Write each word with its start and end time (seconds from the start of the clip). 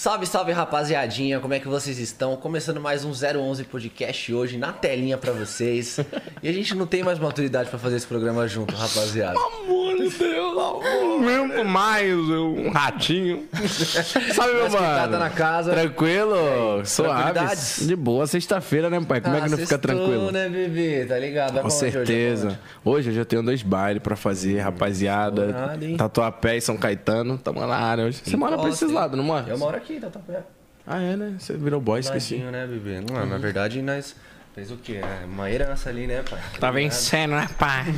Salve, 0.00 0.24
salve 0.24 0.50
rapaziadinha, 0.50 1.40
como 1.40 1.52
é 1.52 1.60
que 1.60 1.68
vocês 1.68 1.98
estão? 1.98 2.34
Começando 2.34 2.80
mais 2.80 3.04
um 3.04 3.10
011 3.12 3.64
podcast 3.64 4.32
hoje 4.32 4.56
na 4.56 4.72
telinha 4.72 5.18
pra 5.18 5.30
vocês. 5.30 6.00
E 6.42 6.48
a 6.48 6.52
gente 6.52 6.74
não 6.74 6.86
tem 6.86 7.02
mais 7.02 7.18
maturidade 7.18 7.68
pra 7.68 7.78
fazer 7.78 7.96
esse 7.96 8.06
programa 8.06 8.48
junto, 8.48 8.74
rapaziada. 8.74 9.38
Amor 9.38 9.96
de 9.98 10.08
Deus, 10.08 10.52
amor. 10.56 11.20
Mesmo 11.20 11.64
mais 11.66 12.14
um 12.18 12.70
ratinho. 12.70 13.46
Sabe, 14.34 14.54
meu 14.54 14.62
Mas 14.62 14.72
tá, 14.72 14.80
mano? 14.80 15.12
tá 15.12 15.18
na 15.18 15.28
casa. 15.28 15.72
Tranquilo, 15.72 16.34
tranquilidades? 16.82 17.58
suave. 17.62 17.88
De 17.88 17.94
boa, 17.96 18.26
sexta-feira, 18.26 18.88
né, 18.88 18.98
pai? 19.06 19.20
Como 19.20 19.36
é 19.36 19.40
Ah, 19.40 19.42
que 19.42 19.50
não 19.50 19.58
fica 19.58 19.68
sextou, 19.68 19.96
tranquilo? 19.96 20.32
né, 20.32 20.48
bebê? 20.48 21.04
Tá 21.04 21.18
ligado? 21.18 21.52
Vai 21.52 21.60
Com 21.62 21.68
hoje? 21.68 21.78
Pra 21.78 21.90
certeza. 21.92 22.46
onde? 22.46 22.58
Hoje, 22.86 23.10
hoje 23.10 23.18
eu 23.18 23.26
tenho 23.26 23.42
dois 23.42 23.62
bailes 23.62 24.02
pra 24.02 24.16
fazer, 24.16 24.60
rapaziada. 24.60 25.44
Estourado, 25.48 25.84
hein? 25.84 25.96
Tatuapé 25.98 26.56
e 26.56 26.60
São 26.62 26.78
Caetano. 26.78 27.36
Tamo 27.36 27.60
na 27.66 27.76
área 27.76 28.04
hoje. 28.06 28.22
Você 28.24 28.34
mora 28.34 28.56
pra 28.56 28.70
esses 28.70 28.90
lados, 28.90 29.14
não 29.18 29.24
mora? 29.24 29.44
Eu 29.46 29.58
moro 29.58 29.76
aqui, 29.76 29.89
tá, 29.98 30.10
tá 30.10 30.20
perto. 30.20 30.46
Ah, 30.86 31.00
é, 31.00 31.16
né? 31.16 31.34
Você 31.38 31.54
virou 31.56 31.80
boy, 31.80 32.00
esqueci. 32.00 32.36
Né, 32.38 32.66
bebê? 32.66 33.00
Não, 33.00 33.24
na 33.26 33.38
verdade, 33.38 33.80
nós 33.82 34.14
fez 34.54 34.70
o 34.70 34.76
quê? 34.76 35.00
É 35.02 35.24
uma 35.24 35.50
herança 35.50 35.88
ali, 35.88 36.06
né, 36.06 36.22
pai? 36.28 36.40
Tá 36.58 36.70
vencendo, 36.70 37.32
né, 37.32 37.48
pai? 37.58 37.84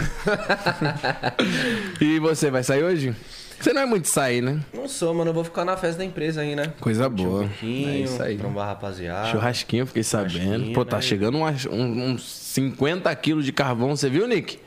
e 2.01 2.19
você, 2.19 2.51
vai 2.51 2.63
sair 2.63 2.83
hoje? 2.83 3.15
Você 3.59 3.73
não 3.73 3.83
é 3.83 3.87
muito 3.87 4.05
de 4.05 4.09
sair, 4.11 4.43
né? 4.43 4.61
Não 4.75 4.89
sou, 4.89 5.15
mano. 5.15 5.31
Eu 5.31 5.35
vou 5.35 5.45
ficar 5.45 5.65
na 5.65 5.77
festa 5.77 5.99
da 5.99 6.05
empresa 6.05 6.41
aí, 6.41 6.57
né? 6.57 6.73
Coisa 6.81 7.09
boa. 7.09 7.43
Um 7.45 7.49
pouquinho, 7.49 7.89
É 7.89 7.97
isso 7.99 8.23
aí. 8.23 8.37
trombar 8.37 8.67
rapaziada. 8.67 9.29
Churrasquinho, 9.29 9.87
fiquei 9.87 10.03
sabendo. 10.03 10.33
Churrasquinho, 10.43 10.75
Pô, 10.75 10.85
tá 10.85 10.97
né? 10.97 11.03
chegando 11.03 11.39
umas- 11.39 11.67
um- 11.67 12.11
uns 12.13 12.25
50 12.29 13.15
quilos 13.15 13.45
de 13.45 13.53
carvão, 13.53 13.95
você 13.95 14.11
viu, 14.11 14.27
Nick? 14.27 14.59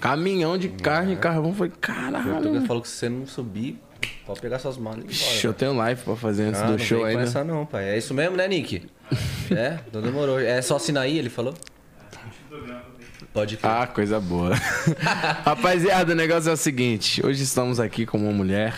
Caminhão 0.00 0.58
de 0.58 0.68
carne 0.68 1.12
e 1.12 1.16
carvão. 1.16 1.54
Foi 1.54 1.68
O 1.68 1.72
caralho. 1.80 2.32
Portugal 2.32 2.62
falou 2.66 2.82
que 2.82 2.88
se 2.88 2.96
você 2.96 3.08
não 3.08 3.24
subir, 3.26 3.78
pode 4.26 4.40
pegar 4.40 4.58
suas 4.58 4.76
malas 4.76 4.98
e 4.98 5.00
ir 5.00 5.04
embora. 5.04 5.12
Ixi, 5.14 5.46
eu 5.46 5.52
tenho 5.54 5.72
live 5.76 6.02
pra 6.02 6.16
fazer 6.16 6.44
antes 6.44 6.60
Ah, 6.60 6.66
do 6.66 6.72
não 6.72 6.78
show 6.78 7.04
ainda. 7.04 7.22
essa 7.22 7.44
não, 7.44 7.64
pai. 7.66 7.88
É 7.90 7.98
isso 7.98 8.12
mesmo, 8.14 8.36
né, 8.36 8.46
Nick? 8.48 8.82
é? 9.50 9.78
Então 9.88 10.00
demorou. 10.02 10.38
É 10.40 10.60
só 10.62 10.76
assinar 10.76 11.02
aí, 11.04 11.18
ele 11.18 11.28
falou? 11.30 11.54
Pode 13.32 13.56
crer. 13.56 13.70
Ah, 13.70 13.86
coisa 13.86 14.18
boa. 14.18 14.54
Rapaziada, 15.44 16.12
o 16.12 16.16
negócio 16.16 16.50
é 16.50 16.52
o 16.52 16.56
seguinte: 16.56 17.24
hoje 17.24 17.42
estamos 17.44 17.78
aqui 17.78 18.04
com 18.04 18.18
uma 18.18 18.32
mulher 18.32 18.74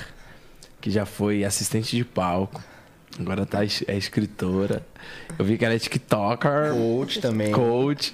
que 0.81 0.91
já 0.91 1.06
foi 1.06 1.42
assistente 1.45 1.97
de 1.97 2.05
palco, 2.05 2.62
agora 3.19 3.47
tá, 3.47 3.61
é 3.64 3.97
escritora. 3.97 4.84
Eu 5.39 5.45
vi 5.45 5.57
que 5.57 5.64
ela 5.64 5.75
é 5.75 5.79
TikToker. 5.79 6.73
Coach 6.75 7.20
também. 7.20 7.51
Coach. 7.51 8.12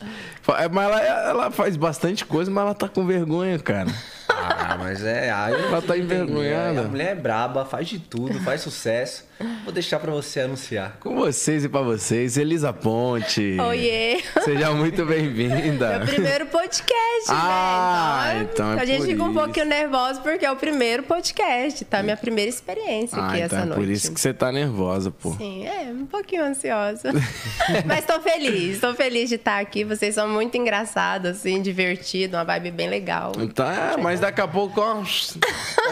É, 0.58 0.68
Mas 0.68 0.84
ela, 0.88 1.00
ela 1.02 1.50
faz 1.50 1.76
bastante 1.76 2.24
coisa, 2.24 2.50
mas 2.50 2.62
ela 2.62 2.74
tá 2.74 2.88
com 2.88 3.04
vergonha, 3.04 3.58
cara. 3.58 3.90
Ah, 4.38 4.76
mas 4.78 5.04
é. 5.04 5.28
Ela 5.28 5.82
tá 5.82 5.96
entender. 5.96 6.22
envergonhada. 6.22 6.80
A 6.80 6.84
mulher 6.84 7.12
é 7.12 7.14
braba, 7.14 7.64
faz 7.64 7.88
de 7.88 7.98
tudo, 7.98 8.40
faz 8.40 8.60
sucesso. 8.60 9.27
Vou 9.62 9.72
deixar 9.72 10.00
pra 10.00 10.10
você 10.10 10.40
anunciar. 10.40 10.96
Com 10.98 11.14
vocês 11.14 11.64
e 11.64 11.68
pra 11.68 11.80
vocês, 11.80 12.36
Elisa 12.36 12.72
Ponte. 12.72 13.56
Oiê! 13.60 14.20
Seja 14.44 14.72
muito 14.72 15.04
bem-vinda. 15.06 15.98
Meu 15.98 16.06
primeiro 16.08 16.46
podcast, 16.46 17.28
Ah, 17.28 18.32
né? 18.34 18.48
então 18.52 18.72
é 18.72 18.80
A 18.80 18.84
gente 18.84 18.98
por 19.02 19.06
fica 19.06 19.22
um 19.22 19.30
isso. 19.30 19.38
pouquinho 19.40 19.66
nervosa 19.66 20.20
porque 20.22 20.44
é 20.44 20.50
o 20.50 20.56
primeiro 20.56 21.04
podcast, 21.04 21.84
tá? 21.84 22.02
Minha 22.02 22.16
primeira 22.16 22.48
experiência 22.48 23.16
Ah, 23.16 23.26
aqui 23.28 23.36
então 23.36 23.44
essa 23.46 23.56
é 23.58 23.64
noite. 23.64 23.78
por 23.80 23.88
isso 23.88 24.12
que 24.12 24.20
você 24.20 24.34
tá 24.34 24.50
nervosa, 24.50 25.12
pô. 25.12 25.32
Sim, 25.36 25.66
é, 25.68 25.82
um 25.92 26.06
pouquinho 26.06 26.42
ansiosa. 26.44 27.12
Mas 27.86 28.04
tô 28.06 28.18
feliz, 28.20 28.80
tô 28.80 28.92
feliz 28.94 29.28
de 29.28 29.36
estar 29.36 29.60
aqui. 29.60 29.84
Vocês 29.84 30.16
são 30.16 30.28
muito 30.28 30.56
engraçados, 30.56 31.30
assim, 31.30 31.62
divertido, 31.62 32.36
uma 32.36 32.44
vibe 32.44 32.72
bem 32.72 32.88
legal. 32.88 33.30
Então, 33.38 33.70
é, 33.70 33.96
mas 33.98 34.18
daqui 34.18 34.40
a 34.40 34.48
pouco, 34.48 34.80
ó, 34.80 34.94
vai 34.94 35.04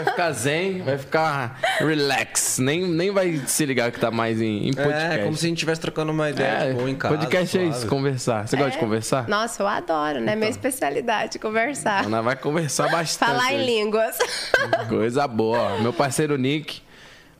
ficar 0.05 0.31
zen, 0.33 0.81
vai 0.81 0.97
ficar 0.97 1.59
relax. 1.79 2.57
Nem, 2.59 2.85
nem 2.85 3.09
vai 3.11 3.36
se 3.45 3.65
ligar 3.65 3.91
que 3.91 3.99
tá 3.99 4.09
mais 4.09 4.41
em, 4.41 4.67
em 4.69 4.73
podcast. 4.73 5.19
É, 5.19 5.23
como 5.23 5.35
se 5.37 5.45
a 5.45 5.49
gente 5.49 5.57
estivesse 5.57 5.81
trocando 5.81 6.11
uma 6.11 6.29
ideia, 6.29 6.47
É, 6.47 6.73
tipo, 6.73 6.87
em 6.87 6.95
casa. 6.95 7.15
podcast 7.17 7.57
é 7.57 7.61
suave. 7.61 7.77
isso, 7.77 7.87
conversar. 7.87 8.47
Você 8.47 8.55
gosta 8.57 8.71
de 8.71 8.77
conversar? 8.77 9.27
Nossa, 9.27 9.61
eu 9.63 9.67
adoro, 9.67 10.19
né? 10.19 10.25
Então. 10.27 10.35
Minha 10.37 10.49
especialidade, 10.49 11.39
conversar. 11.39 12.05
Ela 12.05 12.21
vai 12.21 12.35
conversar 12.35 12.89
bastante. 12.89 13.29
Falar 13.29 13.53
em 13.53 13.65
línguas. 13.65 14.17
Coisa 14.89 15.27
boa. 15.27 15.79
Meu 15.79 15.91
parceiro 15.93 16.37
Nick, 16.37 16.81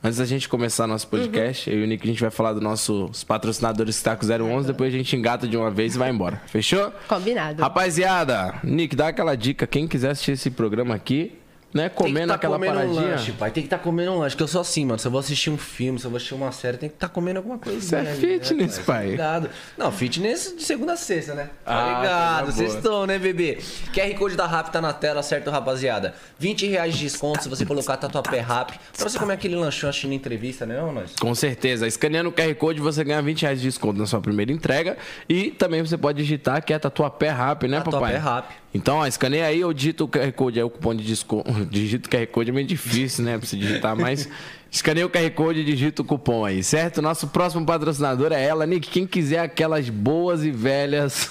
antes 0.02 0.18
da 0.18 0.24
gente 0.24 0.48
começar 0.48 0.86
nosso 0.86 1.06
Uhum. 1.06 1.10
podcast, 1.10 1.70
eu 1.70 1.78
e 1.80 1.84
o 1.84 1.86
Nick 1.86 2.04
a 2.04 2.10
gente 2.10 2.20
vai 2.20 2.30
falar 2.30 2.52
dos 2.52 2.62
nossos 2.62 3.24
patrocinadores 3.24 3.98
que 3.98 4.04
tá 4.04 4.14
com 4.16 4.24
011, 4.26 4.66
depois 4.68 4.92
a 4.92 4.96
gente 4.96 5.14
engata 5.16 5.46
de 5.48 5.56
uma 5.56 5.70
vez 5.70 5.94
e 5.94 5.98
vai 5.98 6.10
embora. 6.10 6.40
Fechou? 6.46 6.92
Combinado. 7.08 7.62
Rapaziada, 7.62 8.54
Nick, 8.62 8.94
dá 8.94 9.08
aquela 9.08 9.36
dica. 9.36 9.66
Quem 9.66 9.88
quiser 9.88 10.10
assistir 10.10 10.32
esse 10.32 10.50
programa 10.50 10.94
aqui, 10.94 11.38
né? 11.72 11.82
Tem 11.82 11.90
que 11.90 11.96
Comendo 11.96 12.28
tá 12.28 12.34
aquela 12.34 12.56
comendo 12.56 12.74
paradinha. 12.74 13.00
um 13.00 13.10
lanche, 13.10 13.32
pai. 13.32 13.50
Tem 13.50 13.62
que 13.62 13.66
estar 13.66 13.78
comendo 13.78 14.12
um 14.12 14.18
lanche. 14.18 14.36
Que 14.36 14.42
eu 14.42 14.48
sou 14.48 14.60
assim, 14.60 14.84
mano. 14.86 14.98
Se 14.98 15.06
eu 15.06 15.10
vou 15.10 15.20
assistir 15.20 15.50
um 15.50 15.58
filme, 15.58 15.98
se 15.98 16.04
eu 16.06 16.10
vou 16.10 16.16
assistir 16.16 16.34
uma 16.34 16.50
série, 16.52 16.76
tem 16.78 16.88
que 16.88 16.94
estar 16.96 17.08
comendo 17.08 17.38
alguma 17.38 17.58
coisa. 17.58 17.78
Isso 17.78 17.94
é 17.94 18.04
fitness, 18.14 18.78
pai. 18.80 19.08
Cuidado. 19.08 19.50
Não, 19.76 19.92
fitness 19.92 20.54
de 20.56 20.62
segunda 20.64 20.94
a 20.94 20.96
sexta, 20.96 21.34
né? 21.34 21.50
Tá 21.64 21.72
Ah, 21.74 22.00
ligado? 22.02 22.42
coisa 22.44 22.56
Vocês 22.58 22.74
estão, 22.74 23.06
né, 23.06 23.18
bebê? 23.18 23.58
QR 23.94 24.14
Code 24.18 24.36
da 24.36 24.46
Rap 24.46 24.70
tá 24.70 24.80
na 24.80 24.92
tela, 24.92 25.22
certo, 25.22 25.50
rapaziada? 25.50 26.14
20 26.38 26.66
reais 26.66 26.94
de 26.94 27.00
desconto 27.04 27.42
se 27.42 27.48
você 27.48 27.66
colocar 27.66 27.96
Tatuapé 27.96 28.40
Rap. 28.40 28.72
Pra 28.96 29.08
você 29.08 29.18
comer 29.18 29.34
aquele 29.34 29.56
lanchão 29.56 29.90
assistindo 29.90 30.12
entrevista, 30.14 30.64
né, 30.64 30.82
ô, 30.82 30.90
nós? 30.92 31.12
Com 31.20 31.34
certeza. 31.34 31.86
Escaneando 31.86 32.30
o 32.30 32.32
QR 32.32 32.54
Code, 32.54 32.80
você 32.80 33.04
ganha 33.04 33.20
20 33.20 33.42
reais 33.42 33.60
de 33.60 33.66
desconto 33.68 33.98
na 33.98 34.06
sua 34.06 34.20
primeira 34.20 34.50
entrega. 34.52 34.96
E 35.28 35.50
também 35.50 35.82
você 35.82 35.98
pode 35.98 36.18
digitar 36.18 36.62
que 36.64 36.72
é 36.72 36.78
Tatuapé 36.78 37.30
Rap, 37.30 37.66
né, 37.68 37.78
Tatuapé 37.78 38.14
papai? 38.14 38.34
Rap. 38.34 38.54
Então, 38.74 38.98
ó, 38.98 39.06
escaneia 39.06 39.46
aí 39.46 39.64
ou 39.64 39.72
digita 39.72 40.04
o 40.04 40.08
QR 40.08 40.30
Code, 40.32 40.58
aí 40.58 40.64
o 40.64 40.68
cupom 40.70 40.94
de 40.94 41.02
desconto. 41.02 41.48
Digita 41.70 42.08
o 42.08 42.10
QR 42.10 42.26
Code 42.26 42.50
é 42.50 42.52
meio 42.52 42.66
difícil, 42.66 43.24
né, 43.24 43.38
pra 43.38 43.46
você 43.46 43.56
digitar, 43.56 43.96
mas 43.96 44.28
escaneia 44.70 45.06
o 45.06 45.10
QR 45.10 45.30
Code 45.30 45.60
e 45.60 45.64
digita 45.64 46.02
o 46.02 46.04
cupom 46.04 46.44
aí, 46.44 46.62
certo? 46.62 47.00
Nosso 47.00 47.28
próximo 47.28 47.64
patrocinador 47.64 48.32
é 48.32 48.44
ela, 48.44 48.66
Nick. 48.66 48.88
Quem 48.88 49.06
quiser 49.06 49.40
aquelas 49.40 49.88
boas 49.88 50.44
e 50.44 50.50
velhas 50.50 51.28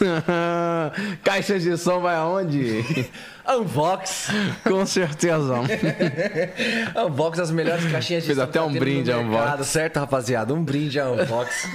caixas 1.24 1.64
de 1.64 1.78
som, 1.78 2.00
vai 2.00 2.16
aonde? 2.16 2.86
Unbox. 3.48 4.28
Com 4.64 4.86
certeza. 4.86 5.56
Unbox, 7.06 7.40
as 7.40 7.52
melhores 7.52 7.90
caixinhas 7.90 8.24
de 8.24 8.28
Fez 8.28 8.38
som 8.38 8.44
até 8.44 8.60
que 8.60 8.66
um 8.66 8.74
brinde 8.74 9.12
a 9.12 9.20
Unbox. 9.20 9.68
Certo, 9.68 9.98
rapaziada? 9.98 10.54
Um 10.54 10.64
brinde 10.64 11.00
a 11.00 11.10
Unbox. 11.10 11.70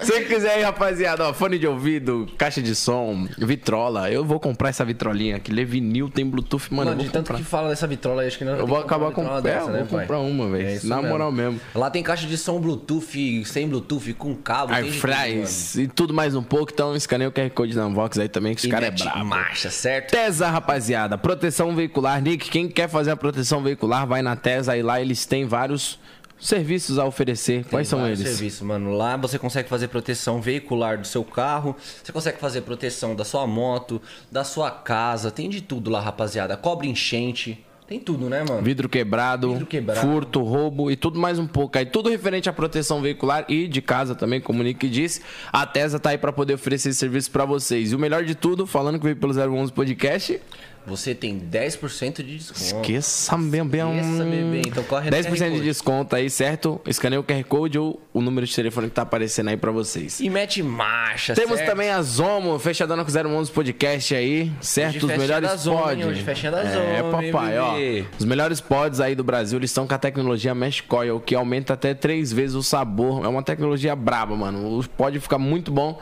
Se 0.00 0.20
quiser 0.24 0.54
aí, 0.56 0.62
rapaziada, 0.62 1.28
ó, 1.28 1.32
fone 1.32 1.58
de 1.58 1.66
ouvido, 1.66 2.26
caixa 2.38 2.62
de 2.62 2.74
som, 2.74 3.26
vitrola. 3.38 4.10
Eu 4.10 4.24
vou 4.24 4.38
comprar 4.40 4.68
essa 4.70 4.84
vitrolinha 4.84 5.36
aqui. 5.36 5.52
Levinil 5.52 6.08
tem 6.08 6.24
Bluetooth, 6.26 6.72
mano. 6.72 6.90
Mano, 6.90 7.02
de 7.02 7.08
tanto 7.10 7.26
comprar. 7.28 7.38
que 7.38 7.44
fala 7.44 7.68
dessa 7.68 7.86
vitrola 7.86 8.22
aí, 8.22 8.28
acho 8.28 8.38
que 8.38 8.44
não 8.44 8.56
Eu 8.56 8.66
vou 8.66 8.78
acabar 8.78 9.10
com- 9.12 9.22
é, 9.22 9.26
eu 9.58 9.66
vou 9.86 9.86
comprar 9.98 10.18
uma, 10.20 10.48
velho. 10.48 10.80
Na 10.84 11.02
moral 11.02 11.30
mesmo. 11.32 11.60
Lá 11.74 11.90
tem 11.90 12.02
caixa 12.02 12.26
de 12.26 12.36
som 12.38 12.60
Bluetooth, 12.60 13.44
sem 13.44 13.68
Bluetooth, 13.68 14.12
com 14.14 14.34
cabo. 14.36 14.68
tem 14.68 14.76
Air 14.76 14.84
de 14.84 14.90
tudo, 14.92 15.00
fries 15.00 15.74
e 15.76 15.88
tudo 15.88 16.14
mais 16.14 16.34
um 16.34 16.42
pouco. 16.42 16.72
Então 16.72 16.94
escaneia 16.94 17.28
o 17.28 17.32
QR 17.32 17.50
Code 17.50 17.74
da 17.74 17.86
Unbox 17.86 18.18
aí 18.18 18.28
também, 18.28 18.54
que 18.54 18.64
os 18.64 18.70
caras 18.70 18.88
é 18.88 18.90
brabo. 18.90 19.24
marcha, 19.24 19.70
certo? 19.70 20.10
Tesa, 20.12 20.48
rapaziada. 20.48 21.18
Proteção 21.18 21.74
veicular. 21.74 22.20
Nick, 22.22 22.50
quem 22.50 22.68
quer 22.68 22.88
fazer 22.88 23.10
a 23.10 23.16
proteção 23.16 23.62
veicular, 23.62 24.06
vai 24.06 24.22
na 24.22 24.36
Tesa 24.36 24.76
e 24.76 24.82
lá 24.82 25.00
eles 25.00 25.26
têm 25.26 25.44
vários 25.46 25.98
serviços 26.40 26.98
a 26.98 27.04
oferecer. 27.04 27.64
Quais 27.66 27.88
Tem 27.88 27.98
são 27.98 28.06
eles? 28.06 28.20
serviços, 28.20 28.62
mano. 28.62 28.92
Lá 28.96 29.16
você 29.16 29.38
consegue 29.38 29.68
fazer 29.68 29.88
proteção 29.88 30.40
veicular 30.40 30.98
do 30.98 31.06
seu 31.06 31.22
carro, 31.22 31.76
você 32.02 32.12
consegue 32.12 32.38
fazer 32.38 32.62
proteção 32.62 33.14
da 33.14 33.24
sua 33.24 33.46
moto, 33.46 34.00
da 34.30 34.42
sua 34.44 34.70
casa, 34.70 35.30
tem 35.30 35.48
de 35.48 35.60
tudo 35.60 35.90
lá, 35.90 36.00
rapaziada. 36.00 36.56
Cobre 36.56 36.88
enchente, 36.88 37.64
tem 37.86 37.98
tudo, 37.98 38.28
né, 38.28 38.44
mano? 38.48 38.62
Vidro 38.62 38.88
quebrado, 38.88 39.50
Vidro 39.52 39.66
quebrado. 39.66 40.00
furto, 40.00 40.42
roubo 40.42 40.90
e 40.90 40.96
tudo 40.96 41.18
mais 41.18 41.38
um 41.40 41.46
pouco. 41.46 41.76
Aí 41.76 41.84
tudo 41.84 42.08
referente 42.08 42.48
à 42.48 42.52
proteção 42.52 43.02
veicular 43.02 43.44
e 43.48 43.66
de 43.66 43.82
casa 43.82 44.14
também, 44.14 44.40
como 44.40 44.60
o 44.60 44.62
Nick 44.62 44.88
disse. 44.88 45.20
A 45.52 45.66
Tesa 45.66 45.98
tá 45.98 46.10
aí 46.10 46.18
pra 46.18 46.32
poder 46.32 46.54
oferecer 46.54 46.90
esse 46.90 46.98
serviço 46.98 47.30
pra 47.32 47.44
vocês. 47.44 47.90
E 47.92 47.96
o 47.96 47.98
melhor 47.98 48.24
de 48.24 48.34
tudo, 48.36 48.66
falando 48.66 48.96
que 48.98 49.04
veio 49.04 49.16
pelo 49.16 49.32
011 49.34 49.72
Podcast, 49.72 50.40
Você 50.86 51.14
tem 51.14 51.38
10% 51.38 52.22
de 52.22 52.36
desconto. 52.36 52.60
esqueça, 52.60 53.36
bem, 53.36 53.64
bem. 53.64 53.80
Esqueça, 54.00 54.24
bebê. 54.24 54.62
Então 54.66 54.82
corre 54.84 55.10
no 55.10 55.16
10% 55.16 55.22
QR 55.22 55.34
de 55.34 55.50
Code. 55.50 55.60
desconto 55.62 56.16
aí, 56.16 56.30
certo? 56.30 56.80
Escaneia 56.86 57.20
o 57.20 57.24
QR 57.24 57.44
Code 57.44 57.78
ou 57.78 58.00
o 58.12 58.20
número 58.20 58.46
de 58.46 58.54
telefone 58.54 58.88
que 58.88 58.94
tá 58.94 59.02
aparecendo 59.02 59.48
aí 59.48 59.56
pra 59.56 59.70
vocês. 59.70 60.20
E 60.20 60.28
mete 60.30 60.62
marcha, 60.62 61.34
Temos 61.34 61.58
certo? 61.58 61.68
também 61.70 61.90
a 61.90 62.00
Zomo, 62.02 62.58
fechadona 62.58 63.04
com 63.04 63.10
011 63.10 63.50
podcast 63.52 64.14
aí, 64.14 64.50
certo? 64.60 65.06
Os 65.06 65.12
melhores 65.16 65.50
pods. 65.64 66.06
Hoje 66.06 66.24
É, 66.28 67.02
Zomo, 67.02 67.22
hein, 67.22 67.32
papai, 67.32 67.58
ó. 67.58 67.74
Os 68.18 68.24
melhores 68.24 68.60
pods 68.60 69.00
aí 69.00 69.14
do 69.14 69.22
Brasil, 69.22 69.58
eles 69.58 69.70
estão 69.70 69.86
com 69.86 69.94
a 69.94 69.98
tecnologia 69.98 70.54
Mesh 70.54 70.80
Coil, 70.80 71.20
que 71.20 71.34
aumenta 71.34 71.74
até 71.74 71.94
três 71.94 72.32
vezes 72.32 72.56
o 72.56 72.62
sabor. 72.62 73.24
É 73.24 73.28
uma 73.28 73.42
tecnologia 73.42 73.94
braba, 73.94 74.34
mano. 74.36 74.78
O 74.78 74.88
pod 74.88 75.18
fica 75.20 75.38
muito 75.38 75.70
bom. 75.70 76.00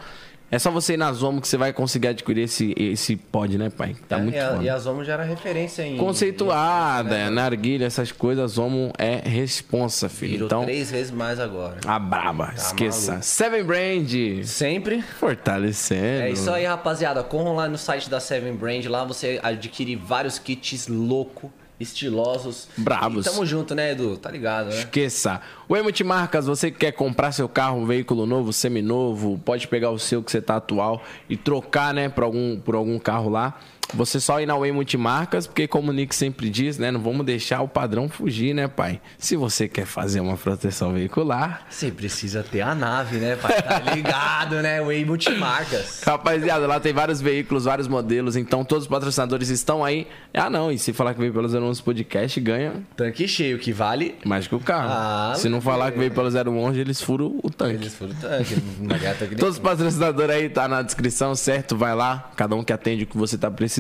É 0.51 0.59
só 0.59 0.71
você 0.71 0.95
ir 0.95 0.97
na 0.97 1.13
Zomo 1.13 1.43
que 1.43 1.47
você 1.49 1.59
vai 1.59 1.75
conseguir 1.75 2.09
adquirir 2.09 2.45
esse, 2.45 2.75
esse 2.75 3.17
pod, 3.17 3.59
né, 3.59 3.69
pai? 3.69 3.95
Tá 4.09 4.17
É, 4.17 4.23
muito 4.23 4.35
e, 4.35 4.39
a, 4.39 4.59
e 4.63 4.69
a 4.71 4.79
Zomo 4.79 5.05
já 5.05 5.13
era 5.13 5.23
referência 5.23 5.83
em... 5.83 5.99
Conceituada, 5.99 7.15
em- 7.15 7.19
né, 7.25 7.31
narguilha, 7.31 7.85
essas 7.85 8.13
coisas, 8.13 8.43
a 8.43 8.47
Zomo 8.47 8.91
é 8.97 9.17
responsa, 9.29 10.09
filho. 10.09 10.33
Virou 10.33 10.47
Então, 10.47 10.65
três 10.65 10.91
vezes 10.91 11.11
mais 11.11 11.39
agora. 11.39 11.77
a 11.87 11.99
braba, 11.99 12.55
esqueça. 12.57 13.11
maluco. 13.13 13.27
Seven 13.27 13.63
Brand, 13.65 14.11
Sempre. 14.45 15.03
fortalecendo. 15.03 16.23
É 16.23 16.31
isso 16.31 16.51
aí, 16.51 16.65
rapaziada. 16.65 17.23
Corram 17.23 17.55
lá 17.55 17.69
no 17.69 17.77
site 17.77 18.09
da 18.09 18.19
Seven 18.19 18.55
Brand. 18.55 18.87
Lá 18.87 19.05
você 19.05 19.39
adquire 19.43 19.97
vários 19.97 20.39
kits 20.39 20.89
louco 20.89 21.53
estilosos. 21.81 22.69
Brabos. 22.77 23.27
E 23.27 23.31
tamo 23.31 23.47
junto, 23.47 23.75
né, 23.75 23.93
Edu? 23.93 24.17
Tá 24.17 24.31
ligado, 24.31 24.71
né? 24.71 24.79
Esqueça. 24.79 25.41
O 25.69 25.77
Multimarcas, 25.77 26.47
você 26.47 26.71
que 26.71 26.79
quer 26.79 26.93
comprar 26.93 27.33
seu 27.33 27.49
carro, 27.49 27.79
um 27.79 27.87
veículo 27.87 28.27
novo, 28.27 28.53
seminovo, 28.53 29.41
pode 29.45 29.69
pegar 29.69 29.91
o 29.91 29.99
seu 29.99 30.23
que 30.23 30.31
você 30.31 30.41
tá 30.41 30.57
atual 30.57 31.03
e 31.29 31.37
trocar, 31.37 31.95
né, 31.95 32.09
por 32.09 32.25
algum, 32.25 32.59
por 32.59 32.75
algum 32.75 32.99
carro 32.99 33.29
lá. 33.31 33.59
Você 33.95 34.21
só 34.21 34.41
ir 34.41 34.47
na 34.47 34.57
Way 34.57 34.73
Multimarcas, 34.73 35.47
porque 35.47 35.67
como 35.67 35.91
o 35.91 35.95
Nick 35.95 36.15
sempre 36.15 36.51
diz, 36.51 36.77
né, 36.79 36.91
não 36.91 37.01
vamos 37.01 37.25
deixar 37.25 37.63
o 37.63 37.69
padrão 37.69 38.09
fugir, 38.09 38.55
né, 38.55 38.69
pai? 38.69 39.01
Se 39.19 39.35
você 39.35 39.67
quer 39.67 39.87
fazer 39.87 40.21
uma 40.21 40.37
proteção 40.37 40.93
veicular, 40.93 41.63
Você 41.71 41.91
precisa 41.91 42.43
ter 42.43 42.61
a 42.61 42.75
nave, 42.75 43.17
né, 43.17 43.37
pai? 43.37 43.63
Tá 43.63 43.79
ligado, 43.95 44.57
né? 44.57 44.83
Way 44.83 45.05
Multimarcas. 45.05 46.03
Rapaziada, 46.05 46.67
lá 46.67 46.79
tem 46.79 46.93
vários 46.93 47.21
veículos, 47.21 47.65
vários 47.65 47.89
modelos, 47.89 48.37
então 48.37 48.63
todos 48.65 48.85
os 48.85 48.89
patrocinadores 48.91 49.49
estão 49.49 49.85
aí. 49.85 50.07
Ah, 50.35 50.51
não, 50.51 50.71
e 50.71 50.79
se 50.79 50.93
falar 50.93 51.15
que 51.15 51.21
veio 51.21 51.33
pelo 51.33 51.49
01 51.49 51.75
Podcast, 51.83 52.39
ganha 52.41 52.75
Tanque 52.97 53.27
cheio, 53.27 53.59
que 53.59 53.73
vale. 53.73 54.17
mais 54.25 54.47
que 54.47 54.55
o 54.55 54.61
carro. 54.61 54.91
Ah, 54.91 55.33
se 55.37 55.49
não 55.49 55.61
falar 55.61 55.93
que 55.93 55.99
veio 55.99 56.11
pelo 56.11 56.29
011, 56.29 56.79
eles 56.79 57.01
furam 57.01 57.39
o 57.43 57.49
tanque. 57.51 57.75
Eles 57.77 57.95
foram 57.95 58.15
tanque. 58.15 58.57
Não 58.81 58.95
adianta 58.95 59.25
que 59.27 59.31
nem- 59.31 59.39
Todos 59.39 59.55
os 59.55 59.61
patrocinadores 59.61 60.31
aí 60.37 60.49
tá 60.51 60.69
na 60.69 60.83
descrição, 60.83 61.35
certo? 61.35 61.77
Vai 61.77 61.95
lá, 61.95 62.31
cada 62.37 62.55
um 62.55 62.63
que 62.63 62.73
atende 62.73 63.05
o 63.05 63.07
que 63.07 63.17
você 63.17 63.39
tá 63.39 63.51
precisando. 63.51 63.78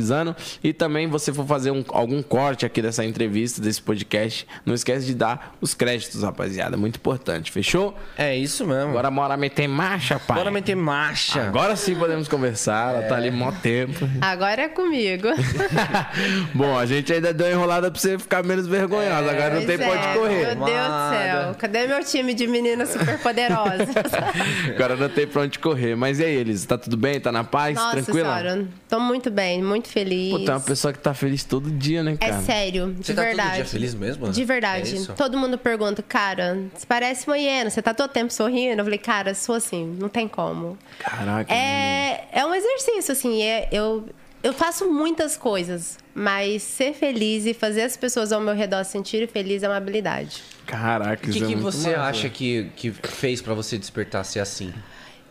E 0.62 0.72
também 0.72 1.06
você 1.08 1.32
for 1.32 1.46
fazer 1.46 1.70
um- 1.70 1.84
algum 1.88 2.22
corte 2.22 2.64
aqui 2.64 2.80
dessa 2.82 3.04
entrevista, 3.04 3.60
desse 3.60 3.80
podcast, 3.82 4.46
não 4.64 4.74
esquece 4.74 5.06
de 5.06 5.14
dar 5.14 5.56
os 5.60 5.74
créditos, 5.74 6.22
rapaziada. 6.22 6.76
Muito 6.76 6.96
importante, 6.96 7.50
fechou? 7.50 7.96
É 8.16 8.36
isso 8.36 8.66
mesmo. 8.66 8.90
Agora 8.90 9.10
bora 9.10 9.36
meter 9.36 9.68
marcha, 9.68 10.18
pai. 10.18 10.36
Bora 10.36 10.50
meter 10.50 10.74
marcha. 10.76 11.42
Agora 11.48 11.76
sim 11.76 11.94
podemos 11.94 12.28
conversar, 12.28 12.94
ela 12.94 13.02
tá 13.08 13.16
ali 13.16 13.30
mó 13.30 13.50
tempo. 13.52 14.08
Agora 14.20 14.62
é 14.62 14.68
comigo. 14.68 15.28
Bom, 16.54 16.76
a 16.78 16.86
gente 16.86 17.12
ainda 17.12 17.32
deu 17.32 17.46
uma 17.46 17.52
enrolada 17.52 17.90
pra 17.90 18.00
você 18.00 18.18
ficar 18.18 18.42
menos 18.44 18.66
vergonhosa. 18.66 19.30
Agora 19.30 19.54
não 19.54 19.66
tem 19.66 19.76
Pois 19.78 19.88
pode 19.90 20.06
é, 20.06 20.14
correr. 20.14 20.56
Meu 20.56 20.64
Deus 20.66 20.88
do 20.88 21.10
céu. 21.10 21.54
Cadê 21.58 21.86
meu 21.86 22.04
time 22.04 22.34
de 22.34 22.46
meninas 22.46 22.90
super 22.90 23.18
poderosas? 23.18 23.88
Agora 24.74 24.96
não 24.96 25.08
tem 25.08 25.26
pra 25.26 25.42
onde 25.42 25.58
correr. 25.58 25.94
Mas 25.96 26.18
e 26.18 26.24
aí, 26.24 26.34
eles? 26.34 26.64
Tá 26.64 26.76
tudo 26.78 26.96
bem? 26.96 27.20
Tá 27.20 27.30
na 27.32 27.44
paz? 27.44 27.74
Nossa 27.76 28.02
Tranquila? 28.02 28.36
senhora, 28.38 28.66
tô 28.88 29.00
muito 29.00 29.30
bem, 29.30 29.62
muito 29.62 29.87
feliz. 29.88 30.30
Pô, 30.30 30.38
tem 30.38 30.48
uma 30.50 30.60
pessoa 30.60 30.92
que 30.92 30.98
tá 30.98 31.12
feliz 31.14 31.44
todo 31.44 31.70
dia, 31.70 32.02
né, 32.02 32.12
É 32.20 32.28
cara? 32.30 32.42
sério, 32.42 32.92
de 32.92 33.06
Você 33.06 33.14
tá 33.14 33.22
verdade. 33.22 33.48
todo 33.48 33.56
dia 33.56 33.64
feliz 33.64 33.94
mesmo? 33.94 34.28
De 34.30 34.42
É 34.42 34.44
verdade. 34.44 34.94
isso? 34.94 35.12
Todo 35.14 35.36
mundo 35.38 35.56
pergunta, 35.58 36.02
cara, 36.02 36.58
você 36.74 36.86
parece 36.86 37.26
uma 37.26 37.38
hiena, 37.38 37.70
você 37.70 37.80
tá 37.82 37.92
todo 37.94 38.10
tempo 38.10 38.32
sorrindo? 38.32 38.80
Eu 38.80 38.84
falei, 38.84 38.98
cara, 38.98 39.34
sou 39.34 39.54
assim, 39.54 39.96
não 40.00 40.08
tem 40.08 40.28
como. 40.28 40.78
Caraca. 40.98 41.52
É, 41.52 42.28
é 42.32 42.44
um 42.46 42.54
exercício, 42.54 43.12
assim, 43.12 43.42
é- 43.42 43.68
eu, 43.72 44.08
eu 44.42 44.52
faço 44.52 44.90
muitas 44.90 45.36
coisas, 45.36 45.98
mas 46.14 46.62
ser 46.62 46.92
feliz 46.94 47.46
e 47.46 47.54
fazer 47.54 47.82
as 47.82 47.96
pessoas 47.96 48.32
ao 48.32 48.40
meu 48.40 48.54
redor 48.54 48.84
se 48.84 48.92
sentirem 48.92 49.26
felizes 49.26 49.62
é 49.62 49.68
uma 49.68 49.76
habilidade. 49.76 50.42
Caraca, 50.66 51.26
O 51.28 51.32
que, 51.32 51.38
é 51.38 51.46
que 51.46 51.56
muito 51.56 51.62
você 51.62 51.90
massa. 51.96 52.02
acha 52.02 52.28
que, 52.28 52.70
que 52.76 52.90
fez 52.92 53.40
pra 53.40 53.54
você 53.54 53.78
despertar 53.78 54.22
ser 54.24 54.40
assim? 54.40 54.72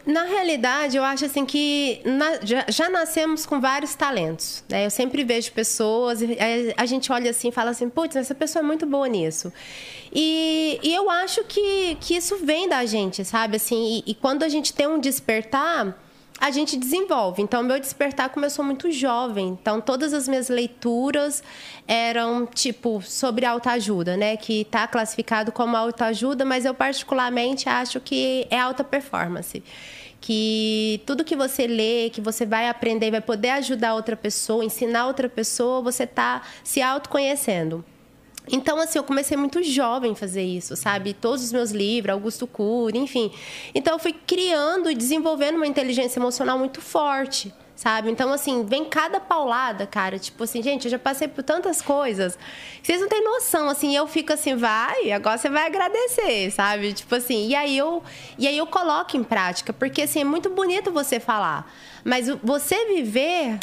Na 0.07 0.23
realidade, 0.23 0.95
eu 0.95 1.03
acho 1.03 1.25
assim 1.25 1.45
que 1.45 1.99
na- 2.05 2.39
já, 2.41 2.63
já 2.69 2.89
nascemos 2.89 3.45
com 3.45 3.59
vários 3.59 3.93
talentos. 3.93 4.63
Né? 4.69 4.85
Eu 4.85 4.89
sempre 4.89 5.21
vejo 5.25 5.51
pessoas, 5.51 6.21
aí 6.21 6.73
a 6.77 6.85
gente 6.85 7.11
olha 7.11 7.29
assim 7.29 7.49
e 7.49 7.51
fala 7.51 7.71
assim, 7.71 7.89
putz, 7.89 8.15
essa 8.15 8.33
pessoa 8.33 8.63
é 8.63 8.65
muito 8.65 8.85
boa 8.85 9.05
nisso. 9.09 9.51
E, 10.13 10.79
e 10.81 10.93
eu 10.95 11.09
acho 11.09 11.43
que, 11.43 11.95
que 11.99 12.15
isso 12.15 12.37
vem 12.37 12.69
da 12.69 12.85
gente, 12.85 13.25
sabe? 13.25 13.57
Assim, 13.57 14.01
e, 14.07 14.11
e 14.11 14.15
quando 14.15 14.43
a 14.43 14.47
gente 14.47 14.73
tem 14.73 14.87
um 14.87 14.97
despertar, 14.97 15.93
a 16.39 16.51
gente 16.51 16.77
desenvolve. 16.77 17.41
Então, 17.41 17.61
meu 17.61 17.77
despertar 17.77 18.29
começou 18.29 18.63
muito 18.63 18.89
jovem. 18.89 19.57
Então, 19.59 19.81
todas 19.81 20.13
as 20.13 20.25
minhas 20.25 20.47
leituras 20.47 21.43
eram, 21.85 22.45
tipo, 22.45 23.01
sobre 23.01 23.45
autoajuda, 23.45 24.15
né? 24.15 24.37
Que 24.37 24.61
está 24.61 24.87
classificado 24.87 25.51
como 25.51 25.75
autoajuda, 25.75 26.45
mas 26.45 26.63
eu 26.63 26.73
particularmente 26.73 27.67
acho 27.67 27.99
que 27.99 28.47
é 28.49 28.57
alta 28.57 28.83
performance. 28.83 29.61
Que 30.19 31.01
tudo 31.05 31.23
que 31.23 31.35
você 31.35 31.67
lê, 31.67 32.09
que 32.09 32.19
você 32.19 32.45
vai 32.45 32.67
aprender, 32.67 33.11
vai 33.11 33.21
poder 33.21 33.51
ajudar 33.51 33.93
outra 33.93 34.15
pessoa, 34.15 34.65
ensinar 34.65 35.07
outra 35.07 35.29
pessoa, 35.29 35.81
você 35.81 36.03
está 36.03 36.41
se 36.63 36.81
autoconhecendo. 36.81 37.85
Então, 38.49 38.79
assim, 38.79 38.97
eu 38.97 39.03
comecei 39.03 39.35
muito 39.35 39.61
jovem 39.61 40.13
a 40.13 40.15
fazer 40.15 40.43
isso, 40.43 40.75
sabe? 40.75 41.13
Todos 41.13 41.43
os 41.43 41.51
meus 41.51 41.71
livros, 41.71 42.13
Augusto 42.13 42.47
Cury, 42.47 42.97
enfim. 42.97 43.31
Então, 43.75 43.93
eu 43.93 43.99
fui 43.99 44.13
criando 44.13 44.89
e 44.89 44.95
desenvolvendo 44.95 45.57
uma 45.57 45.67
inteligência 45.67 46.19
emocional 46.19 46.57
muito 46.57 46.79
forte, 46.79 47.53
sabe? 47.77 48.09
Então, 48.09 48.33
assim, 48.33 48.65
vem 48.65 48.83
cada 48.83 49.19
paulada, 49.19 49.85
cara. 49.85 50.17
Tipo 50.17 50.43
assim, 50.43 50.61
gente, 50.63 50.85
eu 50.85 50.91
já 50.91 50.99
passei 50.99 51.27
por 51.27 51.43
tantas 51.43 51.79
coisas. 51.81 52.37
que 52.81 52.87
Vocês 52.87 52.99
não 52.99 53.07
têm 53.07 53.23
noção, 53.23 53.69
assim. 53.69 53.95
Eu 53.95 54.07
fico 54.07 54.33
assim, 54.33 54.55
vai, 54.55 55.11
agora 55.11 55.37
você 55.37 55.47
vai 55.47 55.67
agradecer, 55.67 56.51
sabe? 56.51 56.91
Tipo 56.91 57.15
assim, 57.15 57.47
e 57.47 57.55
aí 57.55 57.77
eu, 57.77 58.03
e 58.37 58.47
aí 58.47 58.57
eu 58.57 58.65
coloco 58.65 59.15
em 59.15 59.23
prática, 59.23 59.71
porque, 59.71 60.01
assim, 60.01 60.21
é 60.21 60.25
muito 60.25 60.49
bonito 60.49 60.91
você 60.91 61.19
falar. 61.19 61.71
Mas 62.03 62.27
você 62.43 62.87
viver 62.87 63.59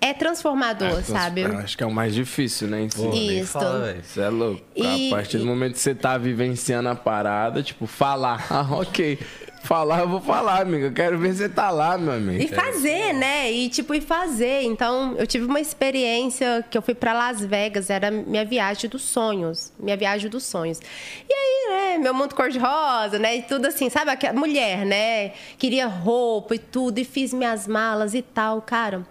é 0.00 0.14
transformador, 0.14 1.02
sabe? 1.04 1.42
Eu 1.42 1.58
acho 1.58 1.76
que 1.76 1.84
é 1.84 1.86
o 1.86 1.92
mais 1.92 2.14
difícil, 2.14 2.66
né? 2.68 2.88
Pô, 2.96 3.12
Isso. 3.12 3.52
fala. 3.52 3.94
Isso 4.02 4.20
é 4.20 4.30
louco. 4.30 4.62
E- 4.74 5.08
a 5.08 5.10
partir 5.14 5.36
do 5.38 5.44
momento 5.44 5.74
que 5.74 5.80
você 5.80 5.94
tá 5.94 6.16
vivenciando 6.16 6.88
a 6.88 6.94
parada, 6.94 7.62
tipo, 7.62 7.86
falar. 7.86 8.46
Ah, 8.50 8.66
ok. 8.72 9.18
Falar, 9.62 10.00
eu 10.00 10.08
vou 10.08 10.20
falar, 10.20 10.62
amigo. 10.62 10.86
Eu 10.86 10.92
quero 10.92 11.18
ver 11.18 11.34
você 11.34 11.48
tá 11.48 11.70
lá, 11.70 11.96
meu 11.98 12.14
amigo. 12.14 12.42
E 12.42 12.48
fazer, 12.48 13.12
né? 13.12 13.52
E 13.52 13.68
tipo, 13.68 13.94
e 13.94 14.00
fazer. 14.00 14.62
Então, 14.62 15.14
eu 15.18 15.26
tive 15.26 15.44
uma 15.44 15.60
experiência 15.60 16.64
que 16.70 16.76
eu 16.76 16.82
fui 16.82 16.94
pra 16.94 17.12
Las 17.12 17.44
Vegas, 17.44 17.90
era 17.90 18.10
minha 18.10 18.44
viagem 18.44 18.88
dos 18.88 19.02
sonhos. 19.02 19.72
Minha 19.78 19.96
viagem 19.96 20.30
dos 20.30 20.44
sonhos. 20.44 20.80
E 21.28 21.32
aí, 21.32 21.70
né, 21.70 21.98
meu 21.98 22.14
mundo 22.14 22.34
cor-de-rosa, 22.34 23.18
né? 23.18 23.36
E 23.36 23.42
tudo 23.42 23.66
assim, 23.66 23.90
sabe? 23.90 24.10
Aquela 24.10 24.38
mulher, 24.38 24.84
né? 24.86 25.32
Queria 25.58 25.86
roupa 25.86 26.54
e 26.54 26.58
tudo, 26.58 26.98
e 26.98 27.04
fiz 27.04 27.32
minhas 27.32 27.68
malas 27.68 28.14
e 28.14 28.22
tal, 28.22 28.62
cara. 28.62 29.06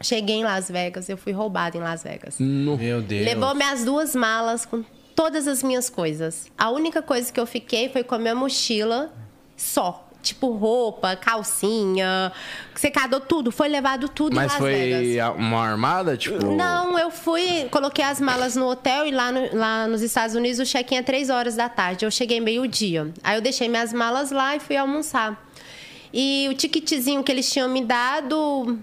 Cheguei 0.00 0.36
em 0.36 0.44
Las 0.44 0.70
Vegas, 0.70 1.08
eu 1.08 1.16
fui 1.16 1.32
roubada 1.32 1.76
em 1.76 1.80
Las 1.80 2.04
Vegas. 2.04 2.36
No... 2.38 2.76
Meu 2.76 3.02
Deus. 3.02 3.24
Levou 3.24 3.54
minhas 3.54 3.84
duas 3.84 4.14
malas 4.14 4.64
com 4.64 4.84
todas 5.14 5.48
as 5.48 5.62
minhas 5.62 5.90
coisas. 5.90 6.46
A 6.56 6.70
única 6.70 7.02
coisa 7.02 7.32
que 7.32 7.40
eu 7.40 7.46
fiquei 7.46 7.88
foi 7.88 8.04
com 8.04 8.14
a 8.14 8.18
minha 8.18 8.34
mochila 8.36 9.12
só. 9.58 10.06
Tipo 10.20 10.50
roupa, 10.50 11.14
calcinha, 11.14 12.32
secador, 12.74 13.20
tudo. 13.20 13.52
Foi 13.52 13.68
levado 13.68 14.08
tudo 14.08 14.34
Mas 14.34 14.52
foi 14.54 14.72
Vegas. 14.72 15.34
uma 15.36 15.64
armada, 15.64 16.16
tipo. 16.16 16.44
Não, 16.56 16.98
eu 16.98 17.08
fui, 17.10 17.68
coloquei 17.70 18.04
as 18.04 18.20
malas 18.20 18.56
no 18.56 18.66
hotel 18.68 19.06
e 19.06 19.12
lá, 19.12 19.30
no- 19.30 19.56
lá 19.56 19.86
nos 19.86 20.02
Estados 20.02 20.34
Unidos 20.34 20.58
o 20.58 20.64
check-in 20.70 20.96
é 20.96 21.02
três 21.02 21.30
horas 21.30 21.54
da 21.54 21.68
tarde. 21.68 22.04
Eu 22.04 22.10
cheguei 22.10 22.40
meio-dia. 22.40 23.12
Aí 23.22 23.36
eu 23.36 23.40
deixei 23.40 23.68
minhas 23.68 23.92
malas 23.92 24.32
lá 24.32 24.56
e 24.56 24.60
fui 24.60 24.76
almoçar. 24.76 25.40
E 26.12 26.48
o 26.50 26.54
ticketzinho 26.54 27.22
que 27.22 27.30
eles 27.30 27.50
tinham 27.50 27.68
me 27.68 27.84
dado, 27.84 28.76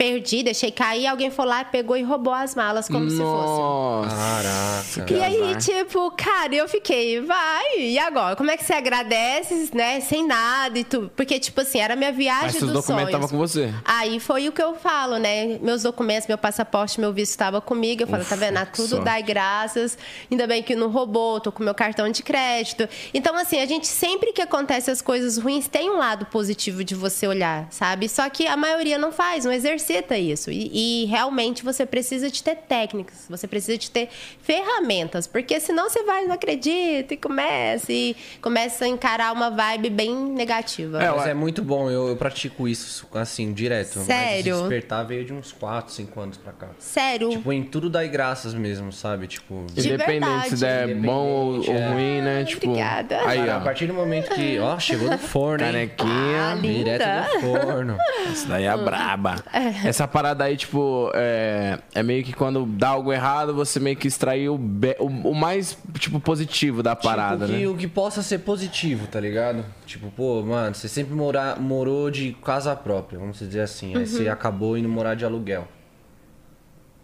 perdi, 0.00 0.42
deixei 0.42 0.70
cair. 0.70 1.06
Alguém 1.06 1.30
foi 1.30 1.44
lá, 1.44 1.62
pegou 1.62 1.94
e 1.94 2.02
roubou 2.02 2.32
as 2.32 2.54
malas 2.54 2.88
como 2.88 3.10
se 3.10 3.18
fosse. 3.18 3.60
Nossa. 3.60 4.16
Caraca. 4.16 5.12
E 5.12 5.22
aí, 5.22 5.42
azar. 5.50 5.58
tipo, 5.58 6.10
cara, 6.12 6.54
eu 6.54 6.66
fiquei, 6.66 7.20
vai, 7.20 7.78
e 7.78 7.98
agora? 7.98 8.34
Como 8.34 8.50
é 8.50 8.56
que 8.56 8.64
você 8.64 8.72
agradece, 8.72 9.70
né? 9.74 10.00
Sem 10.00 10.26
nada 10.26 10.78
e 10.78 10.84
tudo. 10.84 11.10
Porque, 11.14 11.38
tipo 11.38 11.60
assim, 11.60 11.80
era 11.80 11.92
a 11.92 11.96
minha 11.96 12.12
viagem 12.12 12.44
Mas 12.44 12.56
seus 12.56 12.72
dos 12.72 12.80
documentos 12.80 13.12
sonhos. 13.12 13.24
estavam 13.24 13.28
com 13.28 13.36
você. 13.36 13.74
Aí 13.84 14.18
foi 14.18 14.48
o 14.48 14.52
que 14.52 14.62
eu 14.62 14.74
falo, 14.74 15.18
né? 15.18 15.58
Meus 15.60 15.82
documentos, 15.82 16.26
meu 16.26 16.38
passaporte, 16.38 16.98
meu 16.98 17.12
visto 17.12 17.32
estava 17.32 17.60
comigo. 17.60 18.02
Eu 18.02 18.06
falo, 18.06 18.24
tá 18.24 18.36
vendo? 18.36 18.58
Tudo 18.72 18.88
sorte. 18.88 19.04
dai 19.04 19.22
graças. 19.22 19.98
Ainda 20.30 20.46
bem 20.46 20.62
que 20.62 20.74
não 20.74 20.88
roubou, 20.88 21.40
tô 21.40 21.52
com 21.52 21.62
meu 21.62 21.74
cartão 21.74 22.08
de 22.08 22.22
crédito. 22.22 22.88
Então, 23.12 23.36
assim, 23.36 23.60
a 23.60 23.66
gente 23.66 23.86
sempre 23.86 24.32
que 24.32 24.40
acontece 24.40 24.90
as 24.90 25.02
coisas 25.02 25.36
ruins, 25.36 25.68
tem 25.68 25.90
um 25.90 25.98
lado 25.98 26.24
positivo 26.24 26.82
de 26.82 26.94
você 26.94 27.26
olhar, 27.26 27.66
sabe? 27.70 28.08
Só 28.08 28.26
que 28.30 28.46
a 28.46 28.56
maioria 28.56 28.96
não 28.96 29.12
faz, 29.12 29.44
não 29.44 29.52
exercita 29.90 30.16
isso. 30.16 30.50
E, 30.50 31.02
e 31.02 31.04
realmente 31.06 31.64
você 31.64 31.84
precisa 31.84 32.30
de 32.30 32.42
ter 32.42 32.56
técnicas, 32.56 33.26
você 33.28 33.46
precisa 33.46 33.76
de 33.76 33.90
ter 33.90 34.08
ferramentas, 34.42 35.26
porque 35.26 35.58
senão 35.58 35.88
você 35.88 36.02
vai, 36.04 36.24
não 36.24 36.34
acredita, 36.34 37.14
e 37.14 37.16
começa, 37.16 37.92
e 37.92 38.16
começa 38.40 38.84
a 38.84 38.88
encarar 38.88 39.32
uma 39.32 39.50
vibe 39.50 39.90
bem 39.90 40.14
negativa. 40.14 41.02
É, 41.02 41.10
Mas 41.10 41.26
é 41.26 41.34
muito 41.34 41.62
bom, 41.62 41.90
eu, 41.90 42.08
eu 42.08 42.16
pratico 42.16 42.68
isso 42.68 43.06
assim, 43.14 43.52
direto. 43.52 44.00
Sério? 44.00 44.52
Mas 44.54 44.60
despertar 44.68 45.04
veio 45.04 45.24
de 45.24 45.32
uns 45.32 45.52
4, 45.52 45.92
5 45.92 46.20
anos 46.20 46.36
pra 46.36 46.52
cá. 46.52 46.68
Sério. 46.78 47.30
Tipo, 47.30 47.52
em 47.52 47.64
tudo 47.64 47.90
dá 47.90 48.04
graças 48.06 48.54
mesmo, 48.54 48.92
sabe? 48.92 49.26
Tipo. 49.26 49.66
De 49.72 49.86
Independente 49.86 50.50
se 50.50 50.56
der 50.56 50.86
verdade. 50.86 51.06
bom 51.06 51.26
ou, 51.26 51.64
é. 51.64 51.88
ruim, 51.88 52.20
né? 52.20 52.44
Tipo. 52.44 52.68
Obrigada. 52.68 53.20
Aí, 53.26 53.38
Cara, 53.38 53.54
a 53.54 53.58
ó. 53.58 53.60
partir 53.60 53.86
do 53.86 53.94
momento 53.94 54.30
que. 54.34 54.58
Ó, 54.58 54.78
chegou 54.78 55.08
do 55.08 55.18
forno? 55.18 55.64
Canequinha. 55.64 56.52
Ah. 56.52 56.58
Direto 56.60 57.32
do 57.32 57.40
forno. 57.40 57.98
Isso 58.32 58.48
daí 58.48 58.64
é 58.64 58.76
braba. 58.76 59.36
Essa 59.84 60.06
parada 60.08 60.44
aí, 60.44 60.56
tipo, 60.56 61.10
é, 61.14 61.78
é 61.94 62.02
meio 62.02 62.22
que 62.24 62.32
quando 62.32 62.66
dá 62.66 62.88
algo 62.90 63.12
errado, 63.12 63.54
você 63.54 63.80
meio 63.80 63.96
que 63.96 64.06
extraiu 64.08 64.54
o, 64.54 64.58
be- 64.58 64.96
o, 64.98 65.06
o 65.06 65.34
mais, 65.34 65.76
tipo, 65.98 66.20
positivo 66.20 66.82
da 66.82 66.94
parada, 66.96 67.46
tipo, 67.46 67.58
que, 67.58 67.64
né? 67.64 67.68
O 67.68 67.76
que 67.76 67.88
possa 67.88 68.22
ser 68.22 68.38
positivo, 68.40 69.06
tá 69.06 69.18
ligado? 69.20 69.64
Tipo, 69.86 70.10
pô, 70.10 70.42
mano, 70.42 70.74
você 70.74 70.88
sempre 70.88 71.14
mora, 71.14 71.56
morou 71.56 72.10
de 72.10 72.32
casa 72.44 72.74
própria, 72.76 73.18
vamos 73.18 73.38
dizer 73.38 73.60
assim. 73.60 73.94
Aí 73.94 74.00
Uhum. 74.00 74.06
você 74.06 74.28
acabou 74.28 74.76
indo 74.76 74.88
morar 74.88 75.14
de 75.14 75.24
aluguel. 75.24 75.66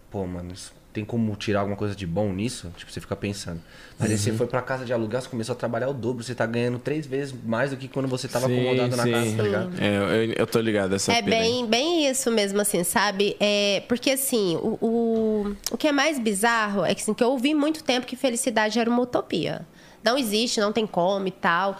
Pô, 0.09 0.25
mano, 0.25 0.51
isso 0.53 0.73
tem 0.97 1.05
como 1.05 1.35
tirar 1.35 1.59
alguma 1.59 1.77
coisa 1.77 1.95
de 1.95 2.07
bom 2.07 2.33
nisso? 2.33 2.71
Tipo, 2.75 2.91
você 2.91 2.99
fica 2.99 3.15
pensando. 3.15 3.61
Mas 3.99 4.09
aí 4.09 4.17
você 4.17 4.31
Uhum. 4.31 4.37
foi 4.37 4.47
pra 4.47 4.61
casa 4.63 4.83
de 4.83 4.91
alugar, 4.91 5.21
você 5.21 5.29
começou 5.29 5.53
a 5.53 5.55
trabalhar 5.55 5.89
o 5.89 5.93
dobro, 5.93 6.23
você 6.23 6.33
tá 6.33 6.45
ganhando 6.47 6.79
três 6.79 7.05
vezes 7.05 7.35
mais 7.45 7.69
do 7.69 7.77
que 7.77 7.87
quando 7.87 8.07
você 8.07 8.27
tava 8.27 8.47
acomodado 8.47 8.95
na 8.97 9.07
casa, 9.07 9.37
tá 9.37 9.43
ligado? 9.43 9.71
É, 9.79 9.97
eu, 10.25 10.33
eu 10.33 10.47
tô 10.47 10.59
ligado 10.59 10.95
essa 10.95 11.11
É 11.11 11.17
aí. 11.17 11.21
bem, 11.21 11.65
bem 11.67 12.09
isso 12.09 12.31
mesmo, 12.31 12.59
assim, 12.61 12.83
sabe? 12.83 13.35
É, 13.39 13.83
porque, 13.87 14.09
assim, 14.11 14.55
o, 14.57 14.77
o, 14.81 15.55
o 15.71 15.77
que 15.77 15.87
é 15.87 15.91
mais 15.91 16.17
bizarro 16.19 16.83
é 16.83 16.95
que, 16.95 17.01
assim, 17.03 17.13
que 17.13 17.23
eu 17.23 17.29
ouvi 17.29 17.53
muito 17.53 17.83
tempo 17.83 18.07
que 18.07 18.15
felicidade 18.15 18.79
era 18.79 18.89
uma 18.89 19.01
utopia. 19.03 19.61
Não 20.03 20.17
existe, 20.17 20.59
não 20.59 20.71
tem 20.71 20.87
como 20.87 21.27
e 21.27 21.31
tal. 21.31 21.77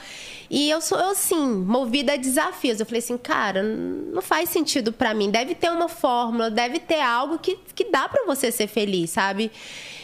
E 0.49 0.69
eu 0.69 0.81
sou, 0.81 0.97
eu, 0.97 1.11
assim, 1.11 1.37
movida 1.37 2.13
a 2.13 2.17
desafios. 2.17 2.79
Eu 2.79 2.85
falei 2.85 2.99
assim, 2.99 3.17
cara, 3.17 3.61
não 3.63 4.21
faz 4.21 4.49
sentido 4.49 4.93
pra 4.93 5.13
mim. 5.13 5.29
Deve 5.29 5.55
ter 5.55 5.69
uma 5.71 5.89
fórmula, 5.89 6.49
deve 6.49 6.79
ter 6.79 7.01
algo 7.01 7.37
que, 7.37 7.57
que 7.75 7.85
dá 7.85 8.07
pra 8.07 8.25
você 8.25 8.51
ser 8.51 8.67
feliz, 8.67 9.09
sabe? 9.09 9.51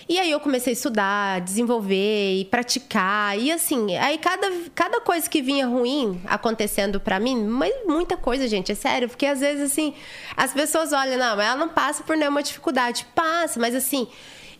E 0.07 0.19
aí 0.19 0.29
eu 0.31 0.39
comecei 0.39 0.71
a 0.71 0.75
estudar, 0.75 1.41
desenvolver 1.41 2.39
e 2.39 2.45
praticar. 2.45 3.39
E 3.39 3.51
assim, 3.51 3.95
aí 3.97 4.17
cada, 4.17 4.51
cada 4.75 4.99
coisa 4.99 5.29
que 5.29 5.41
vinha 5.41 5.65
ruim 5.65 6.21
acontecendo 6.25 6.99
pra 6.99 7.19
mim, 7.19 7.41
mas 7.45 7.73
muita 7.85 8.17
coisa, 8.17 8.47
gente, 8.47 8.71
é 8.71 8.75
sério. 8.75 9.07
Porque 9.07 9.25
às 9.25 9.39
vezes, 9.39 9.71
assim, 9.71 9.93
as 10.35 10.53
pessoas 10.53 10.91
olham, 10.91 11.17
não, 11.17 11.41
ela 11.41 11.55
não 11.55 11.69
passa 11.69 12.03
por 12.03 12.17
nenhuma 12.17 12.43
dificuldade. 12.43 13.07
Passa, 13.15 13.59
mas 13.59 13.73
assim. 13.73 14.07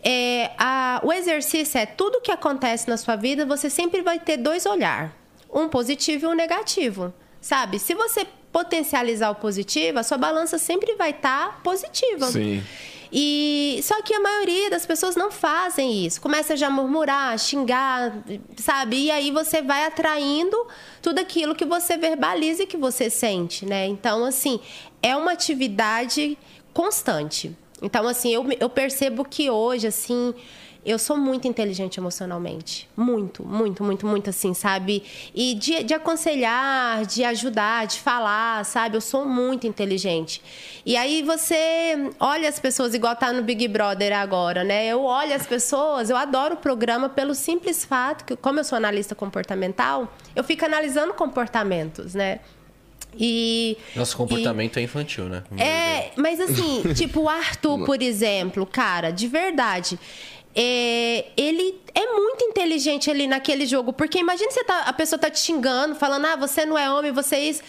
É, 0.04 0.50
a- 0.58 1.00
o 1.02 1.12
exercício 1.12 1.78
é 1.78 1.86
tudo 1.86 2.20
que 2.20 2.30
acontece 2.30 2.88
na 2.88 2.96
sua 2.96 3.16
vida, 3.16 3.46
você 3.46 3.70
sempre 3.70 4.02
vai 4.02 4.18
ter 4.18 4.36
dois 4.36 4.66
olhar, 4.66 5.16
um 5.52 5.68
positivo 5.68 6.26
e 6.26 6.28
um 6.28 6.34
negativo, 6.34 7.12
sabe? 7.40 7.78
Se 7.78 7.94
você 7.94 8.26
potencializar 8.52 9.30
o 9.30 9.34
positivo, 9.34 9.98
a 9.98 10.02
sua 10.02 10.18
balança 10.18 10.58
sempre 10.58 10.94
vai 10.94 11.10
estar 11.10 11.60
positiva. 11.62 12.26
Sim. 12.30 12.62
E 13.16 13.78
só 13.84 14.02
que 14.02 14.12
a 14.12 14.18
maioria 14.20 14.68
das 14.70 14.84
pessoas 14.84 15.14
não 15.14 15.30
fazem 15.30 16.04
isso. 16.04 16.20
Começa 16.20 16.56
já 16.56 16.66
a 16.66 16.70
murmurar, 16.70 17.38
xingar, 17.38 18.12
sabe? 18.56 19.04
E 19.04 19.10
aí 19.10 19.30
você 19.30 19.62
vai 19.62 19.84
atraindo 19.86 20.56
tudo 21.00 21.20
aquilo 21.20 21.54
que 21.54 21.64
você 21.64 21.96
verbaliza 21.96 22.64
e 22.64 22.66
que 22.66 22.76
você 22.76 23.08
sente, 23.08 23.64
né? 23.64 23.86
Então, 23.86 24.24
assim, 24.24 24.58
é 25.00 25.16
uma 25.16 25.32
atividade 25.32 26.36
constante. 26.72 27.56
Então, 27.84 28.08
assim, 28.08 28.32
eu, 28.32 28.46
eu 28.58 28.70
percebo 28.70 29.26
que 29.26 29.50
hoje, 29.50 29.86
assim, 29.86 30.32
eu 30.86 30.98
sou 30.98 31.18
muito 31.18 31.46
inteligente 31.46 31.98
emocionalmente. 31.98 32.88
Muito, 32.96 33.46
muito, 33.46 33.84
muito, 33.84 34.06
muito 34.06 34.30
assim, 34.30 34.54
sabe? 34.54 35.02
E 35.34 35.54
de, 35.54 35.82
de 35.82 35.92
aconselhar, 35.92 37.04
de 37.04 37.22
ajudar, 37.24 37.86
de 37.86 38.00
falar, 38.00 38.64
sabe? 38.64 38.96
Eu 38.96 39.02
sou 39.02 39.26
muito 39.26 39.66
inteligente. 39.66 40.42
E 40.84 40.96
aí 40.96 41.22
você 41.22 42.10
olha 42.18 42.48
as 42.48 42.58
pessoas, 42.58 42.94
igual 42.94 43.14
tá 43.14 43.32
no 43.34 43.42
Big 43.42 43.68
Brother 43.68 44.16
agora, 44.16 44.64
né? 44.64 44.86
Eu 44.86 45.02
olho 45.04 45.34
as 45.34 45.46
pessoas, 45.46 46.08
eu 46.08 46.16
adoro 46.16 46.54
o 46.54 46.58
programa 46.58 47.10
pelo 47.10 47.34
simples 47.34 47.84
fato 47.84 48.24
que, 48.24 48.34
como 48.34 48.60
eu 48.60 48.64
sou 48.64 48.76
analista 48.76 49.14
comportamental, 49.14 50.10
eu 50.34 50.42
fico 50.42 50.64
analisando 50.64 51.12
comportamentos, 51.12 52.14
né? 52.14 52.40
E. 53.18 53.76
Nosso 53.94 54.14
e- 54.14 54.16
comportamento 54.16 54.78
é 54.78 54.82
infantil, 54.82 55.24
né? 55.24 55.42
é, 55.58 56.10
mas 56.16 56.40
assim, 56.40 56.82
tipo 56.94 57.22
o 57.22 57.28
Arthur, 57.28 57.84
por 57.84 58.02
exemplo, 58.02 58.66
cara, 58.66 59.10
de 59.10 59.26
verdade. 59.26 59.98
é, 60.54 61.26
ele 61.36 61.80
é 61.94 62.06
muito 62.12 62.44
inteligente 62.44 63.10
ali 63.10 63.26
naquele 63.26 63.66
jogo. 63.66 63.92
Porque 63.92 64.18
imagina 64.18 64.50
você 64.50 64.64
tá, 64.64 64.80
a 64.82 64.92
pessoa 64.92 65.18
tá 65.18 65.30
te 65.30 65.38
xingando, 65.38 65.94
falando, 65.94 66.26
ah, 66.26 66.36
você 66.36 66.64
não 66.64 66.76
é 66.76 66.90
homem, 66.90 67.12
você 67.12 67.36
é 67.36 67.44
isso. 67.44 67.62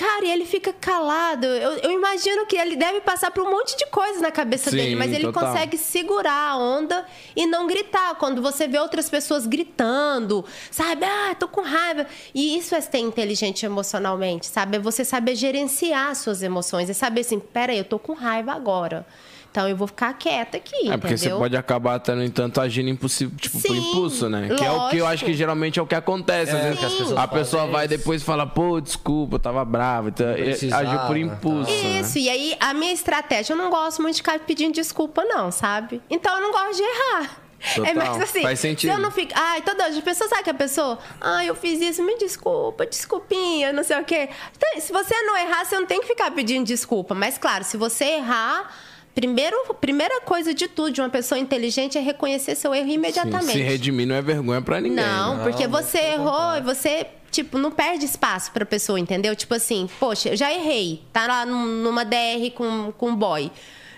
Cara, 0.00 0.24
e 0.24 0.30
ele 0.30 0.46
fica 0.46 0.72
calado. 0.72 1.44
Eu, 1.44 1.72
eu 1.72 1.90
imagino 1.90 2.46
que 2.46 2.56
ele 2.56 2.74
deve 2.74 3.02
passar 3.02 3.30
por 3.30 3.46
um 3.46 3.50
monte 3.50 3.76
de 3.76 3.84
coisas 3.88 4.22
na 4.22 4.30
cabeça 4.30 4.70
Sim, 4.70 4.76
dele, 4.78 4.96
mas 4.96 5.12
ele 5.12 5.24
total. 5.24 5.48
consegue 5.48 5.76
segurar 5.76 6.52
a 6.52 6.56
onda 6.56 7.04
e 7.36 7.44
não 7.44 7.66
gritar. 7.66 8.14
Quando 8.14 8.40
você 8.40 8.66
vê 8.66 8.78
outras 8.78 9.10
pessoas 9.10 9.46
gritando, 9.46 10.42
sabe? 10.70 11.04
Ah, 11.04 11.36
tô 11.38 11.46
com 11.46 11.60
raiva. 11.60 12.06
E 12.34 12.56
isso 12.56 12.74
é 12.74 12.80
ser 12.80 12.96
inteligente 12.96 13.66
emocionalmente, 13.66 14.46
sabe? 14.46 14.78
É 14.78 14.80
você 14.80 15.04
saber 15.04 15.34
gerenciar 15.34 16.16
suas 16.16 16.42
emoções. 16.42 16.88
É 16.88 16.94
saber 16.94 17.20
assim, 17.20 17.38
peraí, 17.38 17.76
eu 17.76 17.84
tô 17.84 17.98
com 17.98 18.14
raiva 18.14 18.52
agora. 18.52 19.06
Então 19.50 19.68
eu 19.68 19.76
vou 19.76 19.88
ficar 19.88 20.12
quieta 20.14 20.58
aqui, 20.58 20.88
É 20.88 20.96
porque 20.96 21.16
você 21.16 21.24
entendeu? 21.24 21.38
pode 21.38 21.56
acabar 21.56 21.96
até, 21.96 22.14
no 22.14 22.22
entanto, 22.22 22.60
agindo 22.60 22.88
impulsivo, 22.88 23.34
tipo, 23.34 23.60
por 23.60 23.74
Sim, 23.74 23.78
impulso, 23.90 24.28
né? 24.28 24.48
Que 24.56 24.64
é 24.64 24.70
o 24.70 24.88
que 24.88 24.96
eu 24.98 25.06
acho 25.06 25.24
que 25.24 25.30
lógico. 25.30 25.32
geralmente 25.34 25.78
é 25.80 25.82
o 25.82 25.86
que 25.86 25.94
acontece. 25.96 26.52
às 26.52 26.58
É, 26.64 26.70
vezes 26.70 26.78
que 27.08 27.18
a 27.18 27.26
pessoa 27.26 27.64
é 27.64 27.66
vai 27.66 27.86
isso. 27.86 27.96
depois 27.98 28.22
e 28.22 28.24
fala, 28.24 28.46
pô, 28.46 28.80
desculpa, 28.80 29.34
eu 29.34 29.38
tava 29.40 29.64
brava. 29.64 30.08
Então, 30.10 30.28
é, 30.28 30.52
agiu 30.52 30.98
por 31.06 31.16
impulso. 31.16 31.68
né? 31.70 32.00
Isso, 32.00 32.16
e 32.18 32.28
aí 32.30 32.56
a 32.60 32.72
minha 32.72 32.92
estratégia, 32.92 33.52
eu 33.52 33.56
não 33.56 33.70
gosto 33.70 34.00
muito 34.00 34.14
de 34.14 34.20
ficar 34.22 34.38
pedindo 34.38 34.72
desculpa, 34.74 35.24
não, 35.24 35.50
sabe? 35.50 36.00
Então 36.08 36.32
eu 36.36 36.42
não 36.42 36.52
gosto 36.52 36.76
de 36.76 36.82
errar. 36.82 37.40
Total, 37.74 37.90
É 37.90 37.94
mais 37.94 38.22
assim, 38.22 38.40
faz 38.42 38.58
sentido. 38.60 38.88
se 38.90 38.96
eu 38.96 39.02
não 39.02 39.10
fico. 39.10 39.32
Ai, 39.34 39.60
toda 39.60 39.84
hora, 39.84 39.98
a 39.98 40.00
pessoa 40.00 40.30
sabe 40.30 40.44
que 40.44 40.48
a 40.50 40.54
pessoa. 40.54 40.98
Ai, 41.20 41.50
eu 41.50 41.54
fiz 41.54 41.78
isso, 41.80 42.02
me 42.02 42.16
desculpa, 42.16 42.86
desculpinha, 42.86 43.70
não 43.72 43.82
sei 43.84 43.98
o 44.00 44.04
quê. 44.04 44.30
Então, 44.56 44.80
se 44.80 44.90
você 44.92 45.14
não 45.22 45.36
errar, 45.36 45.64
você 45.66 45.76
não 45.78 45.84
tem 45.86 46.00
que 46.00 46.06
ficar 46.06 46.30
pedindo 46.30 46.64
desculpa. 46.64 47.14
Mas, 47.14 47.36
claro, 47.36 47.62
se 47.64 47.76
você 47.76 48.04
errar, 48.04 48.72
primeiro, 49.14 49.56
primeira 49.80 50.20
coisa 50.22 50.54
de 50.54 50.68
tudo 50.68 50.90
de 50.92 51.00
uma 51.00 51.10
pessoa 51.10 51.38
inteligente 51.38 51.98
é 51.98 52.00
reconhecer 52.00 52.54
seu 52.54 52.74
erro 52.74 52.86
Sim, 52.86 52.94
imediatamente. 52.94 53.52
se 53.52 53.60
redimir 53.60 54.06
não 54.06 54.14
é 54.14 54.22
vergonha 54.22 54.62
pra 54.62 54.80
ninguém. 54.80 54.96
Não, 55.04 55.36
né? 55.36 55.42
porque 55.42 55.66
Não, 55.66 55.70
você 55.82 55.98
errou 55.98 56.56
e 56.56 56.60
você, 56.60 57.06
tipo, 57.30 57.58
não 57.58 57.70
perde 57.70 58.04
espaço 58.04 58.50
pra 58.52 58.64
pessoa, 58.64 58.98
entendeu? 58.98 59.34
Tipo 59.36 59.54
assim, 59.54 59.88
poxa, 59.98 60.30
eu 60.30 60.36
já 60.36 60.52
errei. 60.52 61.02
Tá 61.12 61.26
lá 61.26 61.44
num- 61.46 61.66
numa 61.82 62.04
DR 62.04 62.50
com, 62.54 62.92
com 62.96 63.10
um 63.10 63.16
boy. 63.16 63.50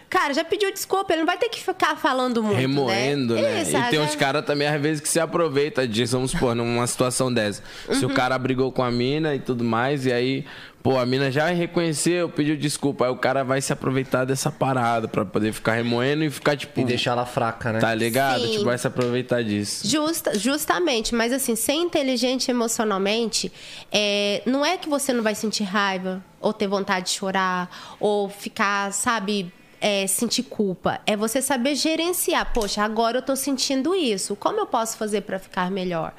Cara, 0.08 0.34
já 0.34 0.44
pediu 0.44 0.70
desculpa, 0.70 1.10
ele 1.14 1.20
não 1.20 1.26
vai 1.26 1.38
ter 1.38 1.48
que 1.48 1.58
ficar 1.58 1.96
falando 1.96 2.42
muito. 2.42 2.58
Remoendo, 2.58 3.34
né? 3.34 3.62
Isso, 3.62 3.70
e 3.74 3.82
tem 3.84 3.98
já- 3.98 4.04
uns 4.04 4.14
caras 4.14 4.44
também, 4.44 4.68
às 4.68 4.78
vezes, 4.78 5.00
que 5.00 5.08
se 5.08 5.18
aproveitam 5.18 5.86
disso, 5.86 6.12
vamos 6.16 6.32
supor, 6.32 6.54
numa 6.54 6.86
situação 6.86 7.32
dessa. 7.32 7.62
Se 7.90 8.04
Uhum. 8.04 8.10
o 8.12 8.14
cara 8.14 8.36
brigou 8.38 8.70
com 8.70 8.82
a 8.82 8.90
mina 8.90 9.34
e 9.34 9.38
tudo 9.38 9.64
mais, 9.64 10.04
e 10.04 10.12
aí, 10.12 10.44
pô, 10.82 10.98
a 10.98 11.06
mina 11.06 11.30
já 11.30 11.46
reconheceu, 11.46 12.28
pediu 12.28 12.56
desculpa. 12.56 13.06
Aí 13.06 13.10
o 13.10 13.16
cara 13.16 13.44
vai 13.44 13.60
se 13.60 13.72
aproveitar 13.72 14.24
dessa 14.24 14.50
parada 14.50 15.06
pra 15.06 15.24
poder 15.24 15.52
ficar 15.52 15.74
remoendo 15.74 16.24
e 16.24 16.30
ficar, 16.30 16.56
tipo. 16.56 16.80
E 16.80 16.84
deixar 16.84 17.12
ela 17.12 17.24
fraca, 17.24 17.72
né? 17.72 17.78
Tá 17.78 17.94
ligado? 17.94 18.42
Sim. 18.42 18.52
Tipo, 18.52 18.64
vai 18.64 18.76
se 18.76 18.86
aproveitar 18.86 19.42
disso. 19.44 19.86
Justa, 19.86 20.38
justamente, 20.38 21.14
mas 21.14 21.32
assim, 21.32 21.54
ser 21.54 21.74
inteligente 21.74 22.50
emocionalmente, 22.50 23.52
é, 23.90 24.42
não 24.44 24.64
é 24.64 24.76
que 24.76 24.88
você 24.88 25.12
não 25.12 25.22
vai 25.22 25.34
sentir 25.34 25.64
raiva, 25.64 26.22
ou 26.40 26.52
ter 26.52 26.66
vontade 26.66 27.06
de 27.06 27.12
chorar, 27.12 27.96
ou 28.00 28.28
ficar, 28.28 28.92
sabe, 28.92 29.52
é, 29.82 30.06
sentir 30.06 30.44
culpa. 30.44 31.00
É 31.04 31.16
você 31.16 31.42
saber 31.42 31.74
gerenciar. 31.74 32.52
Poxa, 32.54 32.82
agora 32.82 33.18
eu 33.18 33.22
tô 33.22 33.34
sentindo 33.34 33.94
isso. 33.96 34.36
Como 34.36 34.60
eu 34.60 34.66
posso 34.66 34.96
fazer 34.96 35.22
para 35.22 35.40
ficar 35.40 35.70
melhor? 35.72 36.14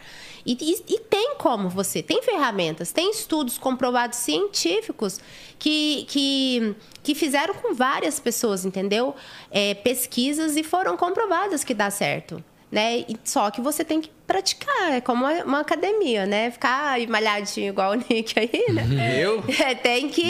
E, 0.46 0.51
e- 0.60 0.96
e 0.96 1.00
tem 1.00 1.36
como 1.38 1.70
você, 1.70 2.03
tem 2.03 2.22
ferramentas, 2.22 2.91
tem 2.91 3.10
estudos 3.10 3.58
comprovados 3.58 4.17
científicos 4.17 5.17
que, 5.58 6.05
que, 6.10 6.75
que 7.01 7.15
fizeram 7.15 7.53
com 7.53 7.74
várias 7.74 8.20
pessoas, 8.20 8.65
entendeu? 8.65 9.15
É, 9.50 9.74
pesquisas 9.75 10.58
e 10.58 10.63
foram 10.63 10.98
comprovadas 10.98 11.63
que 11.63 11.74
dá 11.74 11.89
certo. 11.89 12.43
Né? 12.70 13.05
Só 13.24 13.50
que 13.51 13.62
você 13.62 13.86
tem 13.86 14.01
que 14.01 14.10
praticar, 14.25 14.94
é 14.94 15.01
como 15.01 15.25
uma, 15.25 15.60
academia, 15.60 16.25
né? 16.25 16.50
Ficar 16.51 16.98
malhadinho 17.08 17.70
igual 17.70 17.92
o 17.92 17.96
Nick 17.96 18.34
aí, 18.39 18.65
né? 18.72 19.20
Eu? 19.20 19.44
É, 19.63 19.75
tem 19.75 20.10
que 20.10 20.24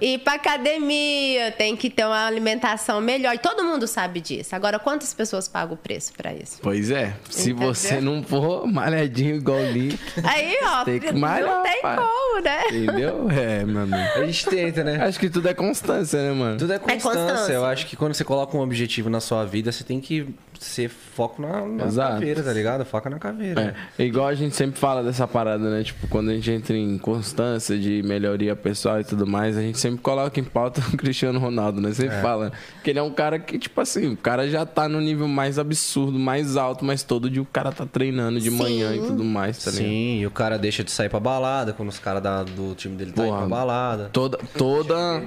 ir 0.00 0.18
pra 0.18 0.34
academia, 0.34 1.52
tem 1.52 1.76
que 1.76 1.88
ter 1.90 2.04
uma 2.04 2.26
alimentação 2.26 3.00
melhor. 3.00 3.34
E 3.34 3.38
todo 3.38 3.62
mundo 3.64 3.86
sabe 3.86 4.20
disso. 4.20 4.54
Agora, 4.56 4.78
quantas 4.78 5.12
pessoas 5.14 5.48
pagam 5.48 5.74
o 5.74 5.76
preço 5.76 6.12
pra 6.14 6.32
isso? 6.32 6.58
Pois 6.62 6.90
é, 6.90 7.14
se 7.28 7.50
Entendeu? 7.50 7.74
você 7.74 8.00
não 8.00 8.22
for 8.22 8.66
malhadinho 8.66 9.36
igual 9.36 9.58
o 9.58 9.72
Lee, 9.72 9.98
Aí, 10.24 10.56
ó, 10.62 10.84
Tem 10.84 10.98
que 10.98 11.12
não 11.12 11.20
malhar, 11.20 11.62
tem 11.62 11.82
pai. 11.82 11.96
como, 11.96 12.42
né? 12.42 12.62
entendeu? 12.68 13.28
É, 13.30 13.64
meu 13.64 13.82
amigo. 13.82 13.96
A 14.16 14.24
gente 14.26 14.46
tenta, 14.46 14.82
né? 14.84 15.02
Acho 15.04 15.18
que 15.18 15.28
tudo 15.30 15.48
é 15.48 15.54
constância, 15.54 16.22
né, 16.22 16.32
mano? 16.32 16.58
Tudo 16.58 16.72
é 16.72 16.78
constância. 16.78 17.20
constância. 17.20 17.52
Eu 17.52 17.64
acho 17.64 17.86
que 17.86 17.96
quando 17.96 18.14
você 18.14 18.24
coloca 18.24 18.56
um 18.56 18.60
objetivo 18.60 19.08
na 19.10 19.20
sua 19.20 19.44
vida, 19.44 19.70
você 19.70 19.84
tem 19.84 20.00
que 20.00 20.26
ser 20.58 20.88
foco 20.90 21.40
na, 21.40 21.66
na 21.66 21.86
Exato. 21.86 22.12
caveira, 22.14 22.42
tá 22.42 22.52
ligado? 22.52 22.84
Foca 22.84 23.09
na 23.10 23.18
caveira. 23.18 23.74
É, 23.98 24.04
igual 24.04 24.26
a 24.28 24.34
gente 24.34 24.54
sempre 24.56 24.78
fala 24.78 25.02
dessa 25.02 25.26
parada, 25.26 25.68
né? 25.70 25.82
Tipo, 25.82 26.06
quando 26.08 26.30
a 26.30 26.34
gente 26.34 26.50
entra 26.50 26.76
em 26.76 26.96
constância 26.98 27.78
de 27.78 28.02
melhoria 28.02 28.54
pessoal 28.56 29.00
e 29.00 29.04
tudo 29.04 29.26
mais, 29.26 29.56
a 29.56 29.60
gente 29.60 29.78
sempre 29.78 30.00
coloca 30.00 30.38
em 30.40 30.44
pauta 30.44 30.80
o 30.92 30.96
Cristiano 30.96 31.38
Ronaldo, 31.38 31.80
né? 31.80 31.92
Sempre 31.92 32.20
fala 32.20 32.52
que 32.82 32.90
ele 32.90 32.98
é 32.98 33.02
um 33.02 33.10
cara 33.12 33.38
que, 33.38 33.58
tipo 33.58 33.80
assim, 33.80 34.12
o 34.12 34.16
cara 34.16 34.48
já 34.48 34.64
tá 34.64 34.88
no 34.88 35.00
nível 35.00 35.28
mais 35.28 35.58
absurdo, 35.58 36.18
mais 36.18 36.56
alto, 36.56 36.84
mas 36.84 37.02
todo 37.02 37.28
dia 37.28 37.42
o 37.42 37.46
cara 37.46 37.72
tá 37.72 37.84
treinando 37.86 38.40
de 38.40 38.50
Sim. 38.50 38.56
manhã 38.56 38.94
e 38.94 39.00
tudo 39.00 39.24
mais, 39.24 39.62
tá 39.62 39.70
ligado? 39.70 39.86
Sim, 39.88 40.20
e 40.20 40.26
o 40.26 40.30
cara 40.30 40.58
deixa 40.58 40.82
de 40.84 40.90
sair 40.90 41.08
pra 41.08 41.20
balada 41.20 41.72
quando 41.72 41.88
os 41.88 41.98
caras 41.98 42.22
do 42.50 42.74
time 42.74 42.96
dele 42.96 43.12
tá 43.12 43.26
indo 43.26 43.36
pra 43.36 43.46
balada. 43.46 44.08
Toda. 44.12 44.38
toda 44.56 45.22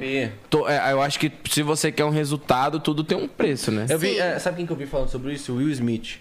to- 0.50 0.68
é, 0.68 0.92
eu 0.92 1.02
acho 1.02 1.20
que 1.20 1.32
se 1.50 1.62
você 1.62 1.92
quer 1.92 2.06
um 2.06 2.10
resultado, 2.10 2.80
tudo 2.80 3.04
tem 3.04 3.18
um 3.18 3.28
preço, 3.28 3.72
né? 3.72 3.86
Eu 3.90 4.00
vi, 4.00 4.18
é, 4.18 4.38
sabe 4.40 4.58
quem 4.58 4.66
que 4.66 4.72
eu 4.72 4.78
vi 4.78 4.86
falando 4.86 5.10
sobre 5.10 5.34
isso? 5.34 5.52
O 5.54 5.58
Will 5.58 5.70
Smith. 5.72 6.20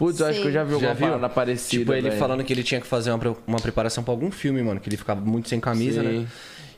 Putz, 0.00 0.18
eu 0.18 0.26
acho 0.26 0.40
que 0.40 0.48
eu 0.48 0.52
já 0.52 0.64
vi 0.64 0.74
alguma 0.74 0.94
Já 0.94 0.98
parada 1.00 1.28
parecida. 1.28 1.80
Tipo, 1.82 1.92
ele 1.92 2.08
velho. 2.08 2.18
falando 2.18 2.42
que 2.42 2.52
ele 2.52 2.62
tinha 2.64 2.80
que 2.80 2.86
fazer 2.86 3.12
uma, 3.12 3.36
uma 3.46 3.60
preparação 3.60 4.02
pra 4.02 4.12
algum 4.12 4.30
filme, 4.30 4.62
mano. 4.62 4.80
Que 4.80 4.88
ele 4.88 4.96
ficava 4.96 5.20
muito 5.20 5.48
sem 5.48 5.60
camisa, 5.60 6.00
Sim. 6.02 6.20
né? 6.20 6.26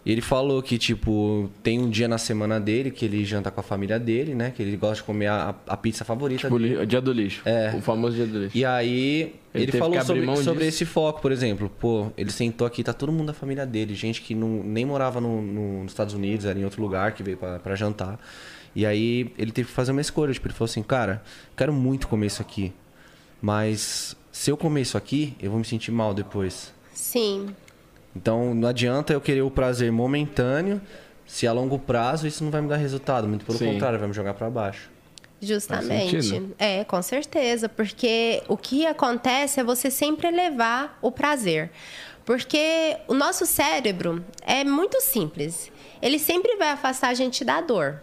E 0.05 0.11
ele 0.11 0.21
falou 0.21 0.61
que, 0.61 0.77
tipo, 0.79 1.49
tem 1.63 1.79
um 1.79 1.89
dia 1.89 2.09
na 2.09 2.19
semana 2.19 2.59
dele 2.59 2.91
que 2.91 3.05
ele 3.05 3.25
janta 3.25 3.53
com 3.53 3.61
a 3.61 3.63
família 3.63 4.01
dele, 4.01 4.35
né? 4.35 4.51
Que 4.51 4.61
ele 4.61 4.77
gosta 4.77 4.97
de 4.97 5.03
comer 5.05 5.29
a, 5.29 5.55
a 5.65 5.77
pizza 5.77 6.05
favorita 6.05 6.41
Tipo, 6.49 6.59
dele. 6.59 6.85
dia 6.85 7.01
do 7.01 7.13
lixo. 7.13 7.41
É. 7.45 7.73
O 7.77 7.81
famoso 7.81 8.17
dia 8.17 8.27
do 8.27 8.41
lixo. 8.41 8.59
E 8.59 8.65
aí, 8.65 9.33
Ele 9.55 9.63
ele, 9.65 9.73
falou 9.79 10.03
sobre, 10.03 10.37
sobre 10.39 10.67
esse 10.67 10.85
foco, 10.85 11.23
por 11.23 11.31
exemplo. 11.31 11.71
Pô, 11.79 12.09
ele 12.19 12.33
sentou 12.33 12.67
aqui, 12.67 12.83
tá 12.83 12.93
todo 12.93 13.13
mundo 13.13 13.29
da 13.29 13.33
família 13.33 13.65
dele. 13.65 13.95
Gente 13.95 14.21
que 14.23 14.35
não, 14.35 14.49
nem 14.65 14.85
morava 14.85 15.21
no- 15.21 15.41
no- 15.41 15.83
nos 15.85 15.93
Estados 15.93 16.15
Unidos, 16.15 16.47
era 16.47 16.59
em 16.59 16.65
outro 16.65 16.83
lugar, 16.83 17.13
que 17.13 17.23
veio 17.23 17.37
pra 17.37 17.77
jantar. 17.77 18.19
E 18.75 18.85
aí, 18.85 19.33
ele 19.39 19.53
teve 19.53 19.69
que 19.69 19.75
fazer 19.75 19.93
uma 19.93 20.01
escolha. 20.01 20.33
Tipo, 20.33 20.49
ele 20.49 20.55
falou 20.55 20.69
assim, 20.69 20.83
cara, 20.83 21.23
quero 21.57 21.73
muito 21.73 22.09
comer 22.09 22.27
isso 22.27 22.43
aqui. 22.43 22.73
Mas 23.43 24.17
se 24.31 24.51
eu 24.51 24.57
comer 24.57 24.83
isso 24.83 24.97
aqui, 24.97 25.37
eu 25.43 25.51
vou 25.51 25.59
me 25.59 25.65
sentir 25.65 25.91
mal 25.91 26.15
depois. 26.15 26.73
Sim. 26.95 27.55
Então, 28.15 28.55
não 28.55 28.69
adianta 28.69 29.13
eu 29.13 29.21
querer 29.21 29.43
o 29.43 29.51
prazer 29.51 29.91
momentâneo, 29.91 30.81
se 31.27 31.47
a 31.47 31.53
longo 31.53 31.79
prazo 31.79 32.27
isso 32.27 32.45
não 32.45 32.51
vai 32.51 32.61
me 32.61 32.69
dar 32.69 32.77
resultado. 32.77 33.27
Muito 33.27 33.45
pelo 33.45 33.59
Sim. 33.59 33.73
contrário, 33.73 33.99
vai 33.99 34.07
me 34.07 34.15
jogar 34.15 34.35
pra 34.35 34.49
baixo. 34.49 34.91
Justamente. 35.41 36.55
É, 36.57 36.85
com 36.85 37.03
certeza. 37.03 37.69
Porque 37.69 38.43
o 38.47 38.57
que 38.57 38.87
acontece 38.87 39.59
é 39.59 39.65
você 39.65 39.91
sempre 39.91 40.29
elevar 40.29 40.97
o 41.03 41.11
prazer. 41.11 41.71
Porque 42.25 42.97
o 43.09 43.15
nosso 43.15 43.45
cérebro 43.45 44.25
é 44.43 44.63
muito 44.63 45.01
simples. 45.01 45.73
Ele 46.01 46.19
sempre 46.19 46.57
vai 46.57 46.71
afastar 46.71 47.09
a 47.09 47.15
gente 47.15 47.45
da 47.45 47.61
dor. 47.61 48.01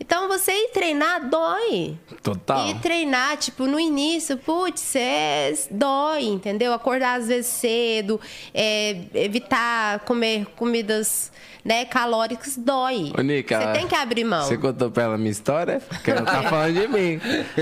Então, 0.00 0.28
você 0.28 0.52
ir 0.52 0.68
treinar 0.68 1.28
dói. 1.28 1.96
Total. 2.22 2.68
E 2.68 2.74
treinar, 2.76 3.36
tipo, 3.36 3.66
no 3.66 3.78
início, 3.78 4.36
putz, 4.36 4.96
é, 4.96 5.52
dói, 5.70 6.24
entendeu? 6.24 6.72
Acordar 6.72 7.20
às 7.20 7.28
vezes 7.28 7.46
cedo, 7.50 8.20
é, 8.52 8.96
evitar 9.14 10.00
comer 10.00 10.46
comidas 10.56 11.30
né, 11.64 11.84
calóricas, 11.86 12.56
dói. 12.56 13.10
Ô, 13.16 13.22
Nica, 13.22 13.58
Você 13.58 13.72
tem 13.72 13.88
que 13.88 13.94
abrir 13.94 14.24
mão. 14.24 14.44
Você 14.46 14.58
contou 14.58 14.90
pra 14.90 15.04
ela 15.04 15.14
a 15.14 15.18
minha 15.18 15.30
história? 15.30 15.80
Porque 15.88 16.10
ela 16.10 16.22
tá 16.22 16.42
falando 16.42 16.74
de 16.74 16.88
mim. 16.88 17.20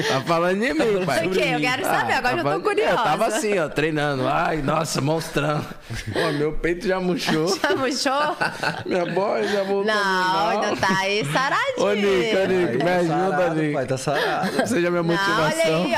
Tá 0.09 0.21
falando 0.23 0.59
de 0.61 0.75
mim, 0.75 1.07
pai. 1.07 1.23
Por 1.29 1.33
quê? 1.33 1.51
Eu 1.53 1.61
quero 1.61 1.85
saber, 1.85 2.13
agora 2.15 2.33
eu 2.35 2.37
tô 2.39 2.43
falando- 2.43 2.63
curiosa. 2.63 2.91
Eu 2.93 2.97
tava 2.97 3.27
assim, 3.27 3.59
ó, 3.59 3.69
treinando. 3.69 4.27
Ai, 4.27 4.61
nossa, 4.63 5.01
monstrão. 5.01 5.65
Pô, 6.13 6.33
meu 6.33 6.53
peito 6.55 6.87
já 6.87 6.99
murchou. 7.01 7.47
Já 7.61 7.77
murchou? 7.77 8.37
Minha 8.87 9.07
bola 9.07 9.43
já 9.47 9.63
voltou 9.63 9.85
Não, 9.85 10.49
ainda 10.49 10.77
tá 10.77 10.99
aí 10.99 11.25
saradinho. 11.33 11.87
Ô, 11.87 11.93
Nica, 11.95 12.47
Nica, 12.49 12.73
me 12.73 12.79
tá 12.79 12.95
ajuda, 12.97 13.15
sarado, 13.15 13.55
pai, 13.55 13.67
Nica. 13.67 13.87
tá 13.87 13.97
sarado. 13.99 14.67
Seja 14.69 14.91
minha 14.91 15.03
Não, 15.03 15.05
motivação. 15.05 15.83
olha 15.83 15.87
aí, 15.87 15.95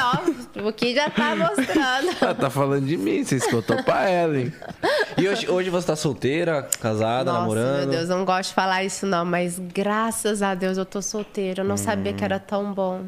ó. 0.61 0.69
O 0.69 0.73
que 0.73 0.95
já 0.95 1.09
tá 1.11 1.35
mostrando. 1.35 2.17
Ela 2.21 2.35
tá 2.35 2.51
falando 2.51 2.85
de 2.87 2.97
mim, 2.97 3.25
você 3.25 3.37
escutou 3.37 3.83
pra 3.83 4.09
ela, 4.09 4.39
hein? 4.39 4.53
E 5.17 5.29
hoje, 5.29 5.49
hoje 5.51 5.71
você 5.71 5.87
tá 5.87 5.97
solteira, 5.97 6.69
casada, 6.81 7.25
Nossa, 7.33 7.41
namorando? 7.41 7.94
Deus, 7.97 8.11
eu 8.11 8.17
não 8.17 8.25
gosto 8.25 8.49
de 8.51 8.55
falar 8.55 8.85
isso 8.85 9.07
não, 9.07 9.25
mas 9.25 9.59
graças 9.59 10.43
a 10.43 10.55
Deus 10.55 10.77
eu 10.77 10.85
tô 10.85 11.01
solteira. 11.01 11.63
Eu 11.63 11.67
não 11.67 11.77
sabia 11.77 12.13
que 12.13 12.25
era 12.25 12.39
tão 12.39 12.73
bom. 12.73 13.05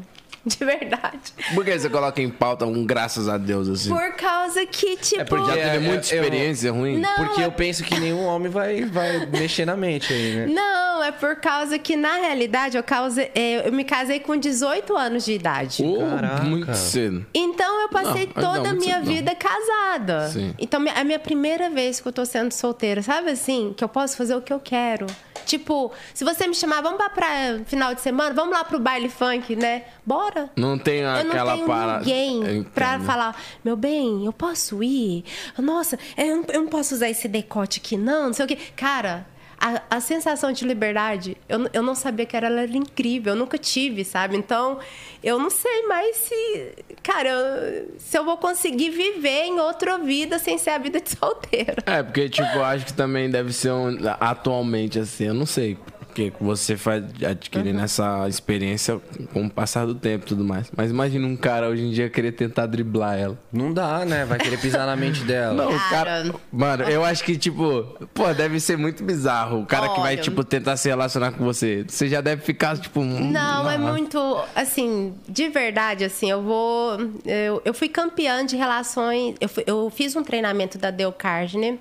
De 0.57 0.63
verdade. 0.65 1.33
Por 1.53 1.65
que 1.65 1.77
você 1.77 1.89
coloca 1.89 2.21
em 2.21 2.29
pauta 2.29 2.65
um 2.65 2.85
graças 2.85 3.27
a 3.27 3.37
Deus, 3.37 3.67
assim? 3.67 3.89
Por 3.89 4.13
causa 4.13 4.65
que, 4.65 4.95
tipo... 4.97 5.25
porque 5.25 5.45
Já 5.51 5.57
É, 5.57 5.63
teve 5.71 5.77
eu- 5.77 5.81
muita 5.81 6.15
eu- 6.15 6.23
experiência 6.23 6.71
ruim? 6.71 6.97
Não, 6.99 7.15
Porque 7.15 7.41
é- 7.41 7.45
eu 7.45 7.51
penso 7.51 7.83
que 7.83 7.99
nenhum 7.99 8.23
homem 8.25 8.49
vai, 8.51 8.85
vai 8.85 9.25
mexer 9.31 9.65
na 9.65 9.75
mente 9.75 10.13
aí, 10.13 10.33
né? 10.35 10.45
Não, 10.47 11.03
é 11.03 11.11
por 11.11 11.35
causa 11.37 11.77
que, 11.77 11.95
na 11.95 12.15
realidade, 12.15 12.77
eu, 12.77 12.83
cause... 12.83 13.29
é, 13.35 13.67
eu 13.67 13.71
me 13.73 13.83
casei 13.83 14.19
com 14.19 14.35
18 14.37 14.95
anos 14.95 15.25
de 15.25 15.33
idade. 15.33 15.83
Oh, 15.83 15.99
Caraca. 16.09 16.43
muito 16.43 16.73
cedo. 16.75 17.25
Então 17.33 17.81
eu 17.81 17.89
passei 17.89 18.29
Não, 18.33 18.43
toda 18.43 18.59
não, 18.63 18.69
a 18.71 18.73
minha 18.73 18.95
cedo 18.95 19.05
não. 19.05 19.13
vida 19.13 19.35
casada. 19.35 20.29
Sim. 20.29 20.53
Então 20.57 20.81
é 20.87 20.99
a 20.99 21.03
minha 21.03 21.19
primeira 21.19 21.69
vez 21.69 21.99
que 21.99 22.07
eu 22.07 22.11
tô 22.13 22.25
sendo 22.25 22.51
solteira, 22.51 23.01
sabe 23.01 23.31
assim? 23.31 23.73
Que 23.75 23.83
eu 23.83 23.89
posso 23.89 24.15
fazer 24.15 24.35
o 24.35 24.41
que 24.41 24.53
eu 24.53 24.59
quero. 24.59 25.05
Tipo, 25.45 25.91
se 26.13 26.25
você 26.25 26.45
me 26.45 26.53
chamar, 26.53 26.81
vamos 26.81 26.97
pra 26.97 27.09
praia 27.09 27.61
final 27.65 27.93
de 27.95 28.01
semana, 28.01 28.33
vamos 28.33 28.51
lá 28.53 28.63
pro 28.65 28.79
baile 28.79 29.07
funk, 29.07 29.55
né? 29.55 29.83
Bora. 30.05 30.36
Não 30.55 30.77
tem 30.77 30.99
Eu 30.99 31.07
não 31.23 31.31
aquela 31.31 31.53
tenho 31.53 31.65
para... 31.65 31.99
ninguém 31.99 32.57
entendo. 32.59 33.03
falar, 33.05 33.41
meu 33.63 33.75
bem, 33.75 34.25
eu 34.25 34.33
posso 34.33 34.83
ir? 34.83 35.23
Nossa, 35.57 35.97
eu 36.17 36.35
não, 36.37 36.45
eu 36.53 36.61
não 36.61 36.67
posso 36.67 36.95
usar 36.95 37.09
esse 37.09 37.27
decote 37.27 37.79
aqui, 37.79 37.97
não, 37.97 38.27
não 38.27 38.33
sei 38.33 38.45
o 38.45 38.47
quê. 38.47 38.57
Cara, 38.75 39.25
a, 39.59 39.81
a 39.97 39.99
sensação 39.99 40.51
de 40.51 40.63
liberdade, 40.65 41.35
eu, 41.49 41.67
eu 41.73 41.81
não 41.81 41.95
sabia 41.95 42.25
que 42.27 42.37
era, 42.37 42.45
ela 42.47 42.61
era 42.61 42.77
incrível, 42.77 43.33
eu 43.33 43.37
nunca 43.39 43.57
tive, 43.57 44.03
sabe? 44.05 44.37
Então, 44.37 44.77
eu 45.23 45.39
não 45.39 45.49
sei 45.49 45.87
mais 45.87 46.15
se, 46.17 46.73
cara, 47.01 47.29
eu- 47.29 47.91
se 47.97 48.15
eu 48.17 48.23
vou 48.23 48.37
conseguir 48.37 48.91
viver 48.91 49.45
em 49.45 49.59
outra 49.59 49.97
vida 49.97 50.37
sem 50.37 50.59
ser 50.59 50.69
a 50.71 50.77
vida 50.77 51.01
de 51.01 51.09
solteira. 51.09 51.81
É, 51.87 52.03
porque, 52.03 52.29
tipo, 52.29 52.47
eu 52.55 52.63
acho 52.63 52.85
que 52.85 52.93
também 52.93 53.31
deve 53.31 53.51
ser 53.51 53.71
um, 53.71 53.97
atualmente, 54.19 54.99
assim, 54.99 55.25
eu 55.25 55.33
não 55.33 55.45
sei. 55.47 55.75
Porque 56.17 56.33
você 56.43 56.73
vai 56.73 57.03
adquirindo 57.29 57.79
essa 57.79 58.27
experiência 58.27 58.99
com 59.31 59.45
o 59.45 59.49
passar 59.51 59.85
do 59.85 59.93
tempo 59.93 60.25
e 60.25 60.27
tudo 60.27 60.43
mais. 60.43 60.67
Mas 60.75 60.89
imagina 60.89 61.27
um 61.27 61.35
cara 61.37 61.69
hoje 61.69 61.83
em 61.83 61.91
dia 61.91 62.09
querer 62.09 62.31
tentar 62.31 62.65
driblar 62.65 63.19
ela. 63.19 63.37
Não 63.53 63.71
dá, 63.71 64.03
né? 64.03 64.25
Vai 64.25 64.39
querer 64.39 64.57
pisar 64.59 64.87
na 64.87 64.95
mente 64.95 65.23
dela. 65.23 65.53
Não, 65.53 65.69
o 65.75 65.79
Cara. 65.89 66.33
Mano, 66.51 66.85
eu 66.85 67.05
acho 67.05 67.23
que, 67.23 67.37
tipo, 67.37 67.83
pô, 68.15 68.33
deve 68.33 68.59
ser 68.59 68.77
muito 68.79 69.03
bizarro. 69.03 69.61
O 69.61 69.65
cara 69.67 69.89
que 69.89 69.99
vai, 70.01 70.17
tipo, 70.17 70.43
tentar 70.43 70.75
se 70.77 70.89
relacionar 70.89 71.33
com 71.33 71.45
você. 71.45 71.85
Você 71.87 72.07
já 72.07 72.19
deve 72.19 72.41
ficar, 72.41 72.75
tipo. 72.79 72.99
hum, 72.99 73.29
Não, 73.31 73.69
é 73.69 73.77
muito. 73.77 74.17
Assim, 74.55 75.13
de 75.29 75.49
verdade, 75.49 76.03
assim, 76.03 76.31
eu 76.31 76.41
vou. 76.41 76.97
Eu, 77.25 77.61
eu 77.63 77.73
fui 77.75 77.89
campeã 77.89 78.43
de 78.43 78.55
relações. 78.55 79.35
Eu, 79.39 79.47
fui- 79.49 79.63
eu 79.67 79.91
fiz 79.95 80.15
um 80.15 80.23
treinamento 80.23 80.79
da 80.79 80.89
Dale 80.89 81.13
Carnegie, 81.15 81.77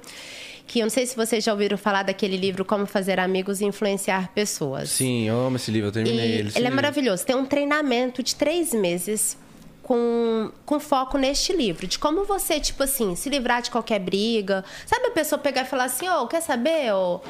que 0.66 0.80
eu 0.80 0.84
não 0.84 0.90
sei 0.90 1.06
se 1.06 1.14
vocês 1.14 1.44
já 1.44 1.52
ouviram 1.52 1.78
falar 1.78 2.02
daquele 2.02 2.36
livro 2.36 2.64
Como 2.64 2.86
Fazer 2.86 3.20
Amigos 3.20 3.60
e 3.60 3.64
Influenciar 3.64 4.32
Pessoas. 4.34 4.90
Sim, 4.90 5.28
eu 5.28 5.46
amo 5.46 5.56
esse 5.56 5.70
livro, 5.70 5.88
eu 5.88 5.92
terminei 5.92 6.18
E 6.18 6.32
ele. 6.32 6.48
ele 6.48 6.52
é 6.56 6.60
livro. 6.60 6.74
maravilhoso. 6.74 7.24
Tem 7.24 7.36
um 7.36 7.44
treinamento 7.46 8.22
de 8.22 8.34
três 8.34 8.72
meses 8.74 9.38
com, 9.82 10.50
com 10.64 10.80
foco 10.80 11.16
neste 11.16 11.52
livro. 11.52 11.86
De 11.86 11.98
como 11.98 12.24
você, 12.24 12.58
tipo 12.58 12.82
assim, 12.82 13.14
se 13.14 13.28
livrar 13.28 13.62
de 13.62 13.70
qualquer 13.70 14.00
briga. 14.00 14.64
Sabe 14.84 15.06
a 15.06 15.10
pessoa 15.12 15.38
pegar 15.38 15.62
e 15.62 15.64
falar 15.66 15.84
assim, 15.84 16.08
ô, 16.08 16.26
quer 16.26 16.40
saber, 16.42 16.92
ô... 16.92 17.20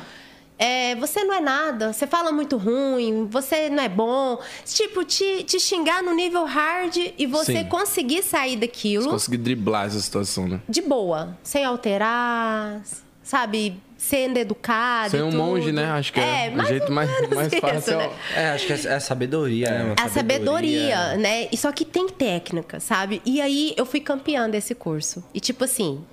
é, 0.59 0.95
você 0.95 1.23
não 1.23 1.35
é 1.35 1.41
nada, 1.41 1.93
você 1.93 2.07
fala 2.07 2.33
muito 2.33 2.57
ruim, 2.57 3.27
você 3.31 3.69
não 3.69 3.83
é 3.83 3.89
bom. 3.91 4.41
Tipo, 4.65 5.05
te, 5.05 5.45
te 5.45 5.61
xingar 5.61 6.03
no 6.03 6.15
nível 6.15 6.45
hard 6.47 6.97
e 7.19 7.27
você 7.27 7.59
Sim. 7.59 7.65
conseguir 7.67 8.23
sair 8.23 8.57
daquilo 8.57 9.11
Conseguir 9.11 9.37
driblar 9.37 9.87
essa 9.89 10.01
situação, 10.01 10.49
né? 10.49 10.61
de 10.67 10.81
boa, 10.81 11.37
sem 11.43 11.63
alterar, 11.63 12.81
sabe? 13.27 13.79
Sendo 13.99 14.39
educado. 14.39 15.11
Ser 15.11 15.23
um 15.23 15.31
tudo. 15.31 15.43
monge, 15.43 15.73
né? 15.73 15.87
Acho 15.87 16.13
que 16.13 16.21
é, 16.21 16.51
o 16.53 16.57
mais 16.57 16.69
jeito 16.69 16.93
mais, 16.93 17.11
mais 17.35 17.53
isso, 17.53 17.61
fácil. 17.61 17.95
é 17.95 17.97
né? 17.97 18.07
o- 18.09 18.39
É, 18.39 18.49
acho 18.51 18.67
que 18.67 18.73
é, 18.73 18.77
é 18.77 19.01
sabedoria, 19.01 19.71
né? 19.71 19.95
A 20.01 20.09
sabedoria, 20.09 21.17
né? 21.17 21.49
E 21.51 21.57
só 21.57 21.73
que 21.73 21.85
tem 21.85 22.07
técnica, 22.09 22.79
sabe? 22.79 23.21
E 23.25 23.41
aí 23.41 23.75
eu 23.77 23.85
fui 23.87 24.01
campeã 24.01 24.49
desse 24.49 24.75
curso. 24.75 25.25
E 25.35 25.41
tipo 25.41 25.65
assim, 25.65 26.05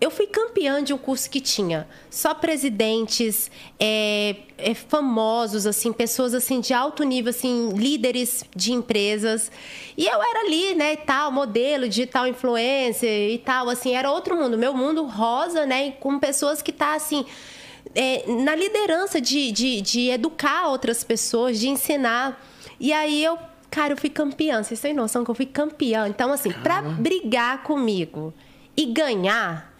eu 0.00 0.10
fui 0.10 0.26
campeã 0.26 0.82
de 0.82 0.94
um 0.94 0.98
curso 0.98 1.28
que 1.28 1.40
tinha 1.40 1.86
só 2.08 2.34
presidentes, 2.34 3.50
é, 3.78 4.36
é, 4.56 4.74
famosos, 4.74 5.66
assim, 5.66 5.92
pessoas 5.92 6.32
assim 6.32 6.60
de 6.60 6.72
alto 6.72 7.04
nível, 7.04 7.30
assim, 7.30 7.70
líderes 7.74 8.44
de 8.56 8.72
empresas. 8.72 9.52
E 9.96 10.06
eu 10.06 10.22
era 10.22 10.40
ali, 10.40 10.74
né, 10.74 10.94
e 10.94 10.96
tal, 10.96 11.30
modelo, 11.30 11.88
digital 11.88 12.26
influencer 12.26 13.30
e 13.30 13.38
tal, 13.38 13.68
assim, 13.68 13.94
era 13.94 14.10
outro 14.10 14.36
mundo. 14.36 14.56
Meu 14.56 14.72
mundo 14.72 15.04
rosa, 15.04 15.66
né? 15.66 15.90
Com 15.92 16.18
pessoas 16.18 16.62
que 16.62 16.72
tá 16.72 16.94
assim 16.94 17.26
é, 17.94 18.24
na 18.26 18.54
liderança 18.54 19.20
de, 19.20 19.50
de, 19.52 19.80
de 19.80 20.08
educar 20.10 20.68
outras 20.68 21.02
pessoas, 21.04 21.58
de 21.58 21.68
ensinar. 21.68 22.40
E 22.78 22.92
aí 22.92 23.22
eu, 23.22 23.38
cara, 23.70 23.92
eu 23.92 23.96
fui 23.96 24.10
campeã. 24.10 24.62
Vocês 24.62 24.80
têm 24.80 24.94
noção 24.94 25.24
que 25.24 25.30
eu 25.30 25.34
fui 25.34 25.46
campeã. 25.46 26.08
Então, 26.08 26.32
assim, 26.32 26.52
pra 26.52 26.82
brigar 26.82 27.62
comigo 27.62 28.32
e 28.76 28.92
ganhar 28.92 29.72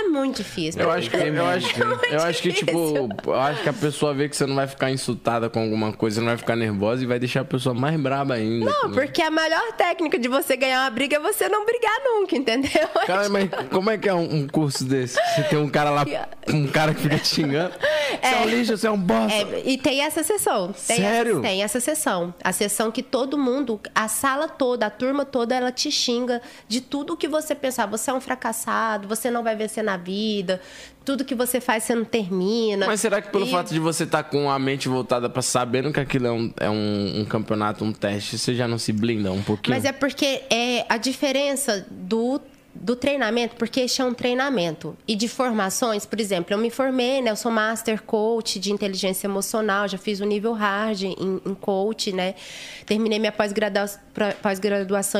é 0.00 0.08
muito 0.08 0.38
difícil. 0.38 0.80
Eu 0.80 0.90
acho 0.90 1.10
que, 1.10 1.16
eu 1.16 1.46
acho 1.46 1.74
que, 1.74 1.82
É 1.82 2.14
eu 2.16 2.22
acho 2.22 2.42
que 2.42 2.52
tipo, 2.52 3.08
eu 3.26 3.34
acho 3.34 3.62
que 3.62 3.68
a 3.68 3.72
pessoa 3.72 4.14
vê 4.14 4.28
que 4.28 4.36
você 4.36 4.46
não 4.46 4.54
vai 4.54 4.66
ficar 4.66 4.90
insultada 4.90 5.48
com 5.48 5.60
alguma 5.60 5.92
coisa, 5.92 6.20
não 6.20 6.28
vai 6.28 6.36
ficar 6.36 6.56
nervosa 6.56 7.02
e 7.02 7.06
vai 7.06 7.18
deixar 7.18 7.40
a 7.40 7.44
pessoa 7.44 7.74
mais 7.74 7.98
braba 8.00 8.34
ainda. 8.34 8.66
Não, 8.66 8.72
entendeu? 8.72 8.94
porque 8.94 9.22
a 9.22 9.30
melhor 9.30 9.72
técnica 9.76 10.18
de 10.18 10.28
você 10.28 10.56
ganhar 10.56 10.82
uma 10.82 10.90
briga 10.90 11.16
é 11.16 11.20
você 11.20 11.48
não 11.48 11.64
brigar 11.64 12.00
nunca, 12.04 12.36
entendeu? 12.36 12.88
Cara, 13.06 13.28
mas 13.28 13.48
como 13.70 13.90
é 13.90 13.98
que 13.98 14.08
é 14.08 14.14
um, 14.14 14.42
um 14.42 14.48
curso 14.48 14.84
desse? 14.84 15.18
Você 15.34 15.42
tem 15.44 15.58
um 15.58 15.68
cara 15.68 15.90
lá, 15.90 16.04
um 16.48 16.66
cara 16.66 16.94
que 16.94 17.02
fica 17.02 17.18
te 17.18 17.28
xingando. 17.28 17.74
Você 17.74 18.34
é 18.34 18.40
um 18.40 18.48
lixo, 18.48 18.76
você 18.76 18.86
é 18.86 18.90
um 18.90 18.98
bosta. 18.98 19.36
É, 19.36 19.62
e 19.64 19.78
tem 19.78 20.02
essa 20.02 20.22
sessão. 20.22 20.72
Tem 20.86 20.96
Sério? 20.96 21.32
Essa, 21.32 21.42
tem 21.42 21.62
essa 21.62 21.80
sessão. 21.80 22.34
A 22.42 22.52
sessão 22.52 22.90
que 22.90 23.02
todo 23.02 23.36
mundo, 23.38 23.80
a 23.94 24.08
sala 24.08 24.48
toda, 24.48 24.86
a 24.86 24.90
turma 24.90 25.24
toda, 25.24 25.54
ela 25.54 25.70
te 25.70 25.90
xinga 25.90 26.40
de 26.66 26.80
tudo 26.80 27.16
que 27.16 27.28
você 27.28 27.54
pensar. 27.54 27.86
Você 27.86 28.10
é 28.10 28.14
um 28.14 28.20
fracassado, 28.20 29.06
você 29.08 29.30
não 29.30 29.42
vai 29.42 29.54
vencer 29.54 29.83
na 29.84 29.96
vida, 29.96 30.60
tudo 31.04 31.24
que 31.24 31.34
você 31.34 31.60
faz 31.60 31.84
você 31.84 31.94
não 31.94 32.04
termina. 32.04 32.86
Mas 32.86 33.00
será 33.00 33.20
que 33.22 33.30
pelo 33.30 33.46
E- 33.46 33.50
fato 33.50 33.72
de 33.72 33.78
você 33.78 34.04
estar 34.04 34.24
com 34.24 34.50
a 34.50 34.58
mente 34.58 34.88
voltada 34.88 35.28
pra 35.28 35.42
sabendo 35.42 35.92
que 35.92 36.00
aquilo 36.00 36.26
é, 36.26 36.32
um, 36.32 36.52
é 36.58 36.70
um, 36.70 37.20
um 37.20 37.24
campeonato, 37.24 37.84
um 37.84 37.92
teste, 37.92 38.38
você 38.38 38.54
já 38.54 38.66
não 38.66 38.78
se 38.78 38.92
blinda 38.92 39.30
um 39.30 39.42
pouquinho? 39.42 39.76
Mas 39.76 39.84
é 39.84 39.92
porque 39.92 40.42
é 40.50 40.84
a 40.88 40.96
diferença 40.96 41.86
do 41.90 42.40
do 42.74 42.96
treinamento, 42.96 43.54
porque 43.56 43.80
este 43.80 44.02
é 44.02 44.04
um 44.04 44.12
treinamento. 44.12 44.96
E 45.06 45.14
de 45.14 45.28
formações, 45.28 46.04
por 46.04 46.20
exemplo, 46.20 46.52
eu 46.52 46.58
me 46.58 46.70
formei, 46.70 47.22
né? 47.22 47.30
Eu 47.30 47.36
sou 47.36 47.52
Master 47.52 48.02
Coach 48.02 48.58
de 48.58 48.72
Inteligência 48.72 49.26
Emocional, 49.26 49.86
já 49.86 49.96
fiz 49.96 50.20
o 50.20 50.24
nível 50.24 50.52
hard 50.52 51.02
em, 51.02 51.40
em 51.46 51.54
coach, 51.54 52.12
né? 52.12 52.34
Terminei 52.84 53.18
minha 53.18 53.32
pós-graduação 53.32 54.00
pós 54.42 54.60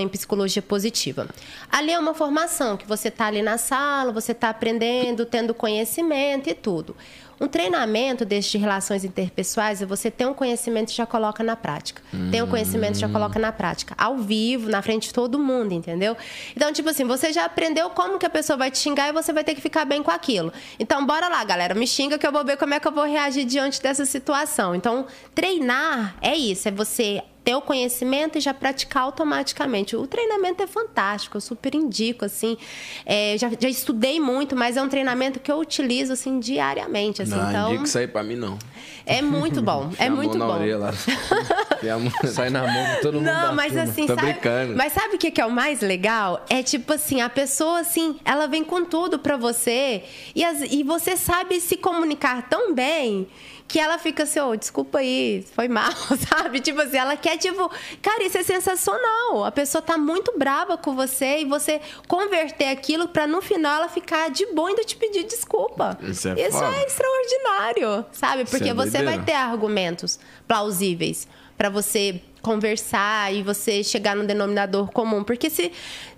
em 0.04 0.08
Psicologia 0.08 0.60
Positiva. 0.60 1.28
Ali 1.70 1.92
é 1.92 1.98
uma 1.98 2.14
formação, 2.14 2.76
que 2.76 2.86
você 2.86 3.08
está 3.08 3.26
ali 3.26 3.42
na 3.42 3.56
sala, 3.56 4.12
você 4.12 4.32
está 4.32 4.50
aprendendo, 4.50 5.24
tendo 5.24 5.54
conhecimento 5.54 6.50
e 6.50 6.54
tudo. 6.54 6.96
Um 7.40 7.48
treinamento 7.48 8.24
desse 8.24 8.50
de 8.50 8.58
relações 8.58 9.04
interpessoais 9.04 9.82
é 9.82 9.86
você 9.86 10.10
ter 10.10 10.26
um 10.26 10.34
conhecimento 10.34 10.90
e 10.90 10.94
já 10.94 11.06
coloca 11.06 11.42
na 11.42 11.56
prática. 11.56 12.02
Hum. 12.12 12.28
Tem 12.30 12.42
um 12.42 12.46
conhecimento 12.46 12.96
e 12.96 13.00
já 13.00 13.08
coloca 13.08 13.38
na 13.38 13.50
prática. 13.50 13.94
Ao 13.98 14.16
vivo, 14.18 14.68
na 14.68 14.82
frente 14.82 15.08
de 15.08 15.14
todo 15.14 15.38
mundo, 15.38 15.72
entendeu? 15.72 16.16
Então, 16.56 16.72
tipo 16.72 16.88
assim, 16.88 17.04
você 17.04 17.32
já 17.32 17.44
aprendeu 17.44 17.90
como 17.90 18.18
que 18.18 18.26
a 18.26 18.30
pessoa 18.30 18.56
vai 18.56 18.70
te 18.70 18.78
xingar 18.78 19.08
e 19.08 19.12
você 19.12 19.32
vai 19.32 19.42
ter 19.42 19.54
que 19.54 19.60
ficar 19.60 19.84
bem 19.84 20.02
com 20.02 20.10
aquilo. 20.10 20.52
Então, 20.78 21.04
bora 21.04 21.28
lá, 21.28 21.42
galera. 21.44 21.74
Me 21.74 21.86
xinga 21.86 22.18
que 22.18 22.26
eu 22.26 22.32
vou 22.32 22.44
ver 22.44 22.56
como 22.56 22.74
é 22.74 22.80
que 22.80 22.86
eu 22.86 22.92
vou 22.92 23.04
reagir 23.04 23.44
diante 23.44 23.82
dessa 23.82 24.04
situação. 24.04 24.74
Então, 24.74 25.06
treinar 25.34 26.16
é 26.20 26.36
isso. 26.36 26.68
É 26.68 26.70
você 26.70 27.22
ter 27.44 27.54
o 27.54 27.60
conhecimento 27.60 28.38
e 28.38 28.40
já 28.40 28.54
praticar 28.54 29.02
automaticamente. 29.02 29.94
O 29.94 30.06
treinamento 30.06 30.62
é 30.62 30.66
fantástico, 30.66 31.36
eu 31.36 31.40
super 31.40 31.74
indico, 31.74 32.24
assim. 32.24 32.56
É, 33.04 33.36
já, 33.36 33.50
já 33.58 33.68
estudei 33.68 34.18
muito, 34.18 34.56
mas 34.56 34.76
é 34.78 34.82
um 34.82 34.88
treinamento 34.88 35.38
que 35.38 35.52
eu 35.52 35.58
utilizo, 35.58 36.14
assim, 36.14 36.40
diariamente. 36.40 37.20
Assim, 37.20 37.32
não, 37.36 37.50
então, 37.50 37.68
indico 37.70 37.84
isso 37.84 37.98
aí 37.98 38.08
pra 38.08 38.22
mim, 38.22 38.36
não. 38.36 38.58
É 39.06 39.20
muito 39.20 39.60
bom, 39.60 39.90
é 39.98 40.08
muito 40.08 40.38
bom. 40.38 40.58
Sai 42.32 42.48
na 42.48 42.62
mão 42.62 42.94
de 42.94 43.00
todo 43.02 43.14
mundo 43.14 43.26
Não, 43.26 43.54
mas 43.54 43.72
turma. 43.72 43.82
assim, 43.82 44.06
Tô 44.06 44.14
sabe, 44.14 44.32
brincando. 44.32 44.74
mas 44.76 44.92
sabe 44.94 45.16
o 45.16 45.18
que 45.18 45.38
é 45.38 45.44
o 45.44 45.50
mais 45.50 45.80
legal? 45.80 46.44
É 46.48 46.62
tipo 46.62 46.92
assim, 46.94 47.20
a 47.20 47.28
pessoa 47.28 47.80
assim, 47.80 48.16
ela 48.24 48.46
vem 48.46 48.64
com 48.64 48.84
tudo 48.84 49.18
pra 49.18 49.36
você 49.36 50.04
e, 50.34 50.42
as, 50.42 50.62
e 50.62 50.82
você 50.82 51.16
sabe 51.16 51.60
se 51.60 51.76
comunicar 51.76 52.48
tão 52.48 52.74
bem 52.74 53.26
que 53.66 53.80
ela 53.80 53.98
fica 53.98 54.22
assim, 54.22 54.38
oh, 54.40 54.54
desculpa 54.54 54.98
aí, 54.98 55.44
foi 55.54 55.68
mal, 55.68 55.90
sabe? 56.28 56.60
Tipo 56.60 56.82
assim, 56.82 56.96
ela 56.96 57.16
quer, 57.16 57.36
tipo, 57.38 57.70
cara, 58.00 58.22
isso 58.24 58.38
é 58.38 58.42
sensacional. 58.42 59.44
A 59.44 59.50
pessoa 59.50 59.82
tá 59.82 59.96
muito 59.96 60.38
brava 60.38 60.76
com 60.76 60.94
você 60.94 61.40
e 61.40 61.44
você 61.44 61.80
converter 62.06 62.68
aquilo 62.68 63.08
para 63.08 63.26
no 63.26 63.40
final 63.40 63.76
ela 63.76 63.88
ficar 63.88 64.30
de 64.30 64.46
boa 64.52 64.68
e 64.68 64.72
ainda 64.72 64.84
te 64.84 64.96
pedir 64.96 65.24
desculpa. 65.24 65.98
Isso 66.02 66.28
é, 66.28 66.48
isso 66.48 66.62
é 66.62 66.84
extraordinário, 66.84 68.06
sabe? 68.12 68.44
Porque 68.44 68.68
é 68.68 68.74
você 68.74 69.02
vai 69.02 69.22
ter 69.22 69.32
argumentos 69.32 70.18
plausíveis 70.46 71.26
para 71.56 71.68
você 71.68 72.20
conversar 72.42 73.32
e 73.32 73.42
você 73.42 73.82
chegar 73.82 74.14
no 74.14 74.24
denominador 74.24 74.92
comum. 74.92 75.24
Porque 75.24 75.48
se 75.48 75.72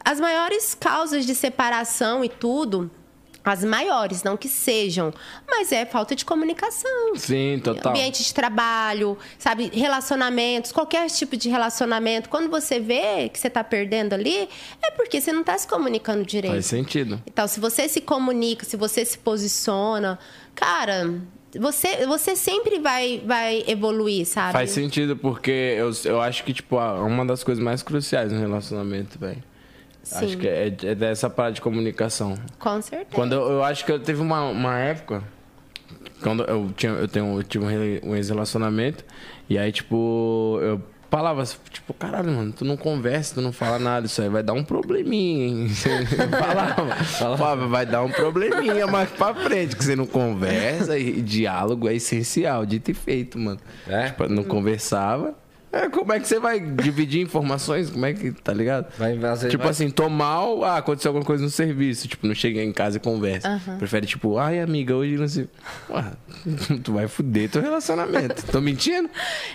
as 0.05 0.21
maiores 0.21 0.75
causas 0.75 1.25
de 1.25 1.35
separação 1.35 2.25
e 2.25 2.29
tudo 2.29 2.91
as 3.53 3.65
maiores, 3.65 4.23
não 4.23 4.37
que 4.37 4.49
sejam, 4.49 5.13
mas 5.49 5.73
é 5.73 5.85
falta 5.87 6.15
de 6.15 6.25
comunicação. 6.25 7.15
Sim, 7.15 7.61
total. 7.63 7.93
Ambiente 7.93 8.25
de 8.25 8.35
trabalho, 8.35 9.17
sabe, 9.39 9.71
relacionamentos, 9.73 10.73
qualquer 10.73 11.09
tipo 11.09 11.37
de 11.37 11.49
relacionamento. 11.49 12.29
Quando 12.29 12.51
você 12.51 12.81
vê 12.81 13.29
que 13.29 13.39
você 13.39 13.49
está 13.49 13.63
perdendo 13.63 14.13
ali, 14.13 14.49
é 14.83 14.91
porque 14.91 15.21
você 15.21 15.33
não 15.33 15.41
está 15.41 15.57
se 15.57 15.69
comunicando 15.69 16.25
direito. 16.25 16.55
Faz 16.55 16.67
sentido. 16.67 17.23
Então, 17.27 17.47
se 17.47 17.61
você 17.61 17.89
se 17.89 18.01
comunica, 18.01 18.65
se 18.65 18.77
você 18.77 19.05
se 19.05 19.19
posiciona, 19.19 20.19
cara, 20.55 21.15
você, 21.59 22.07
você 22.07 22.35
sempre 22.35 22.79
vai, 22.79 23.23
vai 23.25 23.65
evoluir, 23.67 24.27
sabe? 24.27 24.53
Faz 24.53 24.71
sentido, 24.71 25.17
porque 25.17 25.51
eu, 25.51 25.91
eu 26.05 26.21
acho 26.21 26.45
que, 26.45 26.53
tipo, 26.53 26.77
uma 26.77 27.25
das 27.25 27.45
coisas 27.45 27.63
mais 27.63 27.83
cruciais 27.83 28.33
no 28.33 28.39
relacionamento, 28.39 29.19
velho 29.19 29.43
Sim. 30.07 30.25
Acho 30.25 30.38
que 30.38 30.47
é, 30.47 30.66
é 30.69 30.95
dessa 30.95 31.29
parte 31.29 31.57
de 31.57 31.61
comunicação. 31.61 32.37
Com 32.61 32.81
certeza. 32.81 33.11
Quando 33.12 33.33
eu, 33.33 33.51
eu 33.51 33.64
acho 33.64 33.85
que 33.85 33.90
eu 33.90 33.99
teve 33.99 34.21
uma, 34.23 34.45
uma 34.45 34.79
época 34.79 35.23
quando 36.23 36.45
eu 36.45 36.71
tinha 36.77 36.92
eu 36.92 37.09
tenho 37.09 37.38
eu 37.38 37.42
tive 37.42 38.01
um 38.03 38.14
ex-relacionamento 38.14 39.05
e 39.51 39.59
aí 39.59 39.71
tipo 39.71 40.59
eu 40.62 40.81
falava 41.11 41.45
tipo 41.45 41.92
caralho 41.92 42.33
mano 42.33 42.53
tu 42.53 42.64
não 42.64 42.77
conversa 42.77 43.35
tu 43.35 43.40
não 43.40 43.53
fala 43.53 43.79
nada 43.79 44.07
isso 44.07 44.23
aí 44.23 44.29
vai 44.29 44.42
dar 44.42 44.55
um 44.55 44.64
probleminha 44.64 45.47
hein? 45.47 45.69
falava, 46.31 47.05
falava 47.05 47.69
vai 47.69 47.85
dar 47.85 48.03
um 48.03 48.11
probleminha 48.11 48.87
mais 48.87 49.11
para 49.11 49.35
frente 49.35 49.77
que 49.77 49.85
você 49.85 49.95
não 49.95 50.07
conversa 50.07 50.99
e 50.99 51.21
diálogo 51.21 51.88
é 51.88 51.95
essencial 51.95 52.64
dito 52.64 52.90
e 52.90 52.95
feito 52.95 53.38
mano 53.38 53.61
é? 53.87 54.07
tipo, 54.07 54.27
não 54.29 54.45
conversava 54.45 55.35
é, 55.77 55.89
como 55.89 56.12
é 56.12 56.21
que 56.21 56.27
você 56.27 56.39
vai 56.39 56.59
dividir 56.59 57.21
informações? 57.21 57.91
Como 57.91 58.07
é 58.07 58.15
que, 58.15 58.33
tá 58.33 58.53
ligado? 58.53 58.87
Vai, 58.97 59.19
tipo 59.49 59.62
vai... 59.62 59.71
assim, 59.71 59.91
tô 59.91 60.09
mal, 60.09 60.65
ah, 60.65 60.79
aconteceu 60.79 61.11
alguma 61.11 61.25
coisa 61.25 61.45
no 61.45 61.51
serviço. 61.51 62.09
Tipo, 62.09 62.27
não 62.27 62.35
cheguei 62.35 62.65
em 62.65 62.73
casa 62.73 62.97
e 62.97 63.01
conversa. 63.01 63.49
Uhum. 63.49 63.79
Prefere, 63.79 64.07
tipo, 64.07 64.39
ai, 64.39 64.61
amiga, 64.61 64.95
hoje 64.95 65.17
não 65.17 65.29
sei. 65.29 65.49
Ué, 65.91 66.05
tu 66.83 66.95
vai 66.95 67.07
fuder 67.09 67.51
teu 67.51 67.61
relacionamento. 67.61 68.43
Tô 68.51 68.61
mentindo? 68.61 69.11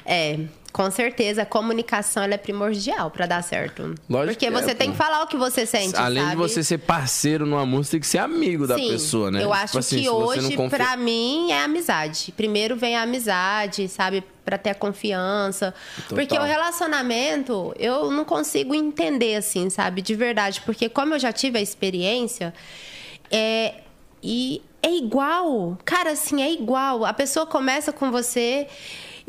É, 0.05 0.39
com 0.71 0.89
certeza, 0.89 1.41
a 1.41 1.45
comunicação 1.45 2.23
é 2.23 2.37
primordial 2.37 3.11
para 3.11 3.25
dar 3.25 3.43
certo. 3.43 3.93
Lógico 4.09 4.33
Porque 4.33 4.49
você 4.49 4.71
é, 4.71 4.73
tem 4.73 4.91
que 4.91 4.97
falar 4.97 5.23
o 5.23 5.27
que 5.27 5.35
você 5.35 5.65
sente, 5.65 5.95
Além 5.97 6.23
sabe? 6.23 6.35
de 6.35 6.37
você 6.37 6.63
ser 6.63 6.77
parceiro 6.77 7.45
numa 7.45 7.65
música, 7.65 7.91
tem 7.91 7.99
que 7.99 8.07
ser 8.07 8.19
amigo 8.19 8.65
da 8.65 8.75
Sim, 8.75 8.89
pessoa, 8.89 9.29
né? 9.29 9.39
Eu 9.39 9.49
tipo 9.49 9.53
acho 9.53 9.77
assim, 9.79 10.01
que 10.01 10.09
hoje, 10.09 10.55
confia... 10.55 10.77
para 10.77 10.95
mim, 10.95 11.51
é 11.51 11.63
amizade. 11.63 12.33
Primeiro 12.37 12.77
vem 12.77 12.95
a 12.95 13.01
amizade, 13.01 13.87
sabe? 13.89 14.23
Para 14.45 14.57
ter 14.57 14.69
a 14.69 14.75
confiança. 14.75 15.73
Total. 15.95 16.17
Porque 16.17 16.37
o 16.37 16.43
relacionamento, 16.43 17.73
eu 17.77 18.09
não 18.09 18.23
consigo 18.23 18.73
entender, 18.73 19.35
assim, 19.35 19.69
sabe? 19.69 20.01
De 20.01 20.15
verdade. 20.15 20.61
Porque 20.65 20.87
como 20.87 21.15
eu 21.15 21.19
já 21.19 21.33
tive 21.33 21.59
a 21.59 21.61
experiência, 21.61 22.53
é... 23.29 23.75
E 24.23 24.61
é 24.81 24.95
igual. 24.95 25.77
Cara, 25.83 26.11
assim, 26.11 26.41
é 26.41 26.51
igual. 26.51 27.05
A 27.05 27.13
pessoa 27.13 27.45
começa 27.45 27.91
com 27.91 28.11
você 28.11 28.67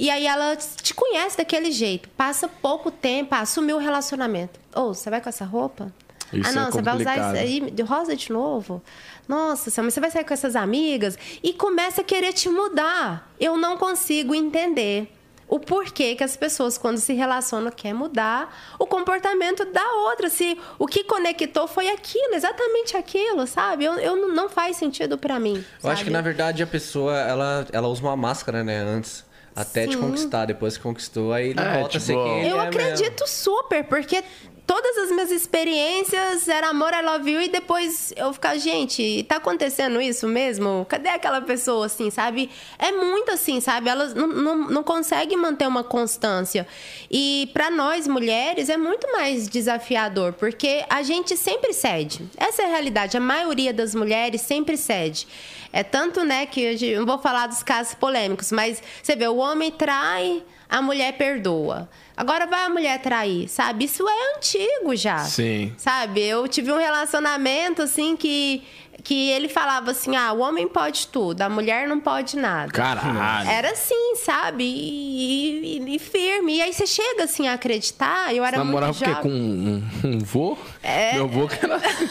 e 0.03 0.11
aí 0.11 0.27
ela 0.27 0.57
te 0.57 0.93
conhece 0.93 1.37
daquele 1.37 1.71
jeito. 1.71 2.09
Passa 2.17 2.49
pouco 2.49 2.91
tempo, 2.91 3.37
assumiu 3.37 3.77
o 3.77 3.79
relacionamento. 3.79 4.59
Ou, 4.75 4.89
oh, 4.89 4.95
você 4.95 5.09
vai 5.09 5.21
com 5.21 5.29
essa 5.29 5.45
roupa? 5.45 5.93
Isso 6.33 6.51
ah, 6.51 6.53
não, 6.53 6.67
é 6.67 6.71
você 6.73 6.83
vai 6.83 6.97
usar 6.97 7.15
isso 7.15 7.41
aí 7.41 7.71
de 7.71 7.83
rosa 7.85 8.17
de 8.17 8.33
novo? 8.33 8.83
Nossa, 9.29 9.81
mas 9.81 9.95
você 9.95 10.01
vai 10.01 10.11
sair 10.11 10.25
com 10.25 10.35
essas 10.35 10.57
amigas? 10.57 11.17
E 11.41 11.53
começa 11.53 12.01
a 12.01 12.05
querer 12.05 12.33
te 12.33 12.49
mudar. 12.49 13.31
Eu 13.39 13.57
não 13.57 13.77
consigo 13.77 14.35
entender 14.35 15.09
o 15.47 15.61
porquê 15.61 16.17
que 16.17 16.25
as 16.25 16.37
pessoas, 16.37 16.77
quando 16.77 16.99
se 16.99 17.13
relacionam, 17.13 17.71
querem 17.71 17.97
mudar 17.97 18.75
o 18.81 18.87
comportamento 18.87 19.65
da 19.67 19.89
outra. 20.09 20.29
Se 20.29 20.59
o 20.81 20.87
que 20.89 21.05
conectou 21.05 21.69
foi 21.69 21.89
aquilo, 21.89 22.35
exatamente 22.35 22.97
aquilo, 22.97 23.47
sabe? 23.47 23.85
Eu, 23.85 23.93
eu 24.01 24.29
não 24.31 24.49
faz 24.49 24.77
sentido 24.79 25.17
para 25.17 25.39
mim. 25.39 25.59
Eu 25.59 25.65
sabe? 25.79 25.95
acho 25.95 26.05
que, 26.05 26.11
na 26.11 26.23
verdade, 26.23 26.61
a 26.61 26.67
pessoa, 26.67 27.17
ela, 27.17 27.69
ela 27.71 27.87
usa 27.87 28.03
uma 28.03 28.17
máscara, 28.17 28.65
né, 28.65 28.79
antes. 28.79 29.31
Até 29.55 29.85
Sim. 29.85 29.91
te 29.91 29.97
conquistar. 29.99 30.47
Depois 30.47 30.77
que 30.77 30.83
conquistou, 30.83 31.33
aí 31.33 31.51
ele 31.51 31.61
é, 31.61 31.75
volta 31.75 31.89
tipo, 31.91 31.97
a 31.99 32.01
ser 32.01 32.13
tipo, 32.15 32.25
quem 32.25 32.49
Eu 32.49 32.61
é 32.61 32.67
acredito 32.67 33.21
mesmo. 33.21 33.27
super, 33.27 33.85
porque 33.85 34.25
todas 34.67 34.97
as 34.99 35.11
minhas 35.11 35.31
experiências 35.31 36.49
era 36.49 36.69
amor, 36.69 36.93
I 36.93 37.03
love 37.03 37.31
you, 37.31 37.41
e 37.41 37.49
depois 37.49 38.13
eu 38.17 38.33
ficar, 38.33 38.57
gente, 38.57 39.25
tá 39.29 39.37
acontecendo 39.37 40.01
isso 40.01 40.27
mesmo? 40.27 40.87
Cadê 40.89 41.09
aquela 41.09 41.41
pessoa, 41.41 41.87
assim, 41.87 42.11
sabe? 42.11 42.51
É 42.79 42.93
muito 42.93 43.31
assim, 43.31 43.61
sabe? 43.61 43.89
Elas 43.89 44.15
não, 44.15 44.27
não, 44.27 44.57
não 44.69 44.83
conseguem 44.83 45.37
manter 45.37 45.67
uma 45.67 45.85
constância. 45.85 46.67
E 47.11 47.51
para 47.53 47.71
nós, 47.71 48.07
mulheres, 48.07 48.69
é 48.69 48.77
muito 48.77 49.11
mais 49.13 49.49
desafiador, 49.49 50.33
porque 50.33 50.85
a 50.89 51.03
gente 51.03 51.37
sempre 51.37 51.73
cede. 51.73 52.29
Essa 52.37 52.63
é 52.63 52.65
a 52.67 52.69
realidade. 52.69 53.17
A 53.17 53.21
maioria 53.21 53.73
das 53.73 53.95
mulheres 53.95 54.41
sempre 54.41 54.77
cede. 54.77 55.27
É 55.73 55.83
tanto, 55.83 56.23
né, 56.25 56.45
que 56.47 56.61
eu 56.61 57.01
não 57.01 57.07
vou 57.07 57.19
falar 57.19 57.47
dos 57.47 57.63
casos 57.63 57.95
polêmicos, 57.95 58.53
mas 58.53 58.83
você 59.03 59.17
vê, 59.17 59.27
o 59.27 59.37
homem 59.37 59.71
trai, 59.71 60.43
a 60.69 60.83
mulher 60.83 61.17
perdoa. 61.17 61.89
Agora 62.17 62.47
vai 62.47 62.65
a 62.65 62.69
mulher 62.69 63.01
trair, 63.01 63.49
sabe? 63.49 63.87
Isso 63.87 64.07
é 64.09 64.37
antigo 64.37 64.95
já. 64.95 65.19
Sim. 65.21 65.73
Sabe? 65.77 66.23
Eu 66.23 66.47
tive 66.47 66.71
um 66.73 66.79
relacionamento 66.79 67.83
assim 67.83 68.17
que 68.17 68.63
que 69.03 69.31
ele 69.31 69.49
falava 69.49 69.91
assim: 69.91 70.17
ah, 70.17 70.33
o 70.33 70.41
homem 70.41 70.69
pode 70.69 71.09
tudo, 71.09 71.43
a 71.43 71.49
mulher 71.49 71.89
não 71.89 71.99
pode 72.01 72.37
nada. 72.37 72.71
Caralho. 72.71 73.49
Era 73.49 73.73
assim, 73.73 74.15
sabe? 74.17 74.65
E, 74.65 75.79
e, 75.79 75.97
e 75.97 75.99
firme. 75.99 76.57
E 76.57 76.63
aí 76.63 76.73
você 76.73 76.87
chega 76.87 77.25
assim 77.25 77.49
a 77.49 77.55
acreditar. 77.55 78.35
Eu 78.35 78.45
era 78.45 78.59
você 78.59 78.65
muito 78.65 78.93
jovem. 78.93 79.15
com 79.17 79.29
um, 79.29 79.83
um 80.05 80.19
vô? 80.19 80.57
É. 80.83 81.15
Meu 81.15 81.29
vô 81.29 81.49
que 81.49 81.65
era 81.65 81.77
assim. 81.83 82.09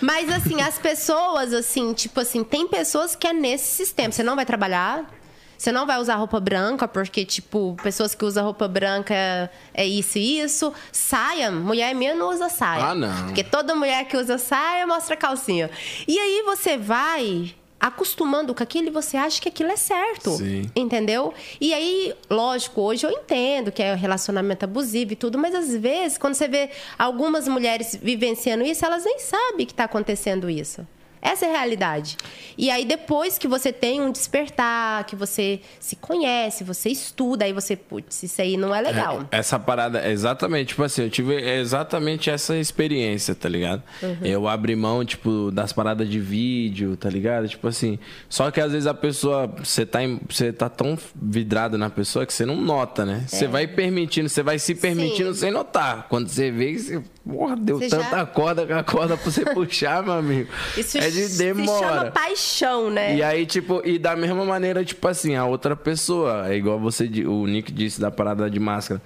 Mas 0.00 0.30
assim, 0.30 0.60
as 0.60 0.78
pessoas, 0.78 1.52
assim, 1.52 1.92
tipo 1.92 2.20
assim, 2.20 2.44
tem 2.44 2.66
pessoas 2.66 3.16
que 3.16 3.26
é 3.26 3.32
nesse 3.32 3.68
sistema. 3.76 4.12
Você 4.12 4.22
não 4.22 4.36
vai 4.36 4.44
trabalhar, 4.44 5.08
você 5.56 5.72
não 5.72 5.86
vai 5.86 5.98
usar 5.98 6.16
roupa 6.16 6.40
branca, 6.40 6.86
porque, 6.86 7.24
tipo, 7.24 7.76
pessoas 7.82 8.14
que 8.14 8.24
usam 8.24 8.44
roupa 8.44 8.68
branca 8.68 9.50
é 9.72 9.86
isso 9.86 10.18
e 10.18 10.40
isso. 10.40 10.72
Saia, 10.92 11.50
mulher 11.50 11.94
minha 11.94 12.14
não 12.14 12.30
usa 12.30 12.48
saia. 12.48 12.84
Ah, 12.84 12.94
não. 12.94 13.26
Porque 13.26 13.44
toda 13.44 13.74
mulher 13.74 14.04
que 14.06 14.16
usa 14.16 14.38
saia 14.38 14.86
mostra 14.86 15.16
calcinha. 15.16 15.70
E 16.06 16.18
aí 16.18 16.42
você 16.46 16.76
vai 16.76 17.54
acostumando 17.84 18.54
com 18.54 18.62
aquilo 18.62 18.88
e 18.88 18.90
você 18.90 19.14
acha 19.14 19.38
que 19.40 19.48
aquilo 19.48 19.70
é 19.70 19.76
certo. 19.76 20.30
Sim. 20.30 20.70
Entendeu? 20.74 21.34
E 21.60 21.74
aí, 21.74 22.14
lógico, 22.30 22.80
hoje 22.80 23.06
eu 23.06 23.10
entendo 23.10 23.70
que 23.70 23.82
é 23.82 23.94
relacionamento 23.94 24.64
abusivo 24.64 25.12
e 25.12 25.16
tudo, 25.16 25.36
mas 25.36 25.54
às 25.54 25.76
vezes, 25.76 26.16
quando 26.16 26.32
você 26.32 26.48
vê 26.48 26.70
algumas 26.98 27.46
mulheres 27.46 27.98
vivenciando 28.00 28.64
isso, 28.64 28.86
elas 28.86 29.04
nem 29.04 29.18
sabem 29.18 29.66
que 29.66 29.72
está 29.72 29.84
acontecendo 29.84 30.48
isso. 30.48 30.86
Essa 31.24 31.46
é 31.46 31.48
a 31.48 31.52
realidade. 31.58 32.18
E 32.56 32.70
aí, 32.70 32.84
depois 32.84 33.38
que 33.38 33.48
você 33.48 33.72
tem 33.72 34.00
um 34.00 34.12
despertar, 34.12 35.04
que 35.04 35.16
você 35.16 35.58
se 35.80 35.96
conhece, 35.96 36.62
você 36.62 36.90
estuda, 36.90 37.46
aí 37.46 37.52
você, 37.52 37.74
putz, 37.74 38.22
isso 38.22 38.42
aí 38.42 38.58
não 38.58 38.74
é 38.74 38.80
legal. 38.82 39.22
É, 39.32 39.38
essa 39.38 39.58
parada, 39.58 40.00
é 40.00 40.12
exatamente, 40.12 40.68
tipo 40.68 40.82
assim, 40.82 41.02
eu 41.04 41.10
tive 41.10 41.34
exatamente 41.34 42.28
essa 42.28 42.54
experiência, 42.56 43.34
tá 43.34 43.48
ligado? 43.48 43.82
Uhum. 44.02 44.18
Eu 44.22 44.46
abri 44.46 44.76
mão, 44.76 45.02
tipo, 45.04 45.50
das 45.50 45.72
paradas 45.72 46.08
de 46.08 46.20
vídeo, 46.20 46.94
tá 46.96 47.08
ligado? 47.08 47.48
Tipo 47.48 47.68
assim, 47.68 47.98
só 48.28 48.50
que 48.50 48.60
às 48.60 48.70
vezes 48.72 48.86
a 48.86 48.92
pessoa, 48.94 49.46
você 49.46 49.86
tá, 49.86 50.02
em- 50.04 50.20
você 50.28 50.52
tá 50.52 50.68
tão 50.68 50.96
vidrado 51.14 51.78
na 51.78 51.88
pessoa 51.88 52.26
que 52.26 52.34
você 52.34 52.44
não 52.44 52.56
nota, 52.56 53.04
né? 53.06 53.24
Você 53.26 53.46
vai 53.48 53.66
permitindo, 53.66 54.28
você 54.28 54.42
vai 54.42 54.58
se 54.58 54.74
permitindo 54.74 55.32
Sim. 55.32 55.40
sem 55.40 55.50
notar. 55.50 56.06
Quando 56.08 56.28
você 56.28 56.50
vê, 56.50 56.78
você, 56.78 57.02
porra, 57.26 57.56
deu 57.56 57.78
Você 57.78 57.88
tanta 57.88 58.10
já- 58.10 58.26
corda 58.26 58.66
que 58.66 58.72
a 58.72 58.82
corda 58.84 59.16
pra 59.16 59.30
você 59.30 59.44
puxar, 59.54 60.02
meu 60.02 60.12
amigo. 60.12 60.48
Isso 60.76 60.98
é 60.98 61.08
de 61.10 61.22
se 61.24 61.38
chama 61.38 61.54
demora. 61.54 62.10
paixão, 62.10 62.90
né? 62.90 63.16
E 63.16 63.22
aí, 63.22 63.46
tipo, 63.46 63.80
e 63.84 63.98
da 63.98 64.14
mesma 64.14 64.44
maneira, 64.44 64.84
tipo 64.84 65.06
assim, 65.08 65.34
a 65.34 65.44
outra 65.44 65.74
pessoa, 65.74 66.48
é 66.48 66.56
igual 66.56 66.78
você, 66.78 67.04
o 67.26 67.46
Nick 67.46 67.72
disse 67.72 68.00
da 68.00 68.10
parada 68.10 68.48
de 68.50 68.60
máscara. 68.60 69.00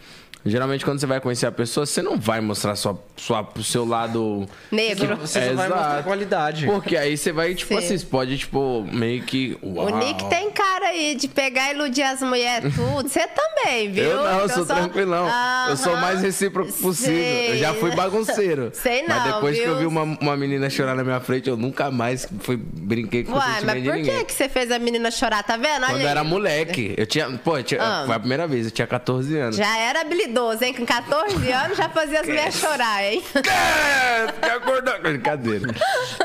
Geralmente, 0.47 0.85
quando 0.85 0.99
você 1.01 1.07
vai 1.07 1.21
conhecer 1.21 1.47
a 1.47 1.53
pessoa, 1.53 1.85
você 1.85 2.01
não 2.01 2.17
vai 2.19 2.41
mostrar 2.41 2.75
sua, 2.77 2.99
sua, 3.17 3.43
pro 3.45 3.63
seu 3.63 3.85
lado. 3.85 4.47
Negro. 4.71 5.17
Você 5.17 5.41
só 5.49 5.55
vai 5.55 5.69
mostrar 5.69 6.03
qualidade. 6.05 6.67
Porque 6.67 6.97
aí 6.97 7.17
você 7.17 7.33
vai, 7.33 7.55
tipo 7.55 7.73
Sim. 7.75 7.79
assim, 7.79 7.99
você 7.99 8.07
pode, 8.07 8.39
tipo, 8.39 8.87
meio 8.91 9.23
que. 9.25 9.59
O 9.61 9.75
uau. 9.75 9.99
Nick 9.99 10.25
tem 10.31 10.51
cara 10.51 10.87
aí 10.87 11.15
de 11.17 11.29
pegar 11.29 11.71
e 11.71 11.75
iludir 11.75 12.03
as 12.03 12.23
mulheres 12.23 12.73
tudo. 12.77 13.09
Você 13.09 13.27
também, 13.29 13.91
viu? 13.93 14.05
Eu 14.05 14.17
não, 14.17 14.25
eu 14.39 14.45
Então 14.45 14.49
sou 14.57 14.67
só- 14.67 14.75
tranquilão. 14.75 15.29
Eu 15.69 15.77
sou 15.77 15.95
o 15.95 16.01
mais 16.01 16.23
recíproco 16.23 16.73
possível. 16.73 17.15
Sei. 17.15 17.51
Eu 17.53 17.57
já 17.59 17.75
fui 17.75 17.95
bagunceiro. 17.95 18.71
Sei 18.75 19.05
Mas 19.07 19.25
não, 19.25 19.35
depois 19.35 19.57
que 19.57 19.63
viu? 19.65 19.73
eu 19.73 19.79
vi 19.79 19.87
uma, 19.87 20.03
uma 20.03 20.37
menina 20.37 20.71
chorar 20.71 20.95
na 20.95 21.05
minha 21.05 21.21
frente, 21.21 21.49
eu 21.49 21.57
nunca 21.57 21.91
mais 21.91 22.27
fui, 22.41 22.57
brinquei 22.57 23.25
com 23.25 23.33
o 23.33 23.37
Uai, 23.37 23.55
sentimento 23.61 23.67
mas 23.75 23.83
de 23.83 23.89
por 23.91 23.97
ninguém. 23.97 24.19
que, 24.19 24.25
que 24.27 24.33
você 24.33 24.49
fez 24.49 24.71
a 24.71 24.79
menina 24.79 25.11
chorar? 25.11 25.43
Tá 25.43 25.57
vendo? 25.57 25.69
Olha 25.83 25.87
Quando 25.87 26.01
eu 26.01 26.07
aí. 26.07 26.07
era 26.07 26.25
moleque, 26.25 26.95
eu 26.97 27.07
tinha. 27.07 27.29
Pô, 27.45 27.59
eu 27.59 27.63
tinha, 27.65 27.83
Ah. 27.83 28.05
foi 28.07 28.15
a 28.15 28.19
primeira 28.21 28.47
vez, 28.47 28.67
eu 28.67 28.71
tinha 28.71 28.87
14 28.87 29.37
anos. 29.37 29.57
Já 29.57 29.77
era 29.79 30.01
habilidoso, 30.01 30.38
hein? 30.63 30.73
Com 30.75 30.87
14 30.87 31.53
anos 31.53 31.77
já 31.77 31.89
fazia 31.89 32.21
as 32.21 32.27
mulheres 32.27 32.55
chorar, 32.55 33.05
hein? 33.05 33.23
Acordado. 34.57 35.03
Brincadeira. 35.03 35.75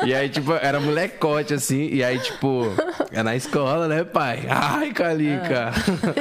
E 0.05 0.13
aí, 0.13 0.29
tipo, 0.29 0.53
era 0.53 0.79
molecote, 0.79 1.53
assim. 1.53 1.89
E 1.91 2.03
aí, 2.03 2.19
tipo, 2.19 2.65
é 3.11 3.21
na 3.23 3.35
escola, 3.35 3.87
né, 3.87 4.03
pai? 4.03 4.43
Ai, 4.49 4.91
Calica. 4.91 5.71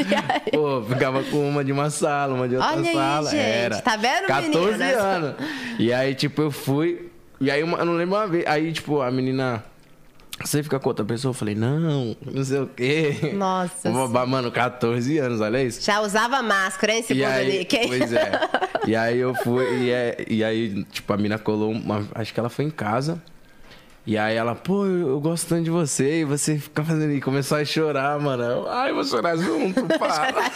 Pô, 0.53 0.83
ficava 0.89 1.23
com 1.25 1.49
uma 1.49 1.65
de 1.65 1.73
uma 1.73 1.91
sala, 1.91 2.35
uma 2.35 2.49
de 2.49 2.57
outra 2.57 2.73
Olha 2.73 2.89
aí, 2.89 2.95
sala. 2.95 3.31
gente. 3.31 3.41
Era. 3.43 3.81
Tá 3.81 3.97
vendo, 3.97 4.27
14 4.27 4.79
meninas? 4.79 4.97
anos. 4.97 5.35
E 5.79 5.93
aí, 5.93 6.15
tipo, 6.15 6.43
eu 6.43 6.51
fui. 6.51 7.11
E 7.41 7.51
aí, 7.51 7.63
uma- 7.63 7.79
eu 7.79 7.85
não 7.85 7.95
lembro 7.95 8.17
uma 8.17 8.27
vez. 8.27 8.47
Aí, 8.47 8.73
tipo, 8.73 9.01
a 9.01 9.11
menina. 9.11 9.65
Você 10.45 10.63
fica 10.63 10.79
com 10.79 10.89
outra 10.89 11.05
pessoa? 11.05 11.31
Eu 11.31 11.35
falei, 11.35 11.55
não, 11.55 12.17
não 12.25 12.45
sei 12.45 12.61
o 12.61 12.67
quê. 12.67 13.33
Nossa 13.35 13.91
Vou 13.91 14.09
Mano, 14.27 14.51
14 14.51 15.19
anos, 15.19 15.41
olha 15.41 15.63
isso. 15.63 15.83
Já 15.83 16.01
usava 16.01 16.43
máscara, 16.43 16.95
hein? 16.95 17.01
E 17.01 17.05
Segundo 17.05 17.45
Nick, 17.45 17.77
hein? 17.77 17.89
pois 17.89 18.13
é. 18.13 18.33
E 18.85 18.97
aí 18.97 19.19
eu 19.19 19.33
fui, 19.33 19.65
e, 19.85 19.91
é- 19.91 20.25
e 20.29 20.43
aí, 20.43 20.83
tipo, 20.91 21.13
a 21.13 21.17
mina 21.17 21.39
colou 21.39 21.71
uma. 21.71 22.05
Acho 22.17 22.35
que 22.35 22.41
ela 22.41 22.49
foi 22.49 22.65
em 22.65 22.71
casa. 22.71 23.23
E 24.05 24.19
aí 24.19 24.35
ela, 24.35 24.57
pô, 24.57 24.85
eu, 24.85 25.11
eu 25.11 25.21
gosto 25.21 25.47
tanto 25.49 25.63
de 25.63 25.71
você, 25.71 26.23
e 26.23 26.25
você 26.25 26.59
fica 26.59 26.83
fazendo. 26.83 27.13
E 27.13 27.21
começou 27.21 27.59
a 27.59 27.65
chorar, 27.65 28.19
mano. 28.19 28.43
Eu, 28.43 28.69
Ai, 28.69 28.91
eu 28.91 28.97
vou 28.97 29.05
chorar 29.05 29.37
junto, 29.37 29.85
para. 29.87 30.33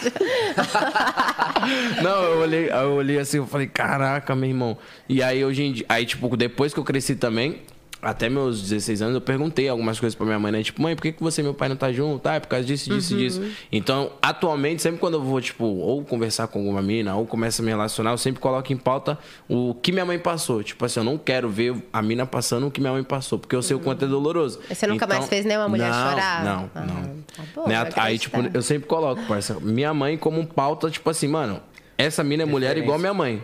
Não, 2.03 2.21
eu 2.23 2.39
olhei, 2.39 2.69
eu 2.69 2.91
olhei 2.95 3.19
assim, 3.19 3.37
eu 3.37 3.47
falei, 3.47 3.67
caraca, 3.67 4.35
meu 4.35 4.49
irmão. 4.49 4.77
E 5.07 5.23
aí 5.23 5.45
hoje 5.45 5.63
em 5.63 5.71
dia, 5.71 5.85
aí, 5.87 6.05
tipo, 6.05 6.35
depois 6.35 6.73
que 6.73 6.79
eu 6.79 6.83
cresci 6.83 7.15
também. 7.15 7.61
Até 7.99 8.29
meus 8.29 8.61
16 8.61 9.01
anos, 9.01 9.15
eu 9.15 9.21
perguntei 9.21 9.67
algumas 9.67 9.99
coisas 9.99 10.13
pra 10.15 10.23
minha 10.23 10.37
mãe, 10.37 10.51
né? 10.51 10.61
Tipo, 10.61 10.81
mãe, 10.83 10.95
por 10.95 11.01
que, 11.01 11.11
que 11.13 11.23
você 11.23 11.41
e 11.41 11.43
meu 11.43 11.55
pai 11.55 11.67
não 11.67 11.75
tá 11.75 11.91
junto? 11.91 12.27
Ah, 12.27 12.35
é 12.35 12.39
por 12.39 12.47
causa 12.47 12.63
disso, 12.63 12.91
disso, 12.91 13.13
Uhum. 13.15 13.19
disso. 13.19 13.41
Então, 13.71 14.11
atualmente, 14.21 14.83
sempre 14.83 14.99
quando 14.99 15.15
eu 15.15 15.23
vou, 15.23 15.41
tipo, 15.41 15.65
ou 15.65 16.03
conversar 16.05 16.47
com 16.47 16.59
alguma 16.59 16.79
mina, 16.81 17.15
ou 17.15 17.25
começo 17.25 17.59
a 17.61 17.65
me 17.65 17.71
relacionar, 17.71 18.11
eu 18.11 18.17
sempre 18.19 18.39
coloco 18.39 18.71
em 18.71 18.77
pauta 18.77 19.17
o 19.49 19.73
que 19.73 19.91
minha 19.91 20.05
mãe 20.05 20.19
passou. 20.19 20.61
Tipo 20.61 20.85
assim, 20.85 20.99
eu 20.99 21.03
não 21.03 21.17
quero 21.17 21.49
ver 21.49 21.75
a 21.91 21.99
mina 22.03 22.25
passando 22.27 22.67
o 22.67 22.71
que 22.71 22.79
minha 22.79 22.93
mãe 22.93 23.03
passou, 23.03 23.39
porque 23.39 23.55
eu 23.55 23.63
sei 23.63 23.75
o 23.75 23.79
quanto 23.79 24.05
é 24.05 24.07
doloroso. 24.07 24.59
Mas 24.69 24.77
Você 24.77 24.85
nunca 24.85 25.07
mais 25.07 25.25
fez 25.27 25.43
nenhuma 25.43 25.67
mulher 25.67 25.89
não, 25.91 26.09
chorar? 26.11 26.43
Não, 26.45 26.69
Ah, 26.75 26.81
não. 26.85 27.03
tá 27.35 27.43
bom, 27.55 27.67
Né? 27.67 27.75
Aí, 27.95 28.19
tipo, 28.19 28.37
eu 28.53 28.61
sempre 28.61 28.87
coloco, 28.87 29.23
parça, 29.25 29.57
minha 29.59 29.91
mãe 29.91 30.17
como 30.19 30.45
pauta, 30.45 30.91
tipo 30.91 31.09
assim, 31.09 31.27
mano, 31.27 31.59
essa 31.97 32.23
mina 32.23 32.43
é 32.43 32.45
mulher 32.45 32.67
Referência. 32.75 32.85
igual 32.85 32.99
minha 32.99 33.13
mãe. 33.15 33.43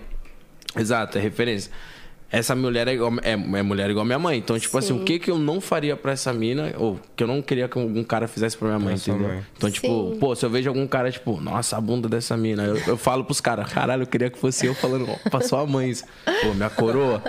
Exato, 0.77 1.17
é 1.17 1.21
referência. 1.21 1.71
Essa 2.33 2.55
mulher 2.55 2.87
é, 2.87 2.93
igual, 2.93 3.13
é, 3.21 3.33
é 3.33 3.61
mulher 3.61 3.91
igual 3.91 4.03
minha 4.03 4.17
mãe. 4.17 4.39
Então, 4.39 4.57
tipo 4.57 4.75
assim, 4.75 4.95
Sim. 4.95 5.01
o 5.01 5.05
que 5.05 5.19
que 5.19 5.29
eu 5.29 5.37
não 5.37 5.61
faria 5.61 5.95
pra 5.95 6.13
essa 6.13 6.33
mina, 6.33 6.73
ou 6.79 6.99
que 7.15 7.23
eu 7.23 7.27
não 7.27 7.43
queria 7.43 7.67
que 7.69 7.77
algum 7.77 8.03
cara 8.03 8.27
fizesse 8.27 8.57
pra 8.57 8.69
minha 8.69 8.79
mãe, 8.79 8.97
sua 8.97 9.13
entendeu? 9.13 9.33
mãe. 9.35 9.45
Então, 9.55 9.69
tipo, 9.69 9.87
Sim. 10.13 10.17
pô, 10.19 10.35
se 10.35 10.43
eu 10.43 10.49
vejo 10.49 10.67
algum 10.67 10.87
cara, 10.87 11.11
tipo, 11.11 11.39
nossa, 11.39 11.77
a 11.77 11.81
bunda 11.81 12.09
dessa 12.09 12.35
mina, 12.35 12.63
eu, 12.63 12.75
eu 12.87 12.97
falo 12.97 13.23
pros 13.23 13.39
caras, 13.39 13.71
caralho, 13.71 14.01
eu 14.01 14.07
queria 14.07 14.31
que 14.31 14.39
fosse 14.39 14.65
eu 14.65 14.73
falando 14.73 15.07
ó, 15.07 15.29
pra 15.29 15.41
sua 15.41 15.63
mãe. 15.67 15.91
isso. 15.91 16.05
Pô, 16.41 16.55
minha 16.55 16.71
coroa. 16.71 17.21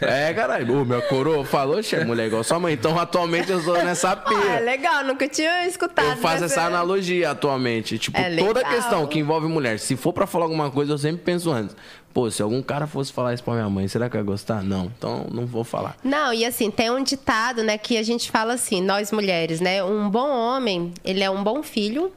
É, 0.00 0.34
caralho, 0.34 0.80
ô, 0.80 0.84
minha 0.84 1.02
coroa 1.02 1.44
falou, 1.44 1.80
che, 1.80 1.96
mulher 2.04 2.26
igual 2.26 2.42
sua 2.42 2.58
mãe. 2.58 2.74
Então, 2.74 2.98
atualmente 2.98 3.50
eu 3.52 3.60
sou 3.60 3.74
nessa 3.84 4.10
Ah, 4.10 4.16
pira. 4.16 4.58
legal, 4.58 5.04
nunca 5.04 5.28
tinha 5.28 5.68
escutado. 5.68 6.10
Eu 6.10 6.16
faço 6.16 6.42
essa 6.44 6.62
analogia 6.64 7.30
atualmente. 7.30 7.96
Tipo, 7.96 8.18
É 8.18 8.34
toda 8.36 8.64
questão 8.64 9.06
que 9.06 9.20
envolve 9.20 9.46
mulher, 9.46 9.78
se 9.78 9.94
for 9.94 10.12
pra 10.12 10.26
falar 10.26 10.46
alguma 10.46 10.68
coisa, 10.68 10.92
eu 10.94 10.98
sempre 10.98 11.22
penso 11.22 11.52
antes. 11.52 11.76
Pô, 12.18 12.28
se 12.32 12.42
algum 12.42 12.60
cara 12.60 12.88
fosse 12.88 13.12
falar 13.12 13.32
isso 13.32 13.44
pra 13.44 13.54
minha 13.54 13.70
mãe, 13.70 13.86
será 13.86 14.10
que 14.10 14.16
ia 14.16 14.22
gostar? 14.24 14.60
Não. 14.60 14.86
Então, 14.86 15.28
não 15.30 15.46
vou 15.46 15.62
falar. 15.62 15.96
Não, 16.02 16.34
e 16.34 16.44
assim, 16.44 16.68
tem 16.68 16.90
um 16.90 17.00
ditado, 17.00 17.62
né, 17.62 17.78
que 17.78 17.96
a 17.96 18.02
gente 18.02 18.28
fala 18.28 18.54
assim, 18.54 18.82
nós 18.82 19.12
mulheres, 19.12 19.60
né? 19.60 19.84
Um 19.84 20.10
bom 20.10 20.28
homem, 20.28 20.92
ele 21.04 21.22
é 21.22 21.30
um 21.30 21.44
bom 21.44 21.62
filho, 21.62 22.12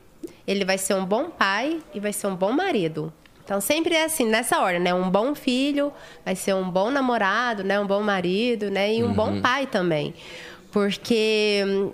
ele 0.47 0.65
vai 0.65 0.79
ser 0.79 0.95
um 0.95 1.05
bom 1.05 1.29
pai 1.29 1.79
e 1.93 1.99
vai 1.99 2.11
ser 2.11 2.25
um 2.25 2.35
bom 2.35 2.51
marido. 2.51 3.13
Então 3.45 3.61
sempre 3.61 3.93
é 3.93 4.05
assim, 4.05 4.25
nessa 4.25 4.59
ordem, 4.59 4.81
né? 4.81 4.91
Um 4.91 5.07
bom 5.07 5.35
filho, 5.35 5.93
vai 6.25 6.35
ser 6.35 6.55
um 6.55 6.67
bom 6.67 6.89
namorado, 6.89 7.63
né? 7.63 7.79
Um 7.79 7.85
bom 7.85 8.01
marido, 8.01 8.71
né? 8.71 8.91
E 8.91 9.03
um 9.03 9.13
bom 9.13 9.39
pai 9.39 9.67
também. 9.67 10.15
Porque 10.71 11.63
hum, 11.63 11.91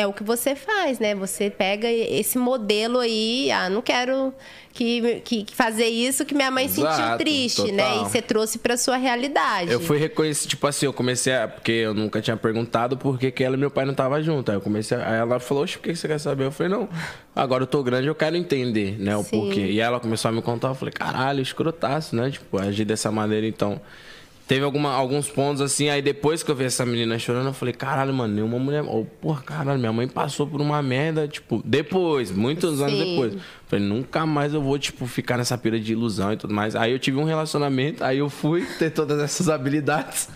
é 0.00 0.06
o 0.06 0.12
que 0.12 0.22
você 0.22 0.54
faz, 0.54 0.98
né? 0.98 1.14
Você 1.14 1.50
pega 1.50 1.90
esse 1.90 2.38
modelo 2.38 2.98
aí, 3.00 3.50
ah, 3.50 3.68
não 3.68 3.82
quero 3.82 4.32
que, 4.72 5.20
que 5.24 5.42
que 5.42 5.56
fazer 5.56 5.86
isso 5.86 6.24
que 6.24 6.34
minha 6.34 6.50
mãe 6.52 6.68
sentiu 6.68 6.88
Exato, 6.88 7.18
triste, 7.18 7.72
né? 7.72 7.82
E 7.82 7.92
total. 7.94 8.04
você 8.08 8.22
trouxe 8.22 8.58
pra 8.58 8.76
sua 8.76 8.96
realidade. 8.96 9.72
Eu 9.72 9.80
fui 9.80 9.98
reconhecer, 9.98 10.46
tipo 10.46 10.64
assim, 10.68 10.86
eu 10.86 10.92
comecei 10.92 11.34
a. 11.34 11.48
Porque 11.48 11.72
eu 11.72 11.92
nunca 11.94 12.20
tinha 12.20 12.36
perguntado 12.36 12.96
por 12.96 13.18
que, 13.18 13.30
que 13.32 13.42
ela 13.42 13.56
e 13.56 13.58
meu 13.58 13.70
pai 13.72 13.84
não 13.84 13.90
estavam 13.92 14.22
juntos. 14.22 14.50
Aí 14.52 14.56
eu 14.56 14.60
comecei. 14.60 14.96
a- 14.96 15.10
Aí 15.10 15.18
ela 15.18 15.40
falou, 15.40 15.64
oxe, 15.64 15.76
por 15.78 15.82
que 15.84 15.90
que 15.90 15.96
você 15.98 16.06
quer 16.06 16.20
saber? 16.20 16.44
Eu 16.44 16.52
falei, 16.52 16.70
não. 16.72 16.88
Agora 17.34 17.64
eu 17.64 17.66
tô 17.66 17.82
grande, 17.82 18.06
eu 18.06 18.14
quero 18.14 18.36
entender, 18.36 18.96
né? 19.00 19.16
O 19.16 19.24
Sim. 19.24 19.30
porquê. 19.30 19.60
E 19.66 19.80
ela 19.80 19.98
começou 19.98 20.28
a 20.28 20.32
me 20.32 20.42
contar, 20.42 20.68
eu 20.68 20.74
falei, 20.76 20.92
caralho, 20.92 21.42
escrotaço, 21.42 22.14
né? 22.14 22.30
Tipo, 22.30 22.56
agir 22.58 22.84
dessa 22.84 23.10
maneira, 23.10 23.46
então. 23.48 23.80
Teve 24.48 24.64
alguma, 24.64 24.94
alguns 24.94 25.28
pontos 25.28 25.60
assim, 25.60 25.90
aí 25.90 26.00
depois 26.00 26.42
que 26.42 26.50
eu 26.50 26.54
vi 26.54 26.64
essa 26.64 26.86
menina 26.86 27.18
chorando, 27.18 27.48
eu 27.48 27.52
falei, 27.52 27.74
caralho, 27.74 28.14
mano, 28.14 28.34
nenhuma 28.34 28.58
mulher. 28.58 28.82
Oh, 28.82 29.04
porra, 29.04 29.42
caralho, 29.42 29.78
minha 29.78 29.92
mãe 29.92 30.08
passou 30.08 30.46
por 30.46 30.58
uma 30.58 30.80
merda, 30.82 31.28
tipo, 31.28 31.62
depois, 31.62 32.32
muitos 32.32 32.80
anos 32.80 32.98
Sim. 32.98 33.10
depois. 33.10 33.36
Falei, 33.66 33.84
nunca 33.84 34.24
mais 34.24 34.54
eu 34.54 34.62
vou, 34.62 34.78
tipo, 34.78 35.06
ficar 35.06 35.36
nessa 35.36 35.58
pira 35.58 35.78
de 35.78 35.92
ilusão 35.92 36.32
e 36.32 36.38
tudo 36.38 36.54
mais. 36.54 36.74
Aí 36.74 36.92
eu 36.92 36.98
tive 36.98 37.18
um 37.18 37.24
relacionamento, 37.24 38.02
aí 38.02 38.18
eu 38.18 38.30
fui 38.30 38.64
ter 38.78 38.88
todas 38.88 39.20
essas 39.20 39.50
habilidades. 39.50 40.30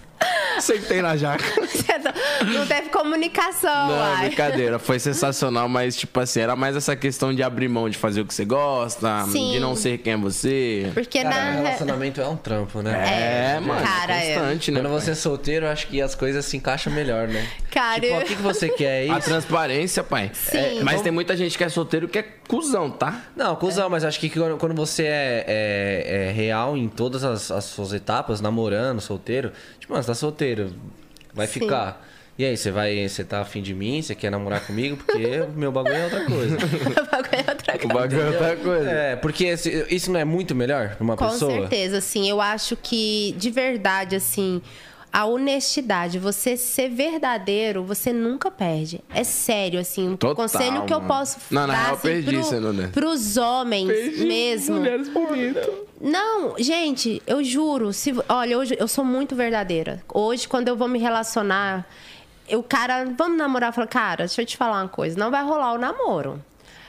Sentei 0.60 1.02
na 1.02 1.16
jaca. 1.16 1.44
Não 2.46 2.66
teve 2.66 2.88
comunicação, 2.90 3.88
Não, 3.88 3.98
uai. 3.98 4.26
brincadeira. 4.26 4.78
Foi 4.78 4.98
sensacional, 4.98 5.68
mas, 5.68 5.96
tipo 5.96 6.18
assim, 6.20 6.40
era 6.40 6.54
mais 6.56 6.76
essa 6.76 6.94
questão 6.96 7.34
de 7.34 7.42
abrir 7.42 7.68
mão 7.68 7.88
de 7.88 7.96
fazer 7.96 8.20
o 8.20 8.24
que 8.26 8.34
você 8.34 8.44
gosta, 8.44 9.24
Sim. 9.30 9.52
de 9.52 9.60
não 9.60 9.74
ser 9.76 9.98
quem 9.98 10.12
é 10.14 10.16
você. 10.16 10.90
Porque 10.94 11.22
Cara, 11.22 11.34
na. 11.34 11.50
relacionamento 11.52 12.20
é 12.20 12.26
um 12.28 12.36
trampo, 12.36 12.82
né? 12.82 12.92
É, 12.92 13.56
É, 13.56 13.60
mano, 13.60 13.82
cara, 13.82 14.14
é 14.14 14.30
é. 14.32 14.34
constante, 14.34 14.70
né? 14.70 14.80
Quando 14.80 14.92
você 14.92 15.12
é 15.12 15.14
solteiro, 15.14 15.66
eu 15.66 15.70
acho 15.70 15.86
que 15.86 16.00
as 16.00 16.14
coisas 16.14 16.44
se 16.44 16.56
encaixam 16.56 16.92
melhor, 16.92 17.28
né? 17.28 17.46
Cara, 17.70 18.00
tipo, 18.00 18.06
eu- 18.14 18.18
o 18.20 18.24
que, 18.24 18.36
que 18.36 18.42
você 18.42 18.68
quer? 18.68 19.06
É 19.06 19.10
A 19.10 19.18
isso? 19.18 19.28
transparência, 19.28 20.02
pai. 20.04 20.30
Sim. 20.34 20.58
É, 20.58 20.82
mas 20.82 21.00
tem 21.02 21.12
muita 21.12 21.36
gente 21.36 21.56
que 21.56 21.64
é 21.64 21.68
solteiro 21.68 22.08
que 22.08 22.18
é 22.18 22.22
cuzão, 22.48 22.90
tá? 22.90 23.22
Não, 23.36 23.54
cuzão, 23.56 23.88
mas 23.88 24.04
acho 24.04 24.18
que 24.20 24.28
quando 24.30 24.74
você 24.74 25.04
é, 25.04 25.44
é- 25.46 26.26
é 26.28 26.32
real 26.32 26.76
em 26.76 26.88
todas 26.88 27.24
as, 27.24 27.50
as 27.50 27.64
suas 27.64 27.92
etapas, 27.92 28.40
namorando, 28.40 29.00
solteiro, 29.00 29.52
mano, 29.92 30.02
você 30.02 30.08
tá 30.08 30.14
solteiro, 30.14 30.72
vai 31.34 31.46
Sim. 31.46 31.60
ficar. 31.60 32.08
E 32.38 32.46
aí, 32.46 32.56
você 32.56 32.70
vai, 32.70 33.06
você 33.06 33.22
tá 33.22 33.42
afim 33.42 33.60
de 33.60 33.74
mim, 33.74 34.00
você 34.00 34.14
quer 34.14 34.30
namorar 34.30 34.66
comigo? 34.66 34.96
Porque 34.96 35.40
o 35.42 35.48
meu 35.54 35.70
bagulho 35.70 35.94
é 35.94 36.04
outra 36.04 36.24
coisa. 36.24 36.56
o 36.56 37.10
bagulho 37.10 37.34
é 37.46 37.50
outra 37.50 37.74
O 37.74 37.78
coisa. 37.78 37.94
bagulho 37.94 38.20
é 38.22 38.26
outra 38.26 38.56
coisa. 38.56 38.90
É, 38.90 39.16
porque 39.16 39.44
esse- 39.44 39.86
isso 39.90 40.10
não 40.10 40.18
é 40.18 40.24
muito 40.24 40.54
melhor 40.54 40.96
pra 40.96 41.04
uma 41.04 41.16
Com 41.16 41.28
pessoa? 41.28 41.52
certeza, 41.52 41.98
assim. 41.98 42.28
Eu 42.28 42.40
acho 42.40 42.74
que, 42.74 43.34
de 43.36 43.50
verdade, 43.50 44.16
assim, 44.16 44.62
a 45.12 45.26
honestidade, 45.26 46.18
você 46.18 46.56
ser 46.56 46.88
verdadeiro, 46.88 47.84
você 47.84 48.12
nunca 48.12 48.50
perde. 48.50 49.00
É 49.14 49.22
sério, 49.22 49.78
assim. 49.78 50.16
Total, 50.16 50.32
o 50.32 50.36
conselho 50.36 50.84
que 50.86 50.94
eu 50.94 50.98
mano. 51.00 51.08
posso 51.08 51.38
Não, 51.50 51.66
na 51.66 51.72
dar 51.74 51.82
real, 51.82 51.94
assim, 51.94 52.02
perdi, 52.08 52.30
pro, 52.32 52.42
sendo 52.44 52.68
honesto. 52.68 52.92
pros 52.92 53.36
homens 53.36 54.18
mesmo. 54.20 54.76
Mulheres 54.76 55.08
bonitas. 55.10 55.68
Não, 56.00 56.54
gente, 56.58 57.22
eu 57.26 57.44
juro. 57.44 57.92
Se, 57.92 58.12
olha, 58.28 58.58
hoje 58.58 58.74
eu 58.78 58.88
sou 58.88 59.04
muito 59.04 59.36
verdadeira. 59.36 60.02
Hoje, 60.12 60.48
quando 60.48 60.68
eu 60.68 60.76
vou 60.76 60.88
me 60.88 60.98
relacionar, 60.98 61.86
o 62.50 62.62
cara, 62.62 63.04
vamos 63.16 63.36
namorar, 63.38 63.68
eu 63.68 63.72
falo, 63.74 63.86
cara, 63.88 64.24
deixa 64.24 64.40
eu 64.42 64.46
te 64.46 64.56
falar 64.56 64.82
uma 64.82 64.88
coisa, 64.88 65.18
não 65.18 65.30
vai 65.30 65.44
rolar 65.44 65.74
o 65.74 65.78
namoro. 65.78 66.42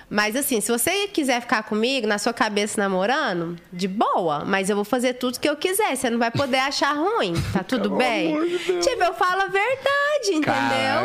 Mas 0.10 0.36
assim, 0.36 0.62
se 0.62 0.72
você 0.72 1.08
quiser 1.08 1.42
ficar 1.42 1.64
comigo, 1.64 2.06
na 2.08 2.18
sua 2.18 2.34
cabeça 2.34 2.80
namorando, 2.80 3.58
de 3.72 3.88
boa, 3.88 4.44
mas 4.46 4.70
eu 4.70 4.76
vou 4.76 4.86
fazer 4.86 5.14
tudo 5.14 5.40
que 5.40 5.50
eu 5.50 5.56
quiser. 5.56 5.96
Você 5.96 6.10
não 6.10 6.20
vai 6.20 6.32
poder 6.32 6.58
achar 6.60 6.94
ruim, 6.94 7.34
tá 7.52 7.64
tudo 7.64 7.90
bem? 7.92 8.36
tipo, 8.82 9.04
eu 9.04 9.14
falo 9.14 9.42
a 9.44 9.48
verdade, 9.48 10.28
entendeu? 10.30 10.42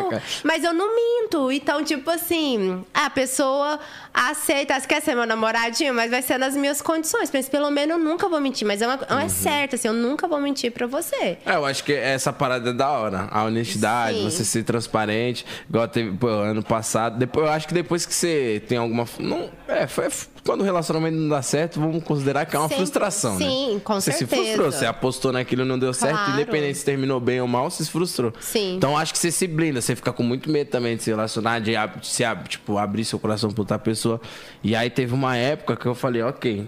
Caraca. 0.08 0.22
Mas 0.44 0.64
eu 0.64 0.72
não 0.72 0.94
minto. 0.94 1.50
Então, 1.52 1.82
tipo 1.84 2.11
assim, 2.11 2.84
a 2.92 3.08
pessoa 3.11 3.78
aceita, 4.12 4.78
você 4.78 4.87
quer 4.87 5.00
ser 5.00 5.14
meu 5.14 5.26
namoradinho, 5.26 5.94
mas 5.94 6.11
vai 6.11 6.22
ser 6.22 6.38
nas 6.38 6.56
minhas 6.56 6.82
condições. 6.82 7.30
Mas 7.32 7.48
pelo 7.48 7.70
menos 7.70 7.96
eu 7.96 8.02
nunca 8.02 8.28
vou 8.28 8.40
mentir. 8.40 8.66
Mas 8.66 8.82
é, 8.82 8.87
uma, 8.87 8.96
Uhum. 9.11 9.18
é 9.20 9.28
certo, 9.28 9.74
assim, 9.76 9.88
eu 9.88 9.94
nunca 9.94 10.26
vou 10.26 10.40
mentir 10.40 10.72
pra 10.72 10.87
você. 10.87 11.38
É, 11.46 11.54
eu 11.54 11.64
acho 11.64 11.84
que 11.84 11.92
essa 11.92 12.32
parada 12.32 12.70
é 12.70 12.72
da 12.72 12.90
hora. 12.90 13.28
A 13.30 13.44
honestidade, 13.44 14.18
Sim. 14.18 14.24
você 14.24 14.44
ser 14.44 14.64
transparente. 14.64 15.46
Igual 15.68 15.87
teve 15.88 16.16
pô, 16.16 16.26
ano 16.28 16.62
passado. 16.62 17.18
Depois, 17.18 17.46
eu 17.46 17.52
acho 17.52 17.68
que 17.68 17.74
depois 17.74 18.04
que 18.04 18.14
você 18.14 18.62
tem 18.68 18.78
alguma. 18.88 19.07
Não, 19.20 19.51
é, 19.68 19.87
foi 19.87 20.09
quando 20.44 20.62
o 20.62 20.64
relacionamento 20.64 21.16
não 21.16 21.29
dá 21.29 21.42
certo, 21.42 21.79
vamos 21.79 22.03
considerar 22.03 22.46
que 22.46 22.57
é 22.57 22.59
uma 22.59 22.68
Sempre- 22.68 22.85
frustração, 22.85 23.38
né? 23.38 23.46
sim, 23.46 23.81
com 23.85 24.01
você 24.01 24.12
certeza. 24.12 24.42
se 24.42 24.46
frustrou, 24.46 24.72
você 24.72 24.87
apostou 24.87 25.33
naquilo 25.33 25.62
e 25.62 25.64
não 25.66 25.79
deu 25.79 25.92
certo, 25.92 26.16
Claro. 26.16 26.33
independente 26.33 26.79
se 26.79 26.85
terminou 26.85 27.20
bem 27.20 27.40
ou 27.40 27.46
mal, 27.46 27.70
você 27.70 27.85
se 27.85 27.90
frustrou. 27.90 28.33
Sim. 28.40 28.77
Então 28.77 28.96
acho 28.96 29.12
que 29.12 29.18
você 29.18 29.31
se 29.31 29.46
blinda, 29.46 29.81
você 29.83 29.94
fica 29.94 30.12
com 30.12 30.22
muito 30.22 30.51
medo 30.51 30.70
também 30.70 30.96
de 30.96 31.03
se 31.03 31.11
relacionar, 31.11 31.61
de 31.61 31.72
se 32.03 32.24
tipo, 32.48 32.79
abrir 32.79 33.05
seu 33.05 33.18
coração 33.18 33.51
pra 33.51 33.61
outra 33.62 33.79
pessoa. 33.79 34.20
E 34.64 34.74
aí 34.74 34.88
teve 34.88 35.12
uma 35.12 35.37
época 35.37 35.77
que 35.77 35.87
eu 35.87 35.94
falei, 35.94 36.22
ok. 36.22 36.66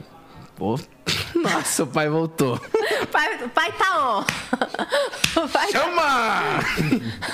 Pô, 0.61 0.79
nossa, 1.35 1.85
o 1.85 1.87
pai 1.87 2.07
voltou. 2.11 2.61
O 3.03 3.07
pai, 3.07 3.39
pai 3.55 3.73
tá 3.73 4.19
on. 4.19 4.25
Pai 5.49 5.73
tá- 5.73 5.79
Chama! 5.81 6.61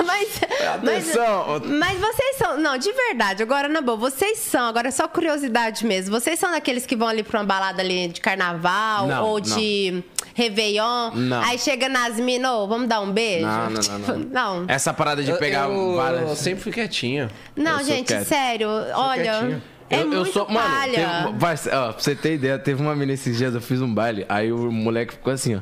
Mas, 0.07 0.41
Atenção! 0.77 1.61
mas, 1.65 1.99
mas 1.99 1.99
vocês 1.99 2.37
são. 2.37 2.57
Não, 2.57 2.79
de 2.79 2.93
verdade, 2.93 3.43
agora 3.43 3.67
na 3.69 3.81
boa, 3.81 3.97
vocês 3.97 4.39
são, 4.39 4.67
agora 4.69 4.87
é 4.87 4.91
só 4.93 5.09
curiosidade 5.09 5.85
mesmo. 5.85 6.12
Vocês 6.21 6.39
são 6.39 6.53
daqueles 6.53 6.87
que 6.87 6.95
vão 6.95 7.09
ali 7.09 7.25
pra 7.25 7.41
uma 7.41 7.47
balada 7.47 7.83
ali 7.83 8.07
de 8.07 8.21
carnaval 8.21 9.09
Não, 9.09 9.25
ou 9.25 9.41
de 9.41 10.05
Réveillon. 10.33 11.11
Não. 11.15 11.43
Aí 11.43 11.59
chega 11.59 11.89
nas 11.89 12.15
minas, 12.21 12.49
ô, 12.53 12.69
vamos 12.69 12.87
dar 12.89 13.01
um 13.01 13.11
beijo? 13.11 13.45
Não, 13.45 13.65
não, 13.65 13.71
não, 13.73 13.81
Tipo, 13.81 14.12
não. 14.12 14.61
não. 14.61 14.65
Essa 14.69 14.95
parada 14.95 15.25
de 15.25 15.33
Eu- 15.33 15.39
pegar 15.39 15.69
eu, 15.69 15.97
várias. 15.97 16.29
eu 16.29 16.37
sempre 16.37 16.62
fui 16.62 16.71
quietinho. 16.73 17.29
Não, 17.57 17.81
eu 17.81 17.85
gente, 17.85 18.25
sério, 18.25 18.69
olha. 18.95 19.23
quietinho. 19.41 19.62
É 19.90 20.03
eu, 20.03 20.12
eu 20.12 20.25
sou. 20.27 20.49
Mano, 20.49 20.68
palha. 20.68 21.25
teve- 21.25 21.38
vai, 21.38 21.55
ó, 21.72 21.92
pra 21.92 22.01
você 22.03 22.14
ter 22.14 22.35
ideia, 22.35 22.59
teve 22.59 22.83
uma 22.83 22.94
mina 22.96 23.12
esses 23.12 23.37
dias, 23.37 23.55
eu 23.55 23.61
fiz 23.61 23.81
um 23.81 23.92
baile, 23.92 24.25
aí 24.29 24.53
o 24.53 24.70
moleque 24.72 25.14
ficou 25.14 25.33
assim, 25.33 25.57
ó. 25.57 25.61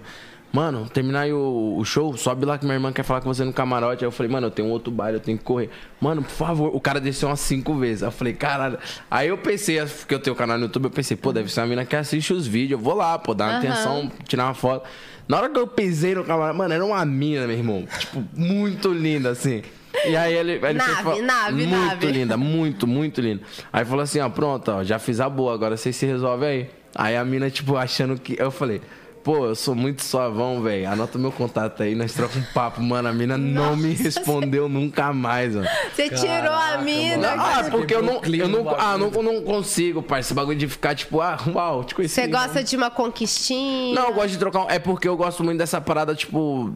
Mano, 0.52 0.88
terminar 0.88 1.22
aí 1.22 1.32
o, 1.32 1.74
o 1.76 1.84
show, 1.84 2.16
sobe 2.16 2.46
lá 2.46 2.56
que 2.56 2.64
minha 2.64 2.76
irmã 2.76 2.92
quer 2.92 3.02
falar 3.02 3.20
com 3.20 3.26
você 3.34 3.42
no 3.42 3.52
camarote. 3.52 4.04
Aí 4.04 4.06
eu 4.06 4.12
falei, 4.12 4.30
mano, 4.30 4.46
eu 4.46 4.50
tenho 4.52 4.68
um 4.68 4.70
outro 4.70 4.88
baile, 4.92 5.16
eu 5.16 5.20
tenho 5.20 5.37
que 5.37 5.42
correr. 5.42 5.68
Mano, 6.00 6.22
por 6.22 6.30
favor, 6.30 6.70
o 6.72 6.80
cara 6.80 7.00
desceu 7.00 7.28
umas 7.28 7.40
cinco 7.40 7.74
vezes. 7.74 8.04
Aí 8.04 8.06
eu 8.06 8.12
falei, 8.12 8.34
caralho. 8.34 8.78
Aí 9.10 9.26
eu 9.26 9.37
pensei, 9.37 9.84
porque 9.84 10.14
eu 10.14 10.20
tenho 10.20 10.37
canal 10.37 10.56
no 10.56 10.66
YouTube, 10.66 10.84
eu 10.84 10.90
pensei, 10.92 11.16
pô, 11.16 11.32
deve 11.32 11.50
ser 11.52 11.60
uma 11.60 11.66
mina 11.66 11.84
que 11.84 11.96
assiste 11.96 12.32
os 12.32 12.46
vídeos. 12.46 12.78
Eu 12.78 12.84
vou 12.84 12.94
lá, 12.94 13.18
pô, 13.18 13.34
dar 13.34 13.46
uma 13.46 13.50
Aham. 13.58 13.58
atenção, 13.58 14.12
tirar 14.28 14.44
uma 14.44 14.54
foto. 14.54 14.88
Na 15.26 15.38
hora 15.38 15.48
que 15.48 15.58
eu 15.58 15.66
pisei 15.66 16.14
no 16.14 16.22
camarote, 16.22 16.56
mano, 16.56 16.72
era 16.72 16.84
uma 16.87 17.04
mina, 17.04 17.48
meu 17.48 17.56
irmão. 17.56 17.84
Tipo, 17.98 18.22
muito 18.32 18.92
linda, 18.92 19.30
assim. 19.30 19.60
E 20.07 20.16
aí 20.16 20.35
ele, 20.35 20.52
ele 20.52 20.72
Nave, 20.74 21.02
foi, 21.02 21.16
fa- 21.16 21.22
nave, 21.22 21.66
muito 21.66 21.70
nave. 21.87 22.07
linda, 22.12 22.37
muito, 22.37 22.87
muito 22.87 23.20
linda. 23.20 23.42
Aí 23.72 23.85
falou 23.85 24.02
assim, 24.02 24.20
ó, 24.20 24.28
pronto, 24.28 24.70
ó, 24.70 24.85
já 24.85 24.98
fiz 24.98 25.20
a 25.20 25.28
boa, 25.28 25.54
agora 25.54 25.76
vocês 25.76 25.94
se 25.96 26.04
resolvem 26.07 26.48
aí. 26.48 26.70
Aí 26.94 27.16
a 27.16 27.24
mina, 27.24 27.50
tipo, 27.50 27.76
achando 27.76 28.16
que. 28.18 28.37
Eu 28.38 28.50
falei, 28.50 28.80
pô, 29.24 29.46
eu 29.46 29.54
sou 29.54 29.74
muito 29.74 30.02
suavão, 30.04 30.61
velho. 30.62 30.88
Anota 30.88 31.18
meu 31.18 31.33
contato 31.33 31.83
aí, 31.83 31.94
nós 31.94 32.12
trocamos 32.12 32.46
um 32.48 32.52
papo, 32.52 32.80
mano. 32.83 33.09
A 33.09 33.12
mina 33.12 33.37
não 33.38 33.76
me 33.76 33.94
respondeu 33.94 34.68
nunca 34.68 35.12
mais, 35.12 35.54
mano. 35.54 35.66
Você 35.94 36.09
tirou 36.11 36.52
a 36.52 36.78
mina. 36.78 37.37
mano. 37.37 37.42
Ah, 37.42 37.64
porque 37.70 37.94
eu 37.94 38.02
não, 38.02 38.20
eu 38.24 38.48
não, 38.48 38.62
do 38.62 38.68
ah, 38.70 38.96
não, 38.98 39.11
não 39.22 39.42
consigo, 39.42 40.02
pai. 40.02 40.20
Esse 40.20 40.35
bagulho 40.35 40.59
de 40.59 40.68
ficar, 40.68 40.94
tipo, 40.94 41.20
ah, 41.20 41.37
uau, 41.52 41.83
te 41.83 41.94
conheci. 41.94 42.14
Você 42.14 42.26
gosta 42.28 42.62
de 42.62 42.76
uma 42.76 42.90
conquistinha? 42.90 43.94
Não, 43.94 44.09
eu 44.09 44.14
gosto 44.14 44.28
de 44.30 44.38
trocar. 44.38 44.66
É 44.68 44.78
porque 44.78 45.09
eu 45.09 45.16
gosto 45.16 45.42
muito 45.42 45.59
dessa 45.59 45.80
parada, 45.80 46.14
tipo. 46.14 46.72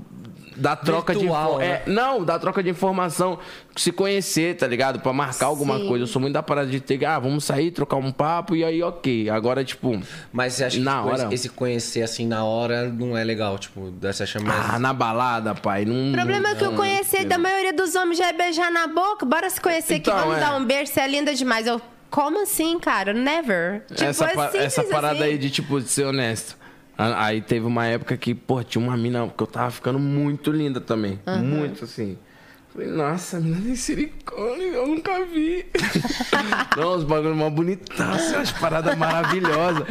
Da 0.58 0.74
troca 0.76 1.12
Virtual, 1.12 1.52
de. 1.52 1.58
né? 1.58 1.66
é, 1.66 1.82
não, 1.86 2.24
da 2.24 2.38
troca 2.38 2.62
de 2.62 2.68
informação. 2.70 3.38
Se 3.76 3.92
conhecer, 3.92 4.56
tá 4.56 4.66
ligado? 4.66 4.98
Pra 5.00 5.12
marcar 5.12 5.46
alguma 5.46 5.78
Sim. 5.78 5.86
coisa. 5.88 6.02
Eu 6.02 6.06
sou 6.08 6.20
muito 6.20 6.34
da 6.34 6.42
parada 6.42 6.68
de 6.68 6.80
ter. 6.80 7.04
Ah, 7.04 7.18
vamos 7.18 7.44
sair, 7.44 7.70
trocar 7.70 7.96
um 7.96 8.10
papo 8.10 8.56
e 8.56 8.64
aí, 8.64 8.82
ok. 8.82 9.30
Agora, 9.30 9.64
tipo. 9.64 10.00
Mas 10.32 10.54
você 10.54 10.64
acha 10.64 10.76
que 10.78 10.82
Na 10.82 10.96
tipo, 11.02 11.08
hora. 11.14 11.28
esse- 11.34 11.48
conhecer 11.48 12.02
assim 12.02 12.26
na 12.26 12.44
hora 12.44 12.88
não 12.88 13.16
é 13.16 13.22
legal? 13.22 13.56
Tipo, 13.58 13.92
você 14.00 14.24
acha 14.24 14.40
mais. 14.40 14.70
Ah, 14.74 14.78
na 14.78 14.92
balada, 14.92 15.54
pai. 15.54 15.84
Não, 15.84 16.10
O 16.10 16.12
problema 16.12 16.48
é 16.50 16.54
que 16.56 16.64
eu 16.64 16.70
não- 16.70 16.76
conhecer 16.76 17.24
da 17.24 17.38
maioria 17.38 17.72
dos 17.72 17.94
homens 17.94 18.18
já 18.18 18.28
é 18.28 18.32
beijar 18.32 18.70
na 18.72 18.86
boca. 18.88 19.24
Bora 19.24 19.48
se 19.48 19.60
conhecer 19.60 19.96
Então, 19.96 20.12
aqui, 20.14 20.22
vamos 20.24 20.38
é. 20.38 20.40
dar 20.40 20.56
um 20.56 20.64
beijo, 20.64 20.90
você 20.92 21.00
é 21.00 21.06
linda 21.08 21.32
demais. 21.34 21.66
Eu, 21.66 21.80
como 22.10 22.42
assim, 22.42 22.78
cara? 22.80 23.12
Never. 23.12 23.82
Tipo, 23.94 24.02
essa, 24.04 24.24
é 24.24 24.28
simples 24.30 24.54
essa 24.64 24.82
parada 24.84 25.14
assim. 25.14 25.22
aí 25.24 25.38
de, 25.38 25.50
tipo, 25.50 25.80
de 25.80 25.88
ser 25.88 26.04
honesto. 26.04 26.56
Aí 26.98 27.40
teve 27.40 27.64
uma 27.64 27.86
época 27.86 28.16
que, 28.16 28.34
pô, 28.34 28.62
tinha 28.64 28.84
uma 28.84 28.96
mina 28.96 29.32
que 29.34 29.40
eu 29.40 29.46
tava 29.46 29.70
ficando 29.70 30.00
muito 30.00 30.50
linda 30.50 30.80
também. 30.80 31.20
Muito 31.40 31.84
assim. 31.84 32.18
Falei, 32.72 32.88
nossa, 32.88 33.38
a 33.38 33.40
mina 33.40 33.60
tem 33.60 33.74
silicone, 33.76 34.64
eu 34.66 34.86
nunca 34.86 35.24
vi. 35.24 35.64
Não, 36.76 36.96
os 36.96 37.04
bagulho 37.04 37.34
mó 37.34 37.48
bonitaço, 37.48 38.34
umas 38.34 38.52
paradas 38.52 38.96
maravilhosas. 38.96 39.86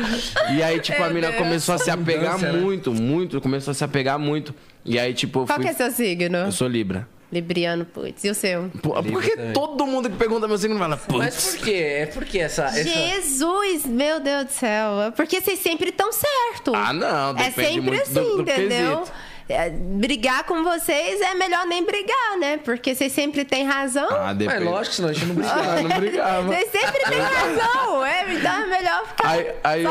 E 0.55 0.61
aí, 0.61 0.79
tipo, 0.79 1.01
a 1.01 1.09
mina 1.09 1.31
começou 1.33 1.75
a 1.75 1.77
se 1.77 1.89
apegar 1.89 2.37
né? 2.39 2.51
muito, 2.51 2.93
muito, 2.93 3.41
começou 3.41 3.71
a 3.71 3.73
se 3.73 3.83
apegar 3.83 4.19
muito. 4.19 4.53
E 4.85 4.99
aí, 4.99 5.13
tipo, 5.13 5.39
eu 5.39 5.45
Qual 5.47 5.55
fui. 5.57 5.65
que 5.65 5.71
é 5.71 5.73
seu 5.73 5.91
signo? 5.91 6.37
Eu 6.37 6.51
sou 6.51 6.67
Libra. 6.67 7.07
Libriano, 7.31 7.83
putz. 7.85 8.23
E 8.23 8.29
o 8.29 8.33
seu? 8.35 8.69
Pô, 8.81 8.91
porque 9.03 9.31
também. 9.35 9.53
todo 9.53 9.85
mundo 9.85 10.09
que 10.09 10.15
pergunta 10.15 10.47
meu 10.47 10.57
signo 10.57 10.77
fala, 10.79 10.95
putz. 10.95 11.17
Mas 11.17 11.55
por 11.55 11.65
quê? 11.65 11.73
É 11.73 12.05
porque 12.05 12.39
essa. 12.39 12.65
essa... 12.65 12.83
Jesus, 12.83 13.85
meu 13.85 14.19
Deus 14.21 14.45
do 14.45 14.51
céu. 14.51 15.01
É 15.01 15.11
Porque 15.11 15.41
vocês 15.41 15.59
sempre 15.59 15.89
estão 15.89 16.09
certo. 16.11 16.73
Ah, 16.73 16.93
não, 16.93 17.31
É 17.31 17.49
depende 17.49 17.73
sempre 17.73 17.81
muito 17.81 18.01
assim, 18.03 18.13
do, 18.13 18.35
do 18.37 18.41
entendeu? 18.43 18.97
quesito. 18.99 19.11
É, 19.49 19.69
brigar 19.69 20.43
com 20.43 20.61
vocês 20.61 21.21
é 21.21 21.33
melhor 21.33 21.65
nem 21.65 21.85
brigar, 21.85 22.37
né? 22.37 22.57
Porque 22.65 22.93
vocês 22.93 23.13
sempre 23.13 23.45
têm 23.45 23.63
razão. 23.65 24.07
Ah, 24.11 24.23
Mas 24.25 24.37
depende. 24.37 24.63
lógico, 24.65 24.95
senão 24.95 25.09
a 25.09 25.13
gente 25.13 25.25
não 25.25 25.35
briga. 25.35 25.51
Ah, 25.53 25.81
não 25.81 25.89
brigava. 25.99 26.41
Vocês 26.47 26.69
sempre 26.71 26.99
têm 27.05 27.19
razão, 27.19 28.05
é? 28.05 28.33
Então 28.33 28.51
é 28.51 28.65
melhor 28.65 29.07
ficar. 29.07 29.29
Aí, 29.29 29.51
aí 29.63 29.85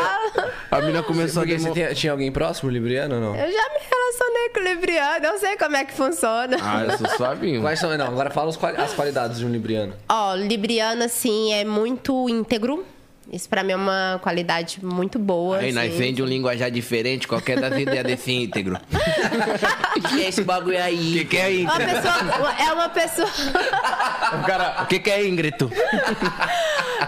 a 0.71 0.81
mina 0.83 1.03
começou 1.03 1.43
a 1.43 1.47
Porque 1.47 1.59
você 1.59 1.65
demo- 1.65 1.75
tinha, 1.75 1.95
tinha 1.95 2.13
alguém 2.13 2.31
próximo, 2.31 2.71
Libriano 2.71 3.15
ou 3.15 3.21
não? 3.21 3.31
Eu 3.35 3.51
já 3.51 3.69
me 3.71 3.81
relacionei 3.91 4.49
com 4.51 4.61
o 4.61 4.63
Libriano, 4.65 5.27
eu 5.27 5.39
sei 5.39 5.57
como 5.57 5.77
é 5.77 5.85
que 5.87 5.93
funciona. 5.95 6.57
Ah, 6.61 6.85
eu 6.85 6.99
sou 6.99 7.09
suavinho. 7.17 7.63
Quais 7.63 7.79
são. 7.79 7.97
Não, 7.97 8.07
agora 8.09 8.29
fala 8.31 8.51
as 8.51 8.93
qualidades 8.93 9.39
de 9.39 9.47
um 9.47 9.51
Libriano. 9.51 9.95
Ó, 10.09 10.35
Libriano, 10.35 11.03
assim, 11.05 11.55
é 11.55 11.65
muito 11.65 12.29
íntegro. 12.29 12.85
Isso 13.33 13.49
pra 13.49 13.63
mim 13.65 13.73
é 13.73 13.77
uma 13.77 14.21
qualidade 14.23 14.79
muito 14.85 15.19
boa. 15.19 15.59
Aí 15.59 15.73
nós 15.73 15.89
assim. 15.89 15.99
vende 15.99 16.23
um 16.23 16.27
linguajar 16.27 16.71
diferente, 16.71 17.27
qualquer 17.27 17.61
das 17.61 17.77
ideias 17.79 18.05
desse 18.05 18.33
íntegro. 18.33 18.79
O 19.97 20.01
que 20.09 20.23
é 20.23 20.29
esse 20.29 20.43
bagulho 20.43 20.81
aí? 20.83 21.11
O 21.11 21.19
que, 21.19 21.25
que 21.25 21.37
é 21.37 21.49
Uma 21.49 21.75
íntegro? 21.75 22.03
pessoa, 22.03 22.55
é 22.59 22.73
uma 22.73 22.89
pessoa. 22.89 23.29
O 24.41 24.47
cara, 24.47 24.83
o 24.83 24.87
que, 24.87 24.99
que 25.01 25.11
é 25.11 25.27
íngrito? 25.27 25.71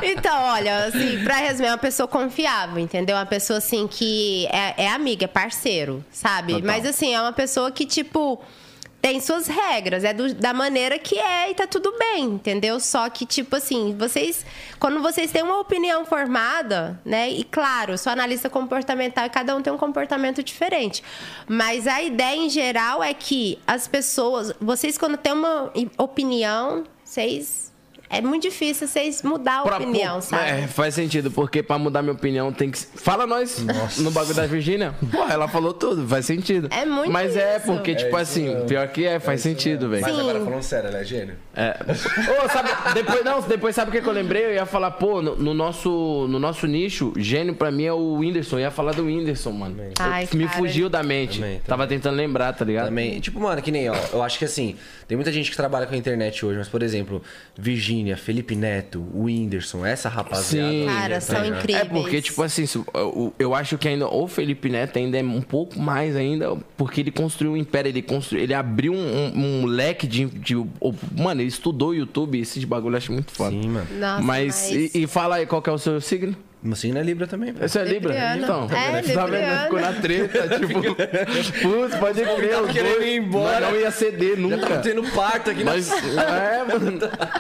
Então, 0.03 0.45
olha, 0.45 0.85
assim, 0.85 1.25
pra 1.25 1.37
resumir, 1.37 1.69
é 1.69 1.71
uma 1.73 1.79
pessoa 1.79 2.07
confiável, 2.07 2.79
entendeu? 2.79 3.17
Uma 3.17 3.25
pessoa, 3.27 3.59
assim, 3.59 3.87
que 3.89 4.47
é, 4.47 4.85
é 4.85 4.89
amiga, 4.91 5.25
é 5.25 5.27
parceiro, 5.29 6.05
sabe? 6.13 6.53
Total. 6.53 6.67
Mas, 6.67 6.85
assim, 6.87 7.15
é 7.15 7.21
uma 7.21 7.33
pessoa 7.33 7.71
que, 7.73 7.87
tipo, 7.87 8.41
tem 9.01 9.21
suas 9.21 9.47
regras, 9.47 10.03
é 10.03 10.13
do- 10.13 10.35
da 10.35 10.53
maneira 10.53 10.99
que 10.99 11.19
é 11.19 11.51
e 11.51 11.55
tá 11.55 11.67
tudo 11.67 11.95
bem, 11.99 12.25
entendeu? 12.25 12.81
Só 12.81 13.09
que, 13.09 13.25
tipo 13.25 13.55
assim, 13.57 13.97
vocês. 13.97 14.45
Quando 14.81 15.01
vocês 15.01 15.31
têm 15.31 15.43
uma 15.43 15.61
opinião 15.61 16.05
formada, 16.05 17.01
né? 17.05 17.31
E 17.31 17.45
claro, 17.45 17.97
sou 17.97 18.13
analista 18.13 18.51
comportamental 18.51 19.25
e 19.27 19.31
cada 19.31 19.55
um 19.57 19.63
tem 19.63 19.73
um 19.73 19.79
comportamento 19.79 20.43
diferente. 20.43 21.03
Mas 21.47 21.87
a 21.87 22.03
ideia 22.03 22.37
em 22.37 22.51
geral 22.51 23.03
é 23.03 23.15
que 23.15 23.59
as 23.67 23.87
pessoas. 23.87 24.53
Vocês, 24.61 24.99
quando 24.99 25.17
têm 25.17 25.33
uma 25.33 25.73
opinião, 25.97 26.85
vocês 27.05 27.68
é 28.11 28.21
muito 28.21 28.43
difícil 28.43 28.87
vocês 28.89 29.23
mudar 29.23 29.61
a 29.61 29.63
Pra- 29.63 29.77
opinião, 29.77 30.17
pô, 30.17 30.23
sabe? 30.23 30.51
É, 30.51 30.67
faz 30.67 30.95
sentido, 30.95 31.31
porque 31.31 31.63
pra 31.63 31.79
mudar 31.79 32.03
minha 32.03 32.15
opinião 32.15 32.53
tem 32.53 32.71
que. 32.71 32.79
Fala 32.79 33.27
nós 33.27 33.59
no 33.99 34.11
bagulho 34.11 34.35
da 34.35 34.47
Virgínia. 34.47 34.95
Pô, 35.11 35.25
ela 35.25 35.49
falou 35.49 35.73
tudo, 35.75 36.07
faz 36.07 36.27
sentido. 36.27 36.69
É 36.71 36.85
muito 36.85 37.11
Mas 37.13 37.37
é, 37.37 37.57
isso. 37.59 37.67
porque, 37.67 37.95
tipo 37.95 38.17
assim, 38.17 38.65
pior 38.67 38.89
que 38.89 39.05
é, 39.05 39.19
faz 39.21 39.41
sentido, 39.41 39.89
velho. 39.89 40.03
Mas 40.03 40.15
Sim. 40.15 40.21
agora 40.21 40.41
falando 40.45 40.63
sério, 40.63 40.89
ela 40.89 40.99
é 40.99 41.05
gênio? 41.05 41.35
É. 41.55 41.77
Ô, 42.45 42.49
sabe, 42.49 42.71
depois, 42.95 43.25
não, 43.25 43.41
depois 43.43 43.75
sabe 43.75 43.91
o 43.91 43.93
que, 43.93 44.01
que 44.01 44.09
eu 44.09 44.13
lembrei? 44.13 44.47
Eu 44.47 44.55
ia 44.55 44.67
falar, 44.67 44.93
pô, 44.93 45.21
no, 45.21 45.37
no 45.37 45.55
nosso, 45.55 46.27
no 46.29 46.39
nosso 46.39 46.67
nicho, 46.67 47.13
gênio 47.17 47.55
pra 47.55 47.71
mim 47.71 47.85
é 47.85 47.93
o 47.93 48.15
Whindersson. 48.15 48.57
Eu 48.57 48.61
ia 48.61 48.71
falar 48.71 48.93
do 48.93 49.05
Whindersson, 49.05 49.51
mano. 49.53 49.77
Ai, 49.99 50.29
me 50.33 50.47
cara. 50.47 50.57
fugiu 50.59 50.89
da 50.89 51.03
mente. 51.03 51.37
Também, 51.41 51.51
também. 51.57 51.63
Tava 51.67 51.87
tentando 51.87 52.17
lembrar, 52.17 52.53
tá 52.53 52.65
ligado? 52.65 52.87
Também, 52.87 53.21
tipo, 53.21 53.41
mano, 53.41 53.61
que 53.61 53.71
nem, 53.71 53.89
ó, 53.91 53.97
eu 54.13 54.23
acho 54.23 54.39
que 54.39 54.45
assim, 54.45 54.77
tem 55.09 55.17
muita 55.17 55.33
gente 55.33 55.51
que 55.51 55.57
trabalha 55.57 55.87
com 55.87 55.95
a 55.95 55.97
internet 55.97 56.45
hoje, 56.47 56.59
mas, 56.59 56.69
por 56.69 56.83
exemplo, 56.83 57.21
Virgínia, 57.59 58.17
Felipe 58.17 58.55
Neto, 58.55 59.05
o 59.13 59.25
Whindersson, 59.25 59.85
essa 59.85 60.09
rapaziada. 60.09 60.71
Sim. 60.71 60.87
Cara, 60.87 61.15
tá 61.15 61.21
são 61.23 61.43
ligado? 61.43 61.59
incríveis. 61.61 61.83
É 61.87 61.89
porque, 61.89 62.23
tipo 62.23 62.43
assim, 62.43 62.65
eu, 62.95 63.35
eu 63.39 63.55
acho 63.55 63.77
que 63.79 63.89
ainda 63.89 64.07
o 64.07 64.29
Felipe 64.29 64.69
Neto 64.69 64.99
ainda 64.99 65.19
é 65.19 65.23
um 65.23 65.41
pouco 65.41 65.79
mais 65.81 66.15
ainda, 66.15 66.55
porque 66.77 67.01
ele 67.01 67.11
construiu 67.11 67.53
um 67.53 67.57
império, 67.57 67.89
ele 67.89 68.03
construiu, 68.03 68.45
ele 68.45 68.55
abriu 68.55 68.93
um, 68.93 68.99
um- 69.35 69.63
um 69.63 69.67
leque 69.67 70.07
de, 70.07 70.27
de- 70.27 70.55
Mano, 71.17 71.41
ele 71.41 71.49
estudou 71.49 71.89
o 71.91 71.95
YouTube, 71.95 72.39
esse 72.39 72.61
de 72.61 72.67
bagulho 72.67 72.93
eu 72.95 72.99
acho 72.99 73.11
muito 73.13 73.33
foda. 73.33 73.51
Sim, 73.51 73.69
mano. 73.69 73.87
Nossa, 73.99 74.23
mas, 74.23 74.47
mas- 74.47 74.71
E, 74.71 74.91
e 75.03 75.07
fala 75.07 75.37
aí 75.37 75.47
qual 75.47 75.63
que 75.63 75.71
é 75.71 75.73
o 75.73 75.79
seu 75.79 76.01
signo? 76.01 76.37
Meu 76.61 76.75
signo 76.75 76.99
é 76.99 77.03
Libra 77.03 77.27
também, 77.27 77.53
velho. 77.53 77.65
Esse 77.65 77.79
é 77.79 77.85
Libra? 77.85 78.13
Libriano. 78.13 78.43
Então, 78.43 78.69
É, 78.77 79.01
tá 79.15 79.27
vendo? 79.27 79.63
Ficou 79.65 79.81
na 79.81 79.93
treta, 79.93 80.49
tipo, 80.59 80.83
putz, 81.63 81.95
pode 81.97 82.21
crer, 82.21 82.61
os 82.63 82.73
querendo 82.73 82.95
dois, 82.97 83.07
ir 83.07 83.17
embora. 83.17 83.61
não 83.61 83.77
ia 83.77 83.91
ceder 83.93 84.31
Já 84.37 84.49
tava 84.49 84.57
nunca. 84.57 84.79
tendo 84.79 85.03
parto 85.13 85.51
aqui 85.51 85.63
na 85.63 85.73
Nós, 85.75 85.91
é, 85.93 86.65
mano, 86.67 86.99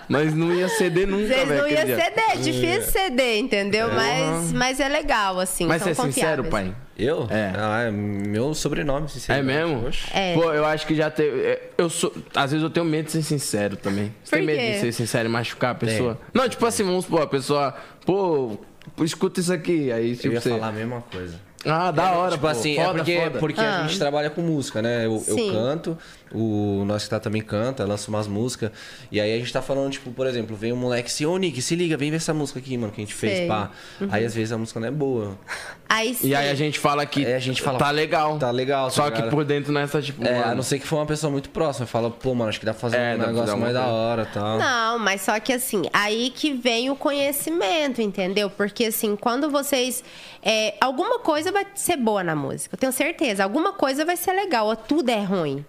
nós 0.08 0.34
não 0.34 0.54
ia 0.54 0.68
ceder 0.68 1.06
nunca, 1.08 1.26
Vocês 1.34 1.48
velho. 1.48 1.62
não 1.62 1.68
dia. 1.68 1.78
ceder, 1.80 2.24
é 2.30 2.36
difícil 2.36 2.82
ceder, 2.92 3.38
entendeu? 3.38 3.88
Mas, 3.92 4.52
mas 4.52 4.78
é 4.80 4.88
legal, 4.88 5.40
assim. 5.40 5.66
Mas 5.66 5.82
você 5.82 5.90
é 5.90 5.94
sincero, 5.94 6.44
pai? 6.44 6.72
Eu? 6.96 7.26
É. 7.30 7.52
Ah, 7.56 7.82
é 7.82 7.90
meu 7.92 8.54
sobrenome, 8.54 9.08
sinceramente. 9.08 9.56
É 9.56 9.64
mesmo? 9.66 9.86
Oxe. 9.86 10.06
É. 10.12 10.34
Pô, 10.34 10.52
eu 10.52 10.64
acho 10.64 10.84
que 10.86 10.94
já 10.96 11.08
teve. 11.10 11.40
é, 11.42 11.70
Eu 11.78 11.88
sou. 11.88 12.12
Às 12.34 12.50
vezes 12.50 12.62
eu 12.64 12.70
tenho 12.70 12.84
medo 12.84 13.06
de 13.06 13.12
ser 13.12 13.22
sincero 13.22 13.76
também. 13.76 14.12
Você 14.24 14.36
tem 14.36 14.44
medo 14.44 14.60
de 14.60 14.80
ser 14.80 14.92
sincero 14.92 15.28
e 15.28 15.30
machucar 15.32 15.72
a 15.72 15.74
pessoa? 15.76 16.20
Não, 16.34 16.48
tipo 16.48 16.64
assim, 16.66 16.82
vamos 16.82 17.04
supor, 17.04 17.22
a 17.22 17.26
pessoa. 17.28 17.72
Pô, 18.04 18.58
escuta 19.00 19.40
isso 19.40 19.52
aqui. 19.52 19.90
Aí, 19.92 20.10
Eu 20.10 20.16
tipo, 20.16 20.34
ia 20.34 20.40
você. 20.40 20.50
falar 20.50 20.68
a 20.68 20.72
mesma 20.72 21.00
coisa. 21.02 21.34
Ah, 21.66 21.90
da 21.90 22.12
hora, 22.12 22.30
tipo 22.32 22.42
pô. 22.42 22.46
assim, 22.48 22.78
é 22.78 22.84
Foda, 22.84 22.98
porque, 22.98 23.20
foda. 23.20 23.38
porque 23.40 23.60
Ah. 23.60 23.80
a 23.80 23.88
gente 23.88 23.98
trabalha 23.98 24.30
com 24.30 24.40
música, 24.42 24.80
né? 24.80 25.06
Eu, 25.06 25.22
eu 25.26 25.52
canto, 25.52 25.98
o 26.32 26.84
nosso 26.86 27.04
que 27.06 27.10
tá 27.10 27.20
também 27.20 27.42
canta, 27.42 27.84
lança 27.84 28.10
umas 28.10 28.26
músicas. 28.26 28.70
E 29.10 29.20
aí 29.20 29.34
a 29.34 29.38
gente 29.38 29.52
tá 29.52 29.62
falando, 29.62 29.90
tipo, 29.92 30.10
por 30.10 30.26
exemplo, 30.26 30.56
vem 30.56 30.72
um 30.72 30.76
moleque 30.76 31.08
assim, 31.08 31.24
ô 31.26 31.36
Nick, 31.36 31.60
se 31.62 31.74
liga, 31.74 31.96
vem 31.96 32.10
ver 32.10 32.16
essa 32.18 32.34
música 32.34 32.58
aqui, 32.58 32.76
mano, 32.76 32.92
que 32.92 33.00
a 33.00 33.04
gente 33.04 33.14
fez, 33.14 33.38
Sei. 33.38 33.48
pá. 33.48 33.70
Aí 34.10 34.24
às 34.24 34.34
vezes 34.34 34.52
a 34.52 34.58
música 34.58 34.78
não 34.80 34.88
é 34.88 34.90
boa. 34.90 35.38
Aí 35.88 36.14
sim. 36.14 36.28
E 36.28 36.34
aí 36.34 36.50
a 36.50 36.54
gente 36.54 36.78
fala 36.78 37.04
que 37.06 37.24
a 37.26 37.38
gente 37.38 37.62
fala, 37.62 37.78
tá 37.78 37.90
legal. 37.90 38.38
tá 38.38 38.50
legal, 38.50 38.86
tá 38.86 38.90
Só 38.90 39.10
que 39.10 39.16
ligado? 39.16 39.30
por 39.30 39.44
dentro 39.44 39.72
não 39.72 39.80
é 39.80 39.86
tipo. 39.86 40.24
É, 40.26 40.32
mano, 40.38 40.52
a 40.52 40.54
não 40.54 40.62
ser 40.62 40.78
que 40.78 40.86
for 40.86 40.96
uma 40.96 41.06
pessoa 41.06 41.30
muito 41.30 41.48
próxima, 41.50 41.86
fala, 41.86 42.10
pô, 42.10 42.34
mano, 42.34 42.48
acho 42.50 42.60
que 42.60 42.66
dá 42.66 42.72
pra 42.72 42.80
fazer 42.80 42.96
É, 42.98 43.14
um 43.14 43.18
negócio 43.18 43.36
fazer 43.46 43.56
mais 43.56 43.72
da 43.74 43.80
alguma 43.84 43.98
hora 43.98 44.22
e 44.22 44.34
tal. 44.34 44.58
Não, 44.58 44.98
mas 44.98 45.22
só 45.22 45.38
que 45.40 45.52
assim, 45.52 45.82
aí 45.92 46.30
que 46.34 46.52
vem 46.52 46.90
o 46.90 46.96
conhecimento, 46.96 48.00
entendeu? 48.02 48.50
Porque 48.50 48.84
assim, 48.86 49.16
quando 49.16 49.50
vocês. 49.50 50.04
é, 50.42 50.74
alguma 50.80 51.18
coisa 51.20 51.50
vai 51.50 51.66
ser 51.74 51.96
boa 51.96 52.22
na 52.22 52.34
música, 52.34 52.74
eu 52.74 52.78
tenho 52.78 52.92
certeza. 52.92 53.42
Alguma 53.44 53.72
coisa 53.72 54.04
vai 54.04 54.16
ser 54.16 54.32
legal, 54.32 54.66
ou 54.66 54.76
tudo 54.76 55.08
é 55.10 55.22
ruim. 55.22 55.64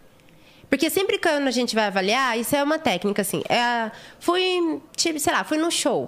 Porque 0.70 0.90
sempre 0.90 1.18
que 1.18 1.28
a 1.28 1.52
gente 1.52 1.74
vai 1.74 1.86
avaliar, 1.86 2.38
isso 2.38 2.56
é 2.56 2.62
uma 2.62 2.78
técnica, 2.78 3.24
assim. 3.24 3.42
É, 3.50 3.92
fui, 4.20 4.80
tipo, 4.96 5.20
sei 5.20 5.34
lá, 5.34 5.44
fui 5.44 5.58
no 5.58 5.72
show. 5.72 6.08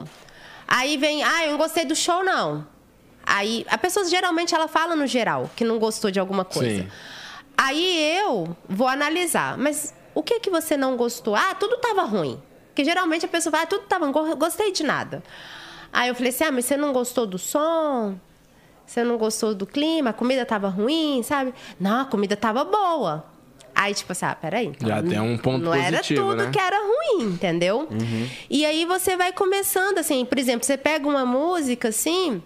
Aí 0.67 0.97
vem, 0.97 1.23
ah, 1.23 1.45
eu 1.45 1.51
não 1.51 1.57
gostei 1.57 1.83
do 1.83 1.95
show, 1.95 2.23
não. 2.23 2.65
Aí, 3.25 3.65
a 3.69 3.77
pessoa 3.77 4.05
geralmente 4.07 4.53
ela 4.53 4.67
fala 4.67 4.95
no 4.95 5.07
geral 5.07 5.49
que 5.55 5.63
não 5.63 5.79
gostou 5.79 6.11
de 6.11 6.19
alguma 6.19 6.45
coisa. 6.45 6.83
Sim. 6.83 6.89
Aí 7.57 8.17
eu 8.17 8.55
vou 8.69 8.87
analisar, 8.87 9.57
mas 9.57 9.93
o 10.13 10.21
que 10.21 10.39
que 10.39 10.49
você 10.49 10.77
não 10.77 10.95
gostou? 10.95 11.35
Ah, 11.35 11.55
tudo 11.55 11.77
tava 11.77 12.03
ruim. 12.03 12.41
Porque 12.67 12.85
geralmente 12.85 13.25
a 13.25 13.29
pessoa 13.29 13.51
fala, 13.51 13.63
ah, 13.63 13.67
tudo 13.67 13.83
tava 13.85 14.05
ruim, 14.09 14.35
gostei 14.35 14.71
de 14.71 14.83
nada. 14.83 15.23
Aí 15.91 16.09
eu 16.09 16.15
falei 16.15 16.29
assim, 16.29 16.43
ah, 16.45 16.51
mas 16.51 16.65
você 16.65 16.77
não 16.77 16.93
gostou 16.93 17.25
do 17.25 17.37
som? 17.37 18.15
Você 18.85 19.03
não 19.03 19.17
gostou 19.17 19.53
do 19.53 19.65
clima? 19.65 20.11
A 20.11 20.13
comida 20.13 20.45
tava 20.45 20.67
ruim, 20.69 21.21
sabe? 21.23 21.53
Não, 21.79 22.01
a 22.01 22.05
comida 22.05 22.35
tava 22.35 22.63
boa. 22.63 23.25
Aí, 23.81 23.95
tipo 23.95 24.11
assim, 24.11 24.25
ah, 24.25 24.35
peraí. 24.35 24.67
então 24.67 24.87
Já 24.87 25.01
tem 25.01 25.19
um 25.19 25.35
ponto 25.39 25.65
Não 25.65 25.73
era 25.73 25.97
positivo, 25.97 26.21
tudo 26.21 26.43
né? 26.43 26.49
que 26.53 26.59
era 26.59 26.77
ruim, 26.77 27.23
entendeu? 27.33 27.87
E 28.47 28.63
aí 28.63 28.85
você 28.85 29.17
vai 29.17 29.31
começando, 29.33 29.97
assim, 29.97 30.23
por 30.23 30.37
exemplo, 30.37 30.63
você 30.65 30.77
pega 30.77 31.07
uma 31.07 31.25
música, 31.25 31.87
assim... 31.87 32.43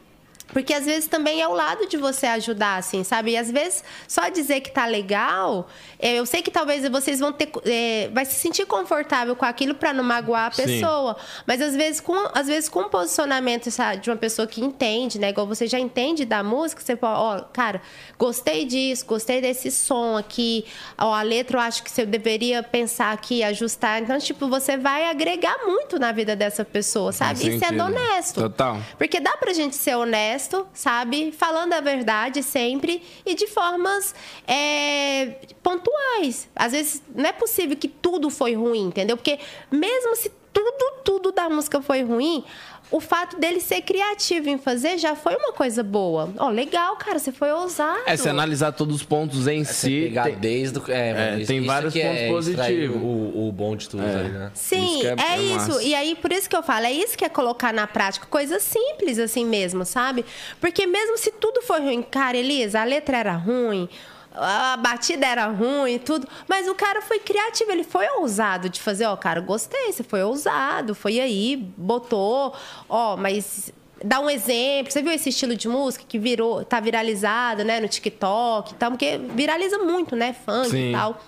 Porque 0.48 0.74
às 0.74 0.86
vezes 0.86 1.08
também 1.08 1.41
é 1.41 1.48
o 1.48 1.54
lado 1.54 1.88
de 1.88 1.98
você 1.98 2.26
ajudar, 2.28 2.78
assim, 2.78 3.04
sabe? 3.04 3.32
E 3.32 3.38
às 3.38 3.52
vezes 3.52 3.84
só 4.08 4.30
dizer 4.30 4.62
que 4.62 4.72
tá 4.72 4.86
legal, 4.86 5.68
é, 6.00 6.16
eu 6.16 6.26
sei 6.26 6.41
que 6.41 6.52
talvez 6.52 6.88
vocês 6.89 7.20
vão 7.20 7.32
ter. 7.32 7.50
é, 7.66 8.10
vai 8.14 8.26
se 8.26 8.36
sentir 8.36 8.66
confortável 8.66 9.36
com 9.36 9.46
aquilo 9.46 9.76
para 9.76 9.93
não 9.93 10.04
magoar 10.04 10.48
a 10.48 10.52
Sim. 10.52 10.64
pessoa. 10.64 11.18
Mas 11.46 11.62
às 11.62 11.76
vezes, 11.76 12.00
com, 12.00 12.30
às 12.34 12.48
vezes, 12.48 12.70
com 12.70 12.82
um 12.82 12.89
posicionamento 12.89 13.70
sabe, 13.72 14.02
de 14.02 14.10
uma 14.10 14.16
pessoa 14.16 14.48
que 14.48 14.62
entende, 14.62 15.20
né? 15.20 15.30
Igual 15.30 15.48
você 15.48 15.68
já 15.68 15.80
entende 15.80 16.26
da 16.26 16.43
música, 16.43 16.82
você 16.82 16.96
fala, 16.96 17.20
ó, 17.20 17.41
cara, 17.41 17.82
gostei 18.18 18.66
disso, 18.66 19.06
gostei 19.06 19.41
desse 19.41 19.72
som 19.72 20.18
aqui. 20.18 20.66
Ó, 20.98 21.14
a 21.14 21.22
letra 21.22 21.58
eu 21.58 21.62
acho 21.62 21.84
que 21.84 21.91
você 21.91 22.06
deveria 22.06 22.62
pensar 22.62 23.12
aqui, 23.12 23.43
ajustar. 23.43 24.02
Então, 24.02 24.18
tipo, 24.20 24.48
você 24.48 24.78
vai 24.78 25.10
agregar 25.10 25.66
muito 25.66 25.98
na 25.98 26.12
vida 26.12 26.36
dessa 26.36 26.64
pessoa, 26.64 27.12
sabe? 27.12 27.48
E 27.48 27.60
sendo 27.60 27.84
honesto. 27.84 28.41
Total. 28.41 28.80
Porque 28.98 29.20
dá 29.20 29.36
pra 29.38 29.54
gente 29.54 29.76
ser 29.76 29.96
honesto, 29.96 30.35
sabe? 30.74 31.32
Falando 31.32 31.74
a 31.74 31.82
verdade 31.82 32.44
sempre 32.44 33.02
e 33.26 33.36
de 33.36 33.48
formas 33.48 34.14
é, 34.48 35.40
pontuais. 35.62 36.50
Às 36.56 36.72
vezes 36.72 37.04
não 37.14 37.26
é 37.26 37.32
possível 37.32 37.76
que 37.76 37.88
tudo 37.88 38.30
foi 38.30 38.54
ruim, 38.54 38.88
entendeu? 38.88 39.18
Porque 39.18 39.40
mesmo 39.72 40.16
se 40.16 40.32
tudo, 40.54 41.02
tudo 41.04 41.32
da 41.34 41.50
música 41.50 41.82
foi 41.82 42.02
ruim, 42.02 42.44
o 42.92 43.00
fato 43.00 43.40
dele 43.40 43.60
ser 43.60 43.82
criativo 43.82 44.48
em 44.50 44.58
fazer 44.58 44.98
já 44.98 45.16
foi 45.16 45.36
uma 45.36 45.52
coisa 45.52 45.84
boa. 45.84 46.30
Ó, 46.38 46.50
legal, 46.50 46.96
cara, 46.98 47.20
você 47.20 47.32
foi 47.32 47.52
ousado. 47.52 48.00
É, 48.06 48.16
se 48.16 48.30
analisar 48.30 48.72
todos 48.72 48.96
os 48.98 49.04
pontos 49.04 49.48
em 49.48 49.64
Você 49.64 49.74
si. 49.74 50.02
pegar 50.04 50.24
tem- 50.26 50.36
desde 50.36 50.80
o. 50.80 50.84
É, 50.92 51.14
mano, 51.14 51.38
isso- 51.40 51.48
tem 51.48 51.58
isso 51.58 51.68
vários 51.68 51.94
que 51.94 52.00
é 52.02 52.28
pontos 52.30 52.48
extrair 52.48 52.88
positivos. 52.90 53.02
O, 53.04 53.48
o 53.48 53.52
bom 53.52 53.76
de 53.76 53.90
tudo, 53.90 54.04
tá 54.04 54.22
ligado? 54.22 54.52
Sim, 54.54 55.00
Isso 55.00 55.08
é- 55.08 55.16
é, 55.18 55.36
é 55.36 55.42
isso. 55.42 55.82
E 55.82 55.96
aí, 55.96 56.16
por 56.16 56.32
isso 56.32 56.50
que 56.50 56.56
eu 56.56 56.64
falo, 56.64 56.86
é 56.86 56.92
isso 56.94 57.18
que 57.18 57.26
é 57.26 57.30
colocar 57.30 57.74
na 57.74 57.88
prática, 57.88 58.28
coisa 58.28 58.60
simples 58.60 59.20
assim 59.20 59.46
mesmo, 59.46 59.84
sabe? 59.84 60.24
Porque 60.62 60.86
mesmo 60.86 61.18
se 61.18 61.32
tudo 61.32 61.62
foi 61.64 61.80
ruim, 61.82 62.02
cara, 62.02 62.38
Elisa, 62.38 62.82
a 62.82 62.84
letra 62.84 63.18
era 63.18 63.34
ruim, 63.34 63.90
a 64.38 64.78
batida 64.78 65.26
era 65.26 65.48
ruim, 65.48 65.98
tudo, 66.00 66.28
mas 66.48 66.68
o 66.68 66.76
cara 66.76 67.02
foi 67.02 67.20
criativo, 67.20 67.72
ele 67.72 67.84
foi 67.84 68.08
ousado 68.18 68.70
de 68.70 68.82
fazer, 68.82 69.06
ó, 69.06 69.16
cara, 69.16 69.40
gostei, 69.42 69.92
você 69.92 70.04
foi 70.04 70.24
ousado, 70.24 70.94
foi 70.96 71.20
aí, 71.20 71.56
botou, 71.78 72.54
ó, 72.90 73.16
mas 73.18 73.72
dá 74.04 74.20
um 74.20 74.30
exemplo, 74.30 74.92
você 74.92 75.02
viu 75.02 75.12
esse 75.12 75.30
estilo 75.30 75.56
de 75.56 75.68
música 75.68 76.04
que 76.08 76.20
virou, 76.20 76.64
tá 76.66 76.80
viralizado, 76.80 77.64
né, 77.64 77.80
no 77.80 77.88
TikTok 77.88 78.74
e 78.74 78.76
tal, 78.76 78.92
porque 78.92 79.18
viraliza 79.34 79.78
muito, 79.80 80.16
né, 80.16 80.34
funk 80.46 80.70
Sim. 80.70 80.90
e 80.90 80.92
tal. 80.92 81.22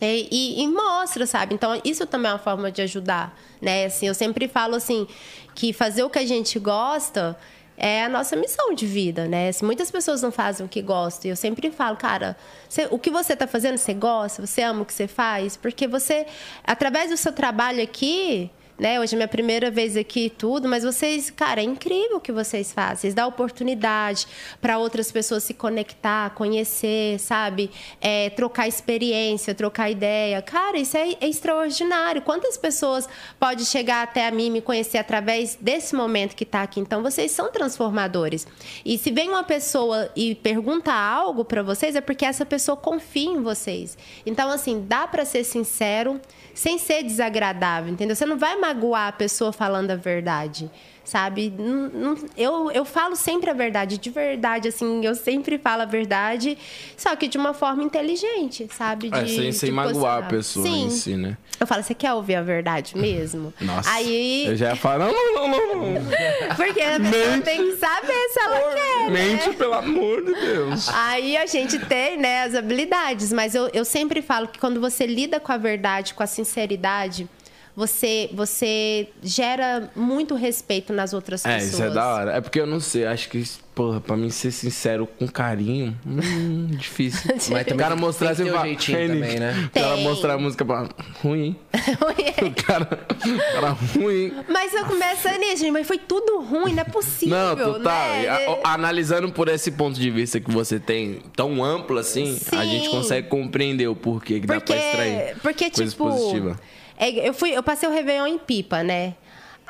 E, 0.00 0.28
e- 0.30 0.62
e 0.62 0.68
mostra, 0.68 1.24
sabe? 1.26 1.54
Então, 1.54 1.80
isso 1.84 2.04
também 2.06 2.28
é 2.30 2.34
uma 2.34 2.38
forma 2.38 2.70
de 2.70 2.82
ajudar, 2.82 3.38
né? 3.62 3.86
Assim, 3.86 4.06
eu 4.08 4.12
sempre 4.14 4.48
falo 4.48 4.74
assim, 4.74 5.06
que 5.54 5.72
fazer 5.72 6.02
o 6.02 6.10
que 6.10 6.18
a 6.18 6.26
gente 6.26 6.58
gosta 6.58 7.36
é 7.76 8.04
a 8.04 8.08
nossa 8.08 8.36
missão 8.36 8.74
de 8.74 8.86
vida, 8.86 9.26
né? 9.26 9.50
Se 9.52 9.64
muitas 9.64 9.90
pessoas 9.90 10.22
não 10.22 10.30
fazem 10.30 10.64
o 10.64 10.68
que 10.68 10.80
gostam, 10.80 11.30
eu 11.30 11.36
sempre 11.36 11.70
falo, 11.70 11.96
cara, 11.96 12.36
você- 12.68 12.86
o 12.90 12.98
que 12.98 13.10
você 13.10 13.32
está 13.32 13.46
fazendo, 13.46 13.76
você 13.78 13.94
gosta, 13.94 14.46
você 14.46 14.62
ama 14.62 14.82
o 14.82 14.84
que 14.84 14.92
você 14.92 15.08
faz, 15.08 15.56
porque 15.56 15.86
você, 15.86 16.26
através 16.64 17.10
do 17.10 17.16
seu 17.16 17.32
trabalho 17.32 17.82
aqui, 17.82 18.50
né? 18.78 18.98
Hoje 18.98 19.14
é 19.14 19.16
minha 19.16 19.28
primeira 19.28 19.70
vez 19.70 19.96
aqui 19.96 20.26
e 20.26 20.30
tudo, 20.30 20.68
mas 20.68 20.82
vocês, 20.82 21.30
cara, 21.30 21.60
é 21.60 21.64
incrível 21.64 22.16
o 22.16 22.20
que 22.20 22.32
vocês 22.32 22.72
fazem. 22.72 22.96
Vocês 22.96 23.14
dão 23.14 23.28
oportunidade 23.28 24.26
para 24.60 24.78
outras 24.78 25.12
pessoas 25.12 25.44
se 25.44 25.54
conectar, 25.54 26.30
conhecer, 26.30 27.18
sabe? 27.20 27.70
É, 28.00 28.30
trocar 28.30 28.66
experiência, 28.66 29.54
trocar 29.54 29.90
ideia. 29.90 30.42
Cara, 30.42 30.78
isso 30.78 30.96
é, 30.96 31.12
é 31.20 31.28
extraordinário. 31.28 32.22
Quantas 32.22 32.56
pessoas 32.56 33.08
pode 33.38 33.64
chegar 33.64 34.02
até 34.02 34.26
a 34.26 34.30
mim 34.30 34.50
me 34.50 34.60
conhecer 34.60 34.98
através 34.98 35.56
desse 35.60 35.94
momento 35.94 36.34
que 36.34 36.44
está 36.44 36.62
aqui? 36.62 36.80
Então, 36.80 37.02
vocês 37.02 37.30
são 37.30 37.50
transformadores. 37.52 38.46
E 38.84 38.98
se 38.98 39.10
vem 39.10 39.28
uma 39.28 39.44
pessoa 39.44 40.10
e 40.16 40.34
pergunta 40.34 40.92
algo 40.92 41.44
para 41.44 41.62
vocês, 41.62 41.94
é 41.94 42.00
porque 42.00 42.24
essa 42.24 42.44
pessoa 42.44 42.76
confia 42.76 43.30
em 43.30 43.40
vocês. 43.40 43.96
Então, 44.26 44.50
assim, 44.50 44.84
dá 44.86 45.06
para 45.06 45.24
ser 45.24 45.44
sincero 45.44 46.20
sem 46.54 46.78
ser 46.78 47.02
desagradável, 47.02 47.92
entendeu? 47.92 48.14
Você 48.14 48.24
não 48.24 48.38
vai 48.38 48.56
magoar 48.64 49.08
a 49.08 49.12
pessoa 49.12 49.52
falando 49.52 49.90
a 49.90 49.96
verdade 49.96 50.70
sabe? 51.04 51.52
Não, 51.56 51.88
não, 51.88 52.18
eu, 52.36 52.70
eu 52.70 52.84
falo 52.84 53.14
sempre 53.14 53.50
a 53.50 53.52
verdade, 53.52 53.98
de 53.98 54.10
verdade, 54.10 54.68
assim, 54.68 55.04
eu 55.04 55.14
sempre 55.14 55.58
falo 55.58 55.82
a 55.82 55.84
verdade, 55.84 56.56
só 56.96 57.14
que 57.14 57.28
de 57.28 57.36
uma 57.36 57.52
forma 57.52 57.82
inteligente, 57.82 58.66
sabe? 58.72 59.10
É, 59.12 59.22
De, 59.22 59.36
sem, 59.36 59.52
sem 59.52 59.68
de 59.68 59.74
magoar 59.74 60.18
a 60.18 60.22
posicionar. 60.22 60.30
pessoa 60.30 60.66
Sim. 60.66 60.86
em 60.86 60.90
si, 60.90 61.16
né? 61.16 61.36
Eu 61.60 61.66
falo, 61.66 61.82
você 61.82 61.94
quer 61.94 62.12
ouvir 62.14 62.34
a 62.36 62.42
verdade 62.42 62.96
mesmo? 62.96 63.52
Nossa. 63.60 63.90
Aí, 63.90 64.46
Eu 64.46 64.56
já 64.56 64.70
ia 64.70 64.76
falar, 64.76 64.98
não, 64.98 65.34
não, 65.34 65.48
não, 65.48 65.76
não, 65.76 66.02
porque 66.56 66.80
a 66.80 66.98
pessoa 66.98 67.40
tem 67.42 67.70
que 67.70 67.76
saber 67.76 68.28
se 68.32 68.40
ela 68.40 68.74
quer, 68.74 69.10
né? 69.10 69.10
Mente, 69.10 69.50
pelo 69.56 69.74
amor 69.74 70.24
de 70.24 70.32
Deus. 70.32 70.88
Aí 70.88 71.36
a 71.36 71.46
gente 71.46 71.78
tem, 71.78 72.16
né, 72.16 72.44
as 72.44 72.54
habilidades, 72.54 73.32
mas 73.32 73.54
eu, 73.54 73.68
eu 73.74 73.84
sempre 73.84 74.22
falo 74.22 74.48
que 74.48 74.58
quando 74.58 74.80
você 74.80 75.06
lida 75.06 75.38
com 75.38 75.52
a 75.52 75.56
verdade, 75.56 76.14
com 76.14 76.22
a 76.22 76.26
sinceridade, 76.26 77.28
você, 77.76 78.30
você 78.32 79.08
gera 79.22 79.90
muito 79.96 80.34
respeito 80.34 80.92
nas 80.92 81.12
outras 81.12 81.44
É, 81.44 81.54
pessoas. 81.56 81.72
isso 81.74 81.82
é 81.82 81.90
da 81.90 82.06
hora. 82.06 82.32
É 82.36 82.40
porque 82.40 82.60
eu 82.60 82.66
não 82.66 82.78
sei, 82.80 83.04
acho 83.06 83.28
que, 83.28 83.42
porra, 83.74 84.00
pra 84.00 84.16
mim 84.16 84.30
ser 84.30 84.50
sincero 84.52 85.08
com 85.18 85.26
carinho, 85.26 85.98
hum, 86.06 86.66
difícil. 86.78 87.30
Mas 87.34 87.48
o 87.48 87.48
também 87.50 87.76
cara 87.76 87.94
tem- 87.96 88.04
mostrar 88.04 88.28
tem 88.28 88.36
que 88.36 88.42
assim, 88.42 88.44
ter 88.44 88.50
um 88.50 88.54
fala, 88.54 88.66
jeitinho 88.68 89.08
também, 89.08 89.38
né? 89.40 89.52
O 89.66 89.70
cara 89.80 89.94
Tem. 89.96 90.04
mostrar 90.04 90.34
a 90.34 90.38
música 90.38 90.64
pra 90.64 90.88
ruim. 91.22 91.56
O 92.44 92.62
cara, 92.64 92.88
o 93.08 93.52
cara 93.54 93.70
ruim. 93.70 94.32
Mas 94.48 94.72
eu 94.74 94.84
começo 94.84 95.28
nisso, 95.38 95.56
gente, 95.58 95.70
mas 95.70 95.86
foi 95.86 95.98
tudo 95.98 96.40
ruim, 96.42 96.72
não 96.74 96.80
é 96.82 96.84
possível, 96.84 97.36
Não, 97.36 97.56
tu 97.74 97.80
tá. 97.80 97.90
né? 98.08 98.28
a- 98.28 98.68
a- 98.70 98.74
Analisando 98.74 99.30
por 99.32 99.48
esse 99.48 99.70
ponto 99.72 99.98
de 99.98 100.10
vista 100.10 100.38
que 100.40 100.50
você 100.50 100.78
tem 100.78 101.20
tão 101.34 101.62
amplo 101.64 101.96
assim, 101.98 102.38
a 102.52 102.62
Sim. 102.62 102.68
gente 102.70 102.88
consegue 102.90 103.28
compreender 103.28 103.86
o 103.88 103.94
porquê 103.96 104.40
que 104.40 104.46
dá 104.46 104.60
pra 104.60 104.76
extrair. 104.76 105.36
porque 105.42 105.70
coisas 105.70 105.94
tipo, 105.94 106.08
positivas. 106.08 106.56
É, 106.96 107.28
eu 107.28 107.34
fui, 107.34 107.50
eu 107.50 107.62
passei 107.62 107.88
o 107.88 107.92
Réveillon 107.92 108.26
em 108.26 108.38
Pipa, 108.38 108.82
né? 108.82 109.14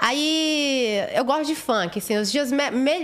Aí 0.07 0.99
eu 1.15 1.25
gosto 1.25 1.47
de 1.47 1.55
funk, 1.55 1.99
assim, 1.99 2.19
os 2.19 2.31
dias 2.31 2.51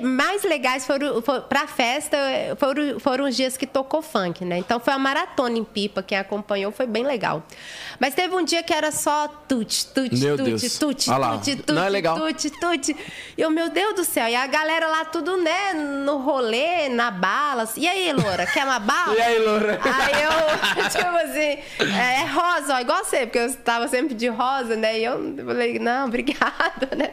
mais 0.02 0.42
legais 0.42 0.86
foram, 0.86 1.22
foram 1.22 1.40
pra 1.44 1.66
festa, 1.66 2.14
foram, 2.58 3.00
foram 3.00 3.24
os 3.24 3.34
dias 3.34 3.56
que 3.56 3.66
tocou 3.66 4.02
funk, 4.02 4.44
né? 4.44 4.58
Então 4.58 4.78
foi 4.78 4.92
uma 4.92 4.98
maratona 4.98 5.56
em 5.56 5.64
Pipa, 5.64 6.02
quem 6.02 6.18
acompanhou 6.18 6.70
foi 6.70 6.86
bem 6.86 7.02
legal. 7.02 7.42
Mas 7.98 8.14
teve 8.14 8.34
um 8.34 8.44
dia 8.44 8.62
que 8.62 8.74
era 8.74 8.92
só 8.92 9.28
tute, 9.48 9.86
tute, 9.86 10.14
Meu 10.22 10.36
tute, 10.36 10.50
Deus. 10.50 10.78
tute, 10.78 11.08
Olha 11.10 11.18
lá. 11.18 11.38
tute, 11.38 11.56
tute, 11.56 11.72
Não 11.72 11.84
é 11.84 11.88
legal. 11.88 12.16
tute, 12.20 12.50
tute. 12.50 12.94
E 13.36 13.40
eu, 13.40 13.48
meu 13.48 13.70
Deus 13.70 13.94
do 13.94 14.04
céu, 14.04 14.28
e 14.28 14.34
a 14.36 14.46
galera 14.46 14.86
lá 14.86 15.06
tudo, 15.06 15.38
né, 15.38 15.72
no 15.72 16.18
rolê, 16.18 16.90
na 16.90 17.10
bala. 17.10 17.62
assim, 17.62 17.80
E 17.80 17.88
aí, 17.88 18.12
Loura, 18.12 18.44
quer 18.44 18.64
uma 18.64 18.78
bala? 18.78 19.14
E 19.16 19.22
aí, 19.22 19.38
Loura? 19.38 19.80
Aí 19.82 20.22
eu, 20.22 20.84
tipo 20.90 21.16
assim, 21.16 21.58
é, 21.98 22.20
é 22.20 22.26
rosa, 22.26 22.74
ó, 22.74 22.80
igual 22.80 23.02
você, 23.02 23.20
porque 23.26 23.38
eu 23.38 23.46
estava 23.46 23.88
sempre 23.88 24.14
de 24.14 24.28
rosa, 24.28 24.76
né? 24.76 24.98
E 24.98 25.04
eu 25.04 25.34
falei, 25.46 25.78
não, 25.78 26.06
obrigada, 26.08 26.89
né? 26.96 27.12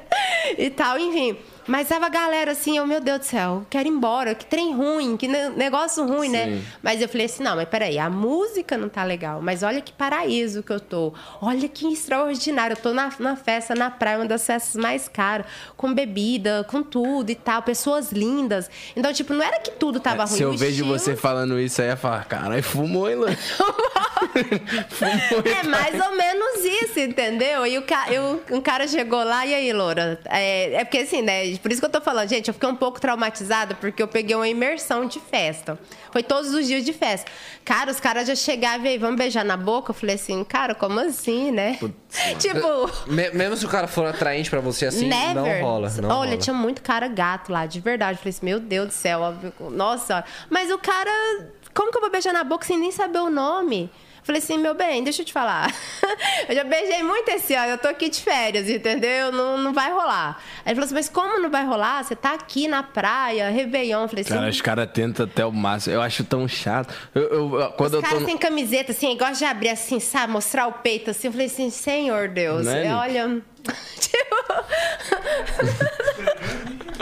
E 0.58 0.70
tal, 0.70 1.00
enfim. 1.00 1.38
Mas 1.68 1.88
tava 1.90 2.06
a 2.06 2.10
galera 2.10 2.52
assim, 2.52 2.78
eu, 2.78 2.88
meu 2.88 3.02
Deus 3.02 3.20
do 3.20 3.26
céu, 3.26 3.66
quero 3.70 3.88
ir 3.88 3.92
embora, 3.92 4.34
que 4.34 4.46
trem 4.46 4.74
ruim, 4.74 5.18
que 5.18 5.28
ne- 5.28 5.50
negócio 5.50 6.06
ruim, 6.08 6.30
né? 6.30 6.46
Sim. 6.46 6.64
Mas 6.82 7.02
eu 7.02 7.10
falei 7.10 7.26
assim, 7.26 7.44
não, 7.44 7.56
mas 7.56 7.68
peraí, 7.68 8.00
a 8.00 8.10
música 8.10 8.78
não 8.78 8.88
tá 8.90 9.04
legal, 9.04 9.42
mas 9.42 9.64
olha 9.64 9.82
que 9.82 9.92
paraíso 9.92 10.64
que 10.64 10.72
eu 10.72 10.80
tô. 10.80 11.14
Olha 11.42 11.68
que 11.68 11.86
extraordinário, 11.92 12.74
eu 12.76 12.82
tô 12.82 12.94
na, 12.94 13.12
na 13.20 13.36
festa, 13.36 13.76
na 13.76 13.90
praia, 13.92 14.18
uma 14.20 14.26
das 14.26 14.46
festas 14.46 14.82
mais 14.82 15.08
caras, 15.10 15.46
com 15.76 15.94
bebida, 15.94 16.66
com 16.70 16.82
tudo 16.82 17.30
e 17.30 17.36
tal, 17.36 17.62
pessoas 17.62 18.12
lindas. 18.12 18.70
Então, 18.96 19.12
tipo, 19.12 19.34
não 19.34 19.44
era 19.44 19.60
que 19.60 19.72
tudo 19.72 20.00
tava 20.00 20.24
ruim. 20.24 20.38
Se 20.38 20.44
eu 20.44 20.54
vejo 20.54 20.72
estilo- 20.84 20.98
você 20.98 21.16
falando 21.16 21.60
isso 21.60 21.82
aí, 21.82 21.88
eu 21.88 21.92
ia 21.92 21.98
falar, 21.98 22.24
caralho, 22.26 22.64
fumou, 22.64 23.10
hein, 23.10 23.16
Loura? 23.16 23.38
fumou, 24.90 25.44
É 25.46 25.64
mais 25.64 25.94
ou 26.00 26.16
menos 26.16 26.64
isso, 26.84 27.00
entendeu? 27.00 27.66
E 27.66 27.78
o 27.78 27.82
ca... 27.84 28.12
eu- 28.12 28.42
um 28.52 28.62
cara 28.62 28.88
chegou 28.88 29.24
lá, 29.24 29.46
e 29.46 29.54
aí, 29.54 29.74
Loura? 29.74 30.20
É, 30.26 30.74
é 30.76 30.84
porque 30.86 31.00
assim, 31.00 31.22
né? 31.22 31.57
Por 31.60 31.72
isso 31.72 31.80
que 31.82 31.86
eu 31.86 31.90
tô 31.92 32.02
falando, 32.02 32.28
gente, 32.30 32.48
eu 32.48 32.54
fiquei 32.54 32.70
um 32.70 32.76
pouco 32.76 33.00
traumatizada 33.00 33.76
porque 33.76 34.02
eu 34.02 34.08
peguei 34.08 34.36
uma 34.36 34.48
imersão 34.48 35.06
de 35.06 35.20
festa. 35.20 35.78
Foi 36.12 36.24
todos 36.24 36.54
os 36.54 36.66
dias 36.68 36.84
de 36.86 36.94
festa. 36.94 37.30
Cara, 37.66 37.92
os 37.92 38.00
caras 38.00 38.28
já 38.28 38.36
chegavam 38.36 38.86
e 38.86 38.90
aí, 38.90 38.98
vamos 38.98 39.18
beijar 39.18 39.44
na 39.46 39.58
boca? 39.58 39.92
Eu 39.92 39.94
falei 39.96 40.16
assim, 40.16 40.44
cara, 40.44 40.74
como 40.76 41.00
assim, 41.00 41.52
né? 41.52 41.78
tipo. 42.40 43.12
Me- 43.12 43.30
mesmo 43.32 43.58
se 43.58 43.66
o 43.66 43.70
cara 43.70 43.88
for 43.88 44.06
atraente 44.06 44.50
pra 44.50 44.60
você 44.60 44.86
assim, 44.88 45.08
Never. 45.08 45.36
não 45.36 45.62
rola. 45.62 45.90
Não 46.02 46.10
Olha, 46.10 46.30
rola. 46.32 46.38
tinha 46.38 46.54
muito 46.54 46.82
cara 46.82 47.08
gato 47.08 47.52
lá, 47.52 47.66
de 47.66 47.80
verdade. 47.80 48.14
Eu 48.14 48.18
falei 48.20 48.30
assim, 48.30 48.46
meu 48.46 48.60
Deus 48.60 48.88
do 48.88 48.94
céu, 48.94 49.22
óbvio, 49.22 49.54
nossa. 49.72 50.24
Mas 50.50 50.72
o 50.72 50.78
cara, 50.78 51.12
como 51.74 51.92
que 51.92 51.98
eu 51.98 52.02
vou 52.02 52.10
beijar 52.12 52.34
na 52.34 52.44
boca 52.44 52.66
sem 52.66 52.78
nem 52.80 52.92
saber 52.92 53.20
o 53.20 53.30
nome? 53.30 53.90
Eu 54.28 54.34
Falei 54.36 54.40
assim, 54.40 54.58
meu 54.58 54.74
bem, 54.74 55.06
deixa 55.06 55.22
eu 55.22 55.26
te 55.26 55.32
falar. 55.32 55.74
eu 56.50 56.54
já 56.54 56.66
beijei 56.66 57.02
muito 57.02 57.30
esse 57.30 57.56
ano, 57.56 57.70
eu 57.72 57.78
tô 57.78 57.88
aqui 57.88 58.10
de 58.10 58.20
férias, 58.20 58.70
entendeu? 58.70 59.32
Não, 59.32 59.58
não 59.58 59.72
vai 59.74 59.90
rolar. 59.90 60.38
Aí 60.66 60.74
ele 60.74 60.76
falou 60.76 60.84
assim, 60.84 60.96
mas 60.96 61.08
como 61.08 61.40
não 61.40 61.50
vai 61.50 61.66
rolar? 61.66 62.04
Você 62.04 62.14
tá 62.14 62.34
aqui 62.34 62.68
na 62.68 62.84
praia, 62.84 63.50
Réveillon. 63.50 64.02
Eu 64.02 64.10
falei 64.10 64.26
assim, 64.26 64.34
Cara, 64.34 64.50
os 64.50 64.62
caras 64.62 64.90
tentam 64.92 65.26
até 65.26 65.46
o 65.46 65.52
máximo. 65.54 65.96
Eu 65.96 66.02
acho 66.02 66.26
tão 66.26 66.46
chato. 66.46 66.94
Eu, 67.16 67.58
eu- 67.58 67.72
quando 67.78 67.94
os 67.94 68.02
tô. 68.02 68.06
caras 68.06 68.26
sem 68.26 68.38
camiseta, 68.38 68.92
assim, 68.92 69.18
gosta 69.18 69.36
de 69.36 69.46
abrir 69.46 69.70
assim, 69.70 69.98
sabe? 70.02 70.34
Mostrar 70.34 70.68
o 70.68 70.74
peito 70.74 71.10
assim. 71.10 71.28
Eu 71.28 71.32
falei 71.32 71.48
assim, 71.48 71.70
Senhor 71.70 72.28
Deus, 72.28 72.68
é, 72.68 72.94
olha. 72.94 73.42
tipo. 73.98 74.36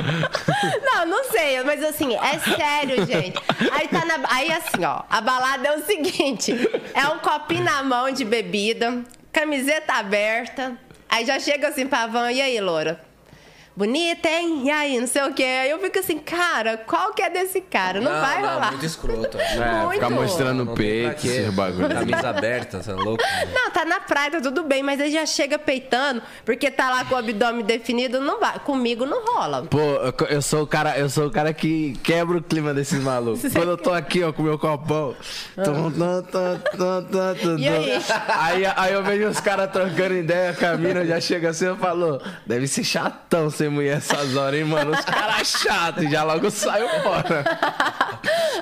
não, 0.84 1.06
não 1.06 1.24
sei, 1.26 1.62
mas 1.64 1.84
assim, 1.84 2.16
é 2.16 2.40
sério, 2.40 3.06
gente. 3.06 3.40
Aí 3.72 3.88
tá 3.88 4.06
na. 4.06 4.20
Aí 4.30 4.52
assim, 4.52 4.84
ó, 4.86 5.04
a 5.10 5.22
balada 5.22 5.68
é 5.68 5.78
o 5.78 5.86
seguinte: 5.86 6.54
é 6.94 7.08
um 7.08 7.20
copinho 7.20 7.64
na 7.64 7.84
mão 7.84 8.12
de 8.12 8.24
bebida, 8.24 9.04
camiseta 9.32 9.94
aberta. 9.94 10.78
Aí 11.10 11.26
já 11.26 11.40
chega 11.40 11.68
assim 11.70 11.88
pra 11.88 12.08
van, 12.08 12.32
e 12.32 12.42
aí, 12.42 12.60
Loura? 12.60 13.05
Bonita, 13.76 14.30
hein? 14.30 14.62
E 14.66 14.72
aí, 14.72 14.98
não 15.00 15.08
sei 15.08 15.22
o 15.24 15.34
quê. 15.34 15.44
Aí 15.44 15.70
eu 15.70 15.80
fico 15.80 16.00
assim, 16.00 16.18
cara, 16.18 16.78
qual 16.78 17.14
que 17.14 17.22
é 17.22 17.30
desse 17.30 17.60
cara? 17.60 18.00
Não, 18.00 18.10
vai 18.10 18.42
não, 18.42 18.54
rolar. 18.54 18.72
Muito 18.72 18.86
escroto. 18.86 19.38
É, 19.56 19.82
muito. 19.84 19.94
ficar 19.94 20.10
mostrando 20.10 20.66
Não 20.66 20.74
o 20.74 20.76
peito, 20.76 21.26
esse 21.28 21.50
bagulho. 21.52 21.88
Camisa 21.90 22.30
aberta, 22.30 22.82
você 22.82 22.92
é 22.92 22.94
louco? 22.94 23.24
Não, 23.54 23.72
tá 23.72 23.84
na 23.86 24.00
praia, 24.00 24.32
tá 24.32 24.42
tudo 24.42 24.64
bem, 24.64 24.82
mas 24.84 25.00
aí 25.00 25.12
já 25.12 25.26
chega 25.26 25.58
peitando, 25.58 26.22
porque 26.44 26.70
tá 26.70 26.90
lá 26.90 27.06
com 27.06 27.16
o 27.16 27.18
abdômen 27.18 27.64
definido, 27.66 28.20
não 28.22 28.40
vai. 28.40 28.60
Comigo 28.60 29.06
não 29.06 29.26
rola. 29.26 29.64
Pô, 29.64 29.78
eu- 29.80 30.14
eu 30.30 30.42
sou 30.42 30.64
o 30.64 30.68
cara, 30.68 30.98
eu 30.98 31.10
sou 31.10 31.28
o 31.28 31.32
cara 31.32 31.54
que 31.54 31.94
quebra 32.04 32.38
o 32.38 32.42
clima 32.44 32.74
desses 32.74 33.02
malucos. 33.02 33.52
Quando 33.54 33.70
eu 33.72 33.78
tô 33.78 33.92
aqui, 33.94 34.24
ó, 34.24 34.32
com 34.34 34.44
meu 34.44 34.58
copão. 34.60 35.16
tum, 35.56 35.92
tum, 35.92 36.22
tum, 36.24 36.60
tum, 36.78 37.04
tum, 37.04 37.36
tum, 37.42 37.58
E 37.60 37.68
aí? 37.68 37.92
aí? 38.40 38.66
Aí 38.76 38.94
eu 38.94 39.04
vejo 39.04 39.28
os 39.30 39.40
caras 39.40 39.70
trocando 39.72 40.16
ideia, 40.16 40.54
caminham, 40.54 41.06
já 41.06 41.20
chega 41.20 41.50
assim, 41.50 41.66
eu 41.66 41.78
falo, 41.78 42.22
deve 42.46 42.68
ser 42.68 42.84
chatão 42.84 43.50
ser 43.66 43.70
mulher 43.70 43.98
essas 43.98 44.36
horas, 44.36 44.60
hein, 44.60 44.66
mano? 44.66 44.92
Os 44.92 45.06
caras 45.06 45.48
chatos, 45.48 46.04
e 46.04 46.10
já 46.10 46.24
logo 46.24 46.50
saio 46.52 46.88
fora. 47.02 47.44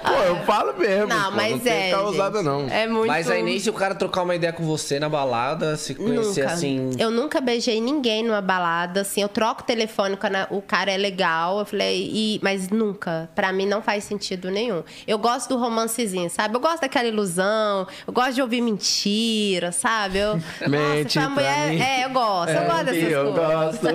Pô, 0.04 0.12
eu 0.12 0.36
falo 0.46 0.74
mesmo. 0.78 1.08
Não, 1.08 1.32
pô, 1.32 1.38
mas 1.38 1.52
não 1.52 1.60
tem 1.60 1.74
é. 1.74 1.92
causada, 1.92 2.38
gente, 2.38 2.46
não. 2.46 2.68
É 2.70 2.88
muito. 2.88 3.08
Mas 3.08 3.30
aí 3.30 3.44
nem 3.44 3.60
se 3.60 3.70
o 3.70 3.74
cara 3.74 3.96
trocar 3.96 4.24
uma 4.24 4.36
ideia 4.36 4.52
com 4.52 4.64
você 4.64 5.00
na 5.00 5.10
balada, 5.10 5.78
se 5.78 5.96
conhecer 5.96 6.42
Nunca. 6.42 6.54
assim. 6.54 6.92
Eu 6.98 7.12
nunca 7.12 7.40
beijei 7.42 7.80
ninguém 7.80 8.24
numa 8.24 8.42
balada, 8.42 9.02
assim. 9.02 9.22
Eu 9.22 9.30
troco 9.30 9.62
o 9.62 9.66
telefone 9.66 10.18
quando 10.18 10.36
o 10.50 10.62
cara 10.62 10.92
é 10.92 10.98
legal. 10.98 11.60
Eu 11.60 11.66
falei, 11.66 12.10
e, 12.14 12.40
mas 12.44 12.70
nunca. 12.70 13.30
Pra 13.36 13.52
mim 13.52 13.66
não 13.66 13.82
faz 13.82 14.04
sentido 14.04 14.50
nenhum. 14.50 14.84
Eu 15.08 15.18
gosto 15.18 15.50
do 15.50 15.58
romancezinho, 15.58 16.30
sabe? 16.30 16.56
Eu 16.56 16.60
gosto 16.60 16.82
daquela 16.82 17.08
ilusão. 17.08 17.88
Eu 18.06 18.14
gosto 18.14 18.34
de 18.34 18.42
ouvir 18.42 18.62
mentira, 18.62 19.72
sabe? 19.72 20.20
Eu, 20.20 20.40
Mente 20.68 21.18
nossa, 21.18 21.30
mulher. 21.30 21.70
mim. 21.70 21.82
É, 21.82 22.06
eu 22.06 22.10
gosto. 22.10 22.50
eu 22.50 22.66
gosto 22.66 22.86
dessas 22.86 23.12
eu 23.12 23.34
coisas. 23.34 23.80
gosto. 23.80 23.88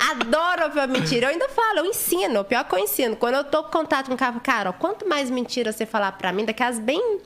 Adoro 0.20 0.64
ouvir 0.64 0.80
a 0.80 0.86
mentira. 0.86 1.26
Eu 1.26 1.30
ainda 1.30 1.48
falo, 1.48 1.78
eu 1.78 1.86
ensino. 1.86 2.44
Pior 2.44 2.64
que 2.64 2.74
eu 2.74 2.78
ensino. 2.78 3.16
Quando 3.16 3.34
eu 3.36 3.44
tô 3.44 3.60
em 3.60 3.70
contato 3.70 4.06
com 4.08 4.14
o 4.14 4.16
cara, 4.18 4.38
cara, 4.40 4.70
ó, 4.70 4.72
quanto 4.72 5.08
mais 5.08 5.30
mentira 5.30 5.72
você 5.72 5.86
falar 5.86 6.12
pra 6.12 6.32
mim, 6.32 6.44
daquelas 6.44 6.78
bem 6.78 7.18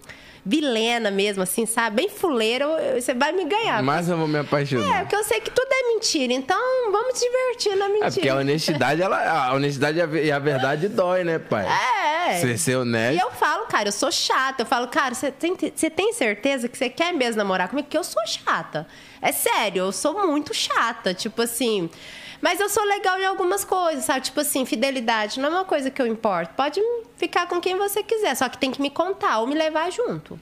vilena 0.46 1.10
mesmo, 1.10 1.42
assim, 1.42 1.64
sabe? 1.64 1.96
Bem 1.96 2.08
fuleira, 2.10 2.66
você 2.94 3.14
vai 3.14 3.32
me 3.32 3.46
ganhar. 3.46 3.82
Mas 3.82 4.08
eu 4.10 4.16
vou 4.18 4.28
me 4.28 4.36
É, 4.36 4.40
apaixonar. 4.40 5.00
porque 5.00 5.16
eu 5.16 5.24
sei 5.24 5.40
que 5.40 5.50
tudo 5.50 5.66
é 5.72 5.94
mentira. 5.94 6.32
Então, 6.34 6.92
vamos 6.92 7.18
divertir 7.18 7.74
na 7.76 7.88
mentira. 7.88 8.06
É 8.08 8.10
porque 8.10 8.28
a 8.28 8.36
honestidade, 8.36 9.00
ela, 9.00 9.46
a 9.48 9.54
honestidade 9.54 9.96
e 9.98 10.02
a 10.02 10.06
ve- 10.06 10.24
e 10.26 10.30
a 10.30 10.38
verdade 10.38 10.86
dói, 10.88 11.24
né, 11.24 11.38
pai? 11.38 11.66
É. 11.66 12.38
Ser, 12.40 12.58
ser 12.58 12.72
E 12.72 12.76
honesto. 12.76 13.22
eu 13.22 13.30
falo, 13.32 13.64
cara, 13.66 13.88
eu 13.88 13.92
sou 13.92 14.12
chata. 14.12 14.62
Eu 14.62 14.66
falo, 14.66 14.86
cara, 14.88 15.14
você 15.14 15.30
tem, 15.30 15.56
você 15.74 15.88
tem 15.88 16.12
certeza 16.12 16.68
que 16.68 16.76
você 16.76 16.90
quer 16.90 17.12
mesmo 17.14 17.38
namorar 17.38 17.68
comigo? 17.68 17.86
Porque 17.86 17.96
eu 17.98 18.04
sou 18.04 18.22
chata. 18.26 18.86
É 19.22 19.32
sério, 19.32 19.80
eu 19.84 19.92
sou 19.92 20.26
muito 20.26 20.52
chata. 20.52 21.14
Tipo 21.14 21.40
assim. 21.42 21.88
Mas 22.44 22.60
eu 22.60 22.68
sou 22.68 22.84
legal 22.84 23.18
em 23.18 23.24
algumas 23.24 23.64
coisas, 23.64 24.04
sabe? 24.04 24.20
Tipo 24.20 24.40
assim, 24.40 24.66
fidelidade 24.66 25.40
não 25.40 25.48
é 25.48 25.52
uma 25.52 25.64
coisa 25.64 25.88
que 25.88 26.02
eu 26.02 26.06
importo. 26.06 26.52
Pode 26.52 26.78
ficar 27.16 27.48
com 27.48 27.58
quem 27.58 27.78
você 27.78 28.02
quiser, 28.02 28.34
só 28.34 28.50
que 28.50 28.58
tem 28.58 28.70
que 28.70 28.82
me 28.82 28.90
contar 28.90 29.38
ou 29.38 29.46
me 29.46 29.54
levar 29.54 29.90
junto. 29.90 30.38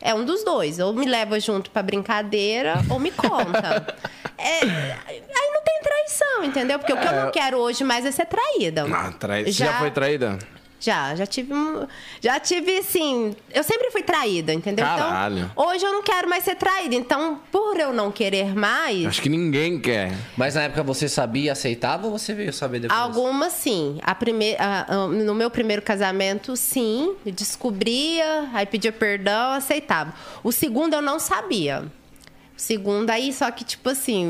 É 0.00 0.12
um 0.12 0.24
dos 0.24 0.42
dois. 0.42 0.80
Ou 0.80 0.92
me 0.92 1.06
leva 1.06 1.38
junto 1.38 1.70
pra 1.70 1.80
brincadeira, 1.80 2.82
ou 2.90 2.98
me 2.98 3.12
conta. 3.12 3.86
É, 4.36 4.60
aí 4.60 5.50
não 5.54 5.62
tem 5.62 5.80
traição, 5.80 6.44
entendeu? 6.44 6.78
Porque 6.78 6.92
o 6.92 6.96
que 6.98 7.06
eu 7.06 7.12
não 7.12 7.30
quero 7.30 7.56
hoje 7.56 7.84
mais 7.84 8.04
é 8.04 8.10
ser 8.10 8.26
traída. 8.26 8.84
Ah, 8.92 9.12
trai... 9.12 9.44
Você 9.44 9.52
já 9.52 9.78
foi 9.78 9.92
traída? 9.92 10.38
Já, 10.84 11.14
já 11.14 11.26
tive 11.26 11.54
um, 11.54 11.86
já 12.20 12.38
tive 12.38 12.78
assim, 12.78 13.34
eu 13.52 13.62
sempre 13.64 13.90
fui 13.90 14.02
traída, 14.02 14.52
entendeu? 14.52 14.84
Caralho. 14.84 15.50
Então, 15.52 15.66
hoje 15.68 15.84
eu 15.84 15.92
não 15.92 16.02
quero 16.02 16.28
mais 16.28 16.44
ser 16.44 16.56
traída. 16.56 16.94
Então, 16.94 17.40
por 17.50 17.78
eu 17.78 17.92
não 17.92 18.12
querer 18.12 18.54
mais, 18.54 19.06
Acho 19.06 19.22
que 19.22 19.28
ninguém 19.28 19.78
quer. 19.80 20.12
Mas 20.36 20.54
na 20.54 20.62
época 20.62 20.82
você 20.82 21.08
sabia 21.08 21.44
e 21.44 21.50
aceitava 21.50 22.06
ou 22.06 22.18
você 22.18 22.34
veio 22.34 22.52
saber 22.52 22.80
depois? 22.80 23.00
Algumas 23.00 23.52
sim. 23.54 23.98
A 24.02 24.14
primeira, 24.14 24.62
a- 24.62 24.94
a- 24.94 25.06
no 25.08 25.34
meu 25.34 25.50
primeiro 25.50 25.80
casamento, 25.82 26.54
sim. 26.56 27.14
Eu 27.24 27.32
descobria, 27.32 28.48
aí 28.52 28.66
pedia 28.66 28.92
perdão, 28.92 29.52
aceitava. 29.52 30.12
O 30.42 30.52
segundo 30.52 30.94
eu 30.94 31.02
não 31.02 31.18
sabia. 31.18 31.84
O 32.56 32.60
segundo, 32.60 33.10
aí, 33.10 33.32
só 33.32 33.50
que, 33.50 33.64
tipo 33.64 33.88
assim, 33.88 34.24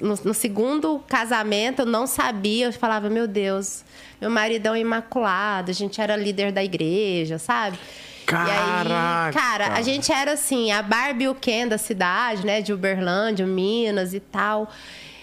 no, 0.00 0.18
no 0.24 0.34
segundo 0.34 0.98
casamento 1.06 1.82
eu 1.82 1.86
não 1.86 2.06
sabia. 2.08 2.66
Eu 2.66 2.72
falava, 2.72 3.08
meu 3.08 3.28
Deus, 3.28 3.84
meu 4.20 4.30
marido 4.30 4.66
é 4.66 4.70
um 4.72 4.76
imaculado, 4.76 5.70
a 5.70 5.74
gente 5.74 6.00
era 6.00 6.16
líder 6.16 6.52
da 6.52 6.62
igreja, 6.62 7.38
sabe? 7.38 7.78
E 8.22 8.26
Caraca! 8.26 9.28
aí, 9.28 9.32
cara, 9.32 9.74
a 9.74 9.82
gente 9.82 10.12
era 10.12 10.32
assim, 10.32 10.70
a 10.70 10.82
Barbie 10.82 11.24
e 11.24 11.28
o 11.28 11.34
Ken 11.34 11.66
da 11.66 11.78
cidade, 11.78 12.44
né? 12.44 12.60
De 12.60 12.72
Uberlândia, 12.72 13.46
Minas 13.46 14.12
e 14.12 14.20
tal. 14.20 14.70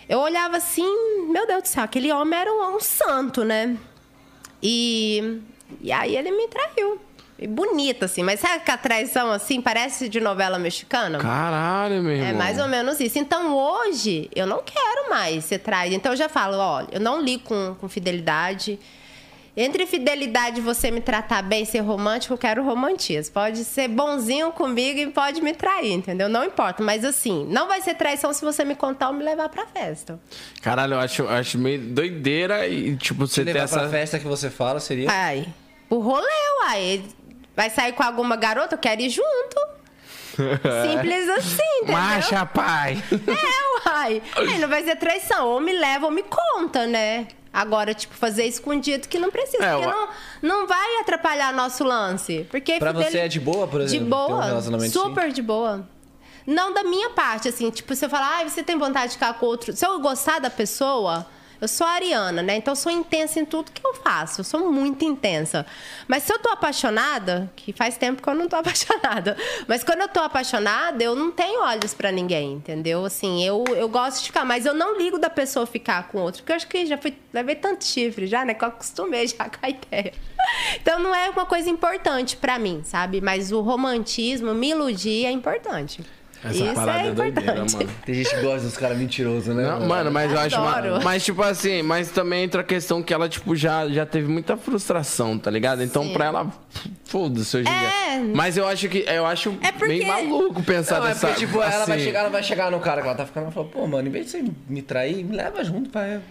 Eu 0.10 0.20
olhava 0.20 0.58
assim, 0.58 0.88
meu 1.30 1.46
Deus 1.46 1.64
do 1.64 1.68
céu, 1.68 1.84
aquele 1.84 2.12
homem 2.12 2.40
era 2.40 2.52
um, 2.52 2.76
um 2.76 2.80
santo, 2.80 3.44
né? 3.44 3.78
E, 4.62 5.42
e 5.82 5.92
aí 5.92 6.16
ele 6.16 6.32
me 6.32 6.48
traiu. 6.48 7.00
E 7.38 7.48
bonito, 7.48 8.06
assim, 8.06 8.24
mas 8.24 8.40
sabe 8.40 8.64
que 8.64 8.72
a 8.72 8.78
traição, 8.78 9.30
assim, 9.30 9.60
parece 9.60 10.08
de 10.08 10.22
novela 10.22 10.58
mexicana? 10.58 11.18
Caralho, 11.18 12.02
meu 12.02 12.14
irmão. 12.14 12.30
É 12.30 12.34
mais 12.34 12.58
ou 12.58 12.68
menos 12.68 13.00
isso. 13.02 13.20
Então 13.20 13.54
hoje 13.54 14.30
eu 14.34 14.48
não 14.48 14.64
quero 14.64 15.10
mais 15.10 15.44
ser 15.44 15.60
traída. 15.60 15.96
Então 15.96 16.14
eu 16.14 16.18
já 16.18 16.30
falo, 16.30 16.58
olha, 16.58 16.88
eu 16.94 17.00
não 17.00 17.22
ligo 17.22 17.44
com, 17.44 17.76
com 17.76 17.90
fidelidade. 17.90 18.80
Entre 19.58 19.86
fidelidade 19.86 20.60
e 20.60 20.62
você 20.62 20.92
me 20.92 21.00
tratar 21.00 21.42
bem, 21.42 21.64
ser 21.64 21.80
romântico, 21.80 22.34
eu 22.34 22.38
quero 22.38 22.64
romantismo. 22.64 23.34
Pode 23.34 23.64
ser 23.64 23.88
bonzinho 23.90 24.52
comigo 24.52 25.00
e 25.00 25.08
pode 25.08 25.42
me 25.42 25.54
trair, 25.54 25.92
entendeu? 25.94 26.30
Não 26.30 26.44
importa. 26.44 26.84
Mas 26.84 27.06
assim, 27.06 27.46
não 27.50 27.68
vai 27.68 27.82
ser 27.82 27.96
traição 27.96 28.34
se 28.34 28.44
você 28.44 28.64
me 28.66 28.76
contar 28.76 29.10
ou 29.10 29.14
me 29.14 29.24
levar 29.24 29.50
pra 29.50 29.66
festa. 29.66 30.20
Caralho, 30.62 30.96
eu 30.96 31.00
acho, 31.00 31.22
eu 31.22 31.30
acho 31.30 31.58
meio 31.58 31.80
doideira 31.80 32.68
e, 32.68 32.96
tipo, 32.98 33.28
você 33.28 33.44
ter 33.44 33.54
levar 33.54 33.64
essa... 33.66 33.80
pra 33.80 33.90
festa 33.90 34.20
que 34.20 34.28
você 34.28 34.50
fala, 34.50 34.80
seria... 34.80 35.10
Ai, 35.10 35.46
o 35.90 36.00
rolê, 36.00 36.26
uai. 36.64 37.04
Vai 37.56 37.70
sair 37.70 37.94
com 37.94 38.04
alguma 38.04 38.36
garota, 38.36 38.76
eu 38.76 38.80
quero 38.80 39.02
ir 39.02 39.10
junto. 39.10 39.76
Simples 40.36 41.30
assim, 41.30 41.62
entendeu? 41.78 41.94
Marcha, 41.98 42.46
pai! 42.46 43.02
É, 43.12 43.90
uai. 43.90 44.22
Aí 44.36 44.60
não 44.60 44.68
vai 44.68 44.84
ser 44.84 44.96
traição. 44.98 45.48
Ou 45.48 45.62
me 45.62 45.72
leva 45.72 46.06
ou 46.06 46.12
me 46.12 46.24
conta, 46.24 46.86
né? 46.86 47.28
Agora, 47.54 47.94
tipo, 47.94 48.14
fazer 48.16 48.44
escondido 48.46 49.08
que 49.08 49.18
não 49.18 49.32
precisa. 49.32 49.64
É, 49.64 49.72
porque 49.72 49.86
eu- 49.88 49.92
não, 49.92 50.10
não 50.42 50.68
vai 50.68 50.98
atrapalhar 51.00 51.54
nosso 51.54 51.86
lance. 51.86 52.46
Porque 52.52 52.78
Pra 52.80 52.92
você 52.92 53.20
é 53.20 53.28
de 53.30 53.40
boa, 53.40 53.66
por 53.66 53.80
exemplo, 53.80 54.06
De 54.06 54.14
um 54.14 54.18
boa. 54.28 54.44
relacionamento 54.44 54.92
super 54.92 55.32
de 55.32 55.42
boa. 55.42 55.88
Não 56.46 56.74
da 56.74 56.84
minha 56.84 57.12
parte, 57.12 57.48
assim. 57.48 57.70
Tipo, 57.70 57.96
você 57.96 58.10
fala, 58.10 58.40
ah, 58.42 58.44
você 58.50 58.62
tem 58.62 58.78
vontade 58.78 59.08
de 59.08 59.14
ficar 59.14 59.34
com 59.36 59.46
outro... 59.46 59.74
Se 59.74 59.86
eu 59.86 59.98
gostar 60.00 60.40
da 60.40 60.50
pessoa... 60.50 61.26
Eu 61.66 61.68
sou 61.68 61.88
ariana, 61.88 62.44
né? 62.44 62.58
Então 62.58 62.74
eu 62.74 62.76
sou 62.76 62.92
intensa 62.92 63.40
em 63.40 63.46
tudo 63.46 63.72
que 63.72 63.84
eu 63.84 63.96
faço. 63.96 64.42
Eu 64.42 64.46
sou 64.46 64.72
muito 64.72 65.04
intensa. 65.04 65.66
Mas 66.08 66.22
se 66.22 66.32
eu 66.32 66.38
tô 66.38 66.50
apaixonada, 66.50 67.52
que 67.56 67.74
faz 67.74 67.98
tempo 67.98 68.22
que 68.22 68.30
eu 68.30 68.36
não 68.36 68.48
tô 68.48 68.56
apaixonada, 68.62 69.36
mas 69.68 69.84
quando 69.84 70.02
eu 70.02 70.08
tô 70.08 70.20
apaixonada, 70.20 71.04
eu 71.04 71.16
não 71.16 71.32
tenho 71.32 71.64
olhos 71.64 71.96
pra 71.96 72.12
ninguém, 72.12 72.54
entendeu? 72.54 73.04
Assim, 73.04 73.44
eu, 73.44 73.64
eu 73.76 73.90
gosto 73.90 74.20
de 74.20 74.28
ficar, 74.28 74.46
mas 74.46 74.68
eu 74.68 74.76
não 74.76 74.96
ligo 74.96 75.18
da 75.18 75.28
pessoa 75.28 75.66
ficar 75.66 76.08
com 76.08 76.20
outro, 76.20 76.44
porque 76.44 76.52
eu 76.52 76.56
acho 76.56 76.68
que 76.68 76.86
já 76.86 77.00
fui, 77.00 77.18
levei 77.34 77.56
tanto 77.56 77.84
chifre 77.84 78.28
já, 78.28 78.46
né? 78.46 78.54
Que 78.54 78.64
eu 78.64 78.68
acostumei 78.68 79.28
já 79.28 79.46
com 79.50 79.66
a 79.66 79.70
ideia. 79.72 80.14
Então 80.80 81.00
não 81.00 81.16
é 81.16 81.32
uma 81.32 81.48
coisa 81.48 81.68
importante 81.68 82.38
pra 82.38 82.60
mim, 82.60 82.84
sabe? 82.84 83.22
Mas 83.22 83.52
o 83.52 83.62
romantismo, 83.62 84.54
me 84.54 84.70
iludir 84.70 85.26
é 85.26 85.32
importante. 85.32 86.04
Essa 86.46 86.64
Isso 86.64 86.74
parada 86.76 87.02
é 87.02 87.08
é 87.08 87.12
doideira, 87.12 87.66
mano. 87.74 87.90
Tem 88.06 88.16
gente 88.16 88.30
que 88.30 88.42
gosta 88.42 88.68
dos 88.68 88.78
caras 88.78 88.98
mentirosos, 88.98 89.56
né? 89.56 89.64
Não, 89.64 89.88
mano, 89.88 90.12
mas 90.12 90.32
eu 90.32 90.40
acho. 90.40 90.56
Adoro. 90.56 90.90
uma- 90.96 91.00
Mas, 91.04 91.26
tipo 91.26 91.42
assim, 91.42 91.82
mas 91.82 92.10
também 92.12 92.44
entra 92.44 92.62
a 92.62 92.64
questão 92.64 93.02
que 93.02 93.14
ela, 93.14 93.28
tipo, 93.28 93.56
já, 93.56 93.88
já 93.90 94.06
teve 94.06 94.28
muita 94.28 94.56
frustração, 94.56 95.38
tá 95.40 95.50
ligado? 95.50 95.82
Então, 95.84 96.04
Sim. 96.04 96.14
pra 96.14 96.26
ela, 96.26 96.48
foda-se 97.06 97.58
hoje 97.58 97.68
em 97.70 97.72
É. 97.74 97.80
dia. 98.20 98.34
Mas 98.36 98.58
eu 98.58 98.68
acho 98.68 98.88
que. 98.90 99.00
Eu 99.08 99.26
acho 99.26 99.58
É 99.62 99.72
porque- 99.72 99.86
meio 99.88 100.08
maluco 100.08 100.62
pensar 100.64 101.00
Não, 101.00 101.06
é 101.06 101.10
dessa. 101.10 101.28
porque, 101.28 101.46
tipo, 101.46 101.62
ela 101.62 101.86
vai 101.86 101.96
assim. 101.98 102.06
chegar, 102.06 102.20
ela 102.22 102.30
vai 102.30 102.44
chegar 102.44 102.72
no 102.72 102.80
cara 102.80 103.02
que 103.02 103.08
ela 103.08 103.18
tá 103.18 103.26
ficando, 103.26 103.44
ela 103.44 103.52
fala, 103.52 103.68
pô, 103.68 103.88
mano, 103.88 104.08
em 104.08 104.12
vez 104.12 104.26
de 104.26 104.32
você 104.32 104.46
me 104.68 104.82
trair, 104.82 105.24
me 105.24 105.36
leva 105.36 105.64
junto 105.64 105.90
pra... 105.90 106.06
É, 106.06 106.22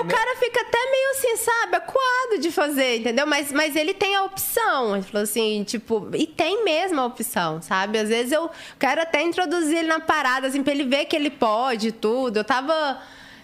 o 0.00 0.04
cara 0.04 0.36
fica 0.38 0.60
até 0.60 0.90
meio 0.90 1.10
assim, 1.12 1.36
sabe, 1.36 1.76
acuado 1.76 2.40
de 2.40 2.50
fazer, 2.50 2.98
entendeu? 2.98 3.26
Mas, 3.26 3.52
mas 3.52 3.76
ele 3.76 3.94
tem 3.94 4.14
a 4.16 4.24
opção. 4.24 4.94
Ele 4.94 5.04
falou 5.04 5.22
assim, 5.22 5.62
tipo, 5.64 6.08
e 6.14 6.26
tem 6.26 6.64
mesmo 6.64 7.00
a 7.00 7.06
opção, 7.06 7.60
sabe? 7.62 7.98
Às 7.98 8.08
vezes 8.08 8.32
eu 8.32 8.50
quero 8.78 9.00
até 9.02 9.22
introduzir 9.22 9.78
ele 9.78 9.88
na 9.88 10.00
parada, 10.00 10.46
assim, 10.48 10.62
pra 10.62 10.72
ele 10.72 10.84
ver 10.84 11.04
que 11.06 11.14
ele 11.16 11.30
pode 11.30 11.88
e 11.88 11.92
tudo. 11.92 12.38
Eu 12.38 12.44
tava. 12.44 12.98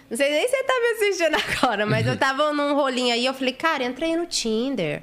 Não 0.09 0.17
sei 0.17 0.29
nem 0.29 0.45
se 0.47 0.53
ele 0.55 0.63
tá 0.65 0.73
me 0.73 0.87
assistindo 1.07 1.35
agora, 1.63 1.85
mas 1.85 2.05
eu 2.05 2.17
tava 2.17 2.51
num 2.51 2.75
rolinho 2.75 3.13
aí, 3.13 3.25
eu 3.25 3.33
falei, 3.33 3.53
cara, 3.53 3.83
entra 3.83 4.05
aí 4.05 4.15
no 4.15 4.25
Tinder. 4.25 5.01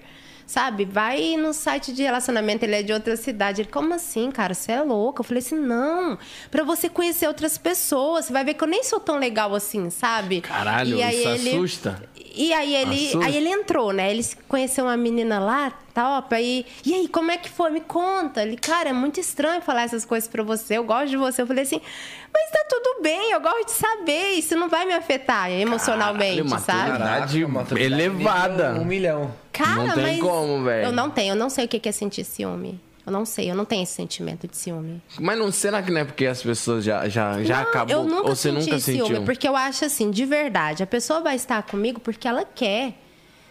Sabe, 0.49 0.87
vai 0.87 1.37
no 1.37 1.53
site 1.53 1.93
de 1.93 2.03
relacionamento, 2.03 2.65
ele 2.65 2.75
é 2.77 2.83
de 2.83 2.91
outra 2.91 3.15
cidade. 3.19 3.61
Ele, 3.61 3.69
como 3.71 3.93
assim, 3.93 4.31
cara? 4.31 4.55
Você 4.55 4.73
é 4.73 4.81
louca? 4.81 5.21
Eu 5.21 5.25
falei 5.25 5.43
assim, 5.43 5.59
não, 5.59 6.17
pra 6.51 6.65
você 6.65 6.89
conhecer 6.89 7.29
outras 7.29 7.59
pessoas. 7.59 8.25
Você 8.25 8.33
vai 8.33 8.43
ver 8.47 8.55
que 8.55 8.65
eu 8.65 8.69
nem 8.69 8.83
sou 8.83 8.99
tão 8.99 9.19
legal 9.19 9.55
assim, 9.55 9.91
sabe? 9.91 10.41
Caralho, 10.41 10.97
E 10.97 11.03
aí 11.03 11.19
isso 11.21 11.29
ele- 11.29 11.51
assusta. 11.51 12.03
E 12.35 12.53
aí 12.55 12.75
ele, 12.75 13.09
Assusta. 13.09 13.27
aí 13.27 13.37
ele 13.37 13.49
entrou, 13.51 13.93
né? 13.93 14.11
Ele 14.11 14.25
conheceu 14.49 14.85
uma 14.85 14.97
menina 14.97 15.39
lá, 15.41 15.71
top, 15.93 16.35
aí... 16.35 16.65
E 16.87 16.95
aí, 16.95 17.09
como 17.09 17.31
é 17.33 17.37
que 17.37 17.51
foi? 17.51 17.71
Me 17.71 17.81
conta. 17.81 18.43
Ele, 18.43 18.57
cara, 18.57 18.89
é 18.91 18.93
muito 18.93 19.19
estranho 19.21 19.61
falar 19.61 19.83
essas 19.83 20.05
coisas 20.05 20.29
pra 20.29 20.43
você, 20.43 20.79
eu 20.79 20.85
gosto 20.85 21.09
de 21.11 21.17
você. 21.19 21.43
Eu 21.43 21.47
falei 21.47 21.65
assim, 21.65 21.81
mas 22.33 22.51
tá 22.53 22.65
tudo 22.71 23.03
bem, 23.03 23.33
eu 23.33 23.41
gosto 23.41 23.67
de 23.67 23.73
saber, 23.73 24.31
isso 24.35 24.55
não 24.57 24.69
vai 24.69 24.87
me 24.87 24.95
afetar 24.95 25.51
emocionalmente, 25.51 26.43
Caralho, 26.45 26.61
sabe? 26.65 27.47
maturidade. 27.47 27.93
elevada. 27.93 28.71
Um 28.81 28.85
milhão. 28.85 29.35
Cara, 29.59 29.85
Não 29.85 29.95
tem 29.95 30.19
como, 30.21 30.63
velho. 30.65 30.87
Eu 30.87 30.93
não 30.93 31.11
tenho, 31.11 31.33
eu 31.33 31.37
não 31.37 31.51
sei 31.51 31.65
o 31.65 31.69
que 31.69 31.89
é 31.89 31.93
sentir 31.93 32.25
ciúme. 32.25 32.81
Eu 33.05 33.13
não 33.13 33.25
sei, 33.25 33.51
eu 33.51 33.55
não 33.55 33.65
tenho 33.65 33.83
esse 33.83 33.95
sentimento 33.95 34.47
de 34.47 34.55
ciúme. 34.55 35.01
Mas 35.19 35.39
não 35.39 35.51
será 35.51 35.83
que 35.83 35.91
não 35.91 36.03
é 36.03 36.05
porque 36.05 36.27
as 36.27 36.43
pessoas 36.43 36.85
já, 36.85 37.09
já, 37.09 37.43
já 37.43 37.63
Não, 37.63 37.63
acabou? 37.63 37.97
Eu 37.97 38.05
nunca 38.05 38.29
ou 38.29 38.37
você 38.37 38.51
senti 38.51 38.67
nunca 38.67 38.79
ciúme, 38.79 39.07
sentiu? 39.09 39.23
porque 39.25 39.49
eu 39.49 39.57
acho 39.57 39.85
assim, 39.87 40.11
de 40.11 40.27
verdade, 40.27 40.83
a 40.83 40.87
pessoa 40.87 41.21
vai 41.21 41.35
estar 41.35 41.63
comigo 41.63 42.01
porque 42.01 42.29
ela 42.29 42.45
quer. 42.45 42.93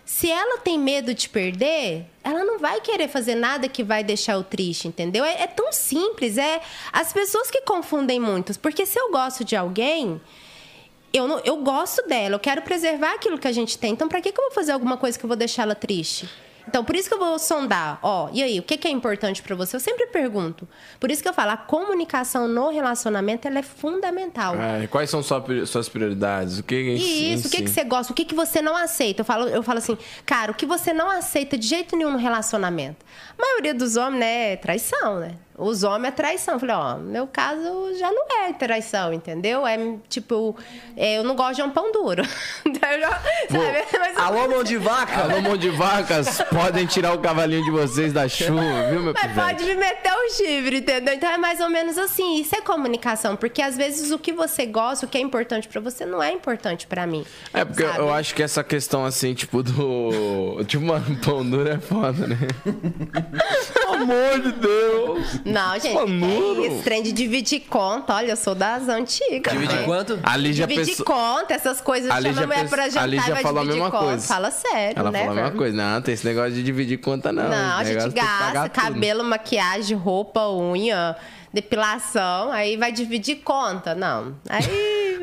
Se 0.06 0.30
ela 0.30 0.60
tem 0.60 0.78
medo 0.80 1.12
de 1.14 1.28
perder, 1.28 2.06
ela 2.24 2.46
não 2.46 2.60
vai 2.60 2.80
querer 2.82 3.08
fazer 3.08 3.34
nada 3.36 3.68
que 3.68 3.84
vai 3.84 4.04
deixar 4.04 4.34
eu 4.34 4.44
triste, 4.44 4.88
entendeu? 4.88 5.26
É, 5.26 5.42
é 5.42 5.48
tão 5.48 5.74
simples. 5.74 6.38
É 6.38 6.62
as 6.94 7.12
pessoas 7.12 7.50
que 7.50 7.62
confundem 7.62 8.20
muito, 8.20 8.58
porque 8.60 8.86
se 8.86 8.98
eu 9.00 9.12
gosto 9.12 9.44
de 9.44 9.56
alguém, 9.56 10.22
eu, 11.14 11.28
não, 11.28 11.40
eu 11.40 11.58
gosto 11.58 12.08
dela, 12.08 12.36
eu 12.36 12.40
quero 12.40 12.62
preservar 12.62 13.14
aquilo 13.14 13.38
que 13.38 13.48
a 13.48 13.52
gente 13.52 13.78
tem. 13.78 13.94
Então, 13.94 14.08
pra 14.08 14.22
que, 14.22 14.32
que 14.32 14.40
eu 14.40 14.46
vou 14.46 14.54
fazer 14.54 14.72
alguma 14.72 14.98
coisa 14.98 15.18
que 15.18 15.26
eu 15.26 15.28
vou 15.28 15.38
deixar 15.38 15.64
ela 15.64 15.76
triste? 15.76 16.30
Então, 16.68 16.84
por 16.84 16.96
isso 16.96 17.08
que 17.08 17.16
eu 17.16 17.20
vou 17.20 17.40
sondar. 17.40 17.98
Ó, 18.04 18.30
e 18.34 18.44
aí, 18.44 18.60
o 18.60 18.64
que, 18.64 18.76
que 18.78 18.88
é 18.88 18.92
importante 18.92 19.42
pra 19.42 19.56
você? 19.56 19.78
Eu 19.78 19.80
sempre 19.80 20.06
pergunto. 20.08 20.68
Por 21.00 21.10
isso 21.10 21.24
que 21.24 21.30
eu 21.30 21.34
falo, 21.34 21.52
a 21.52 21.58
comunicação 21.58 22.48
no 22.48 22.70
relacionamento 22.70 23.48
ela 23.48 23.60
é 23.60 23.64
fundamental. 23.64 24.54
É, 24.56 24.86
quais 24.88 25.10
são 25.10 25.24
sua, 25.24 25.44
suas 25.66 25.88
prioridades? 25.88 26.60
O 26.60 26.64
que 26.64 26.76
E 26.76 27.34
isso, 27.34 27.48
o 27.48 27.52
que, 27.52 27.64
que 27.64 27.70
você 27.70 27.86
gosta, 27.86 28.12
o 28.12 28.16
que, 28.16 28.26
que 28.26 28.36
você 28.36 28.62
não 28.62 28.76
aceita? 28.76 29.22
Eu 29.22 29.26
falo, 29.26 29.48
eu 29.48 29.64
falo 29.64 29.78
assim, 29.78 29.98
cara, 30.26 30.52
o 30.52 30.56
que 30.56 30.66
você 30.66 30.92
não 30.92 31.10
aceita 31.10 31.58
de 31.58 31.66
jeito 31.66 31.96
nenhum 31.96 32.12
no 32.12 32.18
relacionamento? 32.18 33.06
A 33.38 33.42
maioria 33.42 33.74
dos 33.74 33.96
homens, 33.96 34.20
né, 34.20 34.54
é 34.54 34.56
traição, 34.56 35.20
né? 35.20 35.36
Os 35.60 35.84
homens 35.84 36.10
é 36.10 36.12
traição. 36.12 36.54
Eu 36.56 36.60
falei, 36.60 36.76
ó, 36.76 36.98
no 36.98 37.10
meu 37.12 37.26
caso 37.26 37.64
já 37.98 38.12
não 38.12 38.26
é 38.44 38.54
traição, 38.54 39.12
entendeu? 39.12 39.66
É 39.66 39.76
tipo, 40.08 40.56
é, 40.96 41.18
eu 41.18 41.24
não 41.24 41.36
gosto 41.36 41.56
de 41.56 41.62
um 41.64 41.70
pão 41.72 41.92
duro. 41.92 42.22
Então, 42.66 42.92
eu 42.92 43.00
já- 43.00 43.10
sabe? 43.50 43.86
Mas- 44.00 44.18
Alô, 44.18 44.48
mão 44.48 44.64
de 44.64 44.78
vaca! 44.78 45.22
Alô, 45.24 45.42
mão 45.42 45.58
de 45.58 45.70
vacas, 45.70 46.42
podem 46.54 46.86
tirar 46.86 47.14
o 47.14 47.20
cavalinho 47.20 47.64
de 47.64 47.72
vocês 47.72 48.14
da 48.14 48.28
chuva, 48.28 48.62
viu, 48.92 49.02
meu 49.02 49.14
Mas 49.14 49.22
pivete? 49.24 49.40
pode 49.48 49.64
me 49.66 49.76
meter 49.76 50.12
o 50.14 50.30
chifre, 50.30 50.78
entendeu? 50.78 51.14
Então 51.16 51.30
é 51.30 51.38
mais 51.40 51.60
ou 51.60 51.70
menos 51.70 51.98
assim. 51.98 52.40
Isso 52.40 52.56
é 52.56 52.62
comunicação, 52.62 53.36
porque 53.36 53.62
às 53.62 53.76
vezes 53.78 54.12
o 54.12 54.20
que 54.20 54.32
você 54.34 54.66
gosta, 54.68 55.06
o 55.06 55.10
que 55.10 55.18
é 55.18 55.22
importante 55.22 55.68
pra 55.68 55.82
você, 55.82 56.06
não 56.06 56.22
é 56.22 56.32
importante 56.32 56.86
pra 56.86 57.08
mim. 57.08 57.26
É, 57.54 57.66
porque 57.66 57.84
sabe? 57.84 57.98
eu 58.00 58.14
acho 58.14 58.36
que 58.36 58.44
essa 58.44 58.64
questão, 58.64 59.06
assim, 59.06 59.34
tipo, 59.34 59.64
do... 59.64 60.64
Tipo, 60.66 60.86
mano, 60.86 61.18
pão 61.26 61.44
duro 61.50 61.70
é 61.70 61.80
foda, 61.80 62.28
né? 62.28 62.38
Pelo 63.74 63.94
amor 63.94 64.42
de 64.42 64.52
Deus! 64.54 65.40
Não, 65.46 65.80
gente, 65.80 65.94
Panuro. 65.94 66.64
é 66.64 66.68
isso, 66.68 66.84
trem 66.84 67.04
de 67.04 67.12
dividir 67.12 67.62
conta. 67.62 68.16
Olha, 68.16 68.32
eu 68.32 68.36
sou 68.36 68.56
das 68.56 68.88
antigas. 68.88 69.54
Dividir 69.54 69.78
né? 69.78 69.84
quanto? 69.84 70.20
A 70.24 70.38
Lígia 70.38 70.68
Dividir 70.68 70.96
pensou... 70.98 71.06
conta, 71.06 71.54
essas 71.54 71.82
coisas. 71.82 72.10
A 72.10 72.16
Chama 72.16 72.28
Lígia 72.30 72.44
a 72.44 72.66
pra 72.66 72.84
a 72.84 72.90
jantar 72.90 73.10
Lígia 73.10 73.30
e 73.30 73.34
vai 73.34 73.44
falou 73.44 73.60
a 73.60 73.64
dividir 73.64 73.82
mesma 73.84 73.92
conta. 73.92 74.12
coisa. 74.12 74.28
Fala 74.28 74.52
sério, 74.52 75.00
Ela 75.00 75.12
né, 75.12 75.20
falou 75.20 75.34
a 75.34 75.36
mesma 75.36 75.58
coisa. 75.58 75.78
Não, 75.78 76.02
tem 76.02 76.14
esse 76.14 76.26
negócio 76.26 76.52
de 76.52 76.64
dividir 76.64 76.98
conta, 77.00 77.32
não. 77.32 77.50
Não, 77.50 77.78
a 77.78 77.84
gente 77.84 78.10
gasta 78.10 78.70
tudo. 78.70 78.72
cabelo, 78.72 79.24
maquiagem, 79.24 79.98
roupa, 79.98 80.50
unha, 80.50 81.16
depilação, 81.54 82.52
aí 82.52 82.78
vai 82.78 82.92
dividir 82.92 83.38
conta. 83.38 83.96
Não. 83.96 84.36
Aí, 84.50 84.64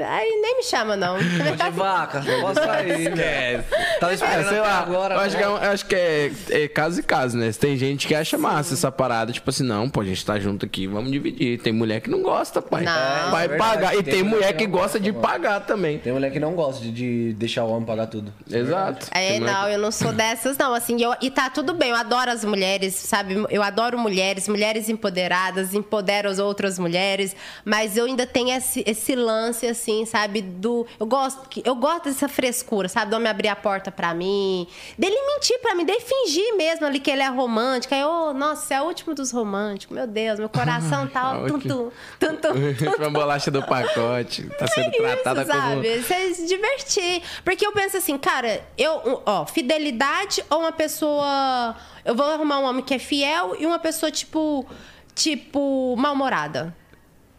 aí 0.02 0.40
nem 0.42 0.56
me 0.56 0.62
chama, 0.62 0.96
não. 0.96 1.18
De 1.18 1.70
vaca, 1.72 2.22
posso 2.40 2.54
sair. 2.62 3.08
Esquece. 3.08 3.64
Tava 4.00 4.12
É, 4.12 4.14
esperando 4.14 4.48
sei 4.48 4.60
lá, 4.60 4.78
agora. 4.80 5.14
eu 5.14 5.20
acho 5.20 5.36
que, 5.36 5.42
é, 5.42 5.46
eu 5.46 5.56
acho 5.56 5.86
que 5.86 5.94
é, 5.94 6.32
é 6.50 6.68
caso 6.68 7.00
e 7.00 7.02
caso, 7.02 7.36
né? 7.36 7.50
Tem 7.52 7.76
gente 7.76 8.06
que 8.06 8.14
acha 8.14 8.36
massa 8.38 8.74
essa 8.74 8.90
parada, 8.90 9.32
tipo 9.32 9.48
assim, 9.50 9.62
não, 9.64 9.88
pô, 9.88 10.00
a 10.00 10.04
gente 10.04 10.24
tá 10.24 10.38
junto 10.38 10.64
aqui, 10.66 10.86
vamos 10.86 11.10
dividir. 11.10 11.60
Tem 11.60 11.72
mulher 11.72 12.00
que 12.00 12.10
não 12.10 12.22
gosta, 12.22 12.60
pai. 12.62 12.82
Não. 12.84 13.30
Vai 13.30 13.44
É 13.44 13.48
verdade, 13.48 13.70
pagar. 13.74 13.94
E 13.94 14.02
tem 14.02 14.14
tem 14.14 14.22
mulher 14.22 14.52
que 14.52 14.64
que 14.64 14.66
gosta 14.66 14.98
de 14.98 15.12
pagar 15.12 15.60
também. 15.60 15.98
Tem 15.98 16.12
mulher 16.12 16.30
que 16.30 16.40
não 16.40 16.54
gosta 16.54 16.80
de, 16.82 16.90
de 16.92 17.32
deixar 17.34 17.64
o 17.64 17.70
homem 17.70 17.84
pagar 17.84 18.06
tudo. 18.06 18.32
Exato. 18.50 19.06
É, 19.10 19.28
Tem 19.32 19.40
mulher 19.40 19.52
não, 19.52 19.68
eu 19.68 19.78
não 19.78 19.90
sou 19.90 20.12
dessas, 20.12 20.56
não. 20.56 20.72
Assim, 20.72 21.02
eu, 21.02 21.14
e 21.20 21.30
tá 21.30 21.50
tudo 21.50 21.74
bem, 21.74 21.90
eu 21.90 21.96
adoro 21.96 22.30
as 22.30 22.44
mulheres, 22.44 22.94
sabe? 22.94 23.44
Eu 23.50 23.62
adoro 23.62 23.98
mulheres, 23.98 24.48
mulheres 24.48 24.88
empoderadas, 24.88 25.74
empoderam 25.74 26.30
as 26.30 26.38
outras 26.38 26.78
mulheres, 26.78 27.34
mas 27.64 27.96
eu 27.96 28.06
ainda 28.06 28.26
tenho 28.26 28.56
esse, 28.56 28.82
esse 28.86 29.14
lance, 29.14 29.66
assim, 29.66 29.83
sabe? 30.06 30.42
Do. 30.42 30.86
Eu 30.98 31.06
gosto, 31.06 31.60
eu 31.64 31.74
gosto 31.74 32.04
dessa 32.04 32.28
frescura, 32.28 32.88
sabe? 32.88 33.10
Do 33.10 33.16
homem 33.16 33.30
abrir 33.30 33.48
a 33.48 33.56
porta 33.56 33.90
pra 33.90 34.14
mim, 34.14 34.66
dele 34.98 35.16
mentir 35.26 35.58
pra 35.60 35.74
mim, 35.74 35.84
dele 35.84 36.00
fingir 36.00 36.56
mesmo 36.56 36.86
ali 36.86 37.00
que 37.00 37.10
ele 37.10 37.22
é 37.22 37.28
romântico. 37.28 37.94
Aí, 37.94 38.00
eu, 38.00 38.32
nossa, 38.34 38.66
você 38.66 38.74
é 38.74 38.82
o 38.82 38.84
último 38.84 39.14
dos 39.14 39.30
românticos, 39.30 39.94
meu 39.94 40.06
Deus, 40.06 40.38
meu 40.38 40.48
coração 40.48 41.06
tá. 41.08 41.32
Ah, 41.32 41.46
tum, 41.46 41.58
tum, 41.58 41.90
Foi 42.96 43.06
uma 43.06 43.10
bolacha 43.10 43.50
do 43.50 43.62
pacote. 43.62 44.48
Tá 44.58 44.66
sendo 44.66 44.90
tratada 44.92 45.42
isso, 45.42 45.52
sabe? 45.52 46.02
Você 46.02 46.34
se 46.34 46.46
divertir. 46.46 47.22
Porque 47.44 47.66
eu 47.66 47.72
penso 47.72 47.96
assim, 47.96 48.16
cara, 48.18 48.62
eu, 48.76 49.22
ó, 49.24 49.46
fidelidade 49.46 50.44
ou 50.50 50.60
uma 50.60 50.72
pessoa. 50.72 51.76
Eu 52.04 52.14
vou 52.14 52.26
arrumar 52.26 52.58
um 52.60 52.64
homem 52.64 52.84
que 52.84 52.94
é 52.94 52.98
fiel 52.98 53.56
e 53.58 53.66
uma 53.66 53.78
pessoa, 53.78 54.10
tipo, 54.10 54.66
tipo, 55.14 55.94
mal-humorada. 55.96 56.74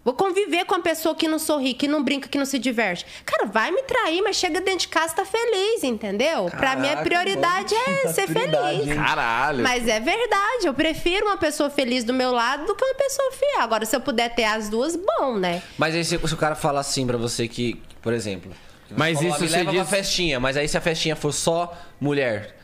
Vou 0.06 0.14
conviver 0.14 0.64
com 0.66 0.76
uma 0.76 0.82
pessoa 0.84 1.16
que 1.16 1.28
não 1.28 1.40
sorri, 1.40 1.74
que 1.74 1.88
não 1.88 2.04
brinca, 2.04 2.30
que 2.30 2.38
não 2.38 2.46
se 2.46 2.60
diverte. 2.60 3.06
Cara, 3.26 3.48
vai 3.48 3.72
me 3.72 3.82
trair, 3.82 4.22
mas 4.22 4.36
chega 4.36 4.62
dentro 4.62 4.82
de 4.82 4.88
casa 4.88 5.14
e 5.14 5.16
tá 5.16 5.26
feliz, 5.26 5.84
entendeu? 5.84 6.46
pra 6.52 6.76
mim, 6.76 6.86
a 6.86 6.90
Caraca, 6.92 7.04
prioridade 7.04 7.74
mano. 7.74 7.98
é 8.04 8.08
ser 8.14 8.28
feliz. 8.28 8.88
hein? 8.88 8.96
Caralho. 8.96 9.64
Mas 9.64 9.88
é 9.88 10.00
verdade, 10.00 10.68
eu 10.68 10.74
prefiro 10.76 11.26
uma 11.26 11.38
pessoa 11.38 11.72
feliz 11.72 12.04
do 12.04 12.14
meu 12.14 12.32
lado 12.32 12.66
do 12.68 12.76
que 12.76 12.86
uma 12.86 12.94
pessoa 12.94 13.32
fiel. 13.32 13.62
Agora, 13.62 13.84
se 13.84 13.96
eu 13.96 14.00
puder 14.00 14.30
ter 14.36 14.44
as 14.44 14.70
duas, 14.70 14.96
bom, 14.96 15.38
né? 15.40 15.64
Mas 15.76 15.96
aí 15.96 16.06
se, 16.06 16.20
se 16.20 16.34
o 16.34 16.38
cara 16.38 16.54
fala 16.56 16.80
assim 16.82 17.08
pra 17.08 17.18
você 17.18 17.48
que, 17.48 17.82
por 18.02 18.14
exemplo... 18.14 18.52
Mas 18.96 19.18
falou, 19.18 19.34
isso 19.34 19.44
me 19.44 19.50
leva 19.50 19.72
diz- 19.72 19.82
pra 19.82 19.90
festinha, 19.98 20.40
mas 20.40 20.56
aí 20.56 20.68
se 20.68 20.78
a 20.78 20.82
festinha 20.82 21.16
for 21.16 21.32
só 21.32 21.76
mulher, 22.00 22.56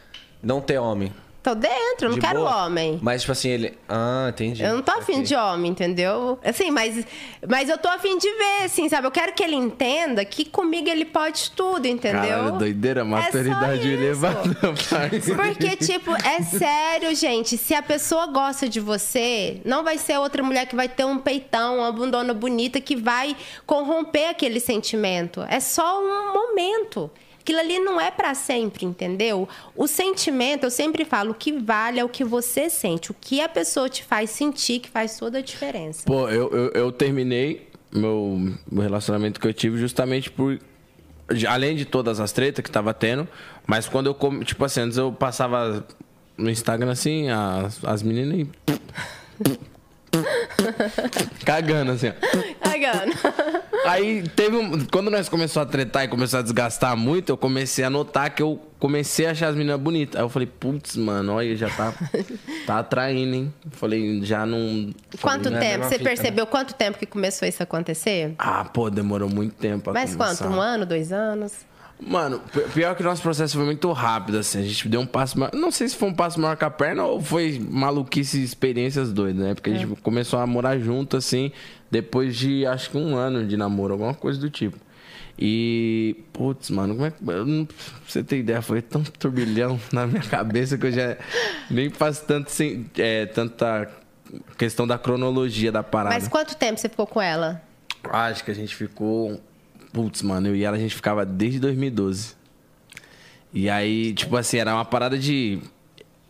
não 0.43 0.61
ter 0.61 0.77
homem. 0.77 1.11
Tô 1.43 1.55
dentro, 1.55 2.05
eu 2.05 2.09
não 2.09 2.15
de 2.15 2.21
quero 2.21 2.39
boa? 2.41 2.65
homem. 2.65 2.99
Mas 3.01 3.21
tipo 3.21 3.31
assim, 3.31 3.49
ele... 3.49 3.77
Ah, 3.89 4.27
entendi. 4.29 4.61
Eu 4.63 4.75
não 4.75 4.81
tô 4.83 4.91
afim 4.91 5.13
Ok. 5.13 5.23
de 5.23 5.35
homem, 5.35 5.71
entendeu? 5.71 6.37
Assim, 6.43 6.69
mas, 6.69 7.03
mas 7.49 7.67
eu 7.67 7.79
tô 7.79 7.87
afim 7.89 8.15
de 8.19 8.29
ver, 8.31 8.63
assim, 8.65 8.87
sabe? 8.87 9.07
Eu 9.07 9.11
quero 9.11 9.33
que 9.33 9.43
ele 9.43 9.55
entenda 9.55 10.23
que 10.23 10.45
comigo 10.45 10.87
ele 10.87 11.03
pode 11.03 11.49
tudo, 11.51 11.87
entendeu? 11.87 12.21
Caralho, 12.21 12.51
doideira, 12.59 13.01
É 13.01 13.03
só 13.03 13.09
maturidade 13.09 13.79
isso. 13.91 14.03
elevada. 14.03 14.55
Porque, 15.35 15.75
tipo, 15.77 16.11
é 16.15 16.41
sério, 16.43 17.15
gente. 17.15 17.57
Se 17.57 17.73
a 17.73 17.81
pessoa 17.81 18.27
gosta 18.27 18.69
de 18.69 18.79
você, 18.79 19.59
não 19.65 19.83
vai 19.83 19.97
ser 19.97 20.19
outra 20.19 20.43
mulher 20.43 20.67
que 20.67 20.75
vai 20.75 20.87
ter 20.87 21.05
um 21.05 21.17
peitão, 21.17 21.79
uma 21.79 21.91
bundona 21.91 22.35
bonita 22.35 22.79
que 22.79 22.95
vai 22.95 23.35
corromper 23.65 24.29
aquele 24.29 24.59
sentimento. 24.59 25.41
É 25.49 25.59
só 25.59 25.99
um 26.01 26.33
momento. 26.33 27.09
Aquilo 27.41 27.59
ali 27.59 27.79
não 27.79 27.99
é 27.99 28.11
pra 28.11 28.35
sempre, 28.35 28.85
entendeu? 28.85 29.49
O 29.75 29.87
sentimento, 29.87 30.63
eu 30.65 30.71
sempre 30.71 31.03
falo, 31.03 31.31
o 31.31 31.33
que 31.33 31.51
vale 31.51 31.99
é 31.99 32.03
o 32.03 32.09
que 32.09 32.23
você 32.23 32.69
sente. 32.69 33.11
O 33.11 33.15
que 33.19 33.41
a 33.41 33.49
pessoa 33.49 33.89
te 33.89 34.03
faz 34.03 34.29
sentir 34.29 34.79
que 34.79 34.89
faz 34.89 35.17
toda 35.17 35.39
a 35.39 35.41
diferença. 35.41 36.03
Pô, 36.05 36.29
eu, 36.29 36.49
eu, 36.51 36.71
eu 36.71 36.91
terminei 36.91 37.67
meu, 37.91 38.55
meu 38.71 38.83
relacionamento 38.83 39.39
que 39.39 39.47
eu 39.47 39.53
tive 39.53 39.77
justamente 39.77 40.29
por. 40.29 40.59
Além 41.47 41.75
de 41.75 41.85
todas 41.85 42.19
as 42.19 42.31
tretas 42.31 42.63
que 42.63 42.69
tava 42.69 42.93
tendo, 42.93 43.27
mas 43.65 43.87
quando 43.87 44.07
eu. 44.07 44.43
Tipo 44.43 44.65
assim, 44.65 44.81
antes 44.81 44.97
eu 44.97 45.11
passava 45.11 45.85
no 46.37 46.49
Instagram 46.49 46.91
assim, 46.91 47.29
as, 47.29 47.83
as 47.83 48.03
meninas 48.03 48.39
e. 48.39 48.49
Cagando 51.45 51.91
assim, 51.91 52.09
ó. 52.09 52.13
Cagando. 52.59 53.13
Aí 53.85 54.27
teve 54.29 54.55
um. 54.55 54.85
Quando 54.85 55.09
nós 55.09 55.29
começamos 55.29 55.67
a 55.67 55.71
tretar 55.71 56.03
e 56.03 56.07
começou 56.07 56.39
a 56.39 56.41
desgastar 56.43 56.95
muito, 56.95 57.29
eu 57.29 57.37
comecei 57.37 57.83
a 57.83 57.89
notar 57.89 58.29
que 58.33 58.43
eu 58.43 58.59
comecei 58.79 59.25
a 59.25 59.31
achar 59.31 59.47
as 59.47 59.55
meninas 59.55 59.79
bonitas. 59.79 60.15
Aí 60.15 60.23
eu 60.23 60.29
falei, 60.29 60.47
putz, 60.47 60.95
mano, 60.97 61.33
olha, 61.33 61.55
já 61.55 61.69
tá, 61.69 61.93
tá 62.65 62.79
atraindo, 62.79 63.35
hein? 63.35 63.53
Falei, 63.71 64.23
já 64.23 64.45
não. 64.45 64.93
Quanto 65.21 65.49
não 65.49 65.57
é 65.57 65.61
tempo? 65.61 65.85
Você 65.85 65.97
né? 65.97 66.03
percebeu 66.03 66.45
quanto 66.45 66.73
tempo 66.75 66.97
que 66.97 67.05
começou 67.05 67.47
isso 67.47 67.61
a 67.61 67.63
acontecer? 67.63 68.35
Ah, 68.37 68.65
pô, 68.65 68.89
demorou 68.89 69.29
muito 69.29 69.55
tempo 69.55 69.91
Mas 69.93 70.15
começar. 70.15 70.43
quanto? 70.43 70.55
Um 70.55 70.59
ano, 70.61 70.85
dois 70.85 71.11
anos? 71.11 71.70
Mano, 72.03 72.39
pi- 72.51 72.61
pior 72.73 72.95
que 72.95 73.01
o 73.01 73.05
nosso 73.05 73.21
processo 73.21 73.55
foi 73.55 73.65
muito 73.65 73.91
rápido, 73.91 74.39
assim. 74.39 74.59
A 74.59 74.63
gente 74.63 74.89
deu 74.89 75.01
um 75.01 75.05
passo 75.05 75.37
maior. 75.39 75.53
Não 75.53 75.69
sei 75.71 75.87
se 75.87 75.95
foi 75.95 76.09
um 76.09 76.13
passo 76.13 76.39
maior 76.39 76.57
que 76.57 76.65
a 76.65 76.69
perna 76.69 77.05
ou 77.05 77.21
foi 77.21 77.59
maluquice 77.69 78.43
experiências 78.43 79.13
doidas, 79.13 79.43
né? 79.45 79.53
Porque 79.53 79.69
a 79.69 79.73
gente 79.77 80.01
começou 80.01 80.39
a 80.39 80.47
morar 80.47 80.79
junto, 80.79 81.15
assim, 81.17 81.51
depois 81.91 82.35
de 82.35 82.65
acho 82.65 82.89
que 82.89 82.97
um 82.97 83.15
ano 83.15 83.45
de 83.45 83.55
namoro, 83.55 83.93
alguma 83.93 84.13
coisa 84.15 84.39
do 84.39 84.49
tipo. 84.49 84.77
E, 85.39 86.17
putz, 86.33 86.69
mano, 86.69 86.93
como 86.95 87.05
é 87.07 87.11
que. 87.11 87.17
eu 87.27 87.45
não- 87.45 87.65
pra 87.65 87.75
você 88.07 88.23
ter 88.23 88.37
ideia, 88.39 88.61
foi 88.61 88.81
tão 88.81 89.03
turbilhão 89.03 89.79
na 89.91 90.05
minha 90.05 90.21
cabeça 90.21 90.77
que 90.77 90.87
eu 90.87 90.91
já 90.91 91.17
nem 91.69 91.89
faço 91.89 92.25
tanto, 92.25 92.51
sem, 92.51 92.85
é, 92.97 93.25
tanta 93.25 93.89
questão 94.57 94.85
da 94.87 94.97
cronologia 94.97 95.71
da 95.71 95.81
parada. 95.83 96.13
Mas 96.15 96.27
quanto 96.27 96.55
tempo 96.55 96.79
você 96.79 96.89
ficou 96.89 97.07
com 97.07 97.21
ela? 97.21 97.61
Acho 98.03 98.43
que 98.43 98.51
a 98.51 98.55
gente 98.55 98.75
ficou. 98.75 99.39
Putz, 99.93 100.21
mano, 100.21 100.47
eu 100.47 100.55
e 100.55 100.63
ela 100.63 100.77
a 100.77 100.79
gente 100.79 100.95
ficava 100.95 101.25
desde 101.25 101.59
2012. 101.59 102.35
E 103.53 103.69
aí, 103.69 104.13
tipo 104.13 104.35
assim, 104.37 104.57
era 104.57 104.73
uma 104.73 104.85
parada 104.85 105.17
de. 105.17 105.59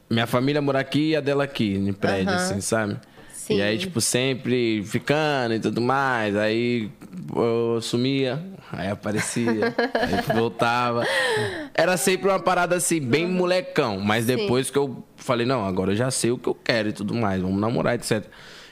Minha 0.10 0.28
família 0.28 0.62
mora 0.62 0.80
aqui 0.80 1.10
e 1.12 1.16
a 1.16 1.22
dela 1.22 1.44
aqui, 1.44 1.76
em 1.76 1.94
prédio, 1.94 2.34
Aham. 2.34 2.44
assim, 2.44 2.62
sabe? 2.62 2.98
Sim. 3.32 3.58
E 3.58 3.62
aí, 3.62 3.78
tipo, 3.78 4.02
sempre 4.02 4.84
ficando 4.84 5.54
e 5.54 5.60
tudo 5.60 5.80
mais. 5.82 6.36
Aí 6.36 6.92
eu 7.36 7.80
sumia, 7.82 8.44
aí 8.72 8.90
aparecia, 8.90 9.74
aí 9.94 10.36
voltava. 10.36 11.06
Era 11.74 11.98
sempre 11.98 12.30
uma 12.30 12.40
parada 12.40 12.76
assim, 12.76 13.00
bem 13.00 13.28
molecão. 13.28 14.00
Mas 14.00 14.26
depois 14.26 14.70
que 14.70 14.78
eu 14.78 15.04
falei, 15.16 15.46
não, 15.46 15.66
agora 15.66 15.92
eu 15.92 15.96
já 15.96 16.12
sei 16.12 16.32
o 16.32 16.38
que 16.38 16.50
eu 16.50 16.56
quero 16.56 16.90
e 16.90 16.94
tudo 16.94 17.14
mais, 17.14 17.42
vamos 17.42 17.60
namorar, 17.60 17.96
etc. 17.96 18.26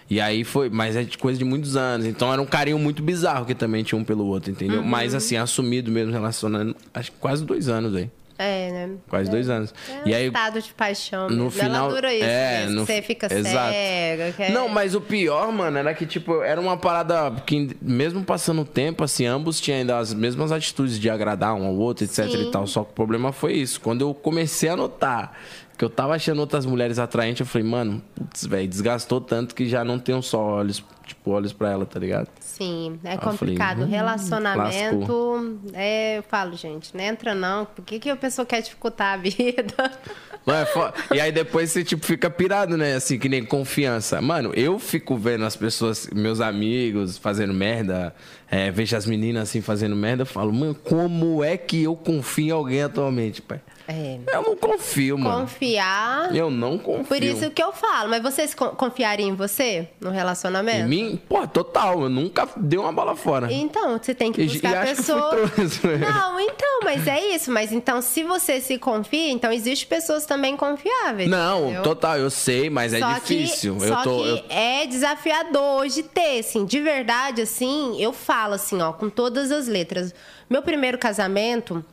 E 0.09 0.19
aí 0.19 0.43
foi, 0.43 0.69
mas 0.69 0.95
é 0.95 1.05
coisa 1.19 1.37
de 1.37 1.45
muitos 1.45 1.75
anos. 1.75 2.05
Então 2.07 2.33
era 2.33 2.41
um 2.41 2.45
carinho 2.45 2.79
muito 2.79 3.03
bizarro 3.03 3.45
que 3.45 3.53
também 3.53 3.83
tinha 3.83 3.99
um 3.99 4.03
pelo 4.03 4.25
outro, 4.25 4.49
entendeu? 4.51 4.81
Uhum. 4.81 4.87
Mas 4.87 5.13
assim, 5.13 5.37
assumido 5.37 5.91
mesmo, 5.91 6.11
relacionando, 6.11 6.75
acho 6.93 7.11
que 7.11 7.17
quase 7.19 7.45
dois 7.45 7.69
anos 7.69 7.95
aí. 7.95 8.09
É, 8.39 8.71
né? 8.71 8.95
Quase 9.09 9.29
dois 9.29 9.49
anos. 9.49 9.73
É 9.89 10.09
e 10.09 10.13
um 10.13 10.15
aí, 10.15 10.27
estado 10.27 10.61
de 10.61 10.73
paixão. 10.73 11.29
no 11.29 11.35
mesmo. 11.45 11.51
final. 11.51 11.85
Ela 11.85 11.93
dura 11.93 12.13
isso, 12.13 12.23
é, 12.23 12.65
no, 12.67 12.85
você 12.85 13.01
fica 13.01 13.27
exato. 13.33 13.73
cega. 13.73 14.33
é- 14.39 14.51
Não, 14.51 14.69
mas 14.69 14.95
o 14.95 15.01
pior, 15.01 15.51
mano, 15.51 15.77
era 15.77 15.93
que, 15.93 16.05
tipo, 16.05 16.41
era 16.41 16.59
uma 16.59 16.77
parada 16.77 17.31
que, 17.45 17.75
mesmo 17.81 18.23
passando 18.23 18.61
o 18.61 18.65
tempo, 18.65 19.03
assim, 19.03 19.25
ambos 19.25 19.59
tinham 19.59 19.79
ainda 19.79 19.97
as 19.97 20.13
mesmas 20.13 20.53
atitudes 20.53 20.97
de 20.97 21.09
agradar 21.09 21.53
um 21.53 21.65
ao 21.65 21.75
outro, 21.75 22.05
etc 22.05 22.29
Sim. 22.29 22.47
e 22.47 22.51
tal. 22.51 22.65
Só 22.65 22.85
que 22.85 22.91
o 22.91 22.93
problema 22.93 23.33
foi 23.33 23.53
isso. 23.53 23.81
Quando 23.81 24.01
eu 24.01 24.13
comecei 24.13 24.69
a 24.69 24.75
notar 24.77 25.37
que 25.77 25.83
eu 25.85 25.89
tava 25.89 26.13
achando 26.15 26.39
outras 26.39 26.65
mulheres 26.65 26.99
atraentes, 26.99 27.39
eu 27.41 27.45
falei, 27.45 27.67
mano, 27.67 28.01
putz, 28.13 28.45
velho, 28.45 28.67
desgastou 28.67 29.21
tanto 29.21 29.55
que 29.55 29.67
já 29.67 29.83
não 29.83 29.97
tenho 29.97 30.21
só 30.21 30.37
olhos, 30.41 30.83
tipo, 31.09 31.31
olhos 31.31 31.51
pra 31.53 31.69
ela, 31.71 31.85
tá 31.85 31.99
ligado? 31.99 32.27
Sim, 32.39 32.99
é 33.03 33.15
eu 33.15 33.19
falei, 33.19 33.37
complicado. 33.37 33.83
hum, 33.83 33.87
Relacionamento, 33.87 35.59
é, 35.73 36.17
eu 36.17 36.23
falo, 36.23 36.55
gente, 36.55 36.95
não 36.95 37.03
entra 37.03 37.35
não. 37.35 37.65
Por 37.65 37.83
que, 37.85 37.99
que 37.99 38.09
a 38.09 38.15
pessoa 38.15 38.45
quer 38.45 38.61
dificultar 38.61 39.13
a 39.13 39.17
vida? 39.17 39.73
Não 40.45 40.55
é 40.55 40.65
fo- 40.65 40.91
E 41.13 41.19
aí 41.19 41.31
depois 41.33 41.69
você, 41.69 41.83
tipo, 41.83 42.03
fica 42.03 42.27
pirado, 42.29 42.75
né? 42.77 42.95
Assim, 42.95 43.19
que 43.19 43.27
nem 43.29 43.43
confiança. 43.45 44.21
Mano, 44.21 44.51
eu 44.55 44.79
fico 44.79 45.15
vendo 45.17 45.43
as 45.45 45.55
pessoas, 45.55 46.09
meus 46.11 46.39
amigos, 46.39 47.17
fazendo 47.17 47.53
merda, 47.53 48.15
é, 48.49 48.71
vejo 48.71 48.95
as 48.95 49.05
meninas 49.05 49.43
assim 49.49 49.61
fazendo 49.61 49.95
merda, 49.97 50.23
eu 50.23 50.25
falo, 50.25 50.51
mano, 50.51 50.73
como 50.73 51.43
é 51.43 51.57
que 51.57 51.83
eu 51.83 51.95
confio 51.95 52.47
em 52.47 52.51
alguém 52.51 52.81
atualmente, 52.81 53.41
pai? 53.41 53.59
É. 53.89 54.19
Eu 54.35 54.43
não 54.43 54.55
confio, 54.55 55.17
mano. 55.17 55.41
Confiar. 55.41 56.35
Eu 56.35 56.51
não 56.51 56.77
confio. 56.77 57.05
Por 57.05 57.23
isso 57.23 57.49
que 57.49 57.61
eu 57.61 57.71
falo. 57.73 58.09
Mas 58.09 58.21
vocês 58.21 58.53
con- 58.53 58.69
confiariam 58.69 59.29
em 59.29 59.33
você 59.35 59.87
no 59.99 60.11
relacionamento? 60.11 60.85
Em 60.85 60.87
mim, 60.87 61.21
pô, 61.27 61.47
total. 61.47 62.03
Eu 62.03 62.09
nunca 62.09 62.47
dei 62.55 62.77
uma 62.77 62.91
bola 62.91 63.15
fora. 63.15 63.51
Então, 63.51 63.97
você 63.97 64.13
tem 64.13 64.31
que 64.31 64.41
E- 64.41 64.45
buscar 64.47 64.71
e 64.71 64.75
a 64.91 64.95
pessoa. 64.95 65.29
trouxa, 65.55 65.87
né? 65.97 66.07
Não, 66.07 66.39
então, 66.39 66.79
mas 66.83 67.07
é 67.07 67.19
isso. 67.35 67.51
Mas 67.51 67.71
então, 67.71 67.99
se 68.01 68.23
você 68.23 68.61
se 68.61 68.77
confia, 68.77 69.31
então 69.31 69.51
existe 69.51 69.87
pessoas 69.87 70.25
também 70.25 70.55
confiáveis. 70.55 71.29
Não, 71.29 71.63
entendeu? 71.63 71.81
total, 71.83 72.17
eu 72.17 72.29
sei, 72.29 72.69
mas 72.69 72.93
é 72.93 72.99
Só 72.99 73.13
difícil. 73.13 73.75
Que, 73.77 73.83
eu 73.83 73.87
só 73.87 74.03
tô. 74.03 74.21
que 74.21 74.29
eu- 74.29 74.43
é 74.49 74.85
desafiador 74.85 75.79
hoje 75.81 76.03
ter, 76.03 76.39
assim, 76.39 76.63
de 76.65 76.79
verdade, 76.79 77.41
assim, 77.41 77.99
eu 78.01 78.13
falo 78.13 78.53
assim, 78.53 78.79
ó, 78.81 78.91
com 78.93 79.09
todas 79.09 79.51
as 79.51 79.67
letras. 79.67 80.13
Meu 80.49 80.61
primeiro 80.61 80.97
casamento, 80.97 81.83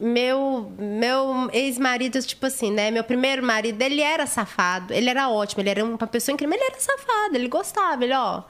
meu 0.00 0.72
meu 0.78 1.50
ex-marido, 1.52 2.20
tipo 2.22 2.46
assim, 2.46 2.70
né? 2.70 2.90
Meu 2.90 3.04
primeiro 3.04 3.42
marido, 3.42 3.80
ele 3.82 4.00
era 4.00 4.26
safado, 4.26 4.92
ele 4.92 5.08
era 5.10 5.28
ótimo, 5.28 5.62
ele 5.62 5.70
era 5.70 5.84
uma 5.84 5.98
pessoa 6.06 6.32
incrível, 6.34 6.54
ele 6.56 6.64
era 6.64 6.80
safado, 6.80 7.34
ele 7.34 7.48
gostava, 7.48 8.04
ele, 8.04 8.14
ó. 8.14 8.42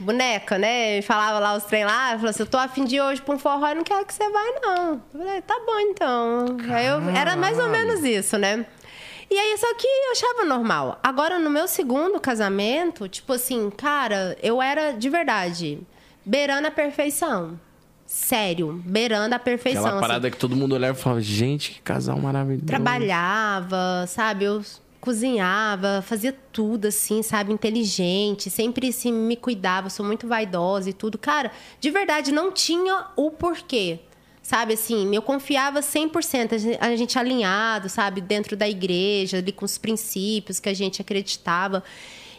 boneca, 0.00 0.58
né? 0.58 1.02
Falava 1.02 1.38
lá 1.38 1.54
os 1.54 1.64
trem 1.64 1.84
lá, 1.84 2.10
falou 2.12 2.30
assim, 2.30 2.42
eu 2.42 2.46
tô 2.46 2.58
afim 2.58 2.84
de 2.84 3.00
hoje 3.00 3.20
pra 3.20 3.34
um 3.34 3.38
forró 3.38 3.68
e 3.68 3.74
não 3.74 3.84
quero 3.84 4.04
que 4.06 4.14
você 4.14 4.28
vai, 4.30 4.52
não. 4.60 5.02
Eu 5.14 5.20
falei, 5.20 5.42
tá 5.42 5.60
bom 5.66 5.78
então. 5.80 6.56
Aí 6.72 6.86
eu, 6.86 7.08
era 7.10 7.36
mais 7.36 7.58
ou 7.58 7.68
menos 7.68 8.02
isso, 8.02 8.38
né? 8.38 8.64
E 9.30 9.38
aí, 9.38 9.56
só 9.58 9.72
que 9.74 9.86
eu 9.86 10.12
achava 10.12 10.44
normal. 10.44 10.98
Agora, 11.04 11.38
no 11.38 11.48
meu 11.48 11.68
segundo 11.68 12.18
casamento, 12.18 13.08
tipo 13.08 13.32
assim, 13.32 13.70
cara, 13.70 14.36
eu 14.42 14.60
era 14.60 14.90
de 14.92 15.08
verdade, 15.08 15.78
beirando 16.26 16.66
a 16.66 16.70
perfeição. 16.70 17.58
Sério, 18.12 18.82
beirando 18.84 19.36
a 19.36 19.38
perfeição. 19.38 19.84
Aquela 19.86 20.00
parada 20.00 20.26
assim. 20.26 20.34
que 20.34 20.40
todo 20.40 20.56
mundo 20.56 20.74
olhava 20.74 20.98
e 20.98 21.00
falava, 21.00 21.20
gente, 21.20 21.70
que 21.70 21.80
casal 21.80 22.18
maravilhoso. 22.18 22.66
Trabalhava, 22.66 24.04
sabe? 24.08 24.46
Eu 24.46 24.64
cozinhava, 25.00 26.02
fazia 26.04 26.36
tudo 26.50 26.88
assim, 26.88 27.22
sabe, 27.22 27.52
inteligente, 27.52 28.50
sempre 28.50 28.88
assim 28.88 29.12
me 29.12 29.36
cuidava, 29.36 29.88
sou 29.88 30.04
muito 30.04 30.26
vaidosa 30.26 30.90
e 30.90 30.92
tudo. 30.92 31.18
Cara, 31.18 31.52
de 31.78 31.88
verdade 31.88 32.32
não 32.32 32.50
tinha 32.50 33.06
o 33.14 33.30
porquê. 33.30 34.00
Sabe 34.42 34.72
assim, 34.74 35.14
eu 35.14 35.22
confiava 35.22 35.80
100%, 35.80 36.52
a 36.54 36.58
gente- 36.58 36.78
a 36.80 36.96
gente 36.96 37.16
alinhado, 37.16 37.88
sabe, 37.88 38.20
dentro 38.20 38.56
da 38.56 38.68
igreja, 38.68 39.36
ali 39.38 39.52
com 39.52 39.64
os 39.64 39.78
princípios 39.78 40.58
que 40.58 40.68
a 40.68 40.74
gente 40.74 41.00
acreditava. 41.00 41.84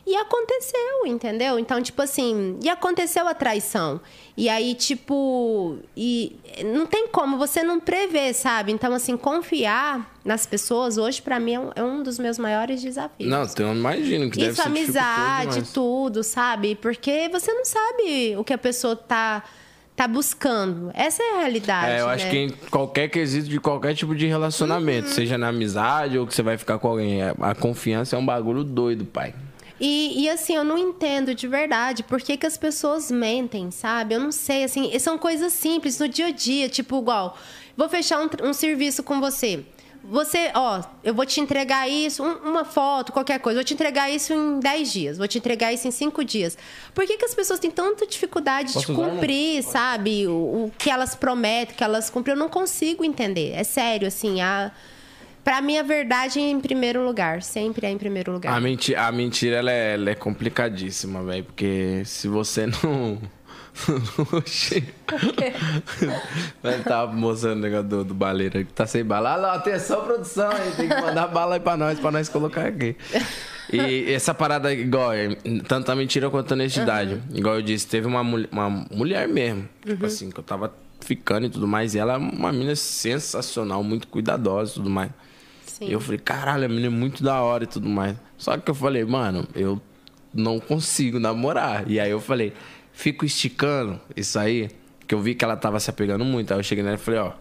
E 0.06 0.16
aconteceu, 0.16 1.06
entendeu? 1.06 1.60
Então, 1.60 1.82
tipo 1.82 2.02
assim, 2.02 2.58
e 2.64 2.68
aconteceu 2.70 3.28
a 3.28 3.36
traição. 3.36 4.02
E 4.36 4.50
aí, 4.50 4.74
tipo, 4.74 5.78
e 5.96 6.36
não 6.66 6.88
tem 6.88 7.08
como 7.08 7.38
você 7.38 7.62
não 7.62 7.80
prever, 7.80 8.34
sabe? 8.34 8.72
Então, 8.72 8.94
assim, 8.94 9.16
confiar 9.16 10.12
nas 10.26 10.46
pessoas 10.48 10.98
hoje 10.98 11.22
pra 11.22 11.40
mim 11.40 11.54
é 11.54 11.60
um, 11.60 11.72
é 11.76 11.84
um 11.84 12.02
dos 12.02 12.18
meus 12.18 12.40
maiores 12.40 12.82
desafios. 12.82 13.30
Não, 13.30 13.44
eu 13.60 13.74
imagino 13.74 14.30
que 14.32 14.38
deve 14.40 14.52
Isso, 14.54 14.64
ser 14.64 14.70
dificultoso 14.70 15.00
amizade, 15.00 15.74
tudo, 15.74 16.24
sabe? 16.24 16.76
Porque 16.76 17.30
você 17.30 17.54
não 17.54 17.64
sabe 17.64 18.36
o 18.38 18.44
que 18.44 18.54
a 18.54 18.58
pessoa 18.58 18.96
tá, 18.96 19.44
tá 19.96 20.08
buscando. 20.08 20.90
Essa 20.96 21.22
é 21.22 21.36
a 21.36 21.40
realidade. 21.42 21.92
É, 21.92 22.02
eu 22.02 22.10
acho 22.10 22.26
né? 22.26 22.32
que 22.32 22.38
em 22.38 22.50
qualquer 22.72 23.08
quesito 23.08 23.48
de 23.48 23.60
qualquer 23.60 23.94
tipo 23.94 24.16
de 24.16 24.26
relacionamento, 24.26 25.10
Uhum. 25.10 25.14
seja 25.14 25.38
na 25.38 25.50
amizade 25.50 26.18
ou 26.18 26.26
que 26.26 26.34
você 26.34 26.42
vai 26.42 26.58
ficar 26.58 26.80
com 26.80 26.88
alguém, 26.88 27.20
a 27.22 27.54
confiança 27.54 28.16
é 28.16 28.20
um 28.20 28.26
bagulho 28.26 28.64
doido, 28.64 29.06
pai. 29.06 29.36
E, 29.84 30.24
e, 30.26 30.30
assim, 30.30 30.56
eu 30.56 30.64
não 30.64 30.78
entendo 30.78 31.34
de 31.34 31.48
verdade 31.48 32.04
por 32.04 32.22
que, 32.22 32.38
que 32.38 32.46
as 32.46 32.56
pessoas 32.56 33.10
mentem, 33.10 33.72
sabe? 33.72 34.14
Eu 34.14 34.20
não 34.20 34.32
sei, 34.32 34.64
assim, 34.64 34.98
são 35.00 35.18
coisas 35.18 35.52
simples 35.54 35.98
no 36.00 36.08
dia 36.08 36.28
a 36.28 36.32
dia, 36.32 36.70
tipo, 36.70 37.00
igual, 37.00 37.36
vou 37.76 37.90
fechar 37.90 38.22
um, 38.22 38.30
um 38.48 38.54
serviço 38.54 39.02
com 39.02 39.20
você. 39.20 39.66
Você, 40.04 40.50
ó, 40.56 40.82
eu 41.04 41.14
vou 41.14 41.26
te 41.28 41.40
entregar 41.42 41.88
isso, 41.90 42.24
um- 42.24 42.50
uma 42.50 42.64
foto, 42.66 43.12
qualquer 43.12 43.40
coisa, 43.40 43.60
vou 43.60 43.64
te 43.64 43.74
entregar 43.74 44.10
isso 44.12 44.34
em 44.34 44.60
10 44.60 44.92
dias, 44.92 45.18
vou 45.18 45.28
te 45.28 45.38
entregar 45.38 45.72
isso 45.74 45.88
em 45.88 45.92
5 45.92 46.24
dias. 46.24 46.58
Por 46.94 47.06
que, 47.06 47.18
que 47.18 47.26
as 47.26 47.34
pessoas 47.36 47.60
têm 47.60 47.70
tanta 47.72 48.06
dificuldade 48.08 48.74
Posso 48.74 48.86
de 48.86 48.92
usar, 48.92 49.02
irmão? 49.02 49.16
cumprir, 49.18 49.64
sabe? 49.64 50.28
O, 50.28 50.32
o 50.66 50.72
que 50.78 50.90
elas 50.92 51.14
prometem, 51.16 51.76
que 51.76 51.84
elas 51.84 52.10
cumprem? 52.10 52.34
Eu 52.36 52.40
não 52.40 52.50
consigo 52.50 53.04
entender. 53.04 53.54
É 53.56 53.64
sério, 53.64 54.08
assim, 54.08 54.42
a. 54.42 54.72
Pra 55.44 55.62
mim, 55.62 55.78
a 55.78 55.84
verdade 55.84 56.40
é 56.40 56.44
em 56.50 56.60
primeiro 56.60 57.04
lugar. 57.06 57.42
Sempre 57.42 57.88
é 57.88 57.90
em 57.90 57.98
primeiro 57.98 58.32
lugar. 58.32 58.56
A, 58.56 58.60
menti 58.60 58.96
a 58.96 59.12
mentira, 59.12 59.58
ela 59.58 59.72
é, 59.72 59.94
ela 59.96 60.10
é 60.12 60.16
complicadíssima, 60.16 61.24
velho, 61.24 61.44
porque 61.46 62.04
se 62.06 62.28
você 62.28 62.68
não... 62.68 63.18
Oxi. 64.34 64.84
Ele 66.64 66.84
tava 66.84 67.12
mostrando 67.14 67.60
o 67.60 67.62
negócio 67.62 67.88
do, 67.88 68.04
do 68.04 68.14
baleiro 68.14 68.66
que 68.66 68.74
tá 68.74 68.86
sem 68.86 69.04
bala. 69.04 69.32
Ah, 69.34 69.36
lá, 69.38 69.54
atenção, 69.54 70.04
produção 70.04 70.50
aí, 70.52 70.72
tem 70.72 70.90
que 70.90 71.02
mandar 71.02 71.28
bala 71.28 71.56
aí 71.56 71.60
pra 71.62 71.78
nós, 71.78 71.98
pra 72.00 72.12
nós 72.12 72.28
colocar 72.28 72.66
aqui. 72.68 72.96
E 73.72 74.12
essa 74.12 74.34
parada, 74.34 74.74
igual, 74.74 75.14
é, 75.14 75.30
tanto 75.68 75.90
a 75.92 75.96
mentira 75.96 76.30
quanto 76.30 76.52
a 76.52 76.56
honestidade. 76.56 77.22
Igual 77.34 77.56
eu 77.56 77.62
disse, 77.62 77.88
teve 77.88 78.08
uma, 78.08 78.24
mul- 78.24 78.48
uma 78.52 78.70
mulher 78.92 79.28
mesmo, 79.28 79.68
tipo 79.86 80.06
assim, 80.06 80.30
que 80.30 80.40
eu 80.40 80.44
tava 80.44 80.74
ficando 81.00 81.48
e 81.48 81.50
tudo 81.50 81.66
mais, 81.68 81.96
e 81.96 82.00
ela 82.00 82.16
é 82.16 82.18
uma 82.18 82.52
menina 82.52 82.76
sensacional, 82.76 83.82
muito 83.84 84.08
cuidadosa 84.08 84.72
e 84.72 84.74
tudo 84.76 84.90
mais. 84.90 85.12
Sim. 85.82 85.90
Eu 85.90 86.00
falei, 86.00 86.20
caralho, 86.20 86.66
a 86.66 86.68
menina 86.68 86.88
é 86.88 86.90
muito 86.92 87.24
da 87.24 87.42
hora 87.42 87.64
e 87.64 87.68
tudo 87.68 87.90
mais. 87.90 88.16
Só 88.38 88.56
que 88.56 88.70
eu 88.70 88.76
falei, 88.76 89.04
mano, 89.04 89.48
eu 89.56 89.82
não 90.32 90.60
consigo 90.60 91.20
namorar. 91.20 91.90
E 91.90 92.00
aí 92.00 92.12
eu 92.12 92.22
falei, 92.22 92.54
fico 92.94 93.26
esticando 93.26 94.00
isso 94.16 94.38
aí, 94.38 94.70
que 95.08 95.16
eu 95.16 95.20
vi 95.20 95.34
que 95.34 95.44
ela 95.44 95.58
tava 95.58 95.80
se 95.80 95.90
apegando 95.90 96.24
muito. 96.24 96.54
Aí 96.54 96.60
eu 96.60 96.64
cheguei 96.64 96.84
nela 96.84 96.98
e 96.98 97.00
falei, 97.00 97.20
ó, 97.20 97.32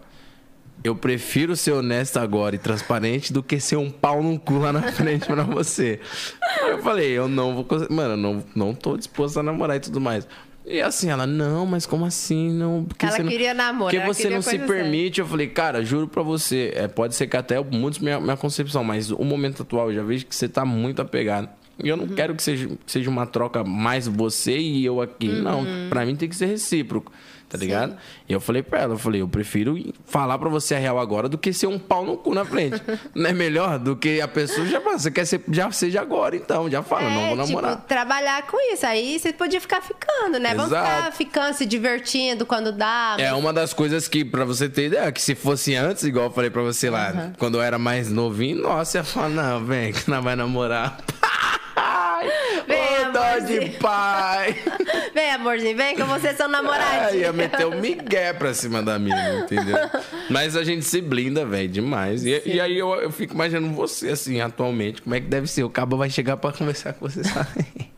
eu 0.82 0.96
prefiro 0.96 1.54
ser 1.54 1.72
honesto 1.72 2.16
agora 2.16 2.54
e 2.54 2.58
transparente 2.58 3.30
do 3.30 3.42
que 3.42 3.60
ser 3.60 3.76
um 3.76 3.90
pau 3.90 4.22
no 4.22 4.40
cu 4.40 4.54
lá 4.54 4.72
na 4.72 4.90
frente 4.90 5.26
pra 5.26 5.42
você. 5.42 6.00
Aí 6.42 6.70
eu 6.70 6.82
falei, 6.82 7.10
eu 7.10 7.28
não 7.28 7.54
vou. 7.54 7.66
Mano, 7.90 8.14
eu 8.14 8.16
não, 8.16 8.44
não 8.56 8.74
tô 8.74 8.96
disposto 8.96 9.38
a 9.38 9.42
namorar 9.42 9.76
e 9.76 9.80
tudo 9.80 10.00
mais. 10.00 10.26
E 10.66 10.80
assim, 10.80 11.08
ela, 11.10 11.26
não, 11.26 11.64
mas 11.66 11.86
como 11.86 12.04
assim? 12.04 12.50
Não, 12.50 12.84
porque 12.84 13.06
Ela 13.06 13.16
você 13.16 13.22
não- 13.22 13.30
queria 13.30 13.54
namoro, 13.54 13.90
Porque 13.90 14.06
você 14.06 14.28
não 14.28 14.42
se 14.42 14.50
séria. 14.50 14.66
permite. 14.66 15.20
Eu 15.20 15.26
falei, 15.26 15.48
cara, 15.48 15.82
juro 15.84 16.06
pra 16.06 16.22
você, 16.22 16.72
é, 16.76 16.86
pode 16.86 17.14
ser 17.14 17.26
que 17.26 17.36
até 17.36 17.58
muitos 17.62 17.98
minha, 17.98 18.20
minha 18.20 18.36
concepção, 18.36 18.84
mas 18.84 19.10
o 19.10 19.24
momento 19.24 19.62
atual, 19.62 19.88
eu 19.90 19.96
já 19.96 20.02
vejo 20.02 20.26
que 20.26 20.34
você 20.36 20.48
tá 20.48 20.64
muito 20.64 21.00
apegado. 21.02 21.48
E 21.82 21.88
eu 21.88 21.96
não 21.96 22.04
Uhum. 22.04 22.14
quero 22.14 22.34
que 22.34 22.42
seja, 22.42 22.68
seja 22.86 23.08
uma 23.08 23.26
troca 23.26 23.64
mais 23.64 24.06
você 24.06 24.58
e 24.58 24.84
eu 24.84 25.00
aqui. 25.00 25.28
Não, 25.28 25.64
pra 25.88 26.04
mim 26.04 26.14
tem 26.14 26.28
que 26.28 26.36
ser 26.36 26.44
recíproco, 26.46 27.10
tá 27.50 27.56
Uhum. 27.56 27.60
Sim. 27.60 27.66
ligado? 27.66 27.96
E 28.28 28.32
eu 28.32 28.40
falei 28.40 28.62
pra 28.62 28.80
ela, 28.80 28.94
eu 28.94 28.98
falei, 28.98 29.20
eu 29.20 29.28
prefiro 29.28 29.76
falar 30.06 30.38
pra 30.38 30.48
você 30.48 30.74
a 30.74 30.78
real 30.78 30.98
agora 30.98 31.28
do 31.28 31.36
que 31.36 31.52
ser 31.52 31.66
um 31.66 31.78
pau 31.78 32.04
no 32.04 32.16
cu 32.16 32.34
na 32.34 32.44
frente. 32.44 32.80
não 33.14 33.30
é 33.30 33.32
melhor 33.32 33.78
do 33.78 33.96
que 33.96 34.20
a 34.20 34.28
pessoa 34.28 34.66
já 34.66 34.80
fala, 34.80 34.98
você 34.98 35.10
quer 35.10 35.24
ser, 35.24 35.42
já 35.50 35.70
seja 35.72 36.00
agora 36.00 36.36
então, 36.36 36.70
já 36.70 36.82
fala, 36.82 37.10
não 37.10 37.26
vou 37.28 37.36
namorar. 37.36 37.76
Tipo, 37.76 37.88
trabalhar 37.88 38.46
com 38.46 38.56
isso. 38.72 38.86
Aí 38.86 39.18
você 39.18 39.32
podia 39.32 39.60
ficar 39.60 39.80
ficando, 39.82 40.38
né? 40.38 40.54
Vamos 40.54 40.70
Exato. 40.72 40.86
ficar 40.86 41.12
ficando, 41.12 41.54
se 41.54 41.66
divertindo 41.66 42.46
quando 42.46 42.72
dá. 42.72 43.16
É 43.18 43.32
uma 43.32 43.52
das 43.52 43.72
coisas 43.74 44.06
que, 44.08 44.24
pra 44.24 44.44
você 44.44 44.68
ter 44.68 44.86
ideia, 44.86 45.10
que 45.12 45.20
se 45.20 45.34
fosse 45.34 45.74
antes, 45.74 46.04
igual 46.04 46.26
eu 46.26 46.30
falei 46.32 46.50
pra 46.50 46.62
você 46.62 46.88
lá, 46.88 47.32
quando 47.38 47.56
eu 47.58 47.62
era 47.62 47.78
mais 47.78 48.10
novinho, 48.10 48.62
nossa, 48.62 48.98
ia 48.98 49.04
falar, 49.04 49.28
não, 49.28 49.64
vem, 49.64 49.92
que 49.92 50.08
nós 50.08 50.22
vai 50.22 50.36
namorar. 50.36 50.98
Pai! 51.80 52.30
Vem, 52.66 53.08
Ô, 53.08 53.12
dó 53.12 53.38
de 53.38 53.70
pai! 53.78 54.54
Vem, 55.14 55.30
amorzinho, 55.32 55.76
vem 55.76 55.96
que 55.96 56.02
vocês 56.02 56.36
são 56.36 56.46
É, 56.46 56.50
namoradinhos. 56.50 57.14
ia 57.22 57.32
meter 57.32 57.66
o 57.66 57.74
migué 57.80 58.32
pra 58.32 58.52
cima 58.54 58.82
da 58.82 58.98
mina, 58.98 59.40
entendeu? 59.40 59.76
Mas 60.28 60.54
a 60.56 60.62
gente 60.62 60.84
se 60.84 61.00
blinda, 61.00 61.44
velho, 61.44 61.68
demais. 61.68 62.24
E, 62.24 62.42
e 62.46 62.60
aí 62.60 62.78
eu, 62.78 62.94
eu 62.96 63.10
fico 63.10 63.34
imaginando 63.34 63.72
você, 63.74 64.10
assim, 64.10 64.40
atualmente, 64.40 65.00
como 65.02 65.14
é 65.14 65.20
que 65.20 65.26
deve 65.26 65.46
ser? 65.46 65.64
O 65.64 65.70
cabo 65.70 65.96
vai 65.96 66.10
chegar 66.10 66.36
pra 66.36 66.52
conversar 66.52 66.92
com 66.92 67.08
você, 67.08 67.24
sabe? 67.24 67.64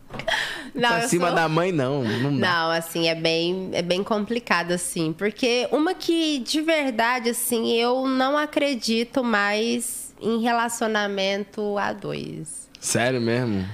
Não, 0.75 0.89
pra 0.89 1.03
cima 1.09 1.27
sou- 1.27 1.37
da 1.37 1.49
mãe, 1.49 1.71
não, 1.71 2.03
não 2.03 2.39
dá. 2.39 2.47
Não, 2.49 2.71
assim, 2.71 3.07
é 3.07 3.15
bem, 3.15 3.69
é 3.75 3.83
bem 3.83 4.03
complicado, 4.03 4.73
assim. 4.73 5.13
Porque 5.13 5.69
uma 5.71 5.93
que, 5.93 6.39
de 6.39 6.63
verdade, 6.63 7.29
assim, 7.29 7.73
eu 7.75 8.07
não 8.07 8.39
acredito 8.39 9.23
mais 9.23 10.15
em 10.19 10.41
relacionamento 10.41 11.77
a 11.77 11.93
dois. 11.93 12.71
Sério 12.83 13.21
mesmo? 13.21 13.65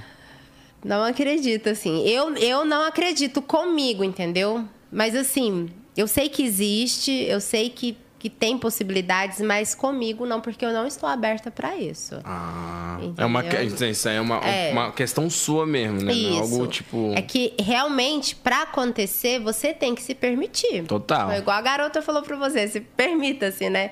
Não 0.85 1.03
acredito, 1.03 1.67
assim. 1.67 2.07
Eu, 2.07 2.35
eu 2.35 2.63
não 2.63 2.83
acredito 2.85 3.41
comigo, 3.41 4.03
entendeu? 4.03 4.63
Mas, 4.91 5.15
assim, 5.15 5.67
eu 5.97 6.07
sei 6.07 6.29
que 6.29 6.43
existe, 6.43 7.11
eu 7.11 7.41
sei 7.41 7.69
que, 7.71 7.97
que 8.19 8.29
tem 8.29 8.55
possibilidades, 8.57 9.41
mas 9.41 9.73
comigo 9.73 10.27
não, 10.27 10.39
porque 10.39 10.63
eu 10.63 10.71
não 10.71 10.85
estou 10.85 11.09
aberta 11.09 11.49
para 11.49 11.75
isso. 11.75 12.21
Ah, 12.23 12.99
é 13.17 13.25
uma, 13.25 13.43
isso 13.89 14.07
é 14.07 14.21
uma, 14.21 14.37
É. 14.37 14.71
uma 14.71 14.91
questão 14.91 15.27
sua 15.27 15.65
mesmo, 15.65 16.01
né? 16.03 16.11
É 16.13 16.15
Isso. 16.15 16.39
Algo 16.53 16.67
tipo. 16.67 17.11
É 17.15 17.21
que 17.23 17.53
realmente, 17.59 18.35
pra 18.35 18.61
acontecer, 18.61 19.39
você 19.39 19.73
tem 19.73 19.95
que 19.95 20.03
se 20.03 20.13
permitir. 20.13 20.83
Total. 20.83 21.33
Igual 21.33 21.57
a 21.57 21.61
garota 21.61 22.01
falou 22.01 22.21
pra 22.21 22.37
você, 22.37 22.67
se 22.67 22.79
permita, 22.79 23.47
assim, 23.47 23.69
né? 23.69 23.89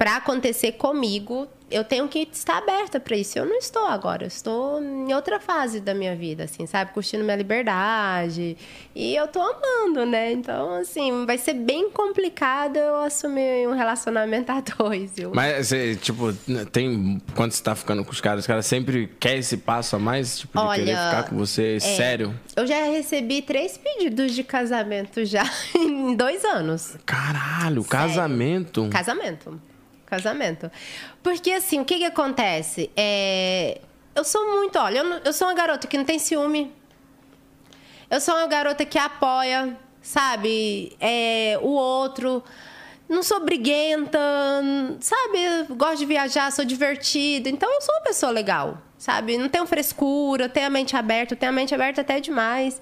Pra 0.00 0.16
acontecer 0.16 0.72
comigo, 0.72 1.46
eu 1.70 1.84
tenho 1.84 2.08
que 2.08 2.26
estar 2.32 2.56
aberta 2.56 2.98
pra 2.98 3.14
isso. 3.14 3.38
Eu 3.38 3.44
não 3.44 3.58
estou 3.58 3.84
agora, 3.86 4.24
eu 4.24 4.28
estou 4.28 4.82
em 4.82 5.12
outra 5.12 5.38
fase 5.38 5.78
da 5.78 5.92
minha 5.92 6.16
vida, 6.16 6.44
assim, 6.44 6.64
sabe? 6.64 6.94
Curtindo 6.94 7.22
minha 7.22 7.36
liberdade. 7.36 8.56
E 8.94 9.14
eu 9.14 9.28
tô 9.28 9.42
amando, 9.42 10.06
né? 10.06 10.32
Então, 10.32 10.76
assim, 10.76 11.26
vai 11.26 11.36
ser 11.36 11.52
bem 11.52 11.90
complicado 11.90 12.78
eu 12.78 12.96
assumir 13.02 13.68
um 13.68 13.74
relacionamento 13.74 14.50
a 14.50 14.62
dois. 14.62 15.18
Eu... 15.18 15.32
Mas, 15.34 15.66
você, 15.66 15.94
tipo, 15.96 16.32
tem. 16.72 17.20
Quando 17.34 17.52
você 17.52 17.62
tá 17.62 17.74
ficando 17.74 18.02
com 18.02 18.10
os 18.10 18.22
caras, 18.22 18.40
os 18.40 18.46
caras 18.46 18.64
sempre 18.64 19.06
querem 19.20 19.40
esse 19.40 19.58
passo 19.58 19.96
a 19.96 19.98
mais, 19.98 20.38
tipo, 20.38 20.58
de 20.58 20.76
querer 20.76 20.96
Olha, 20.96 21.10
ficar 21.10 21.28
com 21.28 21.36
você 21.36 21.76
é, 21.76 21.78
sério. 21.78 22.34
Eu 22.56 22.66
já 22.66 22.84
recebi 22.84 23.42
três 23.42 23.76
pedidos 23.76 24.34
de 24.34 24.42
casamento 24.44 25.26
já 25.26 25.44
em 25.76 26.16
dois 26.16 26.42
anos. 26.42 26.96
Caralho, 27.04 27.84
casamento. 27.84 28.88
Casamento. 28.88 29.60
Casamento. 30.10 30.70
Porque, 31.22 31.52
assim, 31.52 31.80
o 31.80 31.84
que 31.84 31.98
que 31.98 32.04
acontece? 32.04 32.90
É... 32.96 33.80
Eu 34.14 34.24
sou 34.24 34.56
muito... 34.56 34.78
Olha, 34.78 34.98
eu, 34.98 35.06
eu 35.24 35.32
sou 35.32 35.46
uma 35.46 35.54
garota 35.54 35.86
que 35.86 35.96
não 35.96 36.04
tem 36.04 36.18
ciúme. 36.18 36.72
Eu 38.10 38.20
sou 38.20 38.34
uma 38.34 38.48
garota 38.48 38.84
que 38.84 38.98
apoia, 38.98 39.76
sabe? 40.02 40.96
É, 41.00 41.56
o 41.62 41.68
outro. 41.68 42.42
Não 43.08 43.22
sou 43.22 43.40
briguenta, 43.40 44.18
sabe? 45.00 45.38
Gosto 45.70 45.98
de 45.98 46.06
viajar, 46.06 46.50
sou 46.50 46.64
divertida. 46.64 47.48
Então, 47.48 47.72
eu 47.72 47.80
sou 47.80 47.94
uma 47.94 48.02
pessoa 48.02 48.32
legal, 48.32 48.78
sabe? 48.98 49.38
Não 49.38 49.48
tenho 49.48 49.66
frescura, 49.66 50.48
tenho 50.48 50.66
a 50.66 50.70
mente 50.70 50.96
aberta. 50.96 51.36
Tenho 51.36 51.50
a 51.50 51.54
mente 51.54 51.72
aberta 51.72 52.00
até 52.00 52.18
demais. 52.20 52.80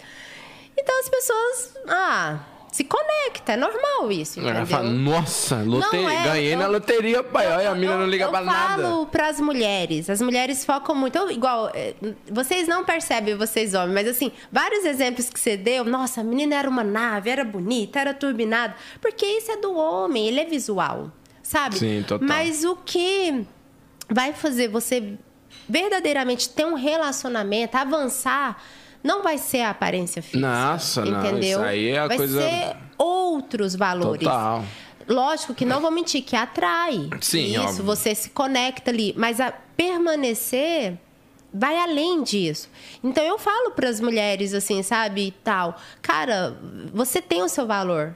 Então 0.81 1.01
as 1.01 1.09
pessoas, 1.09 1.75
ah, 1.89 2.39
se 2.71 2.85
conecta, 2.85 3.53
é 3.55 3.57
normal 3.57 4.13
isso, 4.13 4.39
entendeu? 4.39 4.57
Ela 4.59 4.67
fala, 4.67 4.91
nossa, 4.91 5.57
lote... 5.65 5.97
Não 5.97 6.09
é, 6.09 6.23
ganhei 6.25 6.55
eu- 6.55 6.59
na 6.59 6.67
loteria, 6.67 7.23
pai. 7.25 7.47
Olha, 7.51 7.71
a 7.71 7.75
mina 7.75 7.97
não 7.97 8.07
liga 8.07 8.25
eu 8.25 8.31
pra 8.31 8.41
nada. 8.43 8.83
falo 8.83 9.07
pras 9.07 9.41
mulheres. 9.41 10.09
As 10.11 10.21
mulheres 10.21 10.65
focam 10.65 10.95
muito. 10.95 11.17
eu- 11.17 11.31
igual, 11.31 11.71
eh, 11.75 11.95
vocês 12.31 12.69
não 12.69 12.85
percebem, 12.85 13.35
vocês 13.37 13.73
homens, 13.75 13.95
mas 13.95 14.09
assim, 14.09 14.31
vários 14.53 14.85
exemplos 14.85 15.31
que 15.31 15.41
você 15.41 15.57
deu. 15.57 15.85
Nossa, 15.85 16.21
a 16.21 16.25
menina 16.25 16.55
era 16.57 16.69
uma 16.69 16.85
nave, 16.85 17.31
era 17.31 17.45
bonita, 17.45 17.99
era 18.01 18.13
turbinada. 18.15 18.75
Porque 19.01 19.25
isso 19.27 19.51
é 19.51 19.57
do 19.57 19.75
homem, 19.75 20.29
ele 20.29 20.41
é 20.41 20.45
visual, 20.45 21.11
sabe? 21.43 21.79
Sim, 21.79 22.05
total. 22.07 22.29
Mas 22.29 22.65
o 22.65 22.77
que 22.77 23.47
vai 24.11 24.33
fazer 24.35 24.69
você 24.69 25.15
verdadeiramente 25.69 26.49
ter 26.51 26.65
um 26.67 26.75
relacionamento, 26.75 27.77
avançar. 27.77 28.63
Não 29.03 29.23
vai 29.23 29.39
ser 29.39 29.61
a 29.61 29.71
aparência 29.71 30.21
física. 30.23 30.41
Nossa, 30.47 31.05
não, 31.05 31.21
entendeu? 31.21 31.59
isso 31.59 31.61
aí 31.61 31.89
é 31.89 31.99
a 31.99 32.07
vai 32.09 32.17
coisa- 32.17 32.41
ser 32.41 32.77
outros 32.99 33.75
valores. 33.77 34.23
Total. 34.27 34.65
Lógico 35.07 35.55
que 35.55 35.65
não 35.65 35.81
vou 35.81 35.91
mentir, 35.91 36.23
que 36.23 36.37
atrai. 36.37 37.09
Sim, 37.21 37.53
Isso, 37.55 37.61
óbvio. 37.63 37.85
você 37.85 38.15
se 38.15 38.29
conecta 38.31 38.91
ali. 38.91 39.15
Mas 39.17 39.41
a 39.41 39.51
permanecer 39.53 40.99
vai 41.53 41.79
além 41.79 42.23
disso. 42.23 42.69
Então 43.03 43.25
eu 43.25 43.39
falo 43.39 43.71
para 43.71 43.89
as 43.89 44.01
mulheres 44.01 44.53
assim, 44.53 44.83
sabe, 44.83 45.29
e 45.29 45.31
tal, 45.31 45.77
cara, 46.03 46.57
você 46.93 47.23
tem 47.23 47.43
o 47.43 47.49
seu 47.49 47.67
valor. 47.67 48.15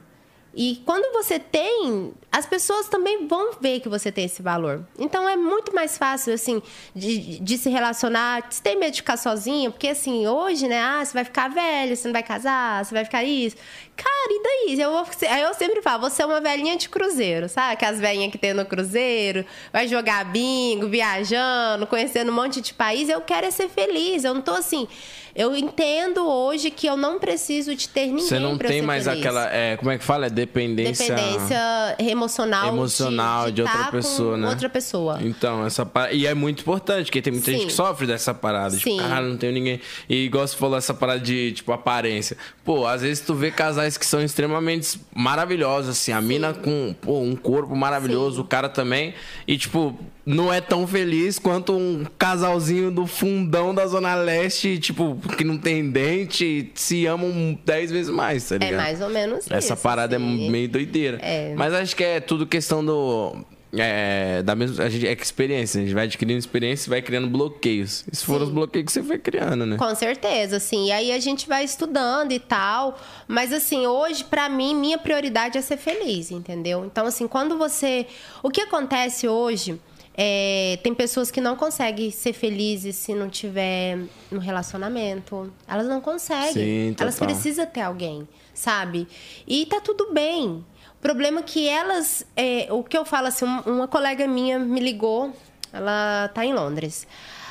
E 0.55 0.81
quando 0.85 1.11
você 1.11 1.39
tem, 1.39 2.13
as 2.31 2.45
pessoas 2.45 2.87
também 2.87 3.27
vão 3.27 3.53
ver 3.59 3.79
que 3.79 3.89
você 3.89 4.11
tem 4.11 4.25
esse 4.25 4.41
valor. 4.41 4.85
Então 4.99 5.27
é 5.27 5.35
muito 5.35 5.73
mais 5.73 5.97
fácil, 5.97 6.31
assim, 6.33 6.61
de, 6.95 7.39
de 7.39 7.57
se 7.57 7.69
relacionar. 7.69 8.43
Você 8.47 8.61
tem 8.61 8.77
medo 8.77 8.91
de 8.91 8.97
ficar 8.97 9.17
sozinha? 9.17 9.71
Porque, 9.71 9.87
assim, 9.87 10.27
hoje, 10.27 10.67
né? 10.67 10.79
Ah, 10.79 11.03
você 11.03 11.13
vai 11.13 11.23
ficar 11.23 11.49
velho, 11.49 11.95
você 11.95 12.07
não 12.07 12.13
vai 12.13 12.21
casar, 12.21 12.85
você 12.85 12.93
vai 12.93 13.03
ficar 13.03 13.23
isso. 13.23 13.55
Cara, 13.95 14.29
e 14.29 14.43
daí? 14.43 14.81
Eu, 14.81 14.91
vou, 14.91 15.05
eu 15.39 15.53
sempre 15.55 15.81
falo, 15.81 16.01
você 16.01 16.21
é 16.21 16.25
uma 16.25 16.41
velhinha 16.41 16.77
de 16.77 16.87
cruzeiro, 16.87 17.49
sabe? 17.49 17.77
Que 17.77 17.85
as 17.85 17.99
velhinhas 17.99 18.31
que 18.31 18.37
tem 18.37 18.53
no 18.53 18.65
cruzeiro, 18.65 19.45
vai 19.71 19.87
jogar 19.87 20.23
bingo, 20.25 20.87
viajando, 20.87 21.87
conhecendo 21.87 22.31
um 22.31 22.35
monte 22.35 22.61
de 22.61 22.73
país. 22.73 23.09
Eu 23.09 23.21
quero 23.21 23.47
é 23.47 23.51
ser 23.51 23.69
feliz. 23.69 24.23
Eu 24.23 24.35
não 24.35 24.41
tô 24.41 24.53
assim. 24.53 24.87
Eu 25.35 25.55
entendo 25.55 26.27
hoje 26.27 26.69
que 26.69 26.85
eu 26.85 26.95
não 26.95 27.17
preciso 27.17 27.75
de 27.75 27.89
ter 27.89 28.05
ninguém 28.05 28.23
Você 28.27 28.37
não 28.37 28.55
tem 28.55 28.83
mais 28.83 29.05
feliz 29.05 29.19
aquela. 29.19 29.51
É, 29.51 29.75
como 29.77 29.89
é 29.89 29.97
que 29.97 30.03
fala? 30.03 30.27
É 30.27 30.29
dependência. 30.29 31.07
dependência 31.15 31.95
emocional, 31.99 32.67
emocional 32.67 33.49
de, 33.49 33.63
outra 33.63 33.77
tá 33.85 33.91
pessoa, 33.91 34.37
né? 34.37 34.47
Outra 34.47 34.69
pessoa. 34.69 35.19
Então, 35.23 35.65
essa 35.65 35.83
pa- 35.85 36.11
E 36.11 36.27
é 36.27 36.35
muito 36.35 36.61
importante, 36.61 37.05
porque 37.07 37.19
tem 37.21 37.33
muita 37.33 37.49
Sim. 37.49 37.57
gente 37.57 37.67
que 37.67 37.73
sofre 37.73 38.05
dessa 38.05 38.31
parada. 38.31 38.71
Sim. 38.77 38.97
Tipo, 38.97 39.09
cara, 39.09 39.21
não 39.21 39.35
tenho 39.35 39.53
ninguém. 39.53 39.81
E 40.07 40.25
igual 40.25 40.47
você 40.47 40.55
falou, 40.55 40.77
essa 40.77 40.93
parada 40.93 41.19
de, 41.19 41.51
tipo, 41.53 41.71
aparência. 41.71 42.37
Pô, 42.63 42.85
às 42.85 43.01
vezes 43.01 43.19
tu 43.25 43.33
vê 43.33 43.49
casais 43.49 43.97
que 43.97 44.05
são 44.05 44.21
extremamente 44.21 44.99
maravilhosos, 45.15 45.89
assim. 45.89 46.11
A 46.11 46.21
mina 46.21 46.53
com 46.53 46.93
pô, 47.01 47.19
um 47.21 47.35
corpo 47.35 47.75
maravilhoso, 47.75 48.35
Sim. 48.35 48.41
o 48.41 48.45
cara 48.45 48.69
também. 48.69 49.15
E, 49.47 49.57
tipo, 49.57 49.97
não 50.25 50.53
é 50.53 50.61
tão 50.61 50.85
feliz 50.87 51.39
quanto 51.39 51.73
um 51.73 52.05
casalzinho 52.19 52.91
do 52.91 53.07
fundão 53.07 53.73
da 53.73 53.85
Zona 53.87 54.15
Leste, 54.15 54.77
tipo, 54.77 55.17
que 55.29 55.43
não 55.43 55.57
tem 55.57 55.89
dente 55.89 56.71
se 56.75 57.05
amam 57.05 57.57
dez 57.65 57.91
vezes 57.91 58.09
mais, 58.11 58.47
tá 58.47 58.55
É 58.55 58.59
ligado? 58.59 58.75
mais 58.81 59.01
ou 59.01 59.09
menos 59.09 59.45
Essa 59.49 59.73
isso, 59.73 59.83
parada 59.83 60.15
assim. 60.17 60.47
é 60.47 60.49
meio 60.49 60.69
doideira. 60.69 61.17
É. 61.21 61.53
Mas 61.55 61.73
acho 61.73 61.95
que 61.95 62.03
é 62.03 62.19
tudo 62.19 62.45
questão 62.45 62.83
do. 62.83 63.35
É, 63.75 64.43
da 64.43 64.53
mesma, 64.55 64.83
a 64.83 64.89
gente, 64.89 65.07
é 65.07 65.15
que 65.15 65.23
experiência, 65.23 65.81
a 65.81 65.83
gente 65.83 65.95
vai 65.95 66.03
adquirindo 66.03 66.37
experiência 66.37 66.87
e 66.87 66.89
vai 66.91 67.01
criando 67.01 67.27
bloqueios. 67.27 68.05
Esses 68.11 68.23
foram 68.23 68.45
os 68.45 68.51
bloqueios 68.51 68.85
que 68.85 68.91
você 68.91 69.01
foi 69.01 69.17
criando, 69.17 69.65
né? 69.65 69.77
Com 69.77 69.95
certeza, 69.95 70.57
assim. 70.57 70.87
E 70.87 70.91
aí 70.91 71.11
a 71.11 71.17
gente 71.19 71.47
vai 71.47 71.63
estudando 71.63 72.31
e 72.31 72.39
tal. 72.39 72.99
Mas, 73.27 73.51
assim, 73.51 73.87
hoje, 73.87 74.25
pra 74.25 74.47
mim, 74.47 74.75
minha 74.75 74.99
prioridade 74.99 75.57
é 75.57 75.61
ser 75.61 75.77
feliz, 75.77 76.29
entendeu? 76.29 76.85
Então, 76.85 77.07
assim, 77.07 77.27
quando 77.27 77.57
você. 77.57 78.05
O 78.43 78.51
que 78.51 78.61
acontece 78.61 79.27
hoje. 79.27 79.79
É, 80.15 80.77
tem 80.83 80.93
pessoas 80.93 81.31
que 81.31 81.41
não 81.41 81.55
conseguem 81.55 82.11
ser 82.11 82.33
felizes 82.33 82.95
se 82.95 83.13
não 83.15 83.29
tiver 83.29 83.97
no 84.31 84.39
relacionamento. 84.39 85.51
Elas 85.67 85.87
não 85.87 85.99
conseguem. 86.01 86.53
Sim, 86.53 86.95
Elas 86.99 87.15
precisam 87.19 87.65
ter 87.65 87.81
alguém, 87.81 88.27
sabe? 88.53 89.07
E 89.47 89.65
tá 89.65 89.79
tudo 89.81 90.13
bem. 90.13 90.63
O 90.97 91.01
problema 91.01 91.39
é 91.39 91.43
que 91.43 91.67
elas. 91.67 92.25
é, 92.35 92.67
o 92.71 92.83
que 92.83 92.97
eu 92.97 93.05
falo 93.05 93.27
assim, 93.27 93.45
um- 93.45 93.61
uma 93.65 93.87
colega 93.87 94.27
minha 94.27 94.57
me 94.59 94.79
ligou, 94.79 95.33
ela 95.71 96.29
tá 96.33 96.45
em 96.45 96.53
Londres. 96.53 97.07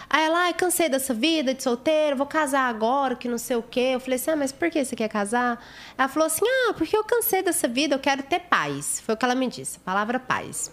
Aí 0.09 0.25
ela, 0.27 0.41
ai, 0.45 0.53
cansei 0.55 0.91
dessa 0.91 1.15
vida 1.15 1.55
de 1.55 1.63
solteiro, 1.63 2.17
vou 2.17 2.27
casar 2.27 2.69
agora, 2.69 3.17
que 3.17 3.27
não 3.29 3.39
sei 3.39 3.57
o 3.57 3.63
quê. 3.63 3.93
Eu 3.95 4.01
falei 4.01 4.17
assim, 4.17 4.31
ah, 4.31 4.37
mas 4.37 4.53
por 4.53 4.71
que 4.71 4.85
você 4.85 4.95
quer 4.95 5.09
casar? 5.09 5.59
Ela 5.97 6.07
falou 6.07 6.27
assim, 6.27 6.45
ah, 6.47 6.75
porque 6.75 6.95
eu 6.95 7.03
cansei 7.03 7.43
dessa 7.43 7.67
vida, 7.67 7.95
eu 7.95 7.99
quero 7.99 8.23
ter 8.23 8.41
paz. 8.41 9.01
Foi 9.05 9.15
o 9.15 9.19
que 9.19 9.25
ela 9.25 9.35
me 9.35 9.49
disse, 9.49 9.79
a 9.79 9.81
palavra 9.81 10.21
paz. 10.21 10.71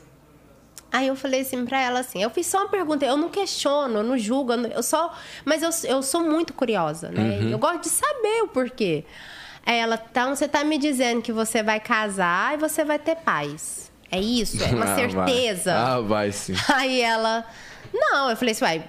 Aí 0.92 1.08
eu 1.08 1.16
falei 1.16 1.42
assim 1.42 1.66
pra 1.66 1.80
ela 1.80 2.00
assim, 2.00 2.22
eu 2.24 2.30
fiz 2.32 2.48
só 2.48 2.60
uma 2.60 2.70
pergunta, 2.70 3.06
eu 3.06 3.16
não 3.16 3.30
questiono, 3.30 3.98
eu 4.00 4.04
não 4.04 4.18
julgo, 4.18 4.54
eu 4.54 4.58
não- 4.58 4.70
eu 4.70 4.82
só, 4.82 5.14
mas 5.46 5.62
eu, 5.62 5.70
eu 5.90 6.02
sou 6.02 6.22
muito 6.22 6.52
curiosa, 6.54 7.10
né? 7.10 7.40
Uhum. 7.42 7.50
Eu 7.52 7.60
gosto 7.60 7.82
de 7.84 7.90
saber 7.90 8.42
o 8.44 8.48
porquê. 8.48 9.06
Aí 9.66 9.78
ela, 9.78 10.02
então 10.10 10.36
você 10.36 10.48
tá 10.48 10.64
me 10.64 10.78
dizendo 10.80 11.22
que 11.22 11.32
você 11.32 11.62
vai 11.62 11.80
casar 11.80 12.56
e 12.56 12.58
você 12.58 12.84
vai 12.84 12.98
ter 12.98 13.16
paz. 13.18 13.92
É 14.12 14.20
isso? 14.20 14.64
É 14.64 14.68
uma 14.68 14.86
Ah, 14.90 14.96
vai. 14.96 14.96
certeza? 15.28 15.76
Ah, 15.76 16.02
vai 16.02 16.32
sim. 16.32 16.54
Aí 16.74 17.00
ela, 17.02 17.46
não, 17.94 18.32
eu 18.32 18.36
falei 18.36 18.54
assim, 18.54 18.64
uai, 18.66 18.84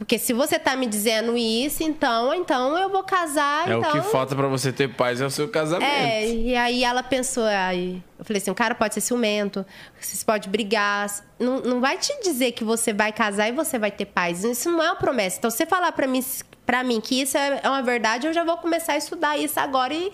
porque 0.00 0.18
se 0.18 0.32
você 0.32 0.58
tá 0.58 0.74
me 0.74 0.86
dizendo 0.86 1.36
isso, 1.36 1.82
então, 1.82 2.34
então 2.34 2.76
eu 2.78 2.88
vou 2.88 3.02
casar, 3.04 3.68
É 3.70 3.76
então... 3.76 3.90
o 3.90 3.92
que 3.92 4.00
falta 4.10 4.34
pra 4.34 4.48
você 4.48 4.72
ter 4.72 4.88
paz, 4.94 5.20
é 5.20 5.26
o 5.26 5.30
seu 5.30 5.46
casamento. 5.46 5.84
É, 5.92 6.26
e 6.26 6.56
aí 6.56 6.82
ela 6.82 7.02
pensou, 7.02 7.44
aí 7.44 8.02
eu 8.18 8.24
falei 8.24 8.40
assim, 8.40 8.50
o 8.50 8.54
cara 8.54 8.74
pode 8.74 8.94
ser 8.94 9.02
ciumento, 9.02 9.64
você 10.00 10.24
pode 10.24 10.48
brigar, 10.48 11.06
não, 11.38 11.60
não 11.60 11.80
vai 11.82 11.98
te 11.98 12.18
dizer 12.22 12.52
que 12.52 12.64
você 12.64 12.94
vai 12.94 13.12
casar 13.12 13.48
e 13.50 13.52
você 13.52 13.78
vai 13.78 13.90
ter 13.90 14.06
paz. 14.06 14.42
Isso 14.42 14.70
não 14.70 14.82
é 14.82 14.86
uma 14.86 14.96
promessa. 14.96 15.36
Então, 15.38 15.50
você 15.50 15.66
falar 15.66 15.92
pra 15.92 16.06
mim, 16.06 16.24
pra 16.64 16.82
mim 16.82 16.98
que 16.98 17.20
isso 17.20 17.36
é 17.36 17.60
é 17.62 17.68
uma 17.68 17.82
verdade, 17.82 18.26
eu 18.26 18.32
já 18.32 18.42
vou 18.42 18.56
começar 18.56 18.94
a 18.94 18.96
estudar 18.96 19.36
isso 19.36 19.60
agora 19.60 19.92
e, 19.92 20.10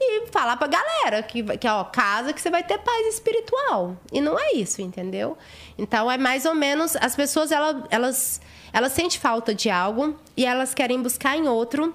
e 0.00 0.26
falar 0.32 0.56
pra 0.56 0.66
galera 0.66 1.22
que, 1.22 1.44
que 1.58 1.68
ó, 1.68 1.84
casa 1.84 2.32
que 2.32 2.40
você 2.40 2.50
vai 2.50 2.64
ter 2.64 2.78
paz 2.78 3.06
espiritual. 3.14 3.96
E 4.12 4.20
não 4.20 4.36
é 4.38 4.52
isso, 4.54 4.82
entendeu? 4.82 5.38
Então, 5.78 6.10
é 6.10 6.18
mais 6.18 6.44
ou 6.44 6.56
menos, 6.56 6.96
as 6.96 7.14
pessoas, 7.14 7.52
ela- 7.52 7.84
elas, 7.90 8.40
elas 8.72 8.92
sentem 8.92 9.18
falta 9.18 9.54
de 9.54 9.70
algo 9.70 10.16
e 10.36 10.44
elas 10.46 10.74
querem 10.74 11.00
buscar 11.02 11.36
em 11.36 11.48
outro 11.48 11.94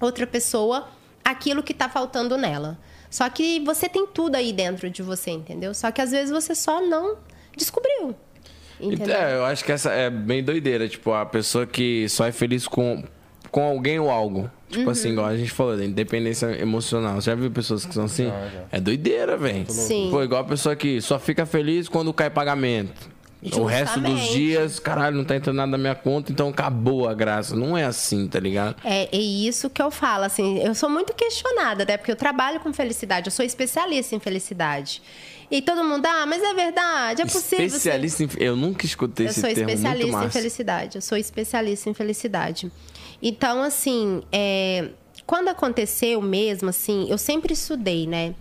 outra 0.00 0.26
pessoa 0.26 0.88
aquilo 1.24 1.62
que 1.62 1.74
tá 1.74 1.88
faltando 1.88 2.36
nela. 2.36 2.78
Só 3.10 3.28
que 3.28 3.60
você 3.60 3.88
tem 3.88 4.06
tudo 4.06 4.36
aí 4.36 4.52
dentro 4.52 4.88
de 4.88 5.02
você, 5.02 5.30
entendeu? 5.30 5.74
Só 5.74 5.90
que 5.90 6.00
às 6.00 6.10
vezes 6.10 6.30
você 6.30 6.54
só 6.54 6.80
não 6.80 7.16
descobriu. 7.56 8.14
Então, 8.78 8.92
Entendeu? 8.94 9.14
é, 9.16 9.36
eu 9.36 9.44
acho 9.44 9.62
que 9.64 9.72
essa 9.72 9.90
é 9.92 10.08
bem 10.08 10.42
doideira. 10.42 10.88
Tipo, 10.88 11.12
a 11.12 11.26
pessoa 11.26 11.66
que 11.66 12.08
só 12.08 12.24
é 12.26 12.32
feliz 12.32 12.66
com, 12.66 13.04
com 13.50 13.62
alguém 13.62 13.98
ou 14.00 14.10
algo. 14.10 14.50
Tipo 14.70 14.84
Uhum. 14.84 14.90
assim, 14.90 15.10
igual 15.10 15.26
a 15.26 15.36
gente 15.36 15.50
falou, 15.50 15.82
independência 15.82 16.46
emocional. 16.58 17.16
Você 17.16 17.30
já 17.30 17.34
viu 17.34 17.50
pessoas 17.50 17.84
que 17.84 17.92
são 17.92 18.04
assim? 18.04 18.32
É 18.72 18.80
doideira, 18.80 19.36
velho. 19.36 19.66
Sim. 19.70 20.08
Pô, 20.10 20.22
igual 20.22 20.40
a 20.40 20.44
pessoa 20.44 20.74
que 20.74 20.98
só 21.02 21.18
fica 21.18 21.44
feliz 21.44 21.88
quando 21.88 22.14
cai 22.14 22.30
pagamento. 22.30 23.10
O 23.42 23.64
resto 23.64 24.00
dos 24.00 24.10
Justamente. 24.10 24.32
dias, 24.32 24.78
caralho, 24.78 25.16
não 25.16 25.24
tá 25.24 25.34
entrando 25.34 25.56
nada 25.56 25.70
na 25.70 25.78
minha 25.78 25.94
conta, 25.94 26.30
então 26.30 26.48
acabou 26.50 27.08
a 27.08 27.14
graça. 27.14 27.56
Não 27.56 27.76
é 27.76 27.84
assim, 27.84 28.28
tá 28.28 28.38
ligado? 28.38 28.76
É, 28.84 29.08
é 29.10 29.18
isso 29.18 29.70
que 29.70 29.80
eu 29.80 29.90
falo, 29.90 30.24
assim, 30.24 30.58
eu 30.58 30.74
sou 30.74 30.90
muito 30.90 31.14
questionada, 31.14 31.84
né? 31.86 31.96
Porque 31.96 32.12
eu 32.12 32.16
trabalho 32.16 32.60
com 32.60 32.70
felicidade, 32.72 33.28
eu 33.28 33.32
sou 33.32 33.44
especialista 33.44 34.14
em 34.14 34.20
felicidade. 34.20 35.00
E 35.50 35.60
todo 35.62 35.82
mundo, 35.82 36.04
ah, 36.06 36.26
mas 36.26 36.42
é 36.42 36.52
verdade, 36.54 37.22
é 37.22 37.24
possível. 37.24 37.58
você- 37.70 37.76
Especialista 37.78 38.22
em... 38.24 38.28
Eu 38.38 38.54
nunca 38.54 38.84
escutei 38.84 39.26
Eu 39.26 39.30
esse 39.30 39.40
sou 39.40 39.48
termo 39.48 39.64
muito 39.64 39.76
especialista 39.78 40.24
em 40.24 40.30
felicidade. 40.30 40.96
Eu 40.98 41.02
sou 41.02 41.16
especialista 41.18 41.90
em 41.90 41.94
felicidade. 41.94 42.70
Então, 43.22 43.62
assim, 43.62 44.22
é, 44.30 44.90
quando 45.26 45.48
aconteceu 45.48 46.20
mesmo, 46.22 46.68
assim, 46.68 47.06
eu 47.10 47.18
sempre 47.18 47.52
estudei, 47.54 48.06
né? 48.06 48.34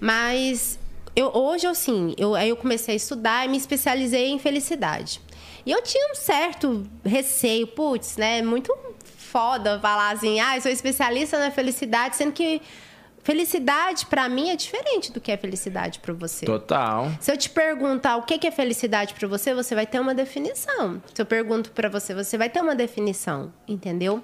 Mas 0.00 0.78
eu, 1.14 1.30
hoje, 1.34 1.66
assim, 1.66 2.14
eu, 2.16 2.34
aí 2.34 2.48
eu 2.48 2.56
comecei 2.56 2.94
a 2.94 2.96
estudar 2.96 3.44
e 3.44 3.48
me 3.48 3.56
especializei 3.56 4.30
em 4.30 4.38
felicidade. 4.38 5.20
E 5.64 5.70
eu 5.70 5.82
tinha 5.82 6.10
um 6.10 6.14
certo 6.14 6.84
receio, 7.04 7.66
putz, 7.66 8.16
né? 8.16 8.42
Muito 8.42 8.76
foda 9.04 9.78
falar 9.80 10.10
assim, 10.10 10.40
ah, 10.40 10.56
eu 10.56 10.60
sou 10.60 10.70
especialista 10.70 11.38
na 11.38 11.50
felicidade, 11.50 12.16
sendo 12.16 12.32
que 12.32 12.60
felicidade, 13.22 14.06
pra 14.06 14.28
mim, 14.28 14.50
é 14.50 14.56
diferente 14.56 15.12
do 15.12 15.20
que 15.20 15.30
é 15.30 15.36
felicidade 15.36 16.00
pra 16.00 16.12
você. 16.12 16.44
Total. 16.44 17.10
Se 17.20 17.30
eu 17.30 17.36
te 17.36 17.48
perguntar 17.48 18.16
o 18.16 18.22
que 18.22 18.46
é 18.46 18.50
felicidade 18.50 19.14
pra 19.14 19.28
você, 19.28 19.54
você 19.54 19.74
vai 19.74 19.86
ter 19.86 20.00
uma 20.00 20.14
definição. 20.14 21.00
Se 21.14 21.22
eu 21.22 21.26
pergunto 21.26 21.70
pra 21.70 21.88
você, 21.88 22.14
você 22.14 22.36
vai 22.36 22.50
ter 22.50 22.60
uma 22.60 22.74
definição, 22.74 23.52
entendeu? 23.66 24.22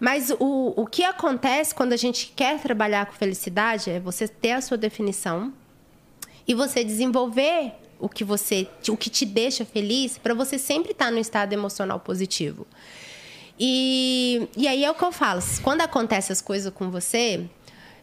Mas 0.00 0.30
o, 0.30 0.72
o 0.76 0.86
que 0.86 1.04
acontece 1.04 1.74
quando 1.74 1.92
a 1.92 1.96
gente 1.96 2.32
quer 2.34 2.58
trabalhar 2.58 3.06
com 3.06 3.12
felicidade 3.12 3.90
é 3.90 4.00
você 4.00 4.26
ter 4.26 4.52
a 4.52 4.60
sua 4.60 4.78
definição 4.78 5.52
e 6.48 6.54
você 6.54 6.82
desenvolver 6.82 7.72
o 8.00 8.08
que 8.08 8.24
você, 8.24 8.66
o 8.88 8.96
que 8.96 9.10
te 9.10 9.26
deixa 9.26 9.64
feliz 9.64 10.16
pra 10.16 10.32
você 10.32 10.58
sempre 10.58 10.92
estar 10.92 11.12
no 11.12 11.18
estado 11.18 11.52
emocional 11.52 12.00
positivo. 12.00 12.66
E, 13.60 14.48
e 14.56 14.66
aí 14.66 14.84
é 14.84 14.90
o 14.90 14.94
que 14.94 15.04
eu 15.04 15.12
falo. 15.12 15.42
Quando 15.62 15.82
acontecem 15.82 16.32
as 16.32 16.40
coisas 16.40 16.72
com 16.72 16.90
você, 16.90 17.44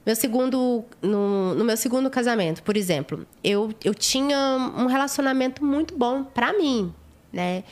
Meu 0.05 0.15
segundo, 0.15 0.85
no, 1.01 1.55
no 1.55 1.65
meu 1.65 1.75
segundo 1.75 2.09
casamento, 2.11 2.61
por 2.61 2.77
exemplo, 2.77 3.25
eu, 3.43 3.73
eu 3.83 3.95
tinha 3.95 4.37
um 4.77 4.85
relacionamento 4.85 5.65
muito 5.65 5.97
bom 5.97 6.23
pra 6.23 6.53
mim, 6.53 6.93
né? 7.33 7.63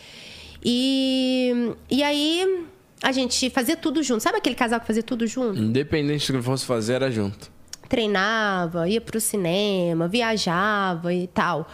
E, 0.65 1.75
e 1.91 2.01
aí 2.01 2.65
a 3.03 3.11
gente 3.11 3.51
fazia 3.51 3.77
tudo 3.77 4.01
junto. 4.01 4.23
Sabe 4.23 4.37
aquele 4.39 4.55
casal 4.55 4.79
que 4.79 4.87
fazia 4.87 5.03
tudo 5.03 5.27
junto? 5.27 5.59
Independente 5.59 6.31
do 6.31 6.39
que 6.39 6.43
fosse 6.43 6.65
fazer, 6.65 6.93
era 6.93 7.11
junto. 7.11 7.51
Treinava, 7.93 8.89
ia 8.89 8.99
pro 8.99 9.21
cinema, 9.21 10.07
viajava 10.07 11.13
e 11.13 11.27
tal. 11.27 11.69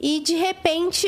E 0.00 0.18
de 0.18 0.34
repente 0.34 1.06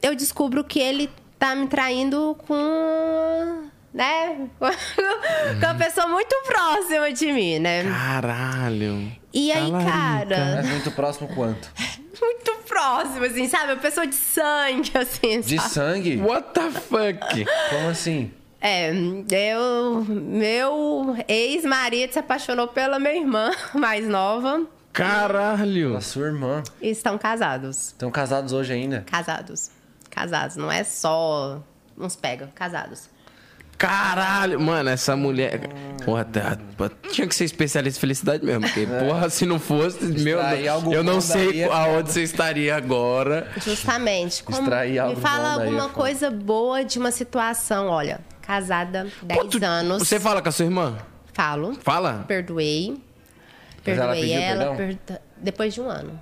eu 0.00 0.14
descubro 0.14 0.64
que 0.64 0.80
ele 0.80 1.10
tá 1.38 1.54
me 1.54 1.66
traindo 1.66 2.34
com. 2.46 3.68
Né? 3.92 4.48
com 4.58 5.66
uma 5.66 5.74
pessoa 5.74 6.08
muito 6.08 6.34
próxima 6.46 7.12
de 7.12 7.30
mim, 7.32 7.58
né? 7.58 7.84
Caralho. 7.84 9.12
E 9.30 9.52
aí, 9.52 9.70
cara. 9.70 10.54
Mas 10.56 10.70
muito 10.70 10.90
próximo 10.92 11.28
quanto? 11.34 11.70
Muito 12.22 12.52
próximo, 12.68 13.24
assim, 13.24 13.48
sabe? 13.48 13.72
Uma 13.72 13.80
pessoa 13.80 14.06
de 14.06 14.14
sangue, 14.14 14.92
assim. 14.94 15.40
De 15.40 15.58
sabe? 15.58 15.70
sangue? 15.70 16.16
What 16.18 16.50
the 16.54 16.70
fuck? 16.70 17.44
Como 17.70 17.88
assim? 17.88 18.30
É, 18.64 18.92
eu. 18.92 20.04
Meu 20.08 21.16
ex-marido 21.26 22.12
se 22.12 22.18
apaixonou 22.20 22.68
pela 22.68 22.98
minha 23.00 23.16
irmã 23.16 23.50
mais 23.74 24.06
nova 24.06 24.64
Caralho. 24.92 25.96
A 25.96 26.00
sua 26.00 26.26
irmã. 26.26 26.62
e 26.80 26.88
estão 26.90 27.18
casados. 27.18 27.88
Estão 27.88 28.10
casados 28.10 28.52
hoje 28.52 28.72
ainda? 28.72 29.04
Casados. 29.10 29.70
Casados. 30.10 30.54
Não 30.56 30.70
é 30.70 30.84
só 30.84 31.60
uns 31.98 32.14
pega, 32.14 32.50
casados. 32.54 33.10
Caralho. 33.78 34.60
Mano, 34.60 34.90
essa 34.90 35.16
mulher. 35.16 35.60
Porra, 36.04 36.24
tá- 36.24 36.56
tinha 37.10 37.26
que 37.26 37.34
ser 37.34 37.44
especialista 37.44 37.98
em 37.98 38.00
felicidade 38.00 38.44
mesmo. 38.44 38.60
Porque, 38.60 38.86
porra, 38.86 39.28
se 39.28 39.44
não 39.44 39.58
fosse, 39.58 40.04
meu. 40.04 40.38
Eu 40.92 41.02
não 41.02 41.20
sei 41.20 41.46
daí 41.46 41.60
é 41.62 41.72
aonde 41.72 42.12
você 42.12 42.22
estaria 42.22 42.76
agora. 42.76 43.50
Justamente. 43.56 44.44
Como, 44.44 44.60
me 44.62 44.68
fala 44.68 44.76
daí 44.76 44.96
é 44.96 45.00
alguma 45.00 45.82
foda. 45.82 45.94
coisa 45.94 46.30
boa 46.30 46.84
de 46.84 46.98
uma 46.98 47.10
situação. 47.10 47.88
Olha, 47.88 48.20
casada 48.52 49.06
10 49.22 49.38
Quanto- 49.40 49.64
anos. 49.64 49.98
Você 50.06 50.20
fala 50.20 50.42
com 50.42 50.48
a 50.48 50.52
sua 50.52 50.64
irmã? 50.66 50.98
Falo. 51.32 51.74
Fala? 51.82 52.24
Perdoei. 52.28 53.00
Mas 53.86 53.98
ela 53.98 54.12
Perdoei 54.12 54.32
ela. 54.32 54.58
perdão? 54.58 54.76
perda- 54.76 55.22
Depois 55.38 55.72
de 55.74 55.80
um 55.80 55.88
ano. 55.88 56.20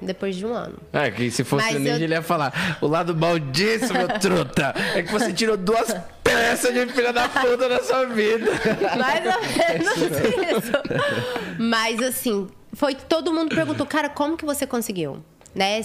Depois 0.00 0.34
de 0.34 0.44
um 0.44 0.52
ano. 0.52 0.78
É, 0.92 1.10
que 1.12 1.30
se 1.30 1.44
fosse 1.44 1.64
Mas 1.66 1.76
o 1.76 1.78
ninja, 1.78 1.92
eu- 1.92 2.02
ele 2.04 2.14
ia 2.14 2.22
falar: 2.22 2.78
o 2.80 2.86
lado 2.88 3.14
mal 3.14 3.38
disso, 3.38 3.92
meu 3.92 4.08
truta, 4.18 4.74
é 4.96 5.02
que 5.02 5.12
você 5.12 5.32
tirou 5.32 5.56
duas 5.56 5.94
peças 6.24 6.72
de 6.74 6.86
filha 6.92 7.12
da 7.12 7.28
puta 7.28 7.68
da 7.68 7.80
sua 7.84 8.06
vida. 8.06 8.50
Mais 8.98 9.24
ou 9.24 9.42
menos 9.42 9.96
isso. 10.64 10.72
Mas 11.58 12.02
assim, 12.02 12.48
foi 12.72 12.94
que 12.96 13.04
todo 13.04 13.32
mundo 13.32 13.54
perguntou, 13.54 13.86
cara, 13.86 14.08
como 14.08 14.36
que 14.36 14.44
você 14.44 14.66
conseguiu? 14.66 15.22
Né? 15.54 15.82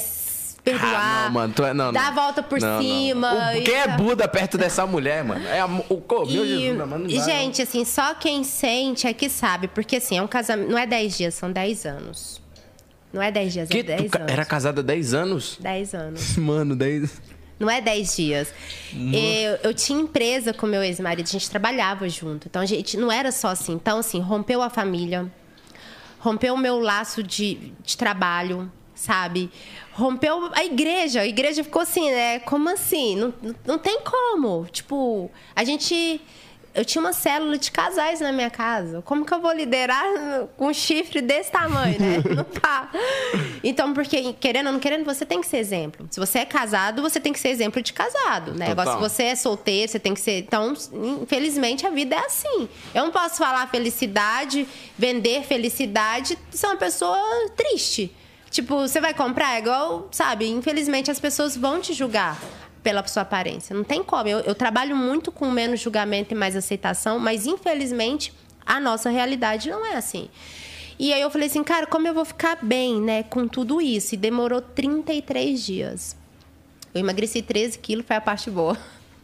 Perdoar. 0.72 0.96
Ah, 0.96 1.24
não, 1.26 1.32
mano, 1.34 1.54
tu 1.56 1.64
é, 1.64 1.74
não, 1.74 1.94
Dar 1.94 2.02
não. 2.02 2.08
a 2.08 2.12
volta 2.12 2.44
por 2.44 2.60
Não, 2.60 2.68
não. 2.76 2.82
cima. 2.82 3.34
O- 3.34 3.58
e 3.58 3.62
quem 3.62 3.76
é 3.76 3.88
tá- 3.88 3.96
Buda 3.98 4.28
perto 4.28 4.58
dessa 4.58 4.86
mulher, 4.86 5.24
mano? 5.24 5.46
É 5.48 5.60
a, 5.62 5.66
o, 5.66 6.04
oh, 6.10 6.26
meu 6.26 6.46
E, 6.46 6.48
Jesus, 6.60 6.78
não, 6.78 6.88
mas 6.88 7.00
não 7.02 7.10
e, 7.10 7.18
dá, 7.18 7.24
gente, 7.24 7.62
assim, 7.62 7.86
só 7.86 8.14
quem 8.16 8.44
sente 8.44 9.08
é 9.08 9.14
que 9.14 9.30
sabe. 9.30 9.68
Porque, 9.68 9.96
assim, 9.98 10.18
é 10.18 10.22
um 10.22 10.28
casamento. 10.28 10.70
Não 10.70 10.78
é 10.78 10.86
10 10.86 11.18
dias, 11.18 11.34
são 11.36 11.52
10 11.52 11.86
anos. 11.86 12.42
Não 13.14 13.22
é 13.22 13.32
10 13.32 13.54
dias, 13.54 13.70
Que 13.70 13.80
é 13.80 13.84
10 13.84 14.02
tu 14.04 14.10
ca- 14.10 14.20
anos. 14.20 14.32
era 14.34 14.46
casada 14.46 14.82
há 14.82 14.84
10 14.84 15.14
anos? 15.14 15.58
10 15.60 15.94
anos. 15.94 16.36
Mano, 16.38 16.76
10. 16.76 17.22
Não 17.60 17.70
é 17.70 17.80
10 17.82 18.16
dias. 18.16 18.54
Eu, 18.94 19.70
eu 19.70 19.74
tinha 19.74 20.00
empresa 20.00 20.54
com 20.54 20.68
meu 20.68 20.84
ex-marido, 20.84 21.26
a 21.28 21.32
gente 21.32 21.50
trabalhava 21.50 22.08
junto. 22.08 22.48
Então, 22.48 22.62
a 22.62 22.66
gente 22.66 22.98
não 22.98 23.12
era 23.12 23.32
só 23.32 23.48
assim. 23.48 23.74
Então, 23.74 23.98
assim, 24.00 24.20
rompeu 24.20 24.62
a 24.62 24.70
família, 24.70 25.26
rompeu 26.20 26.54
o 26.54 26.58
meu 26.58 26.78
laço 26.80 27.24
de, 27.24 27.72
de 27.84 27.98
trabalho, 27.98 28.72
sabe? 28.98 29.50
Rompeu 29.94 30.50
a 30.54 30.66
igreja. 30.66 31.22
A 31.22 31.26
igreja 31.28 31.64
ficou 31.64 31.82
assim, 31.82 32.12
né? 32.12 32.40
Como 32.40 32.68
assim? 32.70 33.16
Não, 33.16 33.34
não- 33.66 33.78
tem 33.80 34.00
como. 34.02 34.66
Tipo, 34.72 35.32
a 35.56 35.64
gente. 35.64 36.20
Eu 36.76 36.86
tinha 36.86 37.02
uma 37.02 37.14
célula 37.14 37.58
de 37.58 37.72
casais 37.72 38.20
na 38.20 38.32
minha 38.32 38.52
casa. 38.52 39.02
Como 39.02 39.26
que 39.26 39.34
eu 39.34 39.40
vou 39.42 39.52
liderar 39.52 40.04
com 40.56 40.68
um 40.68 40.74
chifre 40.74 41.22
desse 41.22 41.52
tamanho, 41.52 41.98
né? 42.00 42.18
Não 42.36 42.44
tá. 42.44 42.92
Então, 43.64 43.96
porque, 43.96 44.34
querendo 44.34 44.68
ou 44.68 44.74
não 44.74 44.80
querendo, 44.80 45.04
você 45.04 45.26
tem 45.26 45.42
que 45.42 45.48
ser 45.48 45.58
exemplo. 45.58 46.06
Se 46.12 46.20
você 46.20 46.38
é 46.40 46.46
casado, 46.46 47.02
você 47.02 47.20
tem 47.20 47.34
que 47.34 47.40
ser 47.40 47.48
exemplo 47.50 47.82
de 47.82 47.92
casado, 47.94 48.54
né? 48.54 48.70
Agora, 48.70 48.92
se 48.92 48.98
você 49.00 49.24
é 49.24 49.36
solteiro, 49.36 49.92
você 49.92 49.98
tem 49.98 50.14
que 50.14 50.20
ser. 50.22 50.38
Então, 50.38 50.76
infelizmente, 51.24 51.88
a 51.88 51.90
vida 51.90 52.16
é 52.16 52.20
assim. 52.20 52.70
Eu 52.94 53.06
não 53.06 53.12
posso 53.12 53.38
falar 53.38 53.66
felicidade, 53.72 54.68
vender 54.96 55.44
felicidade, 55.46 56.38
ser 56.52 56.68
uma 56.68 56.78
pessoa 56.78 57.18
triste. 57.56 58.14
Tipo, 58.58 58.76
você 58.80 59.00
vai 59.00 59.14
comprar 59.14 59.54
é 59.54 59.60
igual, 59.60 60.08
sabe? 60.10 60.48
Infelizmente, 60.48 61.12
as 61.12 61.20
pessoas 61.20 61.56
vão 61.56 61.80
te 61.80 61.94
julgar 61.94 62.42
pela 62.82 63.06
sua 63.06 63.22
aparência. 63.22 63.76
Não 63.76 63.84
tem 63.84 64.04
como. 64.04 64.28
Eu, 64.28 64.40
eu 64.40 64.56
trabalho 64.56 64.96
muito 64.96 65.32
com 65.32 65.52
menos 65.52 65.80
julgamento 65.80 66.34
e 66.34 66.36
mais 66.36 66.56
aceitação, 66.56 67.20
mas 67.20 67.46
infelizmente 67.46 68.34
a 68.66 68.80
nossa 68.80 69.12
realidade 69.12 69.70
não 69.70 69.86
é 69.86 69.96
assim. 69.96 70.28
E 70.98 71.14
aí 71.14 71.22
eu 71.22 71.30
falei 71.30 71.48
assim, 71.48 71.64
cara, 71.64 71.86
como 71.86 72.08
eu 72.08 72.16
vou 72.16 72.26
ficar 72.26 72.58
bem, 72.60 73.00
né, 73.00 73.22
com 73.22 73.48
tudo 73.48 73.80
isso? 73.80 74.16
E 74.16 74.18
demorou 74.18 74.60
33 74.60 75.64
dias. 75.64 76.18
Eu 76.96 77.02
emagreci 77.02 77.44
13 77.44 77.78
quilos, 77.78 78.08
foi 78.08 78.16
a 78.16 78.22
parte 78.22 78.50
boa. 78.50 78.76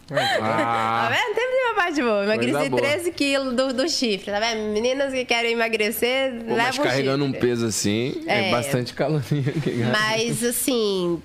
Tá 0.07 0.15
Ah, 0.41 1.09
vendo? 1.09 1.35
Sempre 1.35 1.51
tem 1.51 1.65
uma 1.65 1.75
parte 1.75 2.01
boa. 2.01 2.23
Emagreci 2.23 2.69
boa. 2.69 2.81
13 2.81 3.11
quilos 3.11 3.53
do, 3.55 3.73
do 3.73 3.89
chifre, 3.89 4.31
tá 4.31 4.39
vendo? 4.39 4.71
Meninas 4.73 5.13
que 5.13 5.23
querem 5.25 5.53
emagrecer, 5.53 6.33
pô, 6.39 6.55
mas 6.55 6.57
levam 6.77 6.83
carregando 6.83 7.23
um 7.23 7.27
chifre. 7.31 7.41
peso 7.47 7.65
assim, 7.65 8.23
é, 8.27 8.47
É. 8.49 8.51
bastante 8.51 8.93
caloria. 8.93 9.23
que. 9.63 9.71
Mas, 9.91 10.43
assim, 10.43 11.21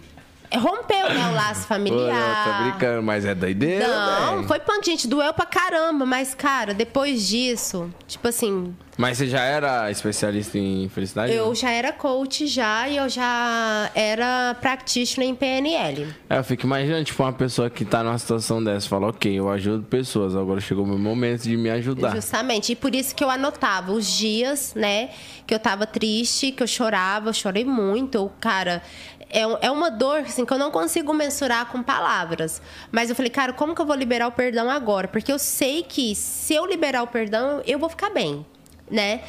rompeu, 0.57 1.09
né, 1.11 1.28
o 1.30 1.34
laço 1.34 1.62
Pô, 1.62 1.68
familiar. 1.68 2.46
não, 2.46 2.53
tô 2.57 2.62
brincando, 2.70 3.03
mas 3.03 3.24
é 3.24 3.34
doideira, 3.34 3.86
Não, 3.86 4.36
velho. 4.36 4.49
foi 4.49 4.59
punk, 4.61 4.84
gente, 4.86 5.07
doeu 5.07 5.32
pra 5.34 5.44
caramba. 5.44 6.07
Mas, 6.07 6.34
cara, 6.34 6.72
depois 6.72 7.26
disso, 7.28 7.92
tipo 8.07 8.28
assim, 8.28 8.74
Mas 8.96 9.18
você 9.18 9.26
já 9.28 9.40
era 9.42 9.90
especialista 9.90 10.57
em 10.59 10.88
felicidade? 10.88 11.32
eu 11.32 11.55
já 11.55 11.70
era 11.70 11.92
coach 11.92 12.46
já 12.46 12.88
e 12.88 12.96
eu 12.96 13.09
já 13.09 13.90
era 13.94 14.57
practitioner 14.61 15.28
em 15.30 15.34
PNL. 15.34 16.07
É, 16.30 16.38
eu 16.38 16.44
fico 16.44 16.64
imaginando, 16.66 17.05
tipo, 17.05 17.22
uma 17.22 17.32
pessoa 17.32 17.68
que 17.68 17.84
tá 17.84 18.03
numa 18.03 18.18
situação 18.18 18.62
dessa, 18.64 18.88
fala, 18.88 19.09
ok, 19.09 19.32
eu 19.38 19.49
ajudo 19.51 19.82
pessoas, 19.84 20.34
agora 20.34 20.61
chegou 20.61 20.84
o 20.84 20.86
meu 20.86 20.99
momento 20.99 21.42
de 21.42 21.57
me 21.57 21.68
ajudar. 21.70 22.14
Justamente. 22.14 22.72
E 22.72 22.76
por 22.76 22.94
isso 22.94 23.14
que 23.14 23.22
eu 23.22 23.30
anotava 23.30 23.92
os 23.92 24.07
dias, 24.07 24.72
né? 24.74 25.11
Que 25.46 25.55
eu 25.55 25.59
tava 25.59 25.86
triste, 25.86 26.53
que 26.53 26.62
eu 26.62 26.66
chorava, 26.66 27.28
eu 27.28 27.32
chorei 27.34 27.64
muito. 27.64 28.16
Eu, 28.16 28.32
cara, 28.40 28.82
é, 29.31 29.47
um- 29.47 29.59
é 29.61 29.70
uma 29.70 29.91
dor, 29.91 30.20
assim, 30.20 30.45
que 30.45 30.53
eu 30.53 30.59
não 30.59 30.70
consigo 30.70 31.12
mensurar 31.12 31.66
com 31.66 31.83
palavras. 31.83 32.61
Mas 32.91 33.11
eu 33.11 33.16
falei, 33.16 33.31
cara, 33.31 33.53
como 33.53 33.74
que 33.74 33.81
eu 33.81 33.87
vou 33.87 33.97
liberar 33.97 34.26
o 34.29 34.33
perdão 34.33 34.70
agora? 34.70 35.09
Porque 35.09 35.33
eu 35.33 35.39
sei 35.39 35.83
que 35.83 36.14
se 36.14 36.55
eu 36.55 36.66
liberar 36.66 37.03
o 37.03 37.07
perdão, 37.07 37.62
eu 37.66 37.79
vou 37.79 37.89
ficar 37.89 38.11
bem, 38.11 38.45
né? 38.91 39.20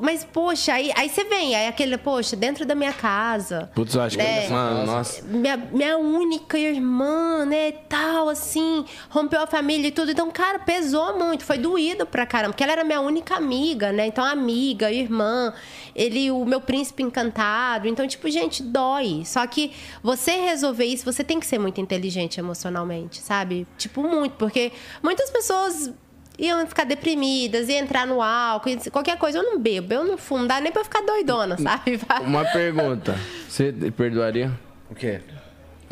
Mas, 0.00 0.24
poxa, 0.24 0.74
aí, 0.74 0.92
aí 0.96 1.08
você 1.08 1.24
vem, 1.24 1.54
aí 1.54 1.66
aquele, 1.66 1.96
poxa, 1.98 2.36
dentro 2.36 2.64
da 2.64 2.74
minha 2.74 2.92
casa. 2.92 3.70
Putz, 3.74 3.94
eu 3.94 4.02
acho 4.02 4.16
né? 4.16 4.46
que... 4.46 4.52
Mano, 4.52 4.86
nossa. 4.86 5.22
minha, 5.24 5.56
minha 5.56 5.98
única 5.98 6.58
irmã, 6.58 7.44
né, 7.44 7.72
tal, 7.72 8.28
assim, 8.28 8.84
rompeu 9.08 9.40
a 9.40 9.46
família 9.46 9.88
e 9.88 9.90
tudo. 9.90 10.10
Então, 10.10 10.30
cara, 10.30 10.60
pesou 10.60 11.18
muito, 11.18 11.44
foi 11.44 11.58
doído 11.58 12.06
pra 12.06 12.26
caramba, 12.26 12.52
porque 12.52 12.62
ela 12.62 12.72
era 12.72 12.84
minha 12.84 13.00
única 13.00 13.34
amiga, 13.34 13.92
né? 13.92 14.06
Então, 14.06 14.24
amiga, 14.24 14.90
irmã, 14.90 15.52
ele, 15.94 16.30
o 16.30 16.44
meu 16.44 16.60
príncipe 16.60 17.02
encantado. 17.02 17.88
Então, 17.88 18.06
tipo, 18.06 18.28
gente, 18.30 18.62
dói. 18.62 19.22
Só 19.24 19.46
que 19.46 19.72
você 20.02 20.32
resolver 20.32 20.84
isso, 20.84 21.04
você 21.04 21.24
tem 21.24 21.40
que 21.40 21.46
ser 21.46 21.58
muito 21.58 21.80
inteligente 21.80 22.38
emocionalmente, 22.38 23.20
sabe? 23.20 23.66
Tipo, 23.76 24.02
muito, 24.02 24.34
porque 24.36 24.72
muitas 25.02 25.30
pessoas 25.30 25.92
iam 26.38 26.66
ficar 26.66 26.84
deprimidas, 26.84 27.68
iam 27.68 27.78
entrar 27.78 28.06
no 28.06 28.20
álcool, 28.22 28.70
qualquer 28.90 29.16
coisa. 29.18 29.38
Eu 29.38 29.42
não 29.42 29.58
bebo, 29.58 29.92
eu 29.94 30.04
não 30.04 30.18
fumo, 30.18 30.40
não 30.40 30.48
dá 30.48 30.60
nem 30.60 30.72
pra 30.72 30.84
ficar 30.84 31.02
doidona, 31.02 31.56
sabe? 31.56 32.00
Uma 32.24 32.44
pergunta. 32.44 33.14
Você 33.48 33.72
perdoaria 33.96 34.50
O 34.90 34.94
quê? 34.94 35.20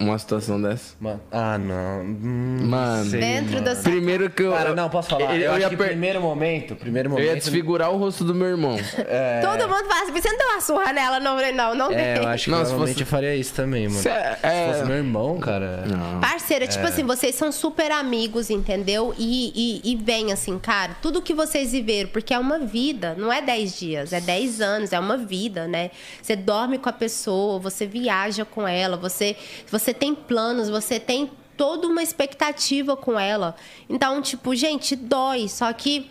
Uma 0.09 0.19
situação 0.19 0.61
dessa? 0.61 0.95
Mano. 1.01 1.21
Ah, 1.31 1.59
não. 1.59 2.01
Hum, 2.03 2.59
Mano. 2.65 3.11
sei, 3.11 3.21
Dentro 3.21 3.53
mano. 3.55 3.65
da 3.65 3.75
sua 3.75 3.83
Primeiro 3.85 4.31
que 4.31 4.43
eu... 4.43 4.53
Cara, 4.53 4.75
não, 4.75 4.89
posso 4.91 5.11
falar? 5.11 5.35
Eu, 5.37 5.43
Eu, 5.43 5.51
acho 5.53 5.61
ia 5.61 5.69
que 5.71 5.77
per- 5.77 5.89
primeiro 5.89 6.21
momento, 6.21 6.77
primeiro 6.77 7.09
eu 7.09 7.13
momento... 7.13 7.27
ia 7.27 7.35
desfigurar 7.35 7.91
o 7.91 7.97
rosto 7.97 8.25
do 8.25 8.35
meu 8.35 8.49
irmão. 8.49 8.77
Todo 8.77 9.69
mundo 9.69 9.87
fala 9.89 10.03
assim, 10.03 10.13
você 10.13 10.29
não 10.31 10.39
deu 10.39 10.47
uma 10.49 10.61
surra 10.61 10.93
nela? 10.93 11.21
Não, 11.21 11.37
não, 11.53 11.75
não 11.75 11.93
É, 11.93 12.15
dei. 12.15 12.25
eu 12.25 12.29
acho 12.29 12.45
que 12.45 12.51
Não, 12.51 12.59
se 12.59 12.65
provavelmente 12.67 12.93
fosse- 12.95 13.03
eu 13.03 13.07
faria 13.07 13.35
isso 13.37 13.55
também, 13.55 13.89
mano. 13.89 14.01
Cê 14.01 14.09
é- 14.09 14.37
Se 14.43 14.73
fosse 14.73 14.85
meu 14.87 14.97
irmão, 14.97 15.39
cara... 15.39 15.85
Parceira, 16.21 16.65
É. 16.65 16.69
tipo 16.69 16.87
assim, 16.87 17.05
vocês 17.05 17.35
são 17.35 17.51
super 17.53 17.91
amigos, 17.93 18.51
entendeu? 18.51 19.15
E, 19.19 19.81
e, 19.85 19.93
e 19.93 19.97
vem 19.97 20.33
assim, 20.33 20.59
cara, 20.59 20.97
tudo 21.01 21.21
que 21.23 21.35
vocês 21.35 21.73
viveram, 21.73 22.11
porque 22.11 22.33
é 22.35 22.39
uma 22.39 22.59
vida, 22.59 23.15
não 23.19 23.33
é 23.33 23.41
10 23.41 23.79
dias, 23.79 24.13
é 24.13 24.21
10 24.21 24.61
anos, 24.61 24.93
é 24.93 24.99
uma 24.99 25.17
vida, 25.17 25.67
né? 25.67 25.91
Você 26.21 26.37
dorme 26.37 26.79
com 26.79 26.89
a 26.89 26.93
pessoa, 26.93 27.59
você 27.59 27.87
viaja 27.87 28.45
com 28.45 28.67
ela, 28.67 28.97
você, 28.97 29.37
você 29.71 29.92
tem 29.93 30.15
planos, 30.15 30.69
você 30.69 30.99
tem 30.99 31.31
toda 31.57 31.87
uma 31.87 32.03
expectativa 32.03 32.97
com 32.97 33.19
ela. 33.19 33.55
Então, 33.89 34.21
tipo, 34.21 34.55
gente, 34.55 34.97
dói. 34.97 35.49
Só 35.49 35.73
que 35.73 36.11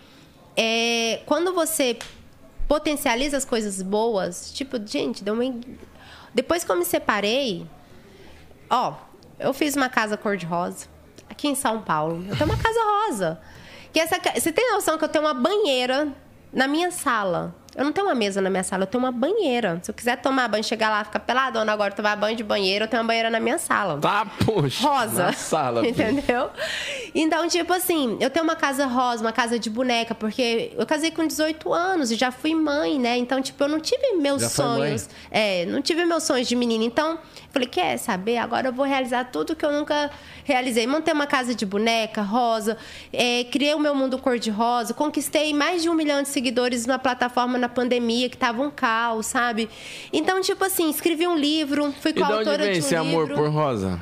é, 0.55 1.21
quando 1.25 1.53
você 1.53 1.97
potencializa 2.71 3.35
as 3.35 3.43
coisas 3.43 3.81
boas. 3.81 4.53
Tipo, 4.53 4.77
gente, 4.87 5.25
deu 5.25 5.33
uma... 5.33 5.43
depois 6.33 6.63
que 6.63 6.71
eu 6.71 6.77
me 6.77 6.85
separei, 6.85 7.67
ó, 8.69 8.93
eu 9.37 9.53
fiz 9.53 9.75
uma 9.75 9.89
casa 9.89 10.15
cor-de-rosa 10.15 10.87
aqui 11.29 11.49
em 11.49 11.55
São 11.55 11.81
Paulo. 11.81 12.25
Eu 12.29 12.37
tenho 12.37 12.49
uma 12.49 12.57
casa 12.57 12.79
rosa. 12.79 13.41
Que 13.91 13.99
essa, 13.99 14.17
você 14.33 14.53
tem 14.53 14.71
noção 14.71 14.97
que 14.97 15.03
eu 15.03 15.09
tenho 15.09 15.25
uma 15.25 15.33
banheira 15.33 16.07
na 16.53 16.65
minha 16.65 16.91
sala? 16.91 17.53
Eu 17.76 17.85
não 17.85 17.91
tenho 17.91 18.07
uma 18.07 18.15
mesa 18.15 18.41
na 18.41 18.49
minha 18.49 18.64
sala, 18.64 18.84
eu 18.84 18.88
tenho 18.88 19.03
uma 19.03 19.11
banheira. 19.11 19.80
Se 19.81 19.89
eu 19.89 19.95
quiser 19.95 20.18
tomar 20.22 20.48
banho, 20.49 20.64
chegar 20.64 20.89
lá, 20.89 21.03
ficar 21.06 21.19
peladona 21.19 21.72
agora, 21.72 21.93
tomar 21.93 22.15
banho 22.18 22.35
de 22.35 22.43
banheiro, 22.43 22.84
eu 22.84 22.88
tenho 22.88 23.02
uma 23.02 23.07
banheira 23.07 23.30
na 23.30 23.39
minha 23.39 23.57
sala. 23.57 23.98
Tá, 23.99 24.26
poxa. 24.45 24.85
Rosa. 24.85 25.23
Na 25.27 25.34
sala. 25.34 25.88
Entendeu? 25.88 26.49
Então, 27.15 27.48
tipo 27.48 27.72
assim, 27.72 28.18
eu 28.19 28.30
tenho 28.30 28.43
uma 28.43 28.56
casa 28.56 28.85
rosa, 28.85 29.23
uma 29.23 29.31
casa 29.31 29.57
de 29.57 29.69
boneca, 29.69 30.14
porque 30.14 30.73
eu 30.77 30.85
casei 30.85 31.11
com 31.11 31.26
18 31.26 31.73
anos 31.73 32.11
e 32.11 32.15
já 32.15 32.30
fui 32.30 32.53
mãe, 32.53 32.99
né? 32.99 33.18
Então, 33.18 33.41
tipo, 33.41 33.64
eu 33.64 33.69
não 33.69 33.80
tive 33.80 34.14
meus 34.14 34.41
já 34.41 34.49
sonhos. 34.49 35.10
É, 35.30 35.65
não 35.65 35.81
tive 35.81 36.03
meus 36.06 36.23
sonhos 36.23 36.48
de 36.48 36.56
menina. 36.56 36.84
Então, 36.84 37.19
falei, 37.52 37.68
quer 37.68 37.98
saber? 37.98 38.38
Agora 38.38 38.69
eu 38.69 38.73
vou 38.73 38.86
realizar 38.86 39.26
tudo 39.26 39.56
que 39.56 39.65
eu 39.65 39.72
nunca 39.72 40.10
realizei. 40.44 40.88
Montei 40.88 41.14
uma 41.14 41.28
casa 41.28 41.53
de 41.53 41.65
boneca 41.65 42.22
rosa, 42.22 42.78
é, 43.11 43.44
criei 43.45 43.73
o 43.73 43.80
meu 43.80 43.94
mundo 43.94 44.18
cor-de-rosa, 44.18 44.94
conquistei 44.94 45.53
mais 45.53 45.82
de 45.82 45.90
um 45.90 45.94
milhão 45.94 46.22
de 46.22 46.30
seguidores 46.30 46.86
na 46.86 46.98
plataforma 46.98 47.57
na 47.57 47.69
pandemia, 47.69 48.30
que 48.30 48.38
tava 48.38 48.61
um 48.61 48.72
caos, 48.72 49.26
sabe? 49.28 49.69
Então, 50.11 50.41
tipo 50.41 50.64
assim, 50.64 50.90
escrevi 50.90 51.28
um 51.28 51.38
livro, 51.38 51.94
fui 52.02 52.11
E 52.11 52.14
de 52.14 52.19
coautora 52.22 52.64
vem 52.64 52.73
de 52.73 52.80
um 52.80 52.80
esse 52.80 52.95
amor 52.95 53.28
livro 53.28 53.36
por 53.36 53.52
rosa? 53.52 53.99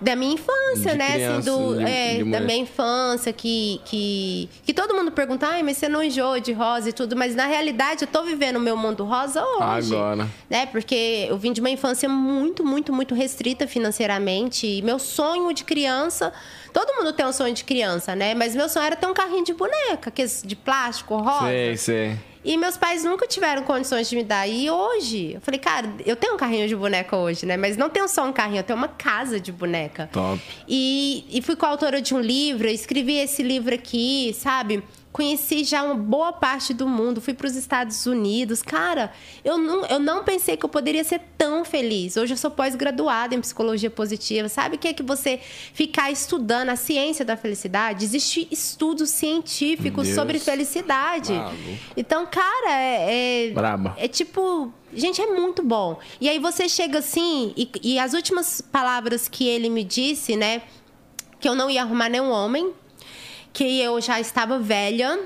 Da 0.00 0.14
minha 0.14 0.34
infância, 0.34 0.92
De 0.92 0.98
né? 0.98 1.12
criança, 1.14 1.38
assim, 1.50 1.50
do, 1.50 1.76
de- 1.78 1.84
é, 1.84 2.14
de 2.18 2.30
da 2.30 2.40
minha 2.40 2.58
infância, 2.58 3.32
que, 3.32 3.80
que, 3.84 4.48
que 4.64 4.74
todo 4.74 4.94
mundo 4.94 5.10
pergunta, 5.10 5.46
ai, 5.46 5.62
mas 5.62 5.78
você 5.78 5.88
não 5.88 6.02
enjoa 6.02 6.40
de 6.40 6.52
rosa 6.52 6.90
e 6.90 6.92
tudo, 6.92 7.16
mas 7.16 7.34
na 7.34 7.46
realidade 7.46 8.02
eu 8.04 8.08
tô 8.08 8.22
vivendo 8.22 8.56
o 8.56 8.60
meu 8.60 8.76
mundo 8.76 9.04
rosa 9.04 9.42
hoje. 9.42 9.94
Agora. 9.94 10.28
Né? 10.50 10.66
Porque 10.66 11.26
eu 11.28 11.38
vim 11.38 11.52
de 11.52 11.60
uma 11.60 11.70
infância 11.70 12.08
muito, 12.08 12.64
muito, 12.64 12.92
muito 12.92 13.14
restrita 13.14 13.66
financeiramente. 13.66 14.66
E 14.66 14.82
meu 14.82 14.98
sonho 14.98 15.52
de 15.52 15.64
criança. 15.64 16.32
Todo 16.72 16.92
mundo 16.98 17.12
tem 17.14 17.24
um 17.24 17.32
sonho 17.32 17.54
de 17.54 17.64
criança, 17.64 18.14
né? 18.14 18.34
Mas 18.34 18.54
meu 18.54 18.68
sonho 18.68 18.84
era 18.84 18.94
ter 18.96 19.06
um 19.06 19.14
carrinho 19.14 19.44
de 19.44 19.54
boneca, 19.54 20.10
que 20.10 20.22
de 20.44 20.54
plástico, 20.54 21.16
rosa. 21.16 21.46
Sei, 21.46 21.76
sei. 21.78 22.16
E 22.46 22.56
meus 22.56 22.76
pais 22.76 23.02
nunca 23.02 23.26
tiveram 23.26 23.64
condições 23.64 24.08
de 24.08 24.14
me 24.14 24.22
dar. 24.22 24.46
E 24.46 24.70
hoje, 24.70 25.32
eu 25.34 25.40
falei, 25.40 25.58
cara, 25.58 25.92
eu 26.06 26.14
tenho 26.14 26.34
um 26.34 26.36
carrinho 26.36 26.68
de 26.68 26.76
boneca 26.76 27.16
hoje, 27.16 27.44
né? 27.44 27.56
Mas 27.56 27.76
não 27.76 27.90
tenho 27.90 28.06
só 28.06 28.24
um 28.24 28.32
carrinho, 28.32 28.60
eu 28.60 28.62
tenho 28.62 28.78
uma 28.78 28.86
casa 28.86 29.40
de 29.40 29.50
boneca. 29.50 30.08
Top. 30.12 30.40
E, 30.68 31.24
e 31.28 31.42
fui 31.42 31.56
coautora 31.56 32.00
de 32.00 32.14
um 32.14 32.20
livro, 32.20 32.68
escrevi 32.68 33.16
esse 33.16 33.42
livro 33.42 33.74
aqui, 33.74 34.32
sabe? 34.38 34.84
Conheci 35.16 35.64
já 35.64 35.82
uma 35.82 35.94
boa 35.94 36.30
parte 36.30 36.74
do 36.74 36.86
mundo, 36.86 37.22
fui 37.22 37.32
para 37.32 37.46
os 37.46 37.56
Estados 37.56 38.04
Unidos. 38.04 38.60
Cara, 38.60 39.10
eu 39.42 39.56
não, 39.56 39.86
eu 39.86 39.98
não 39.98 40.22
pensei 40.22 40.58
que 40.58 40.64
eu 40.66 40.68
poderia 40.68 41.02
ser 41.04 41.22
tão 41.38 41.64
feliz. 41.64 42.18
Hoje 42.18 42.34
eu 42.34 42.36
sou 42.36 42.50
pós-graduada 42.50 43.34
em 43.34 43.40
psicologia 43.40 43.88
positiva. 43.88 44.46
Sabe 44.50 44.76
o 44.76 44.78
que 44.78 44.88
é 44.88 44.92
que 44.92 45.02
você 45.02 45.40
ficar 45.72 46.10
estudando 46.10 46.68
a 46.68 46.76
ciência 46.76 47.24
da 47.24 47.34
felicidade? 47.34 48.04
Existem 48.04 48.46
estudos 48.50 49.08
científicos 49.08 50.06
sobre 50.08 50.38
felicidade. 50.38 51.32
Maluco. 51.32 51.58
Então, 51.96 52.26
cara, 52.26 52.72
é, 52.72 53.46
é, 53.48 54.04
é 54.04 54.08
tipo, 54.08 54.70
gente, 54.92 55.18
é 55.18 55.28
muito 55.28 55.62
bom. 55.62 55.98
E 56.20 56.28
aí 56.28 56.38
você 56.38 56.68
chega 56.68 56.98
assim, 56.98 57.54
e, 57.56 57.70
e 57.82 57.98
as 57.98 58.12
últimas 58.12 58.60
palavras 58.60 59.28
que 59.28 59.48
ele 59.48 59.70
me 59.70 59.82
disse, 59.82 60.36
né? 60.36 60.60
Que 61.40 61.48
eu 61.48 61.54
não 61.54 61.70
ia 61.70 61.80
arrumar 61.80 62.10
nenhum 62.10 62.30
homem, 62.30 62.70
que 63.56 63.80
eu 63.80 63.98
já 64.02 64.20
estava 64.20 64.58
velha, 64.58 65.18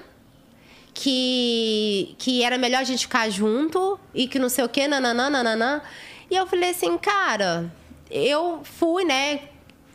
que, 0.94 2.14
que 2.16 2.44
era 2.44 2.56
melhor 2.56 2.78
a 2.78 2.84
gente 2.84 3.00
ficar 3.00 3.28
junto 3.28 3.98
e 4.14 4.28
que 4.28 4.38
não 4.38 4.48
sei 4.48 4.62
o 4.64 4.68
quê, 4.68 4.86
nananã. 4.86 5.82
E 6.30 6.36
eu 6.36 6.46
falei 6.46 6.70
assim, 6.70 6.96
cara, 6.96 7.68
eu 8.08 8.60
fui, 8.62 9.04
né? 9.04 9.48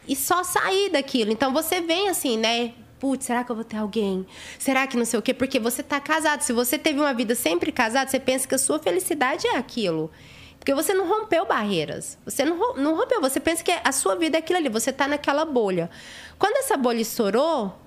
E 0.06 0.18
só 0.18 0.44
saí 0.44 0.90
daquilo. 0.90 1.32
Então 1.32 1.54
você 1.54 1.80
vem 1.80 2.10
assim, 2.10 2.38
né? 2.38 2.74
Putz, 3.00 3.26
será 3.26 3.46
que 3.46 3.54
eu 3.54 3.56
vou 3.56 3.64
ter 3.64 3.78
alguém? 3.78 4.28
Será 4.60 4.86
que 4.86 4.98
não 4.98 5.06
sei 5.06 5.18
o 5.18 5.22
quê? 5.22 5.34
Porque 5.34 5.58
você 5.58 5.82
tá 5.82 6.02
casado. 6.02 6.42
Se 6.42 6.52
você 6.52 6.78
teve 6.78 7.00
uma 7.00 7.14
vida 7.14 7.36
sempre 7.36 7.72
casado, 7.72 8.10
você 8.10 8.20
pensa 8.20 8.46
que 8.46 8.56
a 8.56 8.58
sua 8.58 8.80
felicidade 8.80 9.48
é 9.48 9.56
aquilo. 9.56 10.12
Porque 10.60 10.74
você 10.74 10.94
não 10.94 11.08
rompeu 11.08 11.46
barreiras. 11.46 12.18
Você 12.26 12.44
não, 12.44 12.76
não 12.76 12.98
rompeu. 12.98 13.22
Você 13.22 13.40
pensa 13.40 13.64
que 13.64 13.72
a 13.72 13.94
sua 13.94 14.18
vida 14.18 14.38
é 14.38 14.40
aquilo 14.40 14.60
ali. 14.60 14.68
Você 14.68 14.92
tá 14.92 15.08
naquela 15.08 15.46
bolha. 15.46 15.90
Quando 16.38 16.58
essa 16.58 16.76
bolha 16.76 17.00
estourou, 17.00 17.85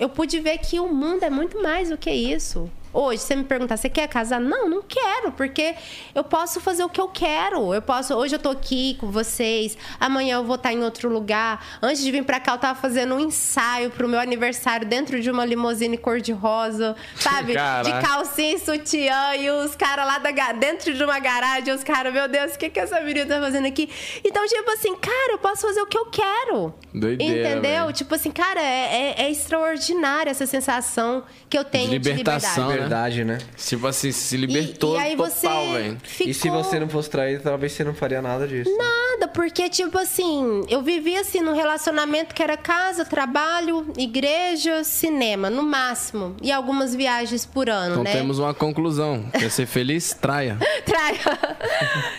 eu 0.00 0.08
pude 0.08 0.40
ver 0.40 0.56
que 0.58 0.80
o 0.80 0.88
mundo 0.92 1.22
é 1.22 1.30
muito 1.30 1.62
mais 1.62 1.90
do 1.90 1.98
que 1.98 2.10
isso. 2.10 2.70
Hoje, 2.92 3.22
você 3.22 3.36
me 3.36 3.44
perguntar, 3.44 3.76
você 3.76 3.88
quer 3.88 4.08
casar? 4.08 4.40
Não, 4.40 4.68
não 4.68 4.82
quero, 4.82 5.32
porque 5.32 5.74
eu 6.14 6.24
posso 6.24 6.60
fazer 6.60 6.82
o 6.82 6.88
que 6.88 7.00
eu 7.00 7.08
quero. 7.08 7.72
Eu 7.72 7.82
posso, 7.82 8.14
hoje 8.14 8.34
eu 8.34 8.38
tô 8.38 8.50
aqui 8.50 8.96
com 8.98 9.10
vocês, 9.10 9.78
amanhã 9.98 10.36
eu 10.36 10.44
vou 10.44 10.56
estar 10.56 10.72
em 10.72 10.82
outro 10.82 11.08
lugar. 11.08 11.64
Antes 11.80 12.02
de 12.02 12.10
vir 12.10 12.24
pra 12.24 12.40
cá, 12.40 12.52
eu 12.52 12.58
tava 12.58 12.80
fazendo 12.80 13.14
um 13.14 13.20
ensaio 13.20 13.90
pro 13.90 14.08
meu 14.08 14.18
aniversário 14.18 14.86
dentro 14.86 15.20
de 15.20 15.30
uma 15.30 15.44
limusine 15.44 15.96
cor-de-rosa, 15.96 16.96
sabe? 17.16 17.54
Caraca. 17.60 17.90
De 17.90 18.06
calcinha 18.06 18.56
e 18.56 18.58
sutiã 18.58 19.36
e 19.36 19.50
os 19.50 19.76
caras 19.76 20.06
lá 20.06 20.18
da, 20.18 20.52
dentro 20.52 20.92
de 20.92 21.04
uma 21.04 21.18
garagem, 21.18 21.72
os 21.72 21.84
caras, 21.84 22.12
meu 22.12 22.28
Deus, 22.28 22.54
o 22.54 22.58
que, 22.58 22.70
que 22.70 22.80
essa 22.80 23.00
menina 23.00 23.26
tá 23.26 23.40
fazendo 23.40 23.66
aqui? 23.66 23.88
Então, 24.24 24.44
tipo 24.46 24.70
assim, 24.72 24.96
cara, 24.96 25.32
eu 25.32 25.38
posso 25.38 25.62
fazer 25.62 25.80
o 25.80 25.86
que 25.86 25.96
eu 25.96 26.06
quero. 26.06 26.74
Doideira, 26.92 27.50
Entendeu? 27.50 27.84
velho. 27.84 27.92
Tipo 27.92 28.14
assim, 28.14 28.30
cara, 28.30 28.60
é, 28.60 29.14
é, 29.18 29.22
é 29.22 29.30
extraordinária 29.30 30.30
essa 30.30 30.46
sensação 30.46 31.24
que 31.48 31.58
eu 31.58 31.64
tenho 31.64 31.90
de, 31.90 31.98
libertação, 31.98 32.70
liberdade. 32.70 32.79
Verdade, 32.80 33.24
né? 33.24 33.38
Tipo 33.56 33.86
assim, 33.86 34.12
se 34.12 34.34
E, 34.34 34.38
libertou 34.38 34.96
e 34.96 35.00
aí 35.00 35.16
total, 35.16 35.30
você 35.30 35.72
velho. 35.72 35.98
ficou... 36.02 36.30
E 36.30 36.34
se 36.34 36.48
você 36.50 36.78
não 36.80 36.88
fosse 36.88 37.10
traído, 37.10 37.42
talvez 37.42 37.72
você 37.72 37.84
não 37.84 37.94
faria 37.94 38.20
nada 38.22 38.46
disso. 38.46 38.70
Nada, 38.76 39.28
porque, 39.28 39.68
tipo 39.68 39.98
assim, 39.98 40.62
eu 40.68 40.82
vivia 40.82 41.20
assim 41.20 41.40
num 41.40 41.54
relacionamento 41.54 42.34
que 42.34 42.42
era 42.42 42.56
casa, 42.56 43.04
trabalho, 43.04 43.86
igreja, 43.96 44.82
cinema, 44.84 45.48
no 45.50 45.62
máximo. 45.62 46.36
E 46.42 46.50
algumas 46.52 46.94
viagens 46.94 47.44
por 47.46 47.68
ano, 47.68 47.92
Então 47.92 48.04
né? 48.04 48.12
temos 48.12 48.38
uma 48.38 48.54
conclusão. 48.54 49.24
Quer 49.32 49.50
ser 49.50 49.66
feliz? 49.66 50.14
Traia. 50.20 50.58
Traia. 50.84 51.18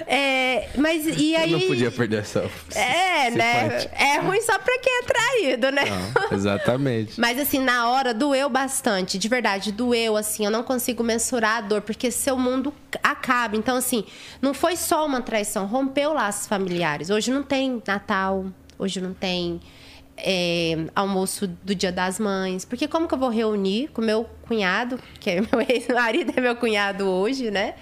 É, 0.07 0.69
mas 0.77 1.05
e 1.05 1.35
aí. 1.35 1.51
Eu 1.51 1.59
não 1.59 1.67
podia 1.67 1.91
perder 1.91 2.19
essa. 2.19 2.49
É, 2.75 3.27
esse 3.27 3.37
né? 3.37 3.89
É 3.93 4.19
ruim 4.19 4.41
só 4.41 4.57
pra 4.59 4.77
quem 4.79 4.93
é 4.99 5.03
traído, 5.03 5.71
né? 5.71 5.83
Não, 5.85 6.37
exatamente. 6.37 7.19
Mas 7.19 7.39
assim, 7.39 7.59
na 7.59 7.89
hora 7.89 8.13
doeu 8.13 8.49
bastante, 8.49 9.17
de 9.17 9.27
verdade, 9.27 9.71
doeu 9.71 10.17
assim, 10.17 10.45
eu 10.51 10.57
não 10.57 10.63
consigo 10.63 11.03
mensurar 11.03 11.57
a 11.57 11.61
dor, 11.61 11.81
porque 11.81 12.11
seu 12.11 12.37
mundo 12.37 12.73
acaba. 13.01 13.55
Então, 13.55 13.77
assim, 13.77 14.03
não 14.41 14.53
foi 14.53 14.75
só 14.75 15.05
uma 15.05 15.21
traição, 15.21 15.65
rompeu 15.65 16.13
laços 16.13 16.47
familiares. 16.47 17.09
Hoje 17.09 17.31
não 17.31 17.41
tem 17.41 17.81
Natal, 17.87 18.45
hoje 18.77 18.99
não 18.99 19.13
tem 19.13 19.61
é, 20.17 20.85
almoço 20.95 21.47
do 21.47 21.73
Dia 21.73 21.91
das 21.91 22.19
Mães. 22.19 22.65
Porque 22.65 22.87
como 22.87 23.07
que 23.07 23.13
eu 23.13 23.17
vou 23.17 23.29
reunir 23.29 23.87
com 23.89 24.01
meu 24.01 24.29
cunhado, 24.47 24.99
que 25.19 25.29
é 25.29 25.41
meu 25.41 25.61
ex-marido, 25.67 26.33
é 26.35 26.41
meu 26.41 26.55
cunhado 26.55 27.07
hoje, 27.07 27.49
né? 27.49 27.75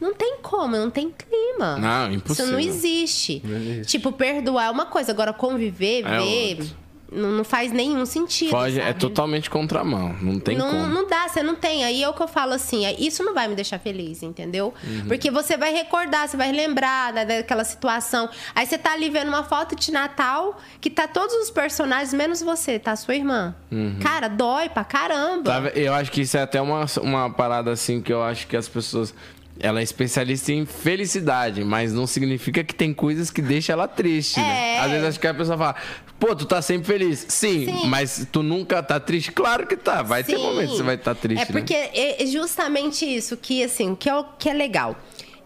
Não 0.00 0.12
tem 0.12 0.38
como, 0.42 0.76
não 0.76 0.90
tem 0.90 1.10
clima. 1.10 1.76
Não, 1.76 2.12
impossível. 2.12 2.44
Isso 2.44 2.52
não 2.52 2.60
existe. 2.60 3.42
Não 3.44 3.56
existe. 3.56 3.90
Tipo, 3.92 4.12
perdoar 4.12 4.66
é 4.66 4.70
uma 4.70 4.86
coisa, 4.86 5.12
agora 5.12 5.32
conviver, 5.32 6.04
É 6.04 6.18
ver, 6.18 6.58
outro. 6.58 6.76
Não, 7.14 7.30
não 7.30 7.44
faz 7.44 7.72
nenhum 7.72 8.04
sentido. 8.04 8.50
Foge, 8.50 8.80
é 8.80 8.86
sabe? 8.86 8.98
totalmente 8.98 9.48
contramão. 9.48 10.14
Não 10.20 10.38
tem 10.38 10.56
não, 10.56 10.70
como. 10.70 10.86
não 10.86 11.08
dá, 11.08 11.28
você 11.28 11.42
não 11.42 11.54
tem. 11.54 11.84
Aí 11.84 12.02
é 12.02 12.08
o 12.08 12.12
que 12.12 12.22
eu 12.22 12.28
falo 12.28 12.52
assim, 12.52 12.84
é, 12.84 12.94
isso 12.98 13.22
não 13.22 13.34
vai 13.34 13.48
me 13.48 13.54
deixar 13.54 13.78
feliz, 13.78 14.22
entendeu? 14.22 14.74
Uhum. 14.84 15.06
Porque 15.06 15.30
você 15.30 15.56
vai 15.56 15.72
recordar, 15.72 16.28
você 16.28 16.36
vai 16.36 16.52
lembrar 16.52 17.12
né, 17.12 17.24
daquela 17.24 17.64
situação. 17.64 18.28
Aí 18.54 18.66
você 18.66 18.76
tá 18.76 18.92
ali 18.92 19.10
vendo 19.10 19.28
uma 19.28 19.44
foto 19.44 19.76
de 19.76 19.92
Natal 19.92 20.58
que 20.80 20.90
tá 20.90 21.06
todos 21.06 21.34
os 21.36 21.50
personagens, 21.50 22.12
menos 22.12 22.42
você, 22.42 22.78
tá? 22.78 22.94
Sua 22.96 23.14
irmã. 23.14 23.54
Cara, 24.00 24.28
dói 24.28 24.68
pra 24.68 24.84
caramba. 24.84 25.58
Uhum. 25.58 25.64
Tá, 25.64 25.72
eu 25.74 25.92
acho 25.94 26.10
que 26.10 26.20
isso 26.22 26.36
é 26.36 26.42
até 26.42 26.60
uma, 26.60 26.86
uma 27.00 27.30
parada 27.30 27.70
assim 27.72 28.00
que 28.00 28.12
eu 28.12 28.22
acho 28.22 28.46
que 28.46 28.56
as 28.56 28.68
pessoas. 28.68 29.14
Ela 29.60 29.78
é 29.78 29.82
especialista 29.84 30.50
em 30.50 30.66
felicidade, 30.66 31.62
mas 31.62 31.92
não 31.92 32.08
significa 32.08 32.64
que 32.64 32.74
tem 32.74 32.92
coisas 32.92 33.30
que 33.30 33.40
deixam 33.40 33.74
ela 33.74 33.86
triste, 33.86 34.40
né? 34.40 34.74
É. 34.74 34.80
Às 34.80 34.90
vezes 34.90 35.06
acho 35.06 35.20
que 35.20 35.28
a 35.28 35.34
pessoa 35.34 35.56
fala, 35.56 35.76
pô, 36.18 36.34
tu 36.34 36.46
tá 36.46 36.60
sempre 36.62 36.86
feliz. 36.86 37.24
Sim, 37.28 37.66
Sim. 37.66 37.86
mas 37.86 38.26
tu 38.32 38.42
nunca 38.42 38.82
tá 38.82 38.98
triste? 39.00 39.32
Claro 39.32 39.66
que 39.66 39.76
tá. 39.76 40.02
Vai 40.02 40.24
ter 40.24 40.36
Sim. 40.36 40.42
momentos 40.42 40.70
que 40.72 40.76
você 40.78 40.82
vai 40.82 40.94
estar 40.94 41.14
triste, 41.14 41.42
É 41.42 41.46
porque 41.46 41.74
né? 41.76 41.90
é 42.22 42.26
justamente 42.26 43.04
isso 43.04 43.36
que, 43.36 43.62
assim, 43.62 43.94
que 43.94 44.08
é, 44.08 44.14
o- 44.16 44.24
que 44.38 44.48
é 44.48 44.52
legal. 44.54 44.96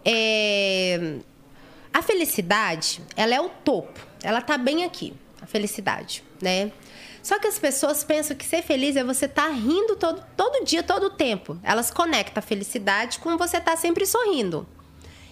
É, 0.05 1.15
A 1.91 2.03
felicidade, 2.03 3.01
ela 3.17 3.33
é 3.33 3.41
o 3.41 3.49
topo. 3.49 3.99
Ela 4.23 4.41
tá 4.41 4.57
bem 4.59 4.83
aqui, 4.83 5.11
a 5.41 5.45
felicidade, 5.47 6.23
né? 6.39 6.71
Só 7.23 7.39
que 7.39 7.47
as 7.47 7.57
pessoas 7.57 8.03
pensam 8.03 8.37
que 8.37 8.45
ser 8.45 8.61
feliz 8.61 8.95
é 8.95 9.03
você 9.03 9.25
estar 9.25 9.49
rindo 9.49 9.95
todo, 9.95 10.23
todo 10.37 10.63
dia, 10.63 10.83
todo 10.83 11.07
o 11.07 11.09
tempo. 11.09 11.57
Elas 11.63 11.89
conectam 11.89 12.41
a 12.41 12.45
felicidade 12.45 13.17
com 13.19 13.37
você 13.37 13.57
estar 13.57 13.75
sempre 13.75 14.05
sorrindo. 14.05 14.67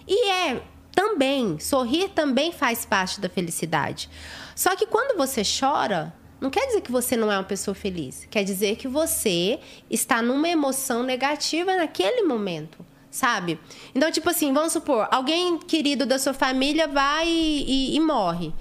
E 0.07 0.29
é 0.31 0.61
também, 0.93 1.59
sorrir 1.59 2.09
também 2.09 2.51
faz 2.51 2.85
parte 2.85 3.21
da 3.21 3.29
felicidade. 3.29 4.09
Só 4.57 4.75
que 4.75 4.87
quando 4.87 5.15
você 5.15 5.43
chora, 5.43 6.11
não 6.41 6.49
quer 6.49 6.65
dizer 6.65 6.81
que 6.81 6.91
você 6.91 7.15
não 7.15 7.31
é 7.31 7.37
uma 7.37 7.43
pessoa 7.43 7.75
feliz. 7.75 8.27
Quer 8.31 8.43
dizer 8.43 8.75
que 8.75 8.87
você 8.87 9.59
está 9.87 10.19
numa 10.19 10.49
emoção 10.49 11.03
negativa 11.03 11.77
naquele 11.77 12.23
momento. 12.23 12.83
sabe? 13.11 13.59
Então, 13.93 14.11
tipo 14.11 14.27
assim, 14.27 14.51
vamos 14.51 14.73
supor, 14.73 15.07
alguém 15.11 15.59
querido 15.59 16.07
da 16.07 16.17
sua 16.17 16.33
família 16.33 16.87
vai 16.87 17.27
e, 17.29 17.91
e, 17.91 17.95
e 17.95 17.99
morre 17.99 18.51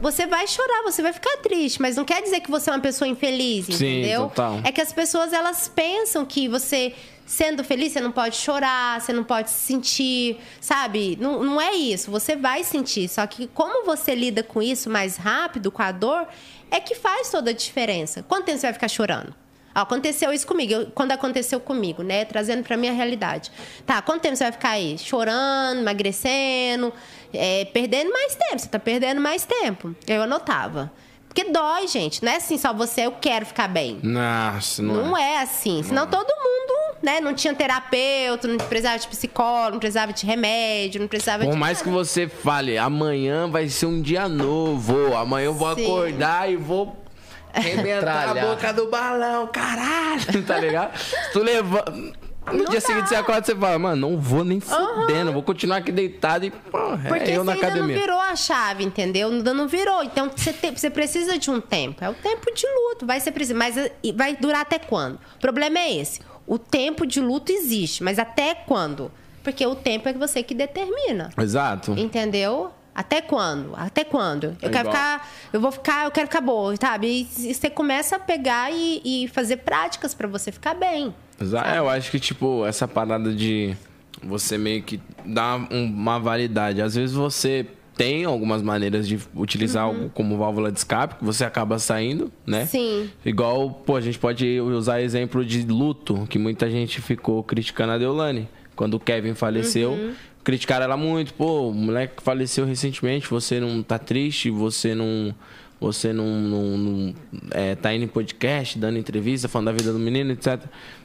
você 0.00 0.26
vai 0.26 0.46
chorar, 0.46 0.82
você 0.84 1.02
vai 1.02 1.12
ficar 1.12 1.38
triste, 1.38 1.82
mas 1.82 1.96
não 1.96 2.04
quer 2.04 2.22
dizer 2.22 2.40
que 2.40 2.50
você 2.50 2.70
é 2.70 2.72
uma 2.72 2.80
pessoa 2.80 3.08
infeliz, 3.08 3.66
Sim, 3.66 3.72
entendeu? 3.72 4.28
total. 4.28 4.60
É 4.64 4.70
que 4.70 4.80
as 4.80 4.92
pessoas 4.92 5.32
elas 5.32 5.68
pensam 5.68 6.24
que 6.24 6.48
você 6.48 6.94
sendo 7.28 7.62
feliz, 7.62 7.92
você 7.92 8.00
não 8.00 8.10
pode 8.10 8.36
chorar, 8.36 8.98
você 8.98 9.12
não 9.12 9.22
pode 9.22 9.50
se 9.50 9.60
sentir, 9.66 10.38
sabe? 10.62 11.18
Não, 11.20 11.44
não 11.44 11.60
é 11.60 11.74
isso, 11.74 12.10
você 12.10 12.34
vai 12.34 12.64
sentir, 12.64 13.06
só 13.06 13.26
que 13.26 13.46
como 13.48 13.84
você 13.84 14.14
lida 14.14 14.42
com 14.42 14.62
isso 14.62 14.88
mais 14.88 15.18
rápido, 15.18 15.70
com 15.70 15.82
a 15.82 15.92
dor, 15.92 16.26
é 16.70 16.80
que 16.80 16.94
faz 16.94 17.30
toda 17.30 17.50
a 17.50 17.52
diferença. 17.52 18.22
Quanto 18.22 18.46
tempo 18.46 18.58
você 18.58 18.66
vai 18.66 18.72
ficar 18.72 18.88
chorando? 18.88 19.34
Aconteceu 19.74 20.32
isso 20.32 20.46
comigo, 20.46 20.72
eu, 20.72 20.86
quando 20.94 21.12
aconteceu 21.12 21.60
comigo, 21.60 22.02
né? 22.02 22.24
Trazendo 22.24 22.64
pra 22.64 22.78
minha 22.78 22.92
realidade. 22.92 23.52
Tá, 23.84 24.00
quanto 24.00 24.22
tempo 24.22 24.34
você 24.34 24.44
vai 24.44 24.52
ficar 24.52 24.70
aí? 24.70 24.96
Chorando, 24.96 25.80
emagrecendo, 25.80 26.92
é, 27.32 27.66
perdendo 27.66 28.10
mais 28.10 28.34
tempo. 28.34 28.58
Você 28.58 28.68
tá 28.68 28.78
perdendo 28.78 29.20
mais 29.20 29.44
tempo. 29.44 29.94
Eu 30.06 30.22
anotava. 30.22 30.90
Porque 31.38 31.52
dói, 31.52 31.86
gente. 31.86 32.24
Não 32.24 32.32
é 32.32 32.36
assim 32.36 32.58
só 32.58 32.72
você, 32.72 33.02
eu 33.02 33.12
quero 33.12 33.46
ficar 33.46 33.68
bem. 33.68 34.00
Nossa, 34.02 34.82
não, 34.82 34.94
Não 34.94 35.16
é 35.16 35.40
assim. 35.40 35.84
Senão 35.84 36.04
todo 36.04 36.26
mundo, 36.26 36.96
né? 37.00 37.20
Não 37.20 37.32
tinha 37.32 37.54
terapeuta, 37.54 38.48
não 38.48 38.56
precisava 38.56 38.98
de 38.98 39.06
psicólogo, 39.06 39.72
não 39.72 39.78
precisava 39.78 40.12
de 40.12 40.26
remédio, 40.26 41.00
não 41.00 41.06
precisava 41.06 41.44
Por 41.44 41.52
de. 41.52 41.56
mais 41.58 41.80
que 41.80 41.88
você 41.88 42.26
fale, 42.26 42.76
amanhã 42.76 43.48
vai 43.48 43.68
ser 43.68 43.86
um 43.86 44.02
dia 44.02 44.28
novo, 44.28 45.14
amanhã 45.14 45.46
eu 45.46 45.54
vou 45.54 45.72
Sim. 45.76 45.84
acordar 45.84 46.50
e 46.50 46.56
vou 46.56 46.96
arrebentar 47.54 48.30
a 48.30 48.34
boca 48.34 48.72
do 48.72 48.90
balão, 48.90 49.46
caralho, 49.46 50.42
tá 50.44 50.58
ligado? 50.58 50.98
Tu 51.32 51.38
levanta. 51.38 52.27
No 52.52 52.64
dia 52.66 52.80
dá. 52.80 52.86
seguinte 52.86 53.08
você 53.08 53.14
acorda 53.14 53.40
e 53.42 53.44
você 53.46 53.56
fala, 53.56 53.78
mano, 53.78 54.10
não 54.10 54.18
vou 54.18 54.44
nem 54.44 54.60
fudendo, 54.60 55.32
vou 55.32 55.42
continuar 55.42 55.78
aqui 55.78 55.92
deitado 55.92 56.44
e, 56.46 56.50
pô, 56.50 56.78
Porque 57.08 57.30
é 57.30 57.36
eu 57.36 57.40
você 57.40 57.46
na 57.46 57.52
ainda 57.52 57.66
academia. 57.66 57.94
não 57.96 58.02
virou 58.02 58.20
a 58.20 58.36
chave, 58.36 58.84
entendeu? 58.84 59.28
Ainda 59.30 59.52
não 59.54 59.66
virou. 59.68 60.02
Então 60.02 60.30
você, 60.34 60.52
tem- 60.52 60.74
você 60.76 60.90
precisa 60.90 61.38
de 61.38 61.50
um 61.50 61.60
tempo. 61.60 62.02
É 62.04 62.08
o 62.08 62.14
tempo 62.14 62.52
de 62.54 62.66
luto. 62.66 63.06
Vai 63.06 63.20
ser 63.20 63.32
preciso. 63.32 63.58
Mas 63.58 63.74
vai 64.14 64.36
durar 64.36 64.62
até 64.62 64.78
quando? 64.78 65.16
O 65.36 65.40
problema 65.40 65.78
é 65.78 65.94
esse. 65.96 66.20
O 66.46 66.58
tempo 66.58 67.06
de 67.06 67.20
luto 67.20 67.52
existe, 67.52 68.02
mas 68.02 68.18
até 68.18 68.54
quando? 68.54 69.10
Porque 69.44 69.66
o 69.66 69.74
tempo 69.74 70.08
é 70.08 70.12
você 70.12 70.42
que 70.42 70.54
determina. 70.54 71.30
Exato. 71.38 71.92
Entendeu? 71.92 72.70
Até 72.98 73.20
quando? 73.20 73.74
Até 73.76 74.02
quando? 74.02 74.44
Eu 74.44 74.56
É 74.60 74.68
quero 74.70 74.88
igual. 74.88 74.92
ficar. 74.92 75.30
Eu 75.52 75.60
vou 75.60 75.70
ficar, 75.70 76.04
eu 76.06 76.10
quero 76.10 76.26
ficar 76.26 76.40
boa, 76.40 76.74
sabe? 76.76 77.28
E 77.38 77.54
você 77.54 77.70
começa 77.70 78.16
a 78.16 78.18
pegar 78.18 78.72
e, 78.72 79.00
e 79.04 79.28
fazer 79.28 79.58
práticas 79.58 80.14
pra 80.14 80.26
você 80.26 80.50
ficar 80.50 80.74
bem. 80.74 81.14
Exa- 81.40 81.62
É, 81.74 81.78
eu 81.78 81.88
acho 81.88 82.10
que, 82.10 82.18
tipo, 82.18 82.66
essa 82.66 82.88
parada 82.88 83.32
de 83.32 83.76
você 84.20 84.58
meio 84.58 84.82
que 84.82 85.00
dar 85.24 85.56
um- 85.72 85.84
uma 85.84 86.18
validade. 86.18 86.82
Às 86.82 86.96
vezes 86.96 87.14
você 87.14 87.64
tem 87.96 88.24
algumas 88.24 88.62
maneiras 88.62 89.06
de 89.06 89.16
utilizar 89.32 89.84
algo 89.84 90.10
como 90.10 90.36
válvula 90.36 90.72
de 90.72 90.78
escape, 90.78 91.16
que 91.16 91.24
você 91.24 91.44
acaba 91.44 91.78
saindo, 91.78 92.32
né? 92.44 92.62
Uhum. 92.62 92.66
Sim. 92.66 93.10
Igual, 93.24 93.70
pô, 93.70 93.94
a 93.94 94.00
gente 94.00 94.18
pode 94.18 94.60
usar 94.60 95.00
exemplo 95.00 95.44
de 95.44 95.62
luto, 95.62 96.26
que 96.28 96.36
muita 96.38 96.68
gente 96.68 97.00
ficou 97.00 97.44
criticando 97.44 97.92
a 97.92 97.98
Deolane. 97.98 98.48
Quando 98.74 98.94
o 98.94 99.00
Kevin 99.00 99.34
faleceu, 99.34 99.90
Uhum. 99.90 100.12
Criticaram 100.44 100.84
ela 100.84 100.96
muito. 100.96 101.34
Pô, 101.34 101.68
o 101.68 101.74
moleque 101.74 102.22
faleceu 102.22 102.64
recentemente, 102.64 103.28
você 103.28 103.60
não 103.60 103.82
tá 103.82 103.98
triste, 103.98 104.50
você 104.50 104.94
não. 104.94 105.34
Você 105.80 106.12
não, 106.12 106.26
não, 106.26 106.76
não, 106.76 107.14
é, 107.52 107.76
tá 107.76 107.94
indo 107.94 108.04
em 108.04 108.08
podcast, 108.08 108.76
dando 108.76 108.98
entrevista, 108.98 109.46
falando 109.46 109.66
da 109.66 109.72
vida 109.72 109.92
do 109.92 109.98
menino, 110.00 110.32
etc. 110.32 110.60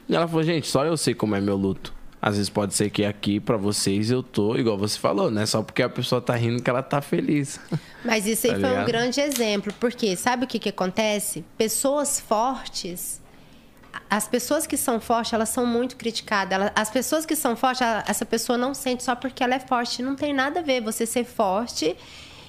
E 0.08 0.16
ela 0.16 0.26
falou, 0.26 0.42
gente, 0.42 0.66
só 0.66 0.84
eu 0.84 0.96
sei 0.96 1.14
como 1.14 1.36
é 1.36 1.40
meu 1.40 1.54
luto. 1.56 1.94
Às 2.20 2.34
vezes 2.36 2.50
pode 2.50 2.74
ser 2.74 2.90
que 2.90 3.04
aqui, 3.04 3.38
pra 3.38 3.56
vocês, 3.56 4.10
eu 4.10 4.20
tô, 4.20 4.56
igual 4.56 4.76
você 4.76 4.98
falou, 4.98 5.30
né? 5.30 5.46
Só 5.46 5.62
porque 5.62 5.80
a 5.80 5.88
pessoa 5.88 6.20
tá 6.20 6.34
rindo 6.34 6.60
que 6.60 6.68
ela 6.68 6.82
tá 6.82 7.00
feliz. 7.00 7.60
Mas 8.04 8.26
isso 8.26 8.48
aí 8.48 8.54
Tá 8.54 8.58
foi 8.58 8.68
um 8.68 8.72
ligado? 8.72 8.86
grande 8.88 9.20
exemplo, 9.20 9.72
porque 9.78 10.16
sabe 10.16 10.44
o 10.44 10.48
que, 10.48 10.58
que 10.58 10.70
acontece? 10.70 11.44
Pessoas 11.56 12.18
fortes, 12.18 13.22
as 14.10 14.26
pessoas 14.28 14.66
que 14.66 14.76
são 14.76 15.00
fortes, 15.00 15.32
elas 15.32 15.48
são 15.48 15.64
muito 15.66 15.96
criticadas. 15.96 16.52
Ela- 16.54 16.72
as 16.74 16.90
pessoas 16.90 17.24
que 17.26 17.34
são 17.36 17.56
fortes, 17.56 17.82
ela- 17.82 18.04
essa 18.06 18.24
pessoa 18.24 18.56
não 18.58 18.74
sente 18.74 19.02
só 19.02 19.14
porque 19.14 19.42
ela 19.42 19.54
é 19.54 19.60
forte. 19.60 20.02
Não 20.02 20.14
tem 20.14 20.32
nada 20.32 20.60
a 20.60 20.62
ver 20.62 20.80
você 20.80 21.04
ser 21.06 21.24
forte 21.24 21.96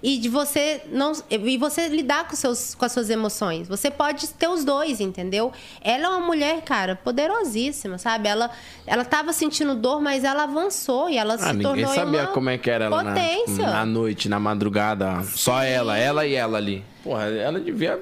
e 0.03 0.17
de 0.17 0.29
você 0.29 0.81
não 0.91 1.13
e 1.29 1.57
você 1.57 1.87
lidar 1.87 2.27
com, 2.27 2.35
seus, 2.35 2.75
com 2.75 2.85
as 2.85 2.91
suas 2.91 3.09
emoções. 3.09 3.67
Você 3.67 3.89
pode 3.89 4.27
ter 4.29 4.47
os 4.47 4.63
dois, 4.63 4.99
entendeu? 4.99 5.51
Ela 5.81 6.05
é 6.05 6.09
uma 6.09 6.19
mulher, 6.19 6.61
cara, 6.61 6.95
poderosíssima, 6.95 7.97
sabe? 7.97 8.27
Ela 8.27 8.51
ela 8.85 9.03
tava 9.05 9.33
sentindo 9.33 9.73
dor, 9.75 10.01
mas 10.01 10.23
ela 10.23 10.43
avançou 10.43 11.09
e 11.09 11.17
ela 11.17 11.35
Ah, 11.35 11.37
se 11.39 11.45
ninguém 11.53 11.63
tornou 11.63 11.93
sabia 11.95 12.21
uma 12.23 12.27
como 12.27 12.49
é 12.49 12.57
que 12.57 12.69
era 12.69 12.85
ela 12.85 13.03
na, 13.03 13.13
na 13.71 13.85
noite, 13.85 14.29
na 14.29 14.39
madrugada. 14.39 15.23
Só 15.23 15.61
ela, 15.63 15.97
ela 15.97 16.25
e 16.25 16.33
ela 16.35 16.57
ali. 16.57 16.83
Porra, 17.05 17.25
ela 17.25 17.59
devia. 17.59 17.99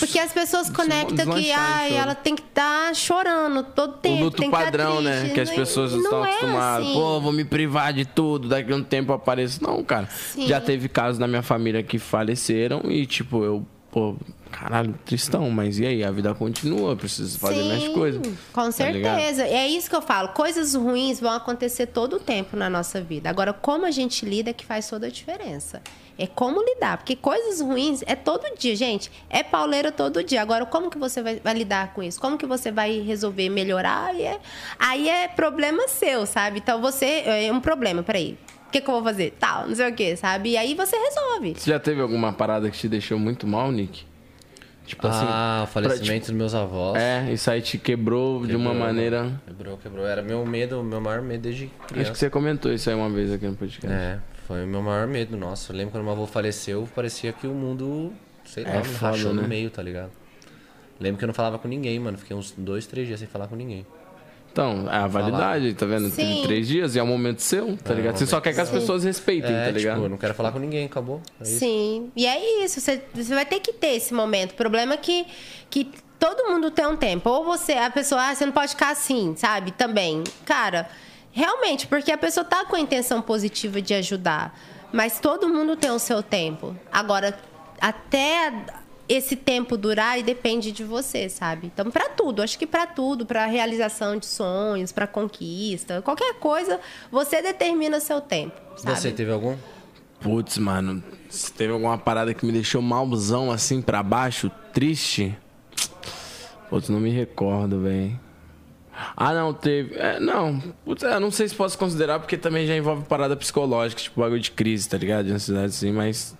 Porque 0.00 0.18
as 0.18 0.32
pessoas 0.32 0.68
conectam 0.68 1.32
que 1.36 1.52
ai, 1.52 1.94
ela 1.96 2.12
tem 2.12 2.34
que 2.34 2.42
estar 2.42 2.92
chorando 2.92 3.62
todo 3.62 3.90
O 3.92 3.98
tempo. 3.98 4.24
luto 4.24 4.38
tem 4.38 4.50
que 4.50 4.56
tá 4.56 4.64
padrão, 4.64 5.00
né? 5.00 5.20
triste. 5.20 5.34
Que 5.34 5.40
as 5.42 5.50
pessoas 5.50 5.92
não 5.92 6.00
estão 6.02 6.26
é 6.26 6.30
acostumadas. 6.30 6.86
assim. 6.88 6.94
Pô, 6.94 7.20
vou 7.20 7.30
me 7.32 7.44
privar 7.44 7.92
de 7.92 8.04
tudo, 8.04 8.48
daqui 8.48 8.72
a 8.72 8.74
um 8.76 8.82
tempo 8.82 9.12
eu 9.12 9.16
apareço. 9.16 9.62
Não, 9.62 9.80
cara. 9.84 10.08
Sim. 10.10 10.44
Já 10.48 10.60
teve 10.60 10.88
casos 10.88 11.20
na 11.20 11.28
minha 11.28 11.40
família 11.42 11.84
que 11.84 12.00
faleceram 12.00 12.82
e, 12.90 13.06
tipo, 13.06 13.44
eu, 13.44 13.64
pô, 13.92 14.16
caralho, 14.50 14.92
tristão, 15.04 15.48
mas 15.48 15.78
e 15.78 15.86
aí? 15.86 16.02
A 16.02 16.10
vida 16.10 16.34
continua, 16.34 16.90
eu 16.90 16.96
preciso 16.96 17.38
fazer 17.38 17.62
Sim, 17.62 17.68
minhas 17.68 17.88
coisas. 17.94 18.20
Com 18.52 18.70
tá 18.72 18.90
ligado? 18.90 19.18
certeza. 19.20 19.44
é 19.44 19.68
isso 19.68 19.88
que 19.88 19.94
eu 19.94 20.02
falo. 20.02 20.30
Coisas 20.30 20.74
ruins 20.74 21.20
vão 21.20 21.30
acontecer 21.30 21.86
todo 21.86 22.16
o 22.16 22.18
tempo 22.18 22.56
na 22.56 22.68
nossa 22.68 23.00
vida. 23.00 23.30
Agora, 23.30 23.52
como 23.52 23.86
a 23.86 23.92
gente 23.92 24.26
lida 24.26 24.50
é 24.50 24.52
que 24.52 24.66
faz 24.66 24.88
toda 24.90 25.06
a 25.06 25.10
diferença. 25.10 25.80
É 26.18 26.26
como 26.26 26.62
lidar. 26.62 26.96
Porque 26.98 27.14
coisas 27.14 27.60
ruins 27.60 28.02
é 28.06 28.14
todo 28.14 28.42
dia, 28.58 28.74
gente. 28.74 29.10
É 29.28 29.42
pauleira 29.42 29.92
todo 29.92 30.22
dia. 30.24 30.40
Agora, 30.40 30.64
como 30.64 30.90
que 30.90 30.98
você 30.98 31.22
vai, 31.22 31.40
vai 31.42 31.54
lidar 31.54 31.92
com 31.92 32.02
isso? 32.02 32.20
Como 32.20 32.38
que 32.38 32.46
você 32.46 32.70
vai 32.72 33.00
resolver 33.00 33.48
melhorar? 33.48 34.06
Aí 34.08 34.22
é, 34.22 34.40
aí 34.78 35.08
é 35.08 35.28
problema 35.28 35.86
seu, 35.88 36.24
sabe? 36.26 36.58
Então, 36.58 36.80
você... 36.80 37.22
É 37.26 37.52
um 37.52 37.60
problema, 37.60 38.02
peraí. 38.02 38.38
O 38.66 38.70
que, 38.70 38.80
que 38.80 38.88
eu 38.88 38.94
vou 38.94 39.04
fazer? 39.04 39.34
Tal, 39.38 39.68
não 39.68 39.74
sei 39.74 39.90
o 39.90 39.94
quê, 39.94 40.16
sabe? 40.16 40.50
E 40.50 40.56
aí 40.56 40.74
você 40.74 40.96
resolve. 40.96 41.54
Você 41.56 41.70
já 41.70 41.78
teve 41.78 42.00
alguma 42.00 42.32
parada 42.32 42.68
que 42.70 42.76
te 42.76 42.88
deixou 42.88 43.18
muito 43.18 43.46
mal, 43.46 43.70
Nick? 43.70 44.04
Tipo 44.86 45.06
assim. 45.08 45.26
ah, 45.28 45.64
o 45.64 45.72
pra, 45.72 45.82
falecimento 45.82 46.26
dos 46.26 46.34
meus 46.34 46.54
avós. 46.54 46.92
tipo, 46.92 46.98
é, 46.98 47.32
isso 47.32 47.50
aí 47.50 47.60
te 47.60 47.76
quebrou, 47.76 48.46
de 48.46 48.54
uma 48.54 48.70
Quebrou, 48.70 48.86
maneira. 48.86 49.40
Quebrou, 49.44 49.76
quebrou. 49.78 50.06
Era 50.06 50.22
meu 50.22 50.46
medo, 50.46 50.82
meu 50.82 51.00
maior 51.00 51.22
medo 51.22 51.42
desde 51.42 51.64
Acho 51.64 51.86
criança. 51.88 52.12
que 52.12 52.18
você 52.18 52.30
comentou 52.30 52.72
isso 52.72 52.88
aí 52.88 52.94
uma 52.94 53.10
vez 53.10 53.32
aqui 53.32 53.46
no 53.46 53.56
podcast. 53.56 53.86
É, 53.88 54.18
foi 54.46 54.64
o 54.64 54.66
meu 54.66 54.82
maior 54.82 55.06
medo, 55.06 55.36
nossa. 55.36 55.72
Eu 55.72 55.76
lembro 55.76 55.92
quando 55.92 56.04
meu 56.04 56.12
avô 56.12 56.26
faleceu, 56.26 56.88
parecia 56.94 57.32
que 57.32 57.46
o 57.46 57.50
mundo, 57.54 58.12
sei 58.44 58.64
lá, 58.64 58.70
É 58.70 58.78
me 58.78 58.84
foda, 58.84 59.12
rachou 59.12 59.34
né? 59.34 59.42
no 59.42 59.48
meio, 59.48 59.70
tá 59.70 59.82
ligado? 59.82 60.10
Lembro 61.00 61.18
que 61.18 61.24
eu 61.24 61.28
não 61.28 61.34
falava 61.34 61.58
com 61.58 61.68
ninguém, 61.68 61.98
mano. 61.98 62.16
Fiquei 62.16 62.34
uns 62.36 62.52
dois, 62.56 62.86
três 62.86 63.06
dias 63.06 63.20
sem 63.20 63.28
falar 63.28 63.48
com 63.48 63.56
ninguém. 63.56 63.84
Então, 64.50 64.88
é 64.90 64.96
a 64.96 65.06
validade, 65.06 65.74
tá 65.74 65.84
vendo? 65.84 66.10
Teve 66.10 66.32
Sim. 66.36 66.42
três 66.44 66.66
dias 66.66 66.96
e 66.96 66.98
é 66.98 67.02
um 67.02 67.06
momento 67.06 67.42
seu, 67.42 67.76
tá 67.76 67.92
É 67.92 67.96
ligado? 67.96 68.16
Você 68.16 68.24
só 68.26 68.40
quer 68.40 68.54
que 68.54 68.60
as 68.60 68.70
pessoas 68.70 69.04
respeitem, 69.04 69.54
É, 69.54 69.66
tá 69.66 69.70
ligado? 69.70 69.94
tipo, 69.96 70.06
eu 70.06 70.08
não 70.08 70.16
quero 70.16 70.32
falar 70.32 70.50
com 70.50 70.58
ninguém, 70.58 70.86
acabou. 70.86 71.20
É 71.38 71.42
isso. 71.42 71.58
Sim, 71.58 72.10
e 72.16 72.24
é 72.26 72.64
isso. 72.64 72.80
Você, 72.80 73.02
você 73.14 73.34
vai 73.34 73.44
ter 73.44 73.60
que 73.60 73.74
ter 73.74 73.88
esse 73.96 74.14
momento. 74.14 74.52
O 74.52 74.54
problema 74.54 74.94
é 74.94 74.96
que, 74.96 75.26
que 75.68 75.90
todo 76.18 76.44
mundo 76.50 76.70
tem 76.70 76.86
um 76.86 76.96
tempo. 76.96 77.28
Ou 77.28 77.44
você, 77.44 77.74
a 77.74 77.90
pessoa, 77.90 78.30
ah, 78.30 78.34
você 78.34 78.46
não 78.46 78.52
pode 78.54 78.70
ficar 78.70 78.92
assim, 78.92 79.34
sabe? 79.36 79.72
Também. 79.72 80.24
Cara, 80.46 80.88
realmente, 81.36 81.86
porque 81.86 82.10
a 82.10 82.16
pessoa 82.16 82.42
tá 82.42 82.64
com 82.64 82.74
a 82.74 82.80
intenção 82.80 83.20
positiva 83.20 83.82
de 83.82 83.92
ajudar. 83.92 84.58
Mas 84.90 85.20
todo 85.20 85.46
mundo 85.50 85.76
tem 85.76 85.90
o 85.90 85.98
seu 85.98 86.22
tempo. 86.22 86.74
Agora, 86.90 87.38
até 87.78 88.50
esse 89.06 89.36
tempo 89.36 89.76
durar 89.76 90.18
e 90.18 90.22
depende 90.22 90.72
de 90.72 90.82
você, 90.82 91.28
sabe? 91.28 91.66
Então, 91.66 91.90
pra 91.90 92.08
tudo, 92.08 92.40
acho 92.42 92.58
que 92.58 92.66
pra 92.66 92.86
tudo, 92.86 93.26
pra 93.26 93.44
realização 93.44 94.16
de 94.16 94.24
sonhos, 94.24 94.92
pra 94.92 95.06
conquista, 95.06 96.00
qualquer 96.00 96.34
coisa, 96.36 96.80
você 97.12 97.42
determina 97.42 98.00
seu 98.00 98.18
tempo, 98.22 98.58
sabe? 98.78 98.98
Você 98.98 99.12
teve 99.12 99.30
algum? 99.30 99.54
Putz, 100.18 100.56
mano, 100.56 101.04
se 101.28 101.52
teve 101.52 101.74
alguma 101.74 101.98
parada 101.98 102.32
que 102.32 102.46
me 102.46 102.52
deixou 102.52 102.80
malzão 102.80 103.52
assim 103.52 103.82
pra 103.82 104.02
baixo, 104.02 104.50
triste. 104.72 105.36
Putz, 106.70 106.88
não 106.88 106.98
me 106.98 107.10
recordo, 107.10 107.82
velho. 107.82 108.18
Ah, 109.16 109.34
não, 109.34 109.52
teve. 109.52 109.94
É, 109.96 110.18
não, 110.18 110.62
é, 111.02 111.20
não 111.20 111.30
sei 111.30 111.48
se 111.48 111.54
posso 111.54 111.78
considerar, 111.78 112.18
porque 112.18 112.36
também 112.36 112.66
já 112.66 112.76
envolve 112.76 113.04
parada 113.04 113.36
psicológica, 113.36 114.00
tipo 114.00 114.20
bagulho 114.20 114.40
de 114.40 114.50
crise, 114.50 114.88
tá 114.88 114.96
ligado? 114.96 115.26
De 115.26 115.32
ansiedade 115.32 115.66
assim, 115.66 115.92
mas. 115.92 116.36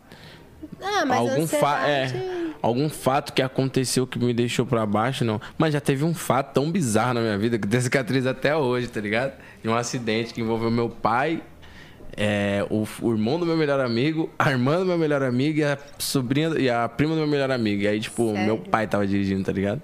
Ah, 0.83 1.05
mas 1.07 1.19
algum, 1.19 1.47
fa 1.47 1.89
é, 1.89 2.13
algum 2.61 2.89
fato 2.89 3.33
que 3.33 3.41
aconteceu 3.41 4.07
que 4.07 4.19
me 4.19 4.35
deixou 4.35 4.67
pra 4.67 4.85
baixo, 4.85 5.25
não. 5.25 5.41
Mas 5.57 5.73
já 5.73 5.81
teve 5.81 6.05
um 6.05 6.15
fato 6.15 6.53
tão 6.55 6.71
bizarro 6.71 7.15
na 7.15 7.21
minha 7.21 7.39
vida 7.39 7.59
que 7.59 7.67
tem 7.67 7.81
cicatriz 7.81 8.27
até 8.27 8.57
hoje, 8.57 8.89
tá 8.89 9.01
ligado? 9.01 9.33
De 9.63 9.69
um 9.69 9.75
acidente 9.75 10.35
que 10.35 10.41
envolveu 10.41 10.71
meu 10.71 10.89
pai, 10.89 11.43
é, 12.17 12.67
o, 12.71 12.87
o 13.03 13.13
irmão 13.13 13.39
do 13.39 13.45
meu 13.45 13.57
melhor 13.57 13.81
amigo, 13.81 14.31
a 14.39 14.51
irmã 14.51 14.79
do 14.79 14.87
meu 14.87 14.99
melhor 14.99 15.23
amigo 15.23 15.59
e 15.59 15.65
a 15.65 15.79
sobrinha 15.99 16.49
e 16.59 16.69
a 16.69 16.89
prima 16.89 17.15
do 17.15 17.19
meu 17.19 17.29
melhor 17.29 17.51
amigo. 17.51 17.83
E 17.83 17.89
aí, 17.89 18.01
tipo, 18.01 18.33
Sério? 18.33 18.45
meu 18.45 18.59
pai 18.59 18.87
tava 18.87 19.07
dirigindo, 19.07 19.45
tá 19.45 19.53
ligado? 19.53 19.83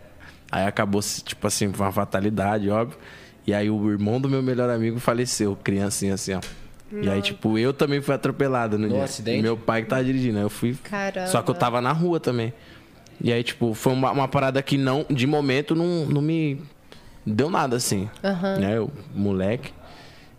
Aí 0.52 0.66
acabou, 0.66 1.00
tipo 1.00 1.46
assim, 1.46 1.72
foi 1.72 1.86
uma 1.86 1.92
fatalidade, 1.92 2.68
óbvio. 2.68 2.98
E 3.46 3.54
aí 3.54 3.70
o 3.70 3.90
irmão 3.90 4.20
do 4.20 4.28
meu 4.28 4.42
melhor 4.42 4.68
amigo 4.68 5.00
faleceu, 5.00 5.56
criancinha 5.64 6.12
assim, 6.12 6.34
ó. 6.34 6.40
E 6.94 7.08
aí, 7.08 7.22
tipo, 7.22 7.56
eu 7.56 7.72
também 7.72 8.02
fui 8.02 8.14
atropelado 8.14 8.76
no, 8.76 8.86
No 8.86 8.92
dia. 8.94 9.04
acidente? 9.04 9.40
Meu 9.40 9.56
pai 9.56 9.82
que 9.82 9.88
tava 9.88 10.04
dirigindo, 10.04 10.36
aí 10.36 10.44
eu 10.44 10.50
fui. 10.50 10.76
Caramba. 10.84 11.26
Só 11.26 11.40
que 11.40 11.50
eu 11.50 11.54
tava 11.54 11.80
na 11.80 11.90
rua 11.90 12.20
também. 12.20 12.52
E 13.18 13.32
aí, 13.32 13.42
tipo, 13.42 13.72
foi 13.72 13.94
uma, 13.94 14.10
uma 14.10 14.28
parada 14.28 14.60
que 14.62 14.76
não, 14.76 15.06
de 15.08 15.26
momento, 15.26 15.74
não, 15.74 16.04
não 16.04 16.20
me 16.20 16.60
deu 17.24 17.48
nada 17.48 17.76
assim. 17.76 18.10
Aham. 18.22 18.58
Né? 18.58 18.76
Eu, 18.76 18.90
moleque. 19.14 19.72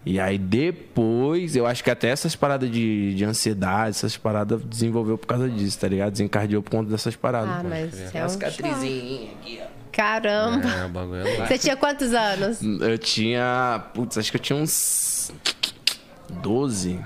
E 0.06 0.19
aí 0.19 0.38
depois, 0.38 1.56
eu 1.56 1.65
acho 1.65 1.84
que 1.84 1.90
até 1.90 2.10
essas 2.10 2.35
paradas 2.35 2.69
de, 2.69 3.15
de 3.15 3.26
ansiedade, 3.26 3.91
essas 3.91 4.15
paradas 4.18 4.61
desenvolveu 4.64 5.18
por 5.18 5.26
causa 5.26 5.49
disso, 5.49 5.80
tá 5.80 5.88
ligado? 5.88 6.11
Desencardeou 6.11 6.61
por 6.61 6.69
conta 6.69 6.91
dessas 6.91 7.15
paradas. 7.15 7.49
Ah, 7.49 7.64
mas 7.64 8.14
é 8.14 8.26
um 8.26 8.30
choque. 8.30 8.45
aqui, 8.45 9.60
ó. 9.61 9.73
Caramba. 9.94 10.68
É, 10.68 10.86
o 10.86 10.90
bagulho 10.90 11.22
é 11.22 11.24
louco. 11.24 11.48
Você 11.48 11.57
tinha 11.57 11.78
quantos 11.78 12.14
anos? 12.14 12.60
Eu 12.61 12.98
tinha. 12.98 13.82
Putz, 13.94 14.18
acho 14.18 14.32
que 14.32 14.38
eu 14.38 14.41
tinha 14.41 14.57
uns. 14.57 15.32
12. 16.41 16.99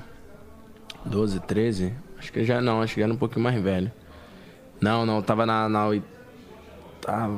12, 1.05 1.39
13. 1.41 1.93
Acho 2.18 2.31
que 2.31 2.43
já 2.43 2.61
não, 2.61 2.81
acho 2.81 2.95
que 2.95 3.01
era 3.01 3.11
um 3.11 3.18
pouquinho 3.18 3.41
mais 3.43 3.61
velho. 3.61 3.91
Não, 4.81 5.05
não, 5.05 5.18
eu 5.18 5.22
tava 5.22 5.45
na. 5.45 5.68
na 5.68 5.89
ah, 7.07 7.30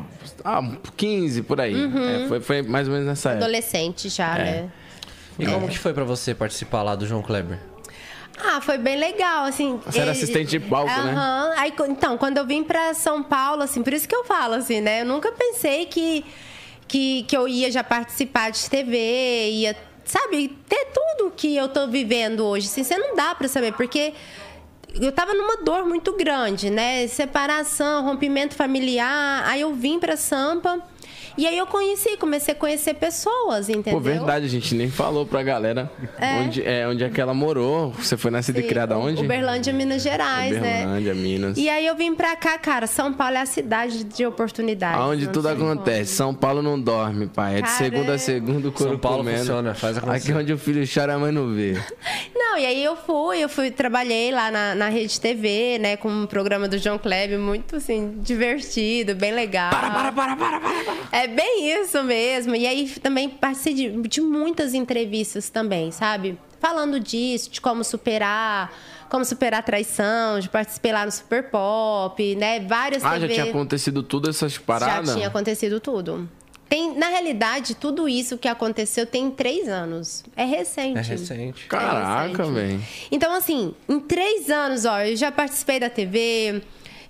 ah, 0.43 0.61
15 0.95 1.43
por 1.43 1.59
aí. 1.59 1.75
É, 1.75 2.27
foi, 2.27 2.39
foi 2.39 2.61
mais 2.61 2.87
ou 2.87 2.93
menos 2.93 3.07
nessa 3.07 3.31
época. 3.31 3.45
Adolescente 3.45 4.09
já, 4.09 4.37
É. 4.37 4.43
né? 4.43 4.71
E 5.37 5.45
como 5.45 5.69
que 5.69 5.77
foi 5.77 5.93
pra 5.93 6.03
você 6.03 6.35
participar 6.35 6.83
lá 6.83 6.95
do 6.95 7.07
João 7.07 7.21
Kleber? 7.21 7.59
Ah, 8.41 8.61
foi 8.61 8.77
bem 8.77 8.97
legal, 8.97 9.45
assim. 9.45 9.79
Você 9.85 9.99
era 9.99 10.11
assistente 10.11 10.49
de 10.49 10.59
palco, 10.59 10.89
né? 10.89 11.11
Aham. 11.11 11.53
Aí, 11.57 11.73
então, 11.89 12.17
quando 12.17 12.37
eu 12.37 12.45
vim 12.45 12.63
pra 12.63 12.93
São 12.93 13.21
Paulo, 13.21 13.63
assim, 13.63 13.83
por 13.83 13.93
isso 13.93 14.07
que 14.07 14.15
eu 14.15 14.23
falo, 14.23 14.55
assim, 14.55 14.81
né? 14.81 15.01
Eu 15.01 15.05
nunca 15.05 15.31
pensei 15.31 15.85
que, 15.85 16.25
que, 16.87 17.23
que 17.23 17.35
eu 17.35 17.47
ia 17.47 17.69
já 17.71 17.83
participar 17.83 18.51
de 18.51 18.69
TV, 18.69 19.49
ia, 19.51 19.75
sabe, 20.05 20.57
ter 20.67 20.87
tudo 20.93 21.31
que 21.35 21.55
eu 21.55 21.67
tô 21.67 21.87
vivendo 21.87 22.45
hoje. 22.45 22.67
Assim, 22.67 22.83
você 22.83 22.97
não 22.97 23.15
dá 23.15 23.35
pra 23.35 23.47
saber, 23.47 23.73
porque 23.73 24.13
eu 24.99 25.11
tava 25.11 25.33
numa 25.33 25.57
dor 25.57 25.85
muito 25.85 26.13
grande, 26.15 26.69
né? 26.69 27.07
Separação, 27.07 28.03
rompimento 28.05 28.55
familiar. 28.55 29.43
Aí 29.45 29.61
eu 29.61 29.73
vim 29.73 29.99
pra 29.99 30.15
Sampa. 30.15 30.81
E 31.39 31.47
aí 31.47 31.57
eu 31.57 31.65
conheci, 31.65 32.17
comecei 32.17 32.53
a 32.53 32.57
conhecer 32.57 32.95
pessoas, 32.95 33.69
entendeu? 33.69 33.93
Pô, 33.93 33.99
verdade, 34.01 34.45
a 34.45 34.49
gente 34.49 34.75
nem 34.75 34.91
falou 34.91 35.25
pra 35.25 35.41
galera 35.41 35.89
onde, 36.43 36.61
é, 36.67 36.85
onde 36.85 37.01
é 37.01 37.09
que 37.09 37.21
ela 37.21 37.33
morou. 37.33 37.91
Você 37.91 38.17
foi 38.17 38.29
nascida 38.29 38.59
e 38.59 38.63
criada 38.63 38.97
onde? 38.97 39.23
Uberlândia, 39.23 39.71
Minas 39.71 40.01
Gerais, 40.03 40.51
né? 40.59 40.79
Uberlândia, 40.81 41.15
Minas. 41.15 41.57
E 41.57 41.69
aí 41.69 41.87
eu 41.87 41.95
vim 41.95 42.13
pra 42.13 42.35
cá, 42.35 42.57
cara. 42.57 42.87
São 42.87 43.13
Paulo 43.13 43.37
é 43.37 43.39
a 43.39 43.45
cidade 43.45 44.03
de 44.03 44.25
oportunidades. 44.25 44.99
Aonde 44.99 45.27
tudo 45.27 45.47
como. 45.47 45.71
acontece. 45.71 46.13
São 46.13 46.33
Paulo 46.35 46.61
não 46.61 46.77
dorme, 46.77 47.27
pai. 47.27 47.53
É 47.53 47.55
de 47.57 47.61
Cara, 47.61 47.77
segunda 47.77 48.11
é- 48.11 48.15
a 48.15 48.19
segunda 48.19 48.67
o 48.67 48.71
couro 48.73 48.91
São 48.91 48.99
Paulo 48.99 49.19
comendo. 49.19 49.37
funciona, 49.39 49.73
faz 49.73 49.97
acontecer. 49.97 50.31
Aqui 50.33 50.41
onde 50.41 50.51
o 50.51 50.57
filho 50.57 50.83
chora, 50.93 51.13
a 51.13 51.17
mãe 51.19 51.31
não 51.31 51.53
vê. 51.53 51.79
Não, 52.35 52.57
e 52.57 52.65
aí 52.65 52.83
eu 52.83 52.95
fui, 52.95 53.37
eu 53.43 53.47
fui, 53.47 53.69
trabalhei 53.69 54.31
lá 54.31 54.49
na, 54.49 54.73
na 54.73 54.89
Rede 54.89 55.21
TV, 55.21 55.77
né, 55.79 55.95
com 55.95 56.09
um 56.09 56.25
programa 56.25 56.67
do 56.67 56.79
João 56.79 56.97
Kleber, 56.97 57.37
muito 57.37 57.75
assim, 57.75 58.15
divertido, 58.17 59.13
bem 59.13 59.31
legal. 59.31 59.69
Para, 59.69 59.91
para, 59.91 60.11
para, 60.11 60.35
para, 60.35 60.59
para. 60.59 60.71
para. 60.83 60.95
É 61.11 61.27
bem 61.29 61.81
isso 61.81 62.03
mesmo. 62.03 62.55
E 62.55 62.65
aí 62.67 62.89
também 63.01 63.29
participei 63.29 63.73
de, 63.73 64.07
de 64.07 64.21
muitas 64.21 64.73
entrevistas 64.73 65.49
também, 65.49 65.91
sabe? 65.91 66.37
Falando 66.59 66.99
disso, 66.99 67.49
de 67.49 67.61
como 67.61 67.83
superar, 67.83 68.73
como 69.09 69.23
superar 69.23 69.61
a 69.61 69.63
traição, 69.63 70.39
de 70.39 70.49
participei 70.49 70.91
lá 70.91 71.05
no 71.05 71.11
Super 71.11 71.49
Pop, 71.49 72.35
né? 72.35 72.59
Várias 72.59 73.03
Ah, 73.03 73.13
já 73.17 73.21
TV. 73.21 73.33
tinha 73.35 73.45
acontecido 73.45 74.03
tudo 74.03 74.29
essas 74.29 74.57
paradas? 74.57 75.07
Já 75.09 75.15
tinha 75.15 75.27
acontecido 75.27 75.79
tudo. 75.79 76.29
Tem, 76.67 76.95
na 76.95 77.07
realidade, 77.07 77.73
tudo 77.75 78.07
isso 78.07 78.37
que 78.37 78.47
aconteceu 78.47 79.05
tem 79.05 79.31
três 79.31 79.67
anos. 79.67 80.23
É 80.35 80.45
recente. 80.45 80.99
É 80.99 81.01
recente. 81.01 81.65
Caraca, 81.65 82.27
recente. 82.43 82.51
velho. 82.51 82.81
Então, 83.11 83.33
assim, 83.33 83.73
em 83.87 83.99
três 83.99 84.51
anos, 84.51 84.85
ó, 84.85 84.99
eu 85.01 85.15
já 85.15 85.31
participei 85.31 85.79
da 85.79 85.89
TV, 85.89 86.61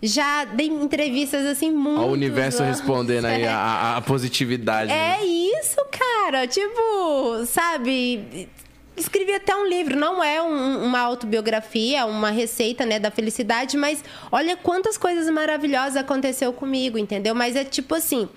já 0.01 0.45
dei 0.45 0.67
entrevistas, 0.67 1.45
assim, 1.45 1.71
muito. 1.71 2.01
O 2.01 2.11
universo 2.11 2.63
respondendo 2.63 3.25
aí 3.25 3.45
a, 3.45 3.55
a- 3.57 3.97
a 3.97 4.01
positividade. 4.01 4.87
né? 4.91 5.17
É 5.19 5.25
isso, 5.25 5.77
cara. 5.91 6.47
Tipo, 6.47 7.45
sabe? 7.45 8.47
Escrevi 8.95 9.33
até 9.33 9.55
um 9.55 9.65
livro, 9.65 9.95
não 9.97 10.21
é 10.23 10.41
um- 10.41 10.83
uma 10.83 10.99
autobiografia, 10.99 12.05
uma 12.05 12.29
receita, 12.31 12.85
né, 12.85 12.99
da 12.99 13.09
felicidade, 13.09 13.77
mas 13.77 14.03
olha 14.31 14.57
quantas 14.57 14.97
coisas 14.97 15.29
maravilhosas 15.29 15.95
aconteceu 15.95 16.51
comigo, 16.51 16.97
entendeu? 16.97 17.33
Mas 17.33 17.55
é 17.55 17.63
tipo 17.63 17.95
assim, 17.95 18.27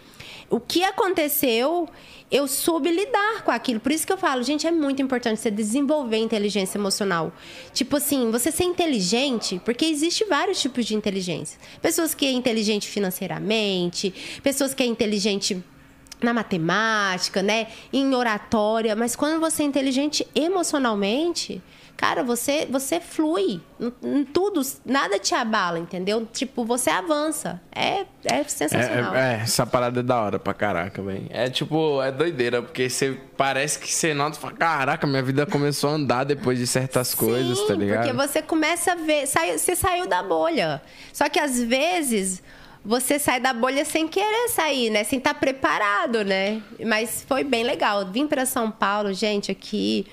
o 0.52 0.60
que 0.60 0.84
aconteceu, 0.84 1.88
eu 2.30 2.46
soube 2.46 2.90
lidar 2.90 3.42
com 3.42 3.50
aquilo. 3.50 3.80
Por 3.80 3.90
isso 3.90 4.06
que 4.06 4.12
eu 4.12 4.18
falo, 4.18 4.42
gente, 4.42 4.66
é 4.66 4.70
muito 4.70 5.00
importante 5.00 5.40
você 5.40 5.50
desenvolver 5.50 6.18
inteligência 6.18 6.76
emocional. 6.76 7.32
Tipo 7.72 7.96
assim, 7.96 8.30
você 8.30 8.52
ser 8.52 8.64
inteligente, 8.64 9.58
porque 9.64 9.86
existe 9.86 10.26
vários 10.26 10.60
tipos 10.60 10.84
de 10.84 10.94
inteligência. 10.94 11.58
Pessoas 11.80 12.14
que 12.14 12.26
é 12.26 12.30
inteligente 12.30 12.86
financeiramente, 12.86 14.12
pessoas 14.42 14.74
que 14.74 14.82
é 14.82 14.86
inteligente 14.86 15.64
na 16.20 16.34
matemática, 16.34 17.42
né, 17.42 17.68
em 17.90 18.14
oratória, 18.14 18.94
mas 18.94 19.16
quando 19.16 19.40
você 19.40 19.62
é 19.62 19.66
inteligente 19.66 20.26
emocionalmente, 20.34 21.62
cara, 21.96 22.22
você 22.22 22.66
você 22.70 23.00
flui, 23.00 23.60
Em- 24.02 24.24
tudo, 24.24 24.60
nada 24.84 25.18
te 25.18 25.34
abala, 25.34 25.78
entendeu? 25.78 26.26
Tipo, 26.32 26.64
você 26.64 26.90
avança. 26.90 27.60
É 27.74 28.04
é 28.24 28.40
É, 28.40 28.44
sensacional. 28.44 29.14
é, 29.16 29.34
é, 29.34 29.40
essa 29.42 29.66
parada 29.66 30.00
é 30.00 30.02
da 30.02 30.20
hora 30.20 30.38
pra 30.38 30.54
caraca, 30.54 31.02
velho. 31.02 31.26
É 31.30 31.50
tipo, 31.50 32.00
é 32.02 32.12
doideira, 32.12 32.62
porque 32.62 32.88
você 32.88 33.18
parece 33.36 33.78
que 33.78 33.90
você 33.92 34.14
nota 34.14 34.36
e 34.38 34.40
fala, 34.40 34.52
caraca, 34.54 35.06
minha 35.06 35.22
vida 35.22 35.44
começou 35.46 35.90
a 35.90 35.94
andar 35.94 36.24
depois 36.24 36.58
de 36.58 36.66
certas 36.66 37.14
coisas, 37.14 37.58
Sim, 37.58 37.66
tá 37.66 37.74
ligado? 37.74 38.04
Porque 38.04 38.16
você 38.28 38.40
começa 38.42 38.92
a 38.92 38.94
ver, 38.96 39.26
sai- 39.26 39.58
você 39.58 39.74
saiu 39.74 40.06
da 40.06 40.22
bolha. 40.22 40.80
Só 41.12 41.28
que 41.28 41.40
às 41.40 41.60
vezes 41.62 42.40
você 42.84 43.18
sai 43.18 43.38
da 43.40 43.52
bolha 43.52 43.84
sem 43.84 44.06
querer 44.08 44.48
sair, 44.48 44.90
né? 44.90 45.04
Sem 45.04 45.18
estar 45.18 45.34
preparado, 45.34 46.24
né? 46.24 46.60
Mas 46.84 47.24
foi 47.28 47.42
bem 47.44 47.64
legal. 47.64 48.06
Vim 48.06 48.26
para 48.26 48.44
São 48.46 48.70
Paulo, 48.70 49.12
gente, 49.12 49.50
aqui. 49.50 50.06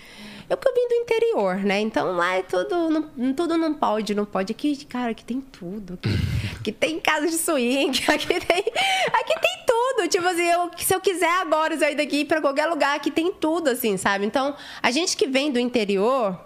Eu 0.49 0.57
que 0.57 0.67
eu 0.67 0.73
vim 0.73 0.87
do 0.87 0.95
interior, 0.95 1.55
né? 1.57 1.79
Então 1.79 2.15
lá 2.15 2.35
é 2.35 2.41
tudo, 2.41 2.89
não, 2.89 3.33
tudo 3.33 3.55
não 3.55 3.73
pode, 3.73 4.15
não 4.15 4.25
pode. 4.25 4.51
Aqui, 4.51 4.83
cara, 4.85 5.11
aqui 5.11 5.23
tem 5.23 5.39
tudo. 5.39 5.93
Aqui, 5.93 6.09
aqui 6.59 6.71
tem 6.71 6.99
casa 6.99 7.27
de 7.27 7.37
swing, 7.37 8.03
aqui 8.09 8.27
tem, 8.27 8.57
aqui 8.57 9.39
tem 9.39 9.63
tudo. 9.67 10.07
Tipo 10.09 10.27
assim, 10.27 10.45
eu, 10.45 10.71
se 10.75 10.95
eu 10.95 10.99
quiser 10.99 11.39
agora 11.39 11.77
sair 11.77 11.95
daqui 11.95 12.25
para 12.25 12.41
qualquer 12.41 12.65
lugar, 12.65 12.95
aqui 12.95 13.11
tem 13.11 13.31
tudo, 13.31 13.69
assim, 13.69 13.95
sabe? 13.95 14.25
Então, 14.25 14.55
a 14.81 14.89
gente 14.89 15.15
que 15.15 15.27
vem 15.27 15.51
do 15.51 15.59
interior, 15.59 16.39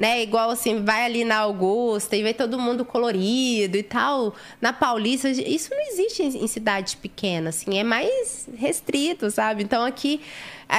né? 0.00 0.22
Igual 0.22 0.48
assim, 0.48 0.82
vai 0.82 1.04
ali 1.04 1.24
na 1.24 1.40
Augusta 1.40 2.16
e 2.16 2.22
vê 2.22 2.32
todo 2.32 2.58
mundo 2.58 2.84
colorido 2.86 3.76
e 3.76 3.82
tal. 3.82 4.34
Na 4.60 4.72
Paulista, 4.72 5.28
isso 5.28 5.68
não 5.70 5.80
existe 5.92 6.22
em, 6.22 6.42
em 6.42 6.46
cidade 6.46 6.96
pequena, 6.96 7.50
assim, 7.50 7.78
é 7.78 7.84
mais 7.84 8.48
restrito, 8.56 9.30
sabe? 9.30 9.62
Então 9.62 9.84
aqui, 9.84 10.20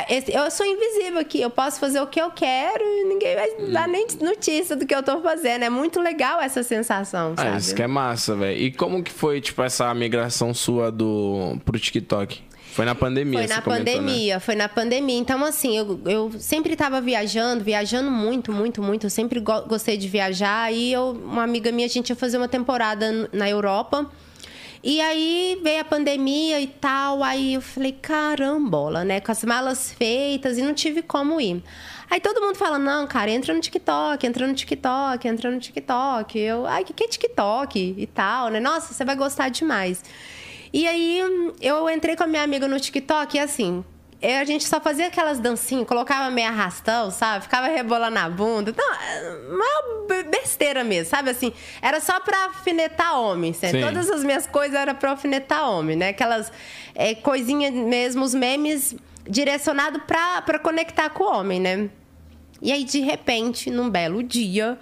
esse- 0.09 0.33
eu 0.35 0.49
sou 0.49 0.65
invisível 0.65 1.19
aqui, 1.19 1.39
eu 1.39 1.51
posso 1.51 1.79
fazer 1.79 2.01
o 2.01 2.07
que 2.07 2.19
eu 2.19 2.31
quero 2.31 2.83
e 2.83 3.03
ninguém 3.05 3.35
vai 3.35 3.49
dar 3.71 3.87
nem 3.87 4.07
notícia 4.19 4.75
do 4.75 4.87
que 4.87 4.95
eu 4.95 5.03
tô 5.03 5.21
fazendo. 5.21 5.63
É 5.63 5.69
muito 5.69 5.99
legal 6.01 6.41
essa 6.41 6.63
sensação, 6.63 7.33
Ah, 7.37 7.43
sabe? 7.43 7.57
isso 7.59 7.75
que 7.75 7.83
é 7.83 7.87
massa, 7.87 8.35
velho. 8.35 8.57
E 8.59 8.71
como 8.71 9.03
que 9.03 9.11
foi, 9.11 9.39
tipo, 9.39 9.61
essa 9.61 9.93
migração 9.93 10.51
sua 10.53 10.91
do 10.91 11.57
pro 11.63 11.77
TikTok? 11.79 12.41
Foi 12.73 12.85
na 12.85 12.95
pandemia, 12.95 13.39
Foi 13.39 13.47
você 13.47 13.53
na 13.53 13.61
comentou, 13.61 13.85
né? 13.85 13.99
pandemia, 13.99 14.39
foi 14.39 14.55
na 14.55 14.69
pandemia. 14.69 15.17
Então, 15.19 15.43
assim, 15.43 15.77
eu, 15.77 15.99
eu 16.05 16.31
sempre 16.39 16.73
estava 16.73 17.01
viajando, 17.01 17.63
viajando 17.63 18.09
muito, 18.09 18.51
muito, 18.51 18.81
muito. 18.81 19.05
Eu 19.05 19.09
sempre 19.09 19.39
go- 19.39 19.63
gostei 19.63 19.97
de 19.97 20.07
viajar. 20.07 20.71
E 20.73 20.91
eu, 20.93 21.11
uma 21.11 21.43
amiga 21.43 21.71
minha, 21.71 21.85
a 21.85 21.89
gente 21.89 22.09
ia 22.09 22.15
fazer 22.15 22.37
uma 22.37 22.47
temporada 22.47 23.29
na 23.33 23.49
Europa. 23.49 24.09
E 24.83 24.99
aí 25.01 25.59
veio 25.61 25.81
a 25.81 25.83
pandemia 25.83 26.59
e 26.61 26.67
tal. 26.67 27.23
Aí 27.23 27.53
eu 27.55 27.61
falei, 27.61 27.91
carambola, 27.91 29.03
né? 29.03 29.19
Com 29.19 29.31
as 29.31 29.43
malas 29.43 29.91
feitas 29.91 30.57
e 30.57 30.61
não 30.61 30.73
tive 30.73 31.01
como 31.01 31.39
ir. 31.41 31.61
Aí 32.09 32.19
todo 32.19 32.41
mundo 32.41 32.55
fala, 32.55 32.77
não, 32.79 33.05
cara, 33.07 33.29
entra 33.31 33.53
no 33.53 33.59
TikTok, 33.61 34.25
entra 34.25 34.45
no 34.47 34.53
TikTok, 34.53 35.27
entra 35.27 35.51
no 35.51 35.59
TikTok. 35.59 36.37
Eu, 36.39 36.65
ai, 36.65 36.81
o 36.81 36.85
que, 36.85 36.93
que 36.93 37.03
é 37.03 37.07
TikTok 37.07 37.95
e 37.97 38.07
tal, 38.07 38.49
né? 38.49 38.59
Nossa, 38.59 38.93
você 38.93 39.05
vai 39.05 39.15
gostar 39.15 39.49
demais. 39.49 40.03
E 40.73 40.87
aí 40.87 41.19
eu 41.61 41.89
entrei 41.89 42.15
com 42.15 42.23
a 42.23 42.27
minha 42.27 42.43
amiga 42.43 42.67
no 42.67 42.79
TikTok 42.79 43.35
e 43.35 43.39
assim, 43.39 43.83
eh, 44.21 44.39
a 44.39 44.45
gente 44.45 44.63
só 44.63 44.79
fazia 44.79 45.07
aquelas 45.07 45.37
dancinhas, 45.39 45.85
colocava 45.87 46.29
meio 46.31 46.47
arrastão, 46.47 47.11
sabe? 47.11 47.43
Ficava 47.43 47.67
rebolando 47.67 48.17
a 48.19 48.29
bunda. 48.29 48.69
Então, 48.71 48.85
é 48.93 49.37
uma 49.49 50.07
be- 50.07 50.23
besteira 50.29 50.83
mesmo, 50.83 51.09
sabe? 51.09 51.29
Assim, 51.29 51.51
era 51.81 51.99
só 51.99 52.19
pra 52.21 52.45
alfinetar 52.45 53.19
homem. 53.19 53.51
Sim. 53.53 53.81
Todas 53.81 54.09
as 54.09 54.23
minhas 54.23 54.47
coisas 54.47 54.75
eram 54.79 54.95
pra 54.95 55.11
alfinetar 55.11 55.69
homem, 55.69 55.97
né? 55.97 56.09
Aquelas 56.09 56.51
eh, 56.95 57.15
coisinhas 57.15 57.73
mesmo, 57.73 58.23
os 58.23 58.33
memes 58.33 58.95
direcionados 59.27 60.01
pra, 60.07 60.41
pra 60.41 60.57
conectar 60.57 61.09
com 61.09 61.23
o 61.25 61.31
homem, 61.33 61.59
né? 61.59 61.89
E 62.61 62.71
aí, 62.71 62.83
de 62.83 62.99
repente, 63.01 63.69
num 63.71 63.89
belo 63.89 64.21
dia, 64.23 64.79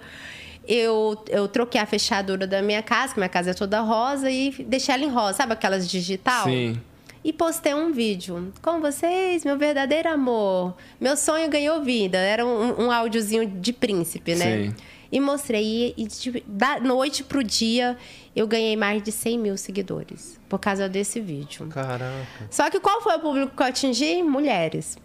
eu, 0.70 1.20
eu 1.28 1.48
troquei 1.48 1.80
a 1.80 1.84
fechadura 1.86 2.46
da 2.46 2.62
minha 2.62 2.80
casa, 2.80 3.12
que 3.12 3.18
minha 3.18 3.28
casa 3.28 3.50
é 3.50 3.54
toda 3.54 3.80
rosa, 3.80 4.30
e 4.30 4.52
deixei 4.64 4.94
ela 4.94 5.04
em 5.04 5.08
rosa. 5.10 5.38
Sabe 5.38 5.52
aquelas 5.52 5.88
digital? 5.90 6.44
Sim. 6.44 6.80
e 7.24 7.32
postei 7.32 7.74
um 7.74 7.92
vídeo. 7.92 8.52
Com 8.62 8.80
vocês, 8.80 9.44
meu 9.44 9.58
verdadeiro 9.58 10.08
amor. 10.08 10.74
Meu 11.00 11.16
sonho 11.16 11.50
ganhou 11.50 11.82
vida. 11.82 12.18
Era 12.18 12.46
um, 12.46 12.84
um 12.86 12.92
áudiozinho 12.92 13.46
de 13.46 13.72
príncipe, 13.72 14.36
né? 14.36 14.68
Sim. 14.68 14.74
E 15.10 15.18
mostrei. 15.18 15.92
E, 15.96 16.06
tipo, 16.06 16.40
da 16.46 16.78
noite 16.78 17.24
pro 17.24 17.42
dia, 17.42 17.98
eu 18.34 18.46
ganhei 18.46 18.76
mais 18.76 19.02
de 19.02 19.10
100 19.10 19.38
mil 19.38 19.56
seguidores. 19.56 20.38
Por 20.48 20.60
causa 20.60 20.88
desse 20.88 21.20
vídeo. 21.20 21.66
Caraca. 21.66 22.24
Só 22.48 22.70
que 22.70 22.78
qual 22.78 23.02
foi 23.02 23.16
o 23.16 23.20
público 23.20 23.56
que 23.56 23.62
eu 23.62 23.66
atingi? 23.66 24.22
Mulheres. 24.22 24.96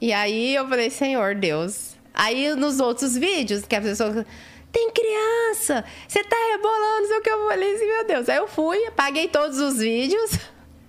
E 0.00 0.12
aí 0.12 0.54
eu 0.54 0.68
falei, 0.68 0.88
Senhor 0.88 1.34
Deus. 1.34 1.96
Aí 2.14 2.54
nos 2.54 2.78
outros 2.80 3.16
vídeos, 3.16 3.64
que 3.66 3.74
a 3.74 3.80
pessoa. 3.80 4.24
Tem 4.72 4.90
criança! 4.90 5.84
Você 6.06 6.22
tá 6.22 6.36
rebolando, 6.52 7.00
não 7.00 7.08
sei 7.08 7.18
o 7.18 7.22
que. 7.22 7.30
Eu 7.30 7.48
falei 7.48 7.74
assim, 7.74 7.86
meu 7.86 8.06
Deus. 8.06 8.28
Aí 8.28 8.36
eu 8.36 8.48
fui, 8.48 8.84
apaguei 8.86 9.28
todos 9.28 9.58
os 9.58 9.78
vídeos. 9.78 10.38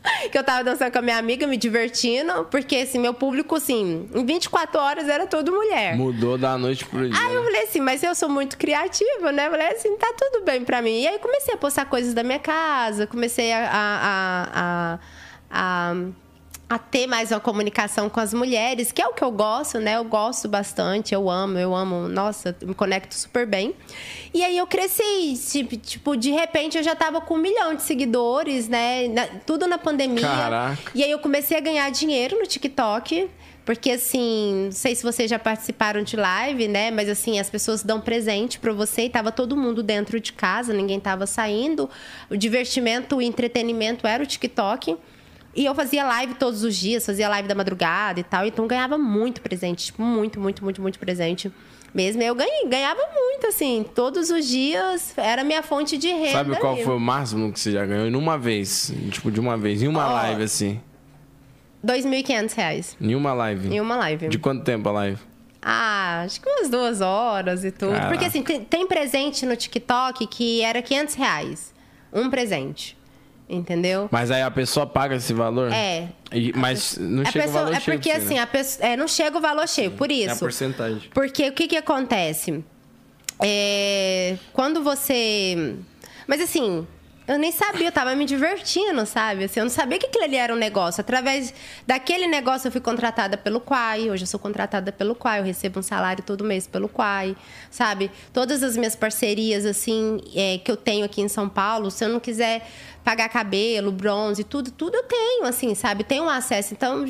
Que 0.31 0.37
eu 0.37 0.43
tava 0.43 0.63
dançando 0.63 0.91
com 0.91 0.97
a 0.97 1.01
minha 1.01 1.17
amiga, 1.17 1.45
me 1.45 1.57
divertindo, 1.57 2.45
porque 2.45 2.75
assim, 2.77 2.97
meu 2.97 3.13
público, 3.13 3.55
assim, 3.55 4.09
em 4.13 4.25
24 4.25 4.79
horas 4.79 5.07
era 5.07 5.27
todo 5.27 5.51
mulher. 5.51 5.95
Mudou 5.95 6.39
da 6.39 6.57
noite 6.57 6.85
pro 6.85 7.07
dia. 7.07 7.19
Aí 7.19 7.35
eu 7.35 7.43
falei 7.43 7.63
assim, 7.63 7.79
mas 7.79 8.01
eu 8.01 8.15
sou 8.15 8.27
muito 8.27 8.57
criativa, 8.57 9.31
né? 9.31 9.45
Eu 9.45 9.51
falei 9.51 9.67
assim, 9.67 9.95
tá 9.97 10.11
tudo 10.17 10.43
bem 10.43 10.63
pra 10.63 10.81
mim. 10.81 11.01
E 11.01 11.07
aí 11.07 11.19
comecei 11.19 11.53
a 11.53 11.57
postar 11.57 11.85
coisas 11.85 12.15
da 12.15 12.23
minha 12.23 12.39
casa, 12.39 13.05
comecei 13.05 13.53
a, 13.53 13.69
a, 13.69 14.49
a, 14.55 14.99
a, 15.51 15.95
a 16.71 16.79
ter 16.79 17.05
mais 17.05 17.31
uma 17.31 17.39
comunicação 17.41 18.09
com 18.09 18.21
as 18.21 18.33
mulheres, 18.33 18.93
que 18.93 19.01
é 19.01 19.05
o 19.05 19.11
que 19.11 19.21
eu 19.21 19.29
gosto, 19.29 19.77
né? 19.77 19.97
Eu 19.97 20.05
gosto 20.05 20.47
bastante, 20.47 21.13
eu 21.13 21.29
amo, 21.29 21.57
eu 21.57 21.75
amo, 21.75 22.07
nossa, 22.07 22.55
me 22.61 22.73
conecto 22.73 23.13
super 23.13 23.45
bem. 23.45 23.75
E 24.33 24.41
aí 24.41 24.57
eu 24.57 24.65
cresci, 24.65 25.37
tipo, 25.51 25.75
tipo 25.75 26.15
de 26.15 26.31
repente 26.31 26.77
eu 26.77 26.83
já 26.83 26.95
tava 26.95 27.19
com 27.19 27.33
um 27.33 27.37
milhão 27.37 27.75
de 27.75 27.81
seguidores, 27.81 28.69
né? 28.69 29.09
Na- 29.09 29.27
tudo 29.45 29.67
na 29.67 29.77
pandemia. 29.77 30.21
Caraca. 30.25 30.91
E 30.95 31.03
aí 31.03 31.11
eu 31.11 31.19
comecei 31.19 31.57
a 31.57 31.59
ganhar 31.59 31.89
dinheiro 31.91 32.39
no 32.39 32.47
TikTok. 32.47 33.29
Porque, 33.63 33.91
assim, 33.91 34.63
não 34.65 34.71
sei 34.71 34.95
se 34.95 35.03
vocês 35.03 35.29
já 35.29 35.37
participaram 35.37 36.01
de 36.01 36.15
live, 36.15 36.67
né? 36.67 36.89
Mas, 36.89 37.07
assim, 37.07 37.39
as 37.39 37.47
pessoas 37.47 37.83
dão 37.83 38.01
presente 38.01 38.57
pra 38.59 38.73
você 38.73 39.03
e 39.03 39.09
tava 39.09 39.31
todo 39.31 39.55
mundo 39.55 39.83
dentro 39.83 40.19
de 40.19 40.33
casa, 40.33 40.73
ninguém 40.73 40.99
tava 40.99 41.27
saindo. 41.27 41.87
O 42.27 42.35
divertimento, 42.35 43.17
o 43.17 43.21
entretenimento 43.21 44.07
era 44.07 44.23
o 44.23 44.25
TikTok. 44.25 44.97
E 45.53 45.65
eu 45.65 45.75
fazia 45.75 46.03
live 46.05 46.35
todos 46.35 46.63
os 46.63 46.75
dias, 46.75 47.05
fazia 47.05 47.27
live 47.27 47.47
da 47.47 47.55
madrugada 47.55 48.19
e 48.19 48.23
tal. 48.23 48.45
Então, 48.45 48.65
ganhava 48.67 48.97
muito 48.97 49.41
presente, 49.41 49.85
tipo, 49.85 50.01
muito, 50.01 50.39
muito, 50.39 50.63
muito, 50.63 50.81
muito 50.81 50.97
presente. 50.97 51.51
Mesmo 51.93 52.23
eu 52.23 52.33
ganhei, 52.33 52.67
ganhava 52.69 53.01
muito, 53.13 53.47
assim, 53.47 53.85
todos 53.93 54.29
os 54.29 54.47
dias 54.47 55.13
era 55.17 55.43
minha 55.43 55.61
fonte 55.61 55.97
de 55.97 56.07
renda. 56.07 56.31
Sabe 56.31 56.55
qual 56.55 56.75
ali. 56.75 56.83
foi 56.85 56.95
o 56.95 56.99
máximo 56.99 57.51
que 57.51 57.59
você 57.59 57.71
já 57.73 57.85
ganhou? 57.85 58.07
Em 58.07 58.15
uma 58.15 58.37
vez. 58.37 58.93
Tipo, 59.11 59.29
de 59.29 59.41
uma 59.41 59.57
vez. 59.57 59.83
Em 59.83 59.89
uma 59.89 60.07
Ó. 60.07 60.13
live, 60.13 60.43
assim. 60.43 60.79
2.500 61.85 62.53
reais 62.53 62.97
Em 63.01 63.15
uma 63.15 63.33
live. 63.33 63.67
em 63.73 63.81
uma 63.81 63.95
live. 63.95 64.27
De 64.29 64.37
quanto 64.37 64.63
tempo 64.63 64.87
a 64.87 64.91
live? 64.91 65.19
Ah, 65.61 66.21
acho 66.25 66.39
que 66.41 66.47
umas 66.49 66.69
duas 66.69 67.01
horas 67.01 67.63
e 67.65 67.71
tudo. 67.71 67.91
Caraca. 67.91 68.07
Porque 68.09 68.25
assim, 68.25 68.41
tem, 68.41 68.63
tem 68.63 68.87
presente 68.87 69.45
no 69.45 69.55
TikTok 69.55 70.25
que 70.27 70.61
era 70.61 70.81
500 70.81 71.15
reais. 71.15 71.73
Um 72.13 72.29
presente. 72.29 72.97
Entendeu? 73.53 74.07
Mas 74.09 74.31
aí 74.31 74.41
a 74.41 74.49
pessoa 74.49 74.87
paga 74.87 75.15
esse 75.17 75.33
valor? 75.33 75.71
É. 75.73 76.07
E- 76.31 76.53
mas 76.55 76.97
não 76.97 77.23
A 77.23 77.25
chega 77.25 77.39
o 77.39 77.47
pessoa- 77.47 77.63
valor 77.65 77.75
é 77.75 77.79
cheio 77.81 77.97
porque 77.97 78.11
assim, 78.11 78.35
né? 78.35 78.39
a 78.39 78.47
pessoa, 78.47 78.87
é, 78.87 78.95
não 78.95 79.07
chega 79.09 79.37
o 79.37 79.41
valor 79.41 79.67
cheio, 79.67 79.91
por 79.91 80.09
É 80.09 80.13
a 80.13 80.17
isso. 80.31 80.39
porcentagem. 80.39 81.09
Porque 81.13 81.49
o 81.49 81.51
que 81.51 81.67
que 81.67 81.75
acontece? 81.75 82.63
É, 83.43 84.37
quando 84.53 84.81
você. 84.83 85.75
Mas 86.27 86.39
assim, 86.41 86.87
eu 87.27 87.37
nem 87.39 87.51
sabia, 87.51 87.87
eu 87.87 87.91
tava 87.91 88.15
me 88.15 88.25
divertindo, 88.25 89.05
sabe? 89.05 89.45
Assim, 89.45 89.59
eu 89.59 89.65
não 89.65 89.69
sabia 89.71 89.97
que 89.97 90.05
aquilo 90.05 90.23
ali 90.23 90.35
era 90.35 90.53
um 90.53 90.57
negócio. 90.57 91.01
Através 91.01 91.53
daquele 91.87 92.27
negócio, 92.27 92.67
eu 92.67 92.71
fui 92.71 92.81
contratada 92.81 93.37
pelo 93.37 93.59
Quai. 93.59 94.09
Hoje 94.09 94.23
eu 94.23 94.27
sou 94.27 94.39
contratada 94.39 94.91
pelo 94.91 95.15
Quai. 95.15 95.39
Eu 95.39 95.43
recebo 95.43 95.79
um 95.79 95.83
salário 95.83 96.23
todo 96.23 96.43
mês 96.43 96.67
pelo 96.67 96.87
Quai, 96.87 97.35
sabe? 97.69 98.11
Todas 98.31 98.61
as 98.63 98.77
minhas 98.77 98.95
parcerias, 98.95 99.65
assim, 99.65 100.19
é, 100.35 100.57
que 100.59 100.69
eu 100.71 100.77
tenho 100.77 101.03
aqui 101.05 101.21
em 101.21 101.27
São 101.27 101.49
Paulo, 101.49 101.89
se 101.89 102.03
eu 102.05 102.09
não 102.09 102.19
quiser 102.19 102.67
pagar 103.03 103.29
cabelo, 103.29 103.91
bronze, 103.91 104.43
tudo, 104.43 104.71
tudo 104.71 104.95
eu 104.95 105.03
tenho, 105.03 105.45
assim, 105.45 105.73
sabe? 105.75 106.03
Tenho 106.03 106.25
um 106.25 106.29
acesso. 106.29 106.73
Então, 106.73 107.05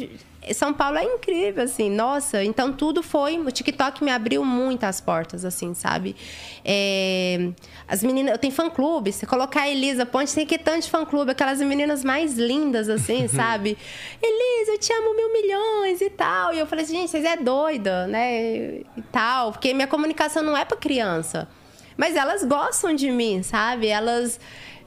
são 0.53 0.73
Paulo 0.73 0.97
é 0.97 1.03
incrível, 1.03 1.63
assim, 1.63 1.89
nossa. 1.89 2.43
Então 2.43 2.73
tudo 2.73 3.03
foi. 3.03 3.37
O 3.37 3.51
TikTok 3.51 4.03
me 4.03 4.09
abriu 4.09 4.43
muitas 4.43 4.99
portas, 4.99 5.45
assim, 5.45 5.73
sabe? 5.75 6.15
É, 6.65 7.51
as 7.87 8.03
meninas. 8.03 8.31
Eu 8.33 8.37
tenho 8.39 8.51
fã 8.51 8.69
clube. 8.69 9.11
Se 9.11 9.25
colocar 9.27 9.61
a 9.61 9.69
Elisa 9.69 10.05
Ponte, 10.05 10.33
tem 10.33 10.45
que 10.45 10.57
tanto 10.57 10.83
de 10.83 10.89
fã 10.89 11.05
clube, 11.05 11.31
aquelas 11.31 11.59
meninas 11.59 12.03
mais 12.03 12.37
lindas, 12.37 12.89
assim, 12.89 13.27
sabe? 13.29 13.77
Elisa, 14.21 14.71
eu 14.71 14.79
te 14.79 14.91
amo 14.91 15.15
mil 15.15 15.31
milhões 15.31 16.01
e 16.01 16.09
tal. 16.09 16.53
E 16.53 16.59
eu 16.59 16.65
falei 16.65 16.85
assim, 16.85 16.95
gente, 16.95 17.11
vocês 17.11 17.23
é 17.23 17.37
doida, 17.37 18.07
né? 18.07 18.79
E 18.97 19.01
tal. 19.11 19.51
Porque 19.51 19.73
minha 19.73 19.87
comunicação 19.87 20.41
não 20.41 20.57
é 20.57 20.65
pra 20.65 20.75
criança. 20.75 21.47
Mas 21.95 22.15
elas 22.15 22.43
gostam 22.43 22.95
de 22.95 23.11
mim, 23.11 23.43
sabe? 23.43 23.87
Elas 23.87 24.39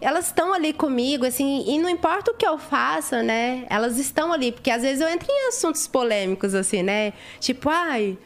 elas 0.04 0.26
estão 0.26 0.52
ali 0.52 0.74
comigo, 0.74 1.24
assim, 1.24 1.64
e 1.66 1.78
não 1.78 1.88
importa 1.88 2.30
o 2.30 2.34
que 2.34 2.46
eu 2.46 2.58
faça, 2.58 3.22
né? 3.22 3.64
Elas 3.70 3.98
estão 3.98 4.32
ali, 4.34 4.52
porque 4.52 4.70
às 4.70 4.82
vezes 4.82 5.00
eu 5.00 5.08
entro 5.08 5.26
em 5.30 5.48
assuntos 5.48 5.88
polêmicos, 5.88 6.54
assim, 6.54 6.82
né? 6.82 7.14
Tipo, 7.40 7.70
ai, 7.70 8.18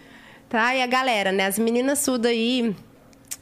tá? 0.48 0.74
E 0.74 0.82
a 0.82 0.86
galera, 0.88 1.30
né? 1.30 1.46
As 1.46 1.56
meninas 1.56 2.00
surdas 2.00 2.32
aí 2.32 2.74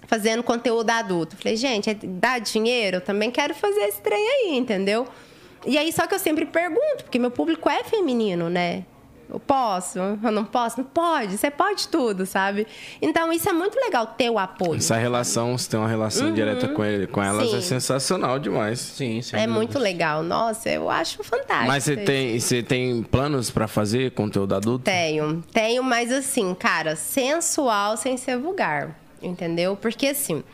fazendo 0.07 0.43
conteúdo 0.43 0.91
adulto. 0.91 1.35
Falei, 1.37 1.57
gente, 1.57 1.89
é- 1.89 1.95
dá 1.95 2.39
dinheiro? 2.39 2.99
Eu 2.99 3.01
também 3.01 3.31
quero 3.31 3.55
fazer 3.55 3.81
esse 3.81 4.03
trem 4.03 4.29
aí, 4.29 4.57
entendeu? 4.57 5.09
E 5.65 5.79
aí, 5.79 5.91
só 5.91 6.07
que 6.07 6.15
eu 6.15 6.19
sempre 6.19 6.45
pergunto, 6.45 7.05
porque 7.05 7.19
meu 7.19 7.31
público 7.31 7.71
é 7.71 7.83
feminino, 7.85 8.51
né? 8.51 8.85
Eu 9.29 9.41
posso? 9.41 9.99
Eu 9.99 10.31
não 10.31 10.45
posso? 10.45 10.79
Não 10.79 10.85
pode. 10.87 11.37
Você 11.37 11.51
pode 11.51 11.89
tudo, 11.89 12.25
sabe? 12.25 12.67
Então, 13.03 13.33
isso 13.33 13.49
é 13.49 13.53
muito 13.53 13.77
legal, 13.79 14.07
ter 14.07 14.31
o 14.31 14.39
apoio. 14.39 14.77
Essa 14.79 14.97
relação, 14.97 15.59
você 15.59 15.69
tem 15.71 15.81
uma 15.81 15.89
relação 15.89 16.33
direta 16.33 16.69
com, 16.69 16.85
ele, 16.85 17.07
com 17.09 17.23
elas, 17.23 17.45
Uhum. 17.47 17.51
Sim. 17.53 17.59
é 17.59 17.61
sensacional 17.61 18.39
demais. 18.39 18.79
Sim, 18.79 19.21
sim. 19.23 19.37
É 19.37 19.47
muito 19.47 19.79
legal. 19.79 20.23
Nossa, 20.23 20.69
eu 20.71 20.89
acho 20.89 21.25
fantástico. 21.25 21.67
Mas 21.67 21.85
você 21.85 21.97
tem, 21.97 22.39
você 22.39 22.63
tem 22.63 23.03
planos 23.03 23.51
pra 23.51 23.67
fazer 23.67 24.13
conteúdo 24.13 24.55
adulto? 24.55 24.85
Tenho. 24.85 25.43
Tenho, 25.53 25.83
mas 25.83 26.13
assim, 26.13 26.55
cara, 26.55 26.95
sensual 26.95 27.97
sem 27.97 28.17
ser 28.17 28.39
vulgar. 28.39 28.97
Entendeu? 29.21 29.77
Porque 29.77 30.07
assim, 30.09 30.45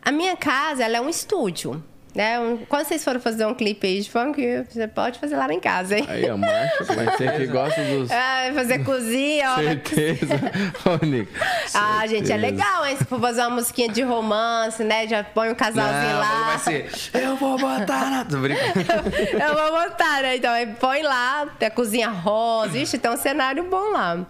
a 0.00 0.12
minha 0.12 0.36
casa, 0.36 0.84
ela 0.84 0.98
é 0.98 1.00
um 1.00 1.08
estúdio. 1.08 1.82
Né? 2.14 2.38
Um- 2.38 2.58
quando 2.68 2.86
vocês 2.86 3.02
forem 3.02 3.20
fazer 3.20 3.44
um 3.44 3.54
clipe 3.54 3.86
aí 3.86 4.00
de 4.00 4.08
funk, 4.08 4.64
você 4.70 4.86
pode 4.86 5.18
fazer 5.18 5.34
lá 5.36 5.52
em 5.52 5.58
casa, 5.58 5.98
hein? 5.98 6.06
Aí, 6.08 6.28
a 6.28 6.36
marcha, 6.36 6.84
vai 6.84 7.16
ser 7.16 7.32
que 7.36 7.46
gosta 7.46 7.82
dos... 7.82 8.08
Ah, 8.10 8.52
fazer 8.54 8.84
cozinha, 8.84 9.50
ó. 9.52 9.56
Certeza. 9.56 10.34
Ô, 10.86 11.04
Nico. 11.04 11.32
Ah, 11.74 12.06
gente, 12.06 12.22
é 12.22 12.26
certeza. 12.26 12.36
legal, 12.36 12.86
hein? 12.86 12.96
Se 12.96 13.04
for 13.04 13.20
fazer 13.20 13.40
uma 13.40 13.50
musiquinha 13.50 13.88
de 13.88 14.02
romance, 14.02 14.84
né? 14.84 15.08
Já 15.08 15.24
põe 15.24 15.50
um 15.50 15.54
casalzinho 15.56 16.12
Não, 16.12 16.20
lá. 16.20 16.44
vai 16.50 16.58
ser... 16.58 16.90
Eu 17.14 17.34
vou 17.34 17.58
botar 17.58 18.10
na... 18.10 18.24
Tô 18.24 18.36
brincando. 18.38 18.74
Eu 19.34 19.54
vou 19.54 19.82
botar, 19.82 20.22
né? 20.22 20.36
Então, 20.36 20.52
põe 20.78 21.02
lá, 21.02 21.46
tem 21.58 21.66
a 21.66 21.70
cozinha 21.70 22.08
rosa. 22.10 22.78
Ixi, 22.78 22.96
tem 22.98 23.10
um 23.10 23.16
cenário 23.16 23.64
bom 23.64 23.90
lá. 23.90 24.24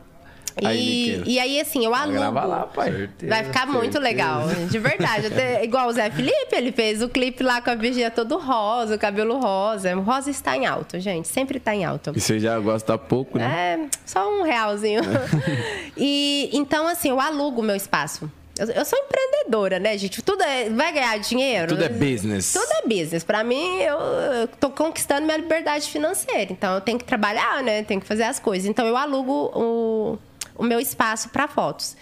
E, 0.62 1.22
e 1.26 1.38
aí, 1.38 1.60
assim, 1.60 1.84
eu 1.84 1.94
alugo. 1.94 2.18
Grava 2.18 2.44
lá, 2.44 2.62
pai. 2.62 2.92
Certeza. 2.92 3.34
Vai 3.34 3.44
ficar 3.44 3.66
muito 3.66 3.98
legal, 3.98 4.46
de 4.70 4.78
verdade. 4.78 5.26
Até- 5.26 5.62
igual 5.64 5.88
o 5.88 5.92
Zé 5.92 6.10
Felipe, 6.10 6.54
ele 6.54 6.70
fez 6.72 7.02
o 7.02 7.08
clipe 7.08 7.42
lá 7.42 7.60
com 7.60 7.70
a 7.70 7.74
Virgínia 7.74 8.10
todo 8.10 8.38
rosa, 8.38 8.94
o 8.94 8.98
cabelo 8.98 9.38
rosa. 9.38 9.96
O 9.96 10.00
rosa 10.00 10.30
está 10.30 10.56
em 10.56 10.66
alta, 10.66 11.00
gente. 11.00 11.26
Sempre 11.26 11.58
está 11.58 11.74
em 11.74 11.84
alta. 11.84 12.12
E 12.14 12.20
você 12.20 12.38
já 12.38 12.58
gosta 12.58 12.96
pouco, 12.96 13.38
né? 13.38 13.80
É, 13.84 13.88
só 14.06 14.30
um 14.30 14.42
realzinho. 14.42 15.02
e 15.96 16.50
então, 16.52 16.86
assim, 16.86 17.08
eu 17.10 17.20
alugo 17.20 17.60
o 17.60 17.64
meu 17.64 17.76
espaço. 17.76 18.30
Eu, 18.58 18.68
eu 18.68 18.84
sou 18.84 18.96
empreendedora, 18.98 19.80
né, 19.80 19.98
gente? 19.98 20.22
Tudo 20.22 20.42
é, 20.42 20.70
vai 20.70 20.92
ganhar 20.92 21.18
dinheiro. 21.18 21.68
Tudo 21.68 21.84
é 21.84 21.88
business. 21.88 22.52
Tudo 22.52 22.72
é 22.84 22.88
business. 22.88 23.24
Pra 23.24 23.42
mim, 23.42 23.78
eu, 23.80 23.98
eu 23.98 24.48
tô 24.48 24.70
conquistando 24.70 25.26
minha 25.26 25.36
liberdade 25.36 25.90
financeira. 25.90 26.52
Então, 26.52 26.74
eu 26.74 26.80
tenho 26.80 26.98
que 26.98 27.04
trabalhar, 27.04 27.62
né? 27.64 27.82
Tenho 27.82 28.00
que 28.00 28.06
fazer 28.06 28.22
as 28.22 28.38
coisas. 28.38 28.68
Então, 28.68 28.86
eu 28.86 28.96
alugo 28.96 29.50
o, 29.54 30.18
o 30.56 30.62
meu 30.62 30.80
espaço 30.80 31.28
para 31.28 31.48
fotos. 31.48 31.96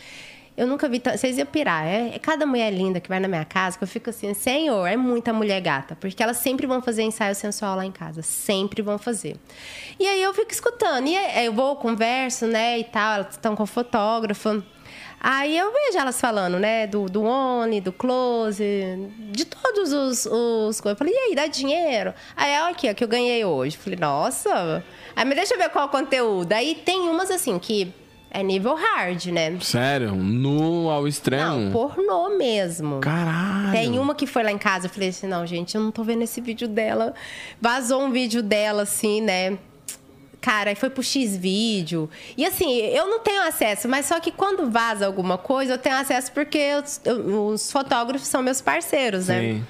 Eu 0.54 0.66
nunca 0.66 0.88
vi... 0.88 1.00
Vocês 1.00 1.38
iam 1.38 1.46
pirar. 1.46 1.86
É, 1.86 2.14
é 2.14 2.18
cada 2.18 2.44
mulher 2.44 2.70
linda 2.70 3.00
que 3.00 3.08
vai 3.08 3.18
na 3.18 3.26
minha 3.26 3.44
casa 3.44 3.78
que 3.78 3.84
eu 3.84 3.88
fico 3.88 4.10
assim, 4.10 4.34
senhor, 4.34 4.86
é 4.86 4.96
muita 4.96 5.32
mulher 5.32 5.60
gata. 5.60 5.96
Porque 5.96 6.22
elas 6.22 6.36
sempre 6.36 6.66
vão 6.66 6.82
fazer 6.82 7.02
ensaio 7.02 7.34
sensual 7.34 7.76
lá 7.76 7.86
em 7.86 7.92
casa. 7.92 8.22
Sempre 8.22 8.82
vão 8.82 8.98
fazer. 8.98 9.36
E 9.98 10.06
aí, 10.06 10.22
eu 10.22 10.34
fico 10.34 10.52
escutando. 10.52 11.06
E 11.06 11.16
aí, 11.16 11.46
eu 11.46 11.52
vou, 11.52 11.76
converso, 11.76 12.46
né, 12.46 12.78
e 12.78 12.84
tal. 12.84 13.14
Elas 13.14 13.30
estão 13.30 13.56
com 13.56 13.64
fotógrafo. 13.64 14.62
Aí 15.18 15.56
eu 15.56 15.72
vejo 15.72 15.98
elas 15.98 16.20
falando, 16.20 16.58
né, 16.58 16.84
do, 16.84 17.06
do 17.06 17.22
Only, 17.22 17.80
do 17.80 17.92
Close, 17.92 18.64
de 19.30 19.44
todos 19.44 19.92
os, 19.92 20.26
os. 20.26 20.84
Eu 20.84 20.96
falei, 20.96 21.14
e 21.14 21.16
aí, 21.16 21.34
dá 21.34 21.46
dinheiro? 21.46 22.12
Aí, 22.36 22.60
olha 22.60 22.72
aqui, 22.72 22.90
ó, 22.90 22.94
que 22.94 23.04
eu 23.04 23.08
ganhei 23.08 23.44
hoje. 23.44 23.76
Falei, 23.76 23.98
nossa. 23.98 24.84
Aí, 25.16 25.24
me 25.24 25.34
deixa 25.34 25.54
eu 25.54 25.58
ver 25.58 25.70
qual 25.70 25.86
o 25.86 25.88
conteúdo. 25.88 26.52
Aí 26.52 26.74
tem 26.74 27.00
umas 27.08 27.30
assim 27.30 27.58
que 27.58 27.94
É 28.34 28.42
nível 28.42 28.74
hard, 28.74 29.26
né? 29.26 29.58
Sério? 29.60 30.14
Nu 30.14 30.88
ao 30.88 31.06
extremo? 31.06 31.56
Não, 31.56 31.70
pornô 31.72 32.30
mesmo. 32.38 32.98
Caralho. 33.00 33.72
Tem 33.72 33.98
uma 33.98 34.14
que 34.14 34.26
foi 34.26 34.42
lá 34.42 34.50
em 34.50 34.56
casa, 34.56 34.86
eu 34.86 34.90
falei 34.90 35.10
assim, 35.10 35.26
não, 35.26 35.46
gente, 35.46 35.74
eu 35.74 35.82
não 35.82 35.90
tô 35.90 36.02
vendo 36.02 36.22
esse 36.22 36.40
vídeo 36.40 36.66
dela. 36.66 37.12
Vazou 37.60 38.02
um 38.02 38.10
vídeo 38.10 38.42
dela, 38.42 38.82
assim, 38.84 39.20
né? 39.20 39.58
Cara, 40.40 40.70
aí 40.70 40.74
foi 40.74 40.90
pro 40.90 41.02
X 41.04 41.36
vídeo. 41.36 42.10
E 42.36 42.44
assim, 42.44 42.78
eu 42.78 43.06
não 43.06 43.20
tenho 43.20 43.42
acesso, 43.42 43.86
mas 43.88 44.06
só 44.06 44.18
que 44.18 44.32
quando 44.32 44.68
vaza 44.70 45.06
alguma 45.06 45.36
coisa, 45.38 45.74
eu 45.74 45.78
tenho 45.78 45.94
acesso 45.96 46.32
porque 46.32 46.58
eu- 46.58 46.82
eu- 47.04 47.46
os 47.48 47.70
fotógrafos 47.70 48.26
são 48.26 48.42
meus 48.42 48.60
parceiros, 48.60 49.28
né? 49.28 49.40
Sim. 49.40 49.66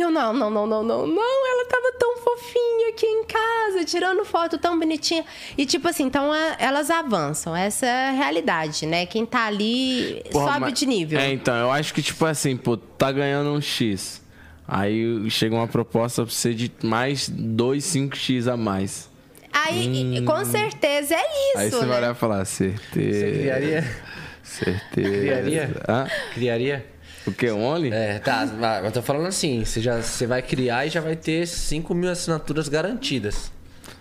E 0.00 0.02
eu, 0.02 0.10
não, 0.10 0.32
não, 0.32 0.48
não, 0.50 0.66
não, 0.66 0.82
não, 0.82 1.06
não. 1.06 1.46
Ela 1.52 1.66
tava 1.68 1.92
tão 1.98 2.16
fofinha 2.16 2.88
aqui 2.88 3.04
em 3.06 3.24
casa, 3.24 3.84
tirando 3.84 4.24
foto 4.24 4.56
tão 4.56 4.78
bonitinha. 4.78 5.24
E 5.58 5.66
tipo 5.66 5.86
assim, 5.88 6.04
então 6.04 6.32
a- 6.32 6.56
elas 6.58 6.90
avançam. 6.90 7.54
Essa 7.54 7.84
é 7.84 8.08
a 8.08 8.12
realidade, 8.12 8.86
né? 8.86 9.04
Quem 9.04 9.26
tá 9.26 9.44
ali 9.46 10.22
Porra, 10.32 10.46
sobe 10.54 10.60
mas- 10.60 10.72
de 10.74 10.86
nível. 10.86 11.20
É, 11.20 11.30
então, 11.32 11.54
eu 11.54 11.70
acho 11.70 11.92
que, 11.92 12.00
tipo 12.02 12.24
assim, 12.24 12.56
pô, 12.56 12.76
tá 12.78 13.12
ganhando 13.12 13.50
um 13.50 13.60
X. 13.60 14.22
Aí 14.66 15.28
chega 15.30 15.54
uma 15.54 15.68
proposta 15.68 16.22
pra 16.24 16.32
você 16.32 16.54
de 16.54 16.72
mais 16.82 17.28
2, 17.28 17.84
5X 17.84 18.46
a 18.48 18.56
mais. 18.56 19.10
Aí, 19.52 20.22
com 20.24 20.44
certeza 20.46 21.14
é 21.14 21.18
isso, 21.50 21.58
Aí 21.58 21.70
você 21.70 21.84
né? 21.84 22.00
vai 22.00 22.10
e 22.10 22.14
falar, 22.14 22.44
certeza. 22.46 23.18
Você 23.26 23.32
criaria? 23.38 23.96
Certeza. 24.42 25.10
Criaria? 25.10 25.76
Hã? 25.88 26.06
Criaria? 26.34 26.86
O 27.26 27.32
que? 27.32 27.50
Only? 27.50 27.92
É, 27.92 28.18
tá, 28.18 28.46
mas 28.58 28.84
eu 28.84 28.92
tô 28.92 29.02
falando 29.02 29.26
assim, 29.26 29.64
você, 29.64 29.80
já, 29.80 30.00
você 30.00 30.26
vai 30.26 30.40
criar 30.42 30.86
e 30.86 30.90
já 30.90 31.00
vai 31.00 31.16
ter 31.16 31.46
5 31.46 31.94
mil 31.94 32.10
assinaturas 32.10 32.68
garantidas. 32.68 33.52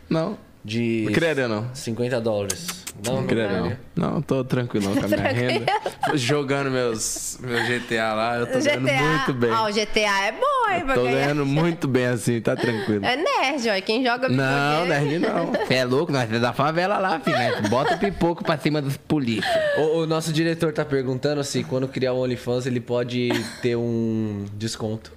Não. 0.10 0.38
De 0.64 1.08
criaria, 1.14 1.48
não. 1.48 1.74
50 1.74 2.20
dólares. 2.22 2.79
Não, 3.06 3.22
Não 3.22 3.22
não 3.22 3.70
não. 3.70 3.78
Não, 4.14 4.22
tô 4.22 4.44
tranquilão 4.44 4.94
com 4.96 5.06
a 5.06 5.08
minha 5.08 5.22
renda. 5.32 5.66
Jogando 6.16 6.70
meus, 6.72 7.38
meu 7.42 7.60
GTA 7.66 8.14
lá, 8.14 8.38
eu 8.38 8.48
tô 8.48 8.60
ganhando 8.60 8.82
muito 9.08 9.34
bem. 9.34 9.52
Ó, 9.52 9.70
o 9.70 9.74
GTA 9.74 10.26
é 10.28 10.32
bom, 10.32 10.72
hein, 10.74 10.80
Tô 10.94 11.04
ganhar. 11.04 11.12
ganhando 11.22 11.46
muito 11.46 11.88
bem 11.88 12.06
assim, 12.08 12.40
tá 12.42 12.56
tranquilo. 12.56 13.06
É 13.06 13.16
nerd, 13.16 13.70
ó. 13.70 13.82
Quem 13.86 14.04
joga 14.06 14.28
Não, 14.30 14.82
videogame- 14.84 15.20
nerd 15.20 15.20
não. 15.20 15.46
Você 15.66 15.74
é 15.76 15.86
louco, 15.86 16.12
nós 16.12 16.32
é 16.32 16.40
da 16.40 16.54
favela 16.54 16.98
lá, 16.98 17.20
filho. 17.20 17.38
né? 17.38 17.62
Bota 17.70 17.98
pipoco 17.98 18.44
pra 18.44 18.58
cima 18.58 18.82
dos 18.82 18.98
polícias. 18.98 19.54
O, 19.78 20.00
o 20.00 20.06
nosso 20.06 20.32
diretor 20.34 20.72
tá 20.74 20.84
perguntando 20.86 21.44
se 21.44 21.64
quando 21.64 21.88
criar 21.88 22.14
o 22.14 22.22
OnlyFans 22.24 22.66
ele 22.66 22.80
pode 22.80 23.30
ter 23.62 23.76
um 23.76 24.46
desconto. 24.54 25.12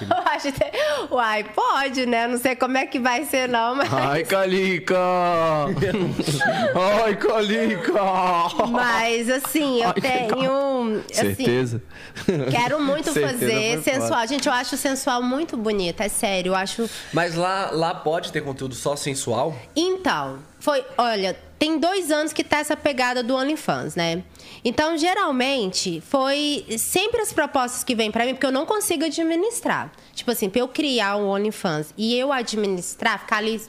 Eu 0.00 0.16
acho 0.32 0.52
que... 0.52 1.14
Uai, 1.14 1.44
pode, 1.44 2.06
né? 2.06 2.26
Não 2.28 2.38
sei 2.38 2.54
como 2.54 2.78
é 2.78 2.86
que 2.86 2.98
vai 2.98 3.24
ser, 3.24 3.48
não, 3.48 3.74
mas... 3.74 3.92
Ai, 3.92 4.24
Calica! 4.24 4.96
Ai, 7.04 7.16
Calica! 7.16 7.92
Mas, 8.70 9.28
assim, 9.28 9.82
eu 9.82 9.88
Ai, 9.88 10.00
tenho... 10.00 11.02
Assim, 11.10 11.34
Certeza? 11.34 11.82
Quero 12.50 12.80
muito 12.80 13.10
Certeza 13.12 13.38
fazer 13.38 13.82
sensual. 13.82 14.08
foda. 14.08 14.26
Gente, 14.26 14.46
eu 14.46 14.52
acho 14.52 14.76
sensual 14.76 15.22
muito 15.22 15.56
bonito, 15.56 16.00
é 16.00 16.08
sério. 16.08 16.50
Eu 16.50 16.54
acho... 16.54 16.88
Mas 17.12 17.34
lá, 17.34 17.70
lá 17.72 17.94
pode 17.94 18.30
ter 18.32 18.42
conteúdo 18.42 18.74
só 18.74 18.94
sensual? 18.94 19.56
Então, 19.74 20.38
foi... 20.60 20.84
Olha, 20.96 21.36
tem 21.58 21.78
dois 21.78 22.10
anos 22.10 22.32
que 22.32 22.44
tá 22.44 22.58
essa 22.58 22.76
pegada 22.76 23.22
do 23.22 23.34
OnlyFans, 23.34 23.94
né? 23.94 24.22
Então, 24.64 24.96
geralmente, 24.96 26.02
foi 26.02 26.66
sempre 26.78 27.20
as 27.20 27.32
propostas 27.32 27.82
que 27.82 27.94
vêm 27.94 28.10
pra 28.10 28.24
mim, 28.26 28.34
porque 28.34 28.46
eu 28.46 28.52
não 28.52 28.66
consigo 28.66 29.04
administrar. 29.04 29.90
Tipo 30.12 30.30
assim, 30.30 30.50
pra 30.50 30.60
eu 30.60 30.68
criar 30.68 31.16
um 31.16 31.28
OnlyFans 31.28 31.94
e 31.96 32.14
eu 32.18 32.32
administrar, 32.32 33.20
ficar 33.20 33.38
ali 33.38 33.60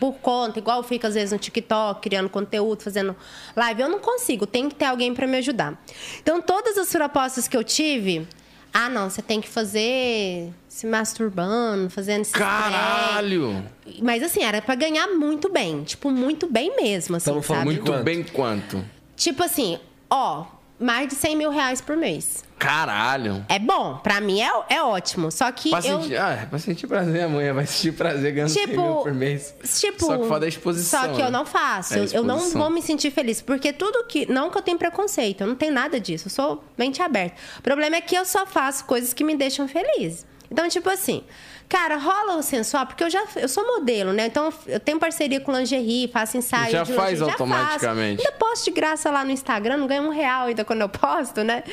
por 0.00 0.14
conta, 0.14 0.58
igual 0.58 0.78
eu 0.78 0.82
fico 0.82 1.06
às 1.06 1.14
vezes 1.14 1.32
no 1.32 1.38
TikTok, 1.38 2.00
criando 2.00 2.28
conteúdo, 2.28 2.82
fazendo 2.82 3.16
live, 3.54 3.82
eu 3.82 3.88
não 3.88 3.98
consigo, 3.98 4.46
tem 4.46 4.68
que 4.68 4.74
ter 4.74 4.84
alguém 4.86 5.14
pra 5.14 5.26
me 5.26 5.38
ajudar. 5.38 5.82
Então, 6.20 6.40
todas 6.40 6.76
as 6.76 6.90
propostas 6.90 7.48
que 7.48 7.56
eu 7.56 7.64
tive, 7.64 8.26
ah, 8.72 8.88
não, 8.88 9.08
você 9.08 9.22
tem 9.22 9.40
que 9.40 9.48
fazer 9.48 10.52
se 10.68 10.86
masturbando, 10.86 11.88
fazendo 11.88 12.22
esse 12.22 12.32
Caralho! 12.32 13.64
mas 14.02 14.22
assim, 14.22 14.42
era 14.42 14.60
pra 14.60 14.74
ganhar 14.74 15.06
muito 15.08 15.50
bem. 15.50 15.82
Tipo, 15.84 16.10
muito 16.10 16.50
bem 16.50 16.76
mesmo, 16.76 17.16
assim, 17.16 17.30
Tamo 17.30 17.42
falando? 17.42 17.64
Muito 17.64 17.92
bem 18.02 18.22
quanto? 18.22 18.84
Tipo 19.16 19.42
assim, 19.42 19.78
ó, 20.10 20.44
mais 20.78 21.08
de 21.08 21.14
100 21.14 21.36
mil 21.36 21.50
reais 21.50 21.80
por 21.80 21.96
mês. 21.96 22.44
Caralho! 22.58 23.44
É 23.48 23.58
bom, 23.58 23.98
pra 23.98 24.20
mim 24.20 24.40
é, 24.40 24.50
é 24.70 24.82
ótimo. 24.82 25.30
Só 25.30 25.50
que 25.52 25.70
Pra 25.70 25.80
eu... 25.80 26.00
sentir, 26.02 26.16
ah, 26.16 26.38
é 26.42 26.46
pra 26.46 26.58
sentir 26.58 26.86
prazer 26.86 27.22
amanhã, 27.24 27.52
vai 27.52 27.66
sentir 27.66 27.92
prazer 27.92 28.32
ganhando 28.32 28.48
100 28.48 28.66
Tipo, 28.66 28.80
mil 28.80 28.94
por 28.96 29.14
mês. 29.14 29.54
Tipo, 29.78 30.06
Só 30.06 30.18
que 30.18 30.26
foda 30.26 30.46
a 30.46 30.48
exposição. 30.48 31.00
Só 31.02 31.08
que 31.08 31.20
eu 31.20 31.26
né? 31.26 31.30
não 31.30 31.44
faço. 31.44 31.94
É 31.94 31.98
eu, 31.98 32.04
eu 32.06 32.24
não 32.24 32.38
vou 32.50 32.70
me 32.70 32.80
sentir 32.80 33.10
feliz. 33.10 33.42
Porque 33.42 33.72
tudo 33.72 34.04
que. 34.06 34.30
Não 34.30 34.50
que 34.50 34.56
eu 34.56 34.62
tenho 34.62 34.78
preconceito, 34.78 35.42
eu 35.42 35.46
não 35.46 35.54
tenho 35.54 35.72
nada 35.72 36.00
disso. 36.00 36.28
Eu 36.28 36.30
sou 36.30 36.64
mente 36.78 37.02
aberta. 37.02 37.36
O 37.58 37.62
problema 37.62 37.96
é 37.96 38.00
que 38.00 38.14
eu 38.14 38.24
só 38.24 38.46
faço 38.46 38.84
coisas 38.86 39.12
que 39.12 39.22
me 39.22 39.36
deixam 39.36 39.68
feliz. 39.68 40.24
Então, 40.50 40.68
tipo 40.68 40.88
assim, 40.88 41.24
cara, 41.68 41.96
rola 41.96 42.36
o 42.36 42.42
sensual, 42.42 42.86
porque 42.86 43.02
eu 43.02 43.10
já 43.10 43.24
eu 43.36 43.48
sou 43.48 43.66
modelo, 43.66 44.12
né? 44.12 44.26
Então 44.26 44.52
eu 44.66 44.80
tenho 44.80 44.98
parceria 44.98 45.40
com 45.40 45.52
lingerie, 45.52 46.08
faço 46.08 46.36
ensaio. 46.36 46.70
Já 46.70 46.84
faz 46.84 47.18
lingerie, 47.18 47.32
automaticamente. 47.32 48.22
Faço. 48.22 48.28
Ainda 48.28 48.38
posto 48.38 48.64
de 48.64 48.70
graça 48.70 49.10
lá 49.10 49.24
no 49.24 49.30
Instagram, 49.30 49.76
não 49.78 49.86
ganho 49.86 50.04
um 50.04 50.10
real 50.10 50.46
ainda 50.46 50.64
quando 50.64 50.82
eu 50.82 50.88
posto, 50.88 51.42
né? 51.42 51.64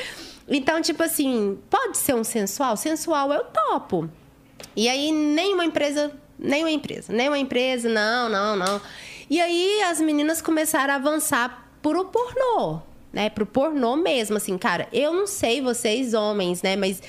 Então, 0.47 0.81
tipo 0.81 1.01
assim, 1.03 1.57
pode 1.69 1.97
ser 1.97 2.15
um 2.15 2.23
sensual? 2.23 2.75
Sensual 2.75 3.31
eu 3.31 3.45
topo. 3.45 4.09
E 4.75 4.89
aí, 4.89 5.11
nenhuma 5.11 5.65
empresa, 5.65 6.11
nenhuma 6.37 6.71
empresa, 6.71 7.13
nenhuma 7.13 7.37
empresa, 7.37 7.87
não, 7.87 8.29
não, 8.29 8.55
não. 8.55 8.81
E 9.29 9.39
aí, 9.39 9.81
as 9.83 10.01
meninas 10.01 10.41
começaram 10.41 10.93
a 10.93 10.97
avançar 10.97 11.69
pro 11.81 12.05
pornô, 12.05 12.81
né? 13.11 13.29
Pro 13.29 13.45
pornô 13.45 13.95
mesmo, 13.95 14.37
assim, 14.37 14.57
cara, 14.57 14.87
eu 14.91 15.13
não 15.13 15.27
sei 15.27 15.61
vocês 15.61 16.13
homens, 16.13 16.61
né? 16.61 16.75
Mas 16.75 17.01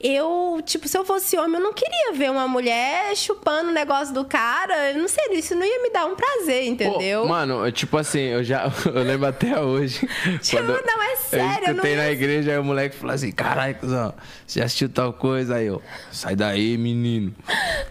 eu, 0.00 0.60
tipo, 0.64 0.86
se 0.86 0.96
eu 0.96 1.04
fosse 1.04 1.36
homem, 1.36 1.54
eu 1.54 1.60
não 1.60 1.72
queria 1.72 2.12
ver 2.12 2.30
uma 2.30 2.46
mulher 2.46 3.16
chupando 3.16 3.70
o 3.70 3.72
negócio 3.72 4.14
do 4.14 4.24
cara. 4.24 4.92
Eu 4.92 4.98
não 4.98 5.08
sei, 5.08 5.24
isso 5.32 5.54
não 5.54 5.64
ia 5.64 5.82
me 5.82 5.90
dar 5.90 6.06
um 6.06 6.14
prazer, 6.14 6.66
entendeu? 6.66 7.22
Pô, 7.22 7.28
mano, 7.28 7.70
tipo 7.72 7.96
assim, 7.96 8.20
eu 8.20 8.44
já. 8.44 8.70
Eu 8.88 9.02
lembro 9.02 9.26
até 9.26 9.60
hoje. 9.60 10.08
Tipo, 10.42 10.62
não, 10.62 11.02
é 11.02 11.16
sério, 11.16 11.46
Eu 11.46 11.52
eu 11.52 11.60
não 11.60 11.70
escutei 11.70 11.96
na 11.96 12.10
igreja, 12.10 12.52
aí 12.52 12.58
o 12.58 12.64
moleque 12.64 12.96
falou 12.96 13.14
assim: 13.14 13.30
caralho, 13.30 13.74
cuzão, 13.74 14.14
você 14.46 14.60
assistiu 14.60 14.88
tal 14.88 15.12
coisa? 15.12 15.56
Aí 15.56 15.66
eu, 15.66 15.82
sai 16.10 16.34
daí, 16.34 16.76
menino. 16.78 17.34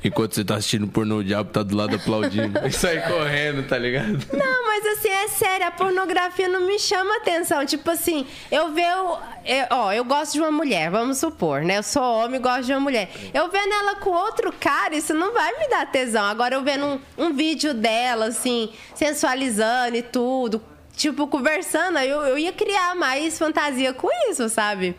Enquanto 0.04 0.36
você 0.36 0.44
tá 0.44 0.56
assistindo 0.56 0.88
pornô, 0.88 1.18
o 1.18 1.24
diabo 1.24 1.52
tá 1.52 1.64
do 1.64 1.76
lado 1.76 1.96
aplaudindo. 1.96 2.60
E 2.68 2.72
sai 2.72 3.02
correndo, 3.08 3.68
tá 3.68 3.78
ligado? 3.78 4.20
Não, 4.34 4.66
mas 4.66 4.86
assim, 4.98 5.10
é 5.10 5.28
sério, 5.28 5.68
a 5.68 5.72
pornografia 5.72 6.48
não 6.48 6.66
me 6.66 6.80
chama 6.80 7.18
atenção. 7.18 7.66
Tipo 7.66 7.92
assim, 7.92 8.26
eu 8.52 8.72
vejo. 8.74 9.18
Eu- 9.48 9.68
ó, 9.72 9.92
eu 9.94 10.04
gosto 10.04 10.34
de 10.34 10.40
uma 10.40 10.52
mulher, 10.52 10.90
vamos 10.92 11.18
supor, 11.18 11.62
né? 11.62 11.78
Eu 11.78 11.84
sou 11.84 12.04
homem 12.04 12.40
e 12.40 12.44
gosto 12.44 12.64
de 12.66 12.74
uma 12.74 12.80
mulher. 12.82 13.10
Eu 13.34 13.50
vendo 13.50 13.74
ela 13.74 13.96
com 13.96 14.10
outro 14.10 14.52
cara, 14.60 14.96
isso 14.96 15.14
não 15.14 15.34
vai 15.34 15.58
me 15.58 15.68
dar 15.70 15.90
tesão. 15.92 16.24
Agora 16.26 16.56
eu 16.56 16.64
vendo 16.64 16.86
um, 16.86 17.00
um 17.18 17.34
vídeo 17.34 17.74
dela, 17.74 18.26
assim, 18.28 18.70
sensualizando 18.94 19.96
e 19.96 20.02
tudo, 20.02 20.62
tipo, 20.96 21.28
conversando, 21.28 21.98
eu, 22.00 22.22
eu 22.24 22.38
ia 22.38 22.52
criar 22.52 22.96
mais 22.96 23.38
fantasia 23.38 23.94
com 23.94 24.10
isso, 24.30 24.48
sabe? 24.50 24.96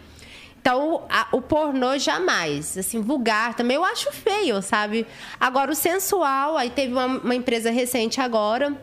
Então, 0.61 1.05
a- 1.09 1.29
o 1.33 1.41
pornô 1.41 1.97
jamais, 1.99 2.77
assim, 2.77 3.01
vulgar 3.01 3.55
também 3.55 3.77
eu 3.77 3.85
acho 3.85 4.11
feio, 4.13 4.61
sabe? 4.61 5.07
Agora, 5.39 5.71
o 5.71 5.75
sensual, 5.75 6.57
aí 6.57 6.69
teve 6.71 6.93
uma, 6.93 7.07
uma 7.07 7.35
empresa 7.35 7.71
recente 7.71 8.21
agora 8.21 8.77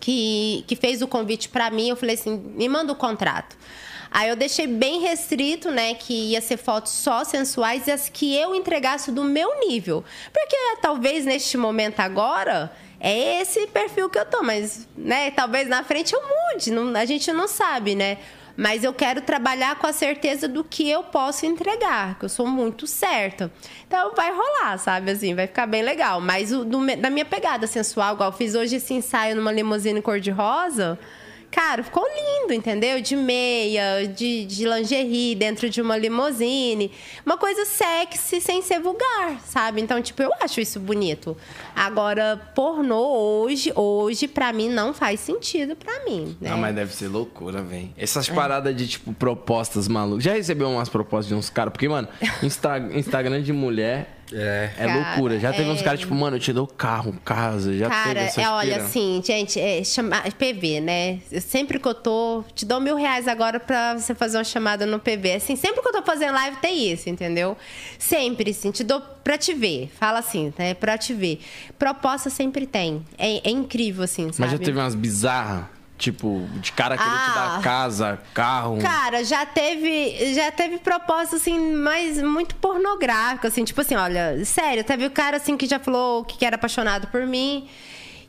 que, 0.00 0.64
que 0.66 0.76
fez 0.76 1.00
o 1.02 1.06
convite 1.08 1.48
pra 1.48 1.70
mim, 1.70 1.88
eu 1.88 1.96
falei 1.96 2.14
assim, 2.14 2.36
me 2.36 2.68
manda 2.68 2.92
o 2.92 2.96
contrato. 2.96 3.56
Aí 4.14 4.28
eu 4.28 4.36
deixei 4.36 4.68
bem 4.68 5.00
restrito, 5.00 5.72
né, 5.72 5.92
que 5.92 6.30
ia 6.30 6.40
ser 6.40 6.56
fotos 6.56 6.92
só 6.92 7.24
sensuais 7.24 7.88
e 7.88 7.90
as 7.90 8.08
que 8.08 8.32
eu 8.36 8.54
entregasse 8.54 9.10
do 9.10 9.24
meu 9.24 9.58
nível. 9.58 10.04
Porque 10.32 10.56
talvez 10.80 11.24
neste 11.24 11.56
momento 11.56 11.98
agora 11.98 12.70
é 13.00 13.40
esse 13.40 13.66
perfil 13.66 14.08
que 14.08 14.16
eu 14.16 14.24
tô, 14.24 14.40
mas, 14.40 14.88
né, 14.96 15.32
talvez 15.32 15.68
na 15.68 15.82
frente 15.82 16.12
eu 16.14 16.20
mude, 16.22 16.70
não- 16.70 16.94
a 16.96 17.04
gente 17.04 17.32
não 17.32 17.48
sabe, 17.48 17.96
né? 17.96 18.18
Mas 18.56 18.84
eu 18.84 18.92
quero 18.94 19.20
trabalhar 19.20 19.74
com 19.80 19.86
a 19.88 19.92
certeza 19.92 20.46
do 20.46 20.62
que 20.62 20.88
eu 20.88 21.02
posso 21.02 21.44
entregar, 21.44 22.16
que 22.16 22.24
eu 22.24 22.28
sou 22.28 22.46
muito 22.46 22.86
certa. 22.86 23.50
Então 23.84 24.14
vai 24.14 24.30
rolar, 24.30 24.78
sabe? 24.78 25.10
Assim, 25.10 25.34
vai 25.34 25.48
ficar 25.48 25.66
bem 25.66 25.82
legal. 25.82 26.20
Mas 26.20 26.52
o, 26.52 26.64
do 26.64 26.78
da 26.96 27.10
minha 27.10 27.24
pegada 27.24 27.66
sensual, 27.66 28.14
igual 28.14 28.30
eu 28.30 28.36
fiz 28.36 28.54
hoje 28.54 28.76
esse 28.76 28.94
ensaio 28.94 29.34
numa 29.34 29.50
limusine 29.50 30.00
cor-de-rosa. 30.00 30.96
Cara, 31.54 31.84
ficou 31.84 32.02
lindo, 32.04 32.52
entendeu? 32.52 33.00
De 33.00 33.14
meia, 33.14 34.06
de, 34.08 34.44
de 34.44 34.64
lingerie, 34.68 35.36
dentro 35.36 35.70
de 35.70 35.80
uma 35.80 35.96
limusine. 35.96 36.90
Uma 37.24 37.38
coisa 37.38 37.64
sexy 37.64 38.40
sem 38.40 38.60
ser 38.60 38.80
vulgar, 38.80 39.40
sabe? 39.46 39.80
Então, 39.80 40.02
tipo, 40.02 40.20
eu 40.20 40.32
acho 40.40 40.60
isso 40.60 40.80
bonito. 40.80 41.36
Agora, 41.76 42.36
pornô 42.56 43.42
hoje, 43.44 43.72
hoje, 43.76 44.26
pra 44.26 44.52
mim, 44.52 44.68
não 44.68 44.92
faz 44.92 45.20
sentido 45.20 45.76
pra 45.76 46.04
mim. 46.04 46.36
Né? 46.40 46.50
Não, 46.50 46.58
mas 46.58 46.74
deve 46.74 46.92
ser 46.92 47.06
loucura, 47.06 47.62
velho. 47.62 47.90
Essas 47.96 48.28
paradas 48.28 48.74
de, 48.76 48.88
tipo, 48.88 49.12
propostas 49.12 49.86
malucas. 49.86 50.24
Já 50.24 50.32
recebeu 50.32 50.68
umas 50.68 50.88
propostas 50.88 51.28
de 51.28 51.34
uns 51.36 51.48
caras? 51.50 51.72
Porque, 51.72 51.88
mano, 51.88 52.08
Insta- 52.42 52.78
Instagram 52.92 53.40
de 53.42 53.52
mulher 53.52 54.13
É. 54.32 54.70
É 54.78 54.86
Cara, 54.86 55.08
loucura. 55.08 55.38
Já 55.38 55.52
teve 55.52 55.68
uns 55.68 55.80
é- 55.80 55.84
caras, 55.84 56.00
tipo, 56.00 56.14
mano, 56.14 56.36
eu 56.36 56.40
te 56.40 56.52
dou 56.52 56.66
carro, 56.66 57.14
casa. 57.24 57.76
Já 57.76 57.88
Cara, 57.88 58.14
teve 58.14 58.20
essa 58.20 58.42
é, 58.42 58.48
olha, 58.48 58.76
assim, 58.78 59.22
gente, 59.24 59.60
é, 59.60 59.82
chama, 59.84 60.22
PV, 60.38 60.80
né? 60.80 61.18
Eu 61.30 61.40
sempre 61.40 61.78
que 61.78 61.86
eu 61.86 61.94
tô. 61.94 62.44
Te 62.54 62.64
dou 62.64 62.80
mil 62.80 62.96
reais 62.96 63.28
agora 63.28 63.60
pra 63.60 63.94
você 63.98 64.14
fazer 64.14 64.38
uma 64.38 64.44
chamada 64.44 64.86
no 64.86 64.98
PV. 64.98 65.34
Assim, 65.34 65.56
sempre 65.56 65.82
que 65.82 65.88
eu 65.88 65.92
tô 65.92 66.02
fazendo 66.02 66.34
live 66.34 66.56
tem 66.56 66.90
isso, 66.92 67.08
entendeu? 67.08 67.56
Sempre, 67.98 68.50
assim, 68.50 68.70
te 68.70 68.82
dou 68.84 69.00
pra 69.00 69.36
te 69.38 69.52
ver. 69.54 69.90
Fala 69.98 70.18
assim, 70.18 70.52
né? 70.58 70.74
Pra 70.74 70.96
te 70.98 71.12
ver. 71.14 71.40
Proposta 71.78 72.30
sempre 72.30 72.66
tem. 72.66 73.04
É, 73.18 73.48
é 73.48 73.50
incrível, 73.50 74.04
assim, 74.04 74.24
sabe? 74.32 74.40
Mas 74.40 74.50
já 74.52 74.58
teve 74.58 74.78
umas 74.78 74.94
bizarras? 74.94 75.73
Tipo, 75.96 76.44
de 76.60 76.72
cara 76.72 76.96
querer 76.96 77.08
te 77.08 77.14
Ah. 77.16 77.34
dar 77.56 77.62
casa, 77.62 78.18
carro. 78.34 78.78
Cara, 78.80 79.22
já 79.24 79.46
teve, 79.46 80.34
já 80.34 80.50
teve 80.50 80.78
proposta 80.78 81.36
assim, 81.36 81.58
mais 81.76 82.20
muito 82.20 82.56
pornográfica, 82.56 83.46
assim, 83.46 83.62
tipo 83.64 83.80
assim, 83.80 83.94
olha, 83.94 84.44
sério, 84.44 84.82
teve 84.82 85.06
o 85.06 85.10
cara 85.10 85.36
assim 85.36 85.56
que 85.56 85.66
já 85.66 85.78
falou 85.78 86.24
que 86.24 86.44
era 86.44 86.56
apaixonado 86.56 87.06
por 87.06 87.24
mim, 87.26 87.68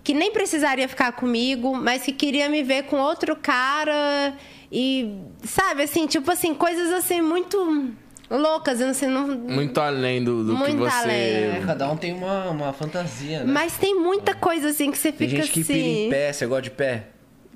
que 0.03 0.13
nem 0.13 0.31
precisaria 0.31 0.87
ficar 0.87 1.11
comigo, 1.13 1.75
mas 1.75 2.03
que 2.03 2.11
queria 2.13 2.47
me 2.49 2.61
ver 2.61 2.83
com 2.83 2.97
outro 2.97 3.35
cara 3.35 4.35
e 4.71 5.11
sabe 5.43 5.81
assim, 5.83 6.05
tipo 6.05 6.29
assim, 6.31 6.53
coisas 6.53 6.91
assim 6.93 7.19
muito 7.19 7.91
loucas, 8.29 8.79
assim, 8.79 9.07
não, 9.07 9.27
Muito 9.27 9.81
além 9.81 10.23
do, 10.23 10.43
do 10.43 10.53
que 10.53 10.59
Muito 10.59 10.77
você. 10.77 10.95
além. 10.95 11.17
É, 11.17 11.63
cada 11.65 11.89
um 11.91 11.97
tem 11.97 12.13
uma, 12.13 12.49
uma 12.51 12.73
fantasia, 12.73 13.43
né? 13.43 13.51
mas 13.51 13.75
tem 13.75 13.95
muita 13.99 14.35
coisa 14.35 14.69
assim 14.69 14.91
que 14.91 14.97
você 14.99 15.11
Tem 15.11 15.27
fica 15.29 15.41
gente 15.41 15.51
que 15.51 15.63
pira 15.63 15.79
em 15.79 16.01
assim, 16.03 16.09
pé, 16.11 16.31
você 16.33 16.45
gosta 16.45 16.61
de 16.61 16.71
pé? 16.71 17.07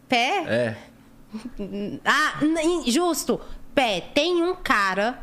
Pé? 0.09 0.43
É. 0.47 0.75
Ah, 2.03 2.39
n- 2.43 2.89
justo. 2.89 3.39
Pé, 3.75 4.01
tem 4.13 4.41
um 4.41 4.55
cara. 4.55 5.19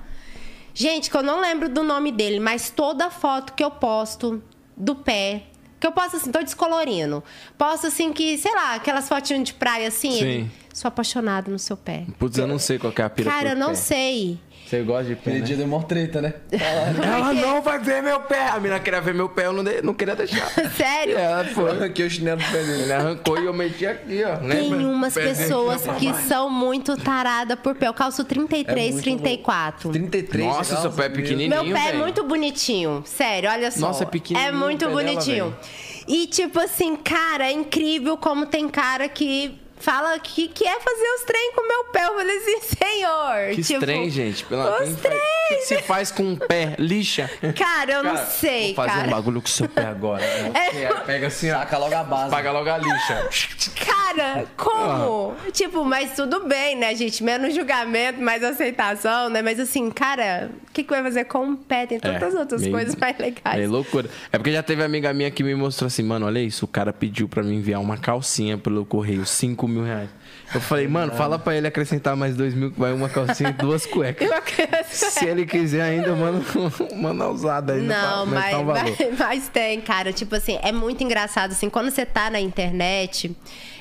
Gente, 0.73 1.11
que 1.11 1.17
eu 1.17 1.23
não 1.23 1.41
lembro 1.41 1.69
do 1.69 1.83
nome 1.83 2.13
dele, 2.13 2.39
mas 2.39 2.71
toda 2.71 3.11
foto 3.11 3.55
que 3.55 3.65
eu 3.65 3.71
posto 3.71 4.43
do 4.77 4.95
pé. 4.95 5.43
Que 5.81 5.87
eu 5.87 5.93
posto 5.93 6.17
assim, 6.17 6.31
tô 6.31 6.41
descolorindo. 6.43 7.23
Posto 7.59 7.89
assim 7.89 8.13
que, 8.13 8.39
sei 8.39 8.55
lá, 8.55 8.75
aquelas 8.77 9.09
fotinhas 9.09 9.43
de 9.45 9.55
praia 9.55 9.89
assim. 9.89 10.13
Sim. 10.13 10.25
ele, 10.25 10.51
Sou 10.73 10.89
apaixonado 10.89 11.51
no 11.51 11.59
seu 11.59 11.77
pé. 11.77 12.05
Putz, 12.19 12.39
eu 12.39 12.47
não 12.47 12.59
sei 12.59 12.79
qual 12.79 12.93
é 12.97 13.03
a 13.03 13.11
pira 13.11 13.31
Cara, 13.31 13.51
eu 13.51 13.57
não 13.57 13.69
pé. 13.71 13.75
sei. 13.75 14.39
Você 14.67 14.83
gosta 14.83 15.05
de 15.05 15.15
pé, 15.15 15.21
Aquele 15.31 15.39
né? 15.39 15.45
dia 15.47 15.57
deu 15.57 15.67
mó 15.69 15.81
treta, 15.83 16.21
né? 16.21 16.35
Ela 16.51 17.33
não 17.33 17.63
vai 17.63 17.79
ver 17.79 18.03
meu 18.03 18.19
pé. 18.21 18.49
A 18.49 18.57
menina 18.59 18.81
queria 18.81 19.01
ver 19.01 19.15
meu 19.15 19.29
pé, 19.29 19.47
eu 19.47 19.53
não, 19.53 19.63
de- 19.63 19.81
não 19.81 19.95
queria 19.95 20.17
deixar. 20.17 20.49
Sério? 20.77 21.17
Ela 21.17 21.45
foi. 21.45 21.71
Arranquei 21.71 22.05
o 22.07 22.11
chinelo 22.11 22.41
do 22.41 22.45
pé 22.47 22.63
dele. 22.65 22.83
Ele 22.83 22.93
arrancou 22.93 23.41
e 23.41 23.45
eu 23.47 23.55
meti 23.55 23.87
aqui, 23.87 24.25
ó. 24.25 24.37
Tem 24.39 24.49
Lembra? 24.71 24.79
umas 24.89 25.15
Pezinho 25.15 25.37
pessoas 25.37 25.87
que 25.99 26.13
são 26.27 26.51
muito 26.51 26.97
taradas 26.97 27.57
por 27.61 27.77
pé. 27.77 27.87
Eu 27.87 27.95
calço 27.95 28.25
33, 28.25 28.89
É 28.89 28.91
muito 28.93 29.05
34. 29.05 29.91
33. 29.93 30.45
Nossa, 30.47 30.75
legal, 30.75 30.83
seu 30.83 30.93
pé 30.93 31.07
é 31.07 31.09
pequenininho. 31.11 31.51
Meu 31.51 31.65
pé 31.65 31.71
é 31.71 31.87
velho. 31.93 31.99
muito 32.01 32.25
bonitinho. 32.25 33.03
Sério, 33.07 33.49
olha 33.51 33.71
só. 33.71 33.81
Nossa, 33.81 34.03
é 34.03 34.07
pequenininho 34.07 34.49
É 34.49 34.53
muito 34.53 34.85
o 34.85 34.89
pé 34.89 34.95
dela, 34.97 35.03
bonitinho. 35.13 35.57
e, 36.09 36.27
tipo 36.27 36.59
assim, 36.59 36.97
cara, 36.97 37.47
é 37.47 37.53
incrível 37.53 38.17
como 38.17 38.47
tem 38.47 38.69
cara 38.69 39.09
que 39.09 39.61
fala 39.87 40.19
que 40.19 40.49
quer 40.49 40.81
fazer 40.81 41.07
os 41.17 41.23
trem 41.23 41.53
com 41.55 41.61
o 41.63 41.69
meu 41.69 41.85
pé. 41.85 42.07
Eu 42.07 42.15
falei 42.15 42.37
assim, 42.39 42.61
senhor. 42.77 43.55
Que 43.55 43.63
tipo, 43.63 43.79
trem, 43.81 44.11
gente. 44.11 44.45
Pelo 44.45 44.63
Os 44.63 44.79
faz- 44.79 44.95
O 44.97 45.49
que, 45.49 45.55
que 45.59 45.63
se 45.63 45.79
faz 45.83 46.11
com 46.11 46.25
um 46.25 46.37
pé? 46.37 46.75
Lixa. 46.77 47.31
Cara, 47.57 47.93
eu 47.93 48.03
não 48.03 48.15
Cara, 48.17 48.27
sei, 48.27 48.75
vou 48.75 48.85
fazer 48.85 48.91
cara. 48.97 49.07
um 49.07 49.11
bagulho 49.13 49.41
com 49.41 49.47
o 49.47 49.51
seu 49.51 49.69
pé 49.69 49.83
agora. 49.87 50.25
É. 50.25 50.51
Aí 50.59 50.95
Pega 51.07 51.29
assim. 51.29 51.51
Saca 51.51 51.79
logo 51.79 51.95
a 51.95 52.03
base. 52.03 52.31
Paga 52.33 52.51
logo 52.51 52.69
a 52.69 52.79
lixa. 52.79 53.29
Cara, 53.87 54.47
como? 54.57 55.37
Tipo, 55.53 55.85
mas 55.85 56.17
tudo 56.17 56.47
bem, 56.49 56.75
né, 56.77 56.93
gente? 56.97 57.23
Menos 57.23 57.55
julgamento, 57.55 58.21
mais 58.21 58.43
aceitação, 58.43 59.29
né? 59.31 59.41
Mas 59.41 59.61
assim, 59.61 59.89
cara, 59.91 60.51
o 60.69 60.73
que, 60.73 60.83
que 60.83 60.91
vai 60.91 61.03
fazer 61.03 61.25
com 61.27 61.53
o 61.53 61.57
pé? 61.57 61.87
Tem 61.87 62.01
tantas 62.01 62.35
É, 62.35 62.39
outras 62.41 62.61
meio- 62.63 62.73
coisas 62.73 62.97
mais 62.97 63.17
legais. 63.19 63.61
É 63.63 63.67
loucura. 63.69 64.11
É 64.33 64.39
porque 64.39 64.51
já 64.53 64.63
teve 64.65 64.83
amiga 64.83 65.13
minha 65.15 65.31
que 65.31 65.45
me 65.45 65.55
mostrou 65.55 65.87
assim, 65.87 66.03
mano, 66.03 66.27
olha 66.27 66.41
isso, 66.41 66.65
o 66.65 66.69
cara 66.69 66.93
pediu 66.93 67.29
pra 67.29 67.43
me 67.43 67.55
enviar 67.55 67.81
uma 67.81 67.97
calcinha 67.97 68.59
pelo 68.59 68.85
correio, 68.85 69.25
5 69.25 69.69
mil 69.69 69.76
reais. 69.83 70.11
Eu 70.55 70.61
falei, 70.61 70.87
mano, 70.87 71.13
fala 71.13 71.39
pra 71.39 71.57
ele 71.57 71.67
acrescentar 71.67 72.15
mais 72.17 72.37
2 72.37 72.55
mil, 72.55 72.71
que 72.71 72.79
vai 72.79 72.93
uma 72.93 73.09
calcinha 73.09 73.51
e 73.51 73.53
duas 73.53 73.85
cuecas. 73.85 74.29
Se 74.87 75.27
ele 75.27 75.45
quiser 75.45 75.83
ainda, 75.83 76.15
manda, 76.15 76.45
manda 76.95 77.29
usada 77.31 77.73
aí. 77.73 77.83
Não, 77.83 78.27
pra 78.29 78.41
mas, 78.41 78.55
aumentar 78.55 78.59
o 78.61 78.65
valor. 78.65 78.97
mas, 78.99 79.19
mas 79.19 79.49
tem, 79.49 79.81
cara. 79.81 80.13
Tipo 80.13 80.37
assim, 80.37 80.59
é 80.63 80.71
muito 80.71 81.03
engraçado, 81.03 81.51
assim, 81.51 81.69
quando 81.69 81.91
você 81.91 82.07
tá 82.07 82.31
na 82.31 82.41
internet. 82.41 83.35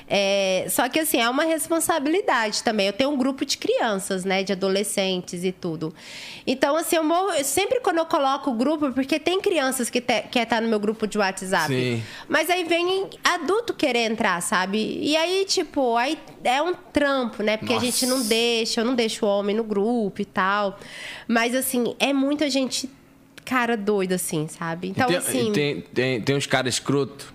É, 0.08 0.66
Só 0.70 0.88
que, 0.88 1.00
assim, 1.00 1.18
é 1.20 1.28
uma 1.28 1.44
responsabilidade 1.44 2.62
também. 2.62 2.86
Eu 2.86 2.92
tenho 2.92 3.10
um 3.10 3.16
grupo 3.16 3.44
de 3.44 3.58
crianças, 3.58 4.24
né? 4.24 4.42
De 4.42 4.52
adolescentes 4.52 5.42
e 5.44 5.50
tudo. 5.52 5.92
Então, 6.46 6.76
assim, 6.76 6.96
eu 6.96 7.04
morro. 7.04 7.30
eu- 7.32 7.44
Sempre 7.44 7.80
quando 7.80 7.98
eu 7.98 8.06
coloco 8.06 8.50
o 8.50 8.54
grupo, 8.54 8.92
porque 8.92 9.18
tem 9.18 9.40
crianças 9.40 9.88
que 9.90 10.00
te, 10.00 10.22
quer 10.30 10.42
estar 10.44 10.60
no 10.62 10.68
meu 10.68 10.78
grupo 10.78 11.06
de 11.06 11.18
WhatsApp. 11.18 11.66
Sim. 11.74 12.02
Mas 12.28 12.48
aí 12.50 12.64
vem 12.64 13.08
adulto 13.24 13.74
querer 13.74 14.10
entrar, 14.10 14.40
sabe? 14.42 14.98
E 15.00 15.16
aí, 15.16 15.44
tipo, 15.46 15.96
aí 15.96 16.18
é 16.44 16.60
um 16.62 16.74
trampo, 16.74 17.42
né? 17.42 17.56
Porque 17.56 17.72
a 17.72 17.76
Nossa. 17.76 17.86
gente 17.86 18.06
não 18.06 18.22
deixa, 18.22 18.80
eu 18.80 18.84
não 18.84 18.94
deixo 18.94 19.24
o 19.26 19.28
homem 19.28 19.56
no 19.56 19.64
grupo 19.64 20.20
e 20.20 20.24
tal. 20.24 20.78
Mas, 21.26 21.54
assim, 21.54 21.94
é 21.98 22.12
muita 22.12 22.48
gente, 22.50 22.88
cara, 23.44 23.76
doida, 23.76 24.14
assim, 24.16 24.46
sabe? 24.48 24.88
Então, 24.88 25.06
tem, 25.08 25.16
assim. 25.16 25.52
tem, 25.52 25.80
tem, 25.80 26.20
tem 26.20 26.36
uns 26.36 26.46
caras 26.46 26.74
escroto. 26.74 27.34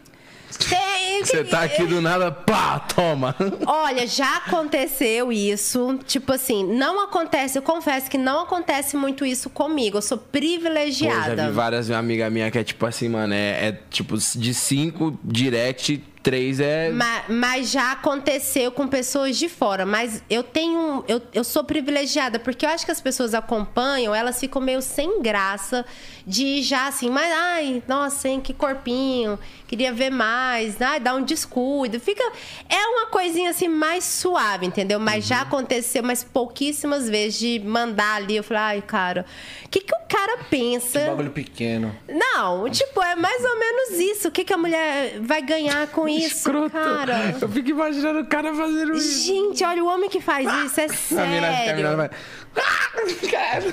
Tem- 0.58 1.24
Você 1.24 1.44
tá 1.44 1.62
aqui 1.64 1.86
do 1.86 2.02
nada, 2.02 2.32
pá, 2.32 2.80
toma. 2.80 3.36
Olha, 3.66 4.08
já 4.08 4.38
aconteceu 4.38 5.32
isso. 5.32 6.00
Tipo 6.08 6.34
assim, 6.34 6.64
não 6.66 7.04
acontece, 7.04 7.58
eu 7.58 7.62
confesso 7.62 8.10
que 8.10 8.18
não 8.18 8.42
acontece 8.42 8.96
muito 8.98 9.26
isso 9.26 9.50
comigo. 9.50 9.98
Eu 9.98 10.02
sou 10.02 10.18
Pô, 10.18 10.24
já 10.26 10.32
privilegiada. 10.32 11.48
vi 11.48 11.54
várias 11.54 11.92
amigas 11.92 12.32
minhas 12.32 12.52
que 12.52 12.58
é 12.58 12.64
tipo 12.64 12.86
assim, 12.86 13.10
mano, 13.10 13.34
é, 13.34 13.68
é 13.68 13.80
tipo 13.90 14.18
de 14.18 14.54
cinco 14.54 15.18
direct, 15.24 16.04
três 16.24 16.60
é. 16.60 16.90
Ma- 16.92 17.24
Mas, 17.28 17.72
já 17.72 17.92
aconteceu 17.92 18.72
com 18.72 18.88
pessoas 18.88 19.38
de 19.38 19.50
fora. 19.50 19.86
Mas 19.86 20.24
eu 20.30 20.44
tenho. 20.44 21.04
Eu, 21.08 21.22
eu 21.34 21.44
sou 21.44 21.64
privilegiada, 21.64 22.40
porque 22.40 22.66
eu 22.66 22.70
acho 22.70 22.86
que 22.86 22.92
as 22.92 23.02
pessoas 23.02 23.34
acompanham, 23.34 24.14
elas 24.14 24.40
ficam 24.40 24.62
meio 24.62 24.82
sem 24.82 25.22
graça 25.22 25.86
de 26.26 26.62
já 26.62 26.88
assim, 26.88 27.10
mas 27.10 27.32
ai, 27.36 27.82
nossa, 27.88 28.30
hein, 28.30 28.40
que 28.40 28.54
corpinho, 28.54 29.40
queria 29.68 29.92
ver 29.92 30.12
mais, 30.12 30.80
ai, 30.80 31.00
dá 31.00 31.16
um 31.16 31.24
descuido. 31.24 32.00
Fica. 32.00 32.24
É 32.70 32.78
uma 32.88 33.08
coisinha 33.08 33.50
assim 33.50 33.68
mais 33.68 34.04
suave, 34.04 34.66
entendeu? 34.66 35.00
Mas 35.00 35.24
Uhum. 35.24 35.30
já 35.30 35.42
aconteceu, 35.42 36.04
mas 36.04 36.24
pouquíssimas 36.24 37.10
vezes 37.10 37.40
de 37.40 37.60
mandar 37.60 38.18
ali. 38.18 38.36
Eu 38.38 38.44
falei, 38.44 38.62
ai, 38.64 38.82
cara, 38.82 39.26
o 39.66 39.70
que, 39.70 39.80
que 39.82 39.94
o 39.96 40.00
cara 40.08 40.38
pensa? 40.50 41.00
Que 41.00 41.06
bagulho 41.08 41.32
pequeno. 41.32 41.96
Não, 42.08 42.70
tipo, 42.70 43.02
é 43.02 43.16
mais 43.16 43.44
ou 43.44 43.58
menos 43.60 43.90
isso. 44.00 44.28
O 44.28 44.32
que, 44.32 44.44
que 44.44 44.54
a 44.54 44.58
mulher 44.58 45.20
vai 45.22 45.42
ganhar 45.42 45.88
com 45.88 46.08
isso, 46.18 46.38
Escroto. 46.38 46.70
cara? 46.72 47.36
Eu 47.42 47.50
fico 47.50 47.70
imaginando 47.70 48.20
o 48.20 48.26
cara 48.26 48.54
fazendo 48.54 48.94
isso. 48.96 49.26
Gente, 49.28 49.64
olha, 49.64 49.84
o 49.84 49.88
homem 49.88 50.10
que 50.10 50.20
faz 50.22 50.48
isso 50.66 50.80
é 50.82 50.86
A 50.86 51.26
mina, 51.26 51.50
a 51.50 51.54
sério. 51.54 51.98
vai. 51.98 52.10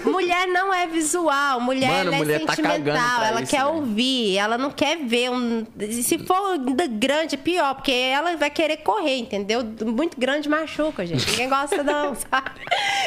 Mulher 0.04 0.46
não 0.48 0.72
é 0.72 0.86
visual, 0.86 1.60
mulher, 1.60 1.88
Mano, 2.04 2.14
é 2.14 2.18
mulher 2.18 2.40
tá 2.44 2.54
cagando 2.56 2.74
sentimental, 2.76 3.18
pra 3.18 3.28
ela 3.28 3.42
isso, 3.42 3.50
quer 3.50 3.64
velho. 3.64 3.74
ouvir, 3.76 4.36
ela 4.38 4.56
não 4.58 4.70
quer 4.70 4.96
ver 4.98 5.30
um. 5.30 5.66
Se 6.02 6.18
for 6.18 6.58
grande, 6.90 7.34
é 7.34 7.38
pior, 7.38 7.74
porque 7.74 7.90
ela 7.92 8.36
vai 8.36 8.50
querer 8.50 8.78
correr, 8.78 9.16
entendeu? 9.18 9.62
Muito 9.84 10.18
grande 10.18 10.48
machuca, 10.48 11.04
gente. 11.04 11.28
Ninguém 11.30 11.48
gosta, 11.48 11.82
não, 11.82 12.14
sabe? 12.30 12.50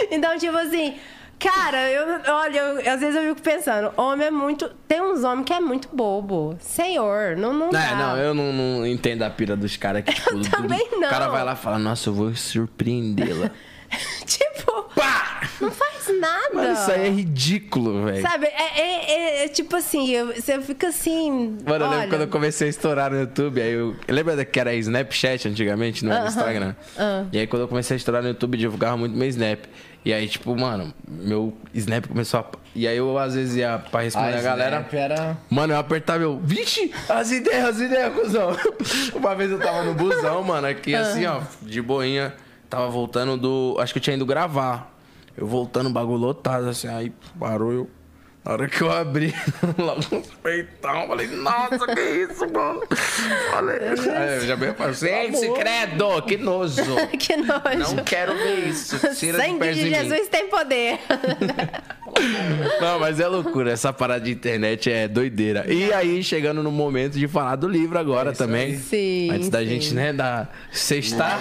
Então, 0.09 0.37
tipo 0.37 0.57
assim. 0.57 0.95
Cara, 1.41 1.89
eu, 1.91 2.05
olha, 2.35 2.59
eu- 2.59 2.93
às 2.93 2.99
vezes 2.99 3.15
eu 3.15 3.29
fico 3.29 3.41
pensando, 3.41 3.91
homem 3.97 4.27
é 4.27 4.31
muito. 4.31 4.69
Tem 4.87 5.01
uns 5.01 5.23
homens 5.23 5.45
que 5.45 5.53
é 5.53 5.59
muito 5.59 5.89
bobo. 5.93 6.57
Senhor, 6.59 7.35
não, 7.35 7.53
não 7.53 7.67
É, 7.69 7.71
dá. 7.71 7.95
não, 7.95 8.17
eu 8.17 8.33
não, 8.33 8.51
não 8.53 8.85
entendo 8.85 9.23
a 9.23 9.29
pira 9.29 9.55
dos 9.55 9.75
caras 9.77 10.03
que, 10.03 10.11
tipo, 10.13 10.35
do- 10.37 10.49
também 10.49 10.87
não. 10.91 11.07
O 11.07 11.11
cara 11.11 11.27
vai 11.29 11.43
lá 11.43 11.53
e 11.53 11.57
fala, 11.57 11.79
nossa, 11.79 12.09
eu 12.09 12.13
vou 12.13 12.33
surpreendê-la. 12.35 13.49
tipo, 14.25 14.83
Pá! 14.95 15.41
não 15.59 15.71
faz 15.71 15.91
nada. 16.19 16.49
Mano, 16.53 16.73
isso 16.73 16.91
aí 16.91 17.07
é 17.07 17.09
ridículo, 17.09 18.05
velho. 18.05 18.21
Sabe, 18.21 18.45
é, 18.47 18.79
é- 18.81 19.11
é- 19.41 19.45
é 19.45 19.47
tipo 19.47 19.75
assim, 19.75 20.09
eu- 20.11 20.27
você 20.33 20.61
fica 20.61 20.87
assim. 20.89 21.57
Mano, 21.65 21.85
eu 21.85 21.89
lembro 21.89 21.97
olha, 21.99 22.07
quando 22.07 22.21
eu 22.21 22.27
comecei 22.27 22.67
a 22.67 22.69
estourar 22.69 23.11
no 23.11 23.19
YouTube, 23.19 23.61
aí 23.61 23.73
eu. 23.73 23.95
Lembra 24.07 24.43
que 24.45 24.59
era 24.59 24.73
Snapchat 24.75 25.47
antigamente, 25.47 26.05
não 26.05 26.13
era 26.13 26.27
Instagram? 26.27 26.75
ah. 26.97 27.25
E 27.33 27.39
aí 27.39 27.47
quando 27.47 27.63
eu 27.63 27.67
comecei 27.67 27.95
a 27.95 27.97
estourar 27.97 28.21
no 28.21 28.29
YouTube, 28.29 28.55
eu 28.55 28.59
divulgava 28.59 28.95
muito 28.97 29.15
meu 29.17 29.27
Snap. 29.27 29.59
E 30.03 30.11
aí, 30.11 30.27
tipo, 30.27 30.55
mano, 30.55 30.93
meu 31.07 31.55
Snap 31.73 32.07
começou 32.07 32.39
a. 32.39 32.45
E 32.73 32.87
aí 32.87 32.97
eu 32.97 33.17
às 33.17 33.35
vezes 33.35 33.55
ia 33.55 33.77
pra 33.77 34.01
responder 34.01 34.35
a 34.35 34.41
galera. 34.41 34.77
Snap 34.77 34.93
era... 34.93 35.37
Mano, 35.49 35.73
eu 35.73 35.77
apertava 35.77 36.19
meu. 36.19 36.39
Vixe, 36.39 36.91
as 37.07 37.31
ideias, 37.31 37.69
as 37.69 37.79
ideias, 37.79 38.13
cuzão. 38.13 38.55
Uma 39.13 39.35
vez 39.35 39.51
eu 39.51 39.59
tava 39.59 39.83
no 39.83 39.93
busão, 39.93 40.43
mano, 40.43 40.67
aqui 40.67 40.95
assim, 40.95 41.25
ó, 41.25 41.41
de 41.61 41.81
boinha. 41.81 42.33
Tava 42.69 42.89
voltando 42.89 43.37
do. 43.37 43.75
Acho 43.79 43.93
que 43.93 43.99
eu 43.99 44.03
tinha 44.03 44.15
ido 44.15 44.25
gravar. 44.25 44.91
Eu 45.37 45.45
voltando, 45.45 45.89
bagulho 45.89 46.17
lotado, 46.17 46.69
assim, 46.69 46.87
aí 46.87 47.13
parou 47.39 47.71
eu. 47.71 47.89
Na 48.43 48.53
hora 48.53 48.67
que 48.67 48.81
eu 48.81 48.91
abri, 48.91 49.35
logo 49.77 50.01
uns 50.15 50.27
peitão, 50.41 51.07
falei, 51.07 51.27
nossa, 51.27 51.85
que 51.93 52.01
isso, 52.01 52.51
mano? 52.51 52.81
Falei, 53.51 53.77
aí 54.15 54.37
eu 54.37 54.47
já 54.47 54.55
bem 54.55 54.73
falei, 54.73 54.93
gente, 54.95 55.53
credo, 55.53 56.21
que 56.23 56.37
nojo. 56.37 56.95
que 57.19 57.37
nojo. 57.37 57.95
Não 57.95 58.03
quero 58.03 58.33
ver 58.33 58.67
isso. 58.67 58.97
Tira 59.13 59.37
de 59.39 59.45
Sangue 59.45 59.73
de 59.73 59.73
de 59.75 59.83
mim. 59.83 59.93
Jesus 59.93 60.27
tem 60.29 60.47
poder. 60.47 60.99
Não, 62.79 62.99
mas 62.99 63.19
é 63.19 63.27
loucura. 63.27 63.71
Essa 63.71 63.93
parada 63.93 64.21
de 64.25 64.31
internet 64.31 64.91
é 64.91 65.07
doideira. 65.07 65.71
E 65.71 65.91
aí, 65.93 66.23
chegando 66.23 66.61
no 66.63 66.71
momento 66.71 67.17
de 67.17 67.27
falar 67.27 67.55
do 67.55 67.67
livro 67.67 67.97
agora 67.97 68.33
também. 68.33 68.77
Sim, 68.77 69.29
Antes 69.31 69.49
da 69.49 69.59
sim. 69.59 69.65
gente, 69.67 69.93
né, 69.93 70.11
da 70.13 70.47
sextar. 70.71 71.39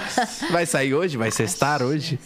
Vai 0.50 0.66
sair 0.66 0.94
hoje? 0.94 1.16
Vai 1.16 1.30
sextar 1.30 1.82
hoje? 1.82 2.18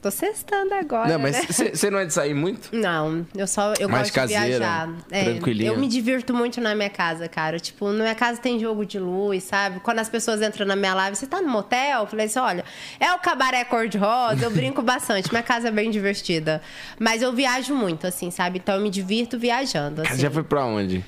Tô 0.00 0.10
sextando 0.10 0.74
agora, 0.74 1.08
Não, 1.08 1.18
mas 1.18 1.36
né? 1.36 1.70
você 1.74 1.90
não 1.90 1.98
é 1.98 2.04
de 2.06 2.12
sair 2.12 2.34
muito? 2.34 2.74
Não, 2.74 3.26
eu 3.36 3.46
só 3.46 3.74
eu 3.78 3.88
Mais 3.88 4.10
gosto 4.10 4.28
de 4.28 4.34
caseira, 4.34 4.58
viajar. 4.58 4.90
É, 5.10 5.24
tranquilinha. 5.24 5.70
eu 5.70 5.78
me 5.78 5.88
divirto 5.88 6.34
muito 6.34 6.60
na 6.60 6.74
minha 6.74 6.90
casa, 6.90 7.28
cara. 7.28 7.58
Tipo, 7.58 7.88
na 7.92 8.02
minha 8.04 8.14
casa 8.14 8.40
tem 8.40 8.58
jogo 8.58 8.84
de 8.84 8.98
luz, 8.98 9.44
sabe? 9.44 9.80
Quando 9.80 9.98
as 9.98 10.08
pessoas 10.08 10.40
entram 10.42 10.66
na 10.66 10.76
minha 10.76 10.94
live, 10.94 11.16
você 11.16 11.26
tá 11.26 11.40
no 11.40 11.48
motel? 11.48 12.00
Eu 12.00 12.06
falei 12.06 12.26
assim, 12.26 12.38
olha, 12.38 12.64
é 12.98 13.12
o 13.12 13.18
cabaré 13.18 13.64
cor-de-rosa, 13.64 14.44
eu 14.44 14.50
brinco 14.50 14.82
bastante. 14.82 15.30
Minha 15.30 15.42
casa 15.42 15.68
é 15.68 15.70
bem 15.70 15.90
divertida. 15.90 16.60
Mas 16.98 17.22
eu 17.22 17.32
viajo 17.32 17.74
muito, 17.74 17.91
assim, 18.06 18.30
sabe? 18.30 18.58
Então 18.58 18.74
eu 18.76 18.80
me 18.80 18.90
divirto 18.90 19.38
viajando. 19.38 20.02
Assim. 20.02 20.18
Já 20.20 20.30
foi 20.30 20.42
pra 20.42 20.64
onde? 20.64 21.04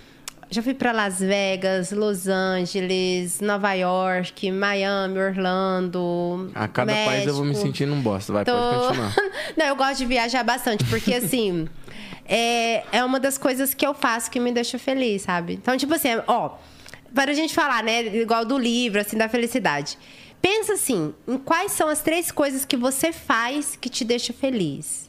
Já 0.50 0.62
fui 0.62 0.74
pra 0.74 0.92
Las 0.92 1.18
Vegas, 1.18 1.90
Los 1.90 2.28
Angeles, 2.28 3.40
Nova 3.40 3.72
York, 3.72 4.50
Miami, 4.52 5.18
Orlando. 5.18 6.50
A 6.54 6.68
cada 6.68 6.92
país 6.92 7.26
eu 7.26 7.34
vou 7.34 7.42
me 7.42 7.48
México. 7.48 7.66
sentindo 7.66 7.92
um 7.92 8.00
bosta. 8.00 8.32
Vai, 8.32 8.44
Tô- 8.44 8.52
pode 8.52 8.86
continuar. 8.88 9.14
Não, 9.56 9.66
eu 9.66 9.74
gosto 9.76 9.98
de 9.98 10.06
viajar 10.06 10.44
bastante, 10.44 10.84
porque 10.84 11.12
assim, 11.14 11.66
é, 12.26 12.84
é 12.92 13.04
uma 13.04 13.18
das 13.18 13.36
coisas 13.36 13.74
que 13.74 13.86
eu 13.86 13.94
faço 13.94 14.30
que 14.30 14.38
me 14.38 14.52
deixa 14.52 14.78
feliz, 14.78 15.22
sabe? 15.22 15.54
Então, 15.54 15.76
tipo 15.76 15.94
assim, 15.94 16.10
ó, 16.26 16.50
para 17.14 17.32
a 17.32 17.34
gente 17.34 17.52
falar, 17.54 17.82
né, 17.82 18.04
igual 18.16 18.44
do 18.44 18.58
livro, 18.58 19.00
assim, 19.00 19.16
da 19.16 19.28
felicidade. 19.28 19.98
Pensa 20.40 20.74
assim, 20.74 21.14
em 21.26 21.38
quais 21.38 21.72
são 21.72 21.88
as 21.88 22.00
três 22.02 22.30
coisas 22.30 22.64
que 22.64 22.76
você 22.76 23.12
faz 23.12 23.76
que 23.80 23.88
te 23.88 24.04
deixa 24.04 24.32
feliz. 24.32 25.08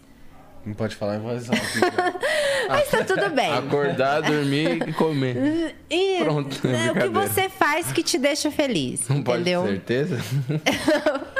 Não 0.65 0.73
pode 0.73 0.95
falar 0.95 1.17
em 1.17 1.19
voz 1.19 1.49
alta. 1.49 1.61
então. 1.77 2.19
Mas 2.67 2.89
tá 2.89 3.03
tudo 3.03 3.29
bem. 3.29 3.53
Acordar, 3.53 4.21
dormir 4.21 4.89
e 4.89 4.93
comer. 4.93 5.75
E, 5.89 6.17
Pronto, 6.23 6.59
é, 6.67 6.91
o 6.91 6.95
que 6.95 7.07
você 7.09 7.47
faz 7.49 7.91
que 7.91 8.01
te 8.01 8.17
deixa 8.17 8.49
feliz, 8.49 9.07
Não 9.07 9.21
pode 9.21 9.41
entendeu? 9.41 9.63
ter 9.85 10.07
certeza? 10.07 10.19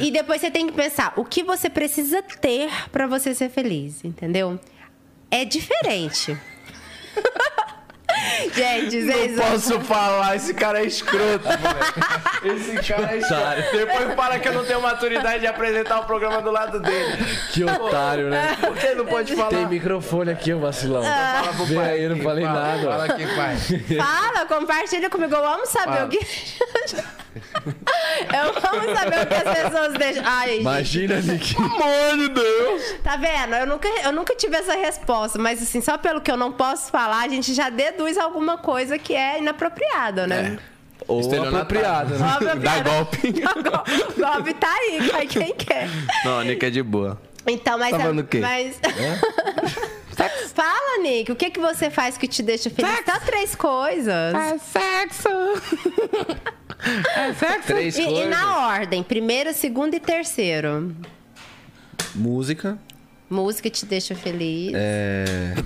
E 0.00 0.10
depois 0.10 0.40
você 0.40 0.50
tem 0.50 0.66
que 0.66 0.72
pensar 0.72 1.12
o 1.16 1.24
que 1.24 1.44
você 1.44 1.70
precisa 1.70 2.20
ter 2.22 2.68
pra 2.90 3.06
você 3.06 3.32
ser 3.34 3.48
feliz, 3.48 4.04
entendeu? 4.04 4.58
É 5.30 5.44
diferente. 5.44 6.36
Gente, 8.54 9.02
vocês 9.02 9.36
Não 9.36 9.44
posso 9.44 9.80
falar, 9.80 10.36
esse 10.36 10.54
cara 10.54 10.80
é 10.82 10.86
escroto, 10.86 11.44
moleque. 11.44 12.00
Esse 12.44 12.76
cara 12.92 13.14
é 13.14 13.18
escroto. 13.18 13.76
Depois 13.76 14.14
fala 14.14 14.38
que 14.38 14.48
eu 14.48 14.52
não 14.52 14.64
tenho 14.64 14.80
maturidade 14.80 15.40
de 15.40 15.46
apresentar 15.46 16.00
o 16.00 16.04
programa 16.04 16.40
do 16.40 16.50
lado 16.50 16.80
dele. 16.80 17.24
Que 17.52 17.64
otário, 17.64 18.28
né? 18.30 18.56
Por 18.60 18.76
que 18.76 18.94
não 18.94 19.06
pode 19.06 19.34
falar? 19.34 19.48
Tem 19.50 19.66
microfone 19.66 20.30
aqui, 20.30 20.52
ô 20.52 20.60
vacilão. 20.60 21.02
Fala 21.02 21.52
pro 21.54 21.64
Vem 21.64 21.76
pai 21.78 21.90
aí, 21.90 22.02
eu 22.02 22.10
não 22.10 22.22
falei 22.22 22.44
fala, 22.44 22.60
nada. 22.60 22.90
Fala 22.90 23.04
aqui, 23.04 23.26
pai. 23.34 23.56
Fala, 23.96 24.46
compartilha 24.46 25.10
comigo. 25.10 25.34
Eu 25.34 25.46
amo 25.46 25.66
saber 25.66 25.92
Fala. 25.92 26.06
o 26.06 26.08
que. 26.08 26.18
Eu 28.32 28.48
amo 28.48 28.96
saber 28.96 29.22
o 29.22 29.26
que 29.26 29.34
as 29.34 29.58
pessoas 29.62 29.92
deixam. 29.94 30.22
Ai, 30.26 30.48
gente, 30.48 30.60
Imagina, 30.60 31.20
Nick. 31.20 31.56
Amor 31.56 32.18
de 32.18 32.28
Deus. 32.28 32.94
tá 33.02 33.16
vendo? 33.16 33.54
Eu 33.54 33.66
nunca, 33.66 33.88
eu 34.04 34.12
nunca 34.12 34.34
tive 34.36 34.56
essa 34.56 34.74
resposta, 34.74 35.38
mas 35.38 35.62
assim, 35.62 35.80
só 35.80 35.98
pelo 35.98 36.20
que 36.20 36.30
eu 36.30 36.36
não 36.36 36.52
posso 36.52 36.90
falar, 36.90 37.24
a 37.24 37.28
gente 37.28 37.52
já 37.54 37.70
deduz 37.70 38.16
alguma 38.16 38.58
coisa 38.58 38.98
que 38.98 39.14
é 39.14 39.38
inapropriada, 39.38 40.26
né? 40.26 40.58
Ou 41.06 41.20
Estelionatário. 41.20 41.62
apropriado, 41.62 42.18
né? 42.18 42.54
Dá 42.56 42.70
cara. 42.70 42.82
golpe. 42.82 43.34
O 44.16 44.20
golpe 44.20 44.54
tá 44.54 44.72
aí, 44.72 45.10
cai 45.10 45.26
quem 45.26 45.54
quer. 45.54 45.88
Não, 46.24 46.38
a 46.38 46.44
Nick 46.44 46.64
é 46.64 46.70
de 46.70 46.82
boa. 46.82 47.20
Então, 47.46 47.78
mas. 47.78 47.90
Tá 47.90 47.98
falando 47.98 48.20
o 48.20 48.24
quê? 48.24 48.38
Mas... 48.38 48.78
Fala, 50.54 51.02
Nick, 51.02 51.32
o 51.32 51.36
que, 51.36 51.50
que 51.50 51.58
você 51.58 51.90
faz 51.90 52.16
que 52.16 52.28
te 52.28 52.42
deixa 52.42 52.70
feliz? 52.70 53.04
Tá 53.04 53.18
três 53.18 53.54
coisas. 53.54 54.32
sexo. 54.62 55.28
É 57.16 57.32
sexo. 57.32 57.66
Três 57.66 57.96
E, 57.98 58.02
e 58.02 58.26
na 58.26 58.66
ordem, 58.68 59.02
primeiro, 59.02 59.52
segundo 59.54 59.94
e 59.94 60.00
terceiro. 60.00 60.94
Música. 62.14 62.78
Música 63.30 63.70
te 63.70 63.86
deixa 63.86 64.14
feliz. 64.14 64.72
É... 64.74 65.54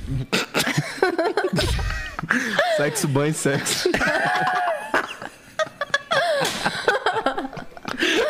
Sexo, 2.77 3.09
banho, 3.09 3.35
sexo. 3.35 3.90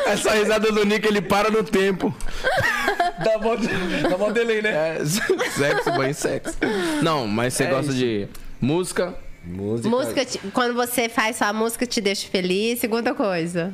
Essa 0.07 0.33
risada 0.33 0.73
do 0.73 0.85
Nick, 0.85 1.07
ele 1.07 1.21
para 1.21 1.51
no 1.51 1.63
tempo. 1.63 2.15
Dá 3.23 3.39
mó, 3.39 3.55
dá 4.09 4.17
mó 4.17 4.31
delay, 4.31 4.63
né? 4.63 4.71
É, 4.99 5.05
sexo, 5.05 5.93
banho, 5.93 6.15
sexo. 6.15 6.57
Não, 7.03 7.27
mas 7.27 7.55
você 7.55 7.65
É 7.65 7.71
gosta 7.71 7.93
isso. 7.93 8.01
de 8.01 8.29
música? 8.61 9.15
Música. 9.45 9.89
Música, 9.89 10.25
te- 10.25 10.39
quando 10.53 10.75
você 10.75 11.09
faz 11.09 11.37
sua 11.37 11.53
música, 11.53 11.87
te 11.87 12.01
deixa 12.01 12.29
feliz. 12.29 12.79
Segunda 12.81 13.15
coisa. 13.15 13.73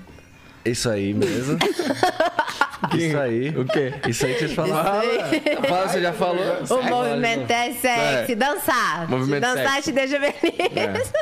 Isso 0.65 0.89
aí 0.89 1.13
mesmo. 1.13 1.59
Isso 2.97 3.19
aí. 3.19 3.49
O 3.51 3.65
quê? 3.65 3.93
Isso 4.09 4.25
aí 4.25 4.35
que 4.35 4.41
vocês 4.41 4.53
falaram. 4.55 5.03
Fala, 5.69 5.89
você 5.89 6.01
já 6.01 6.13
falou. 6.13 6.45
O 6.71 6.83
movimento 6.83 7.51
é 7.51 7.73
sexy. 7.73 8.33
É. 8.33 8.35
Dançar. 8.37 9.09
Movimento 9.11 9.41
Dançar 9.43 9.73
sexy. 9.83 9.83
te 9.83 9.93
deixa 9.93 10.19
feliz. 10.21 11.13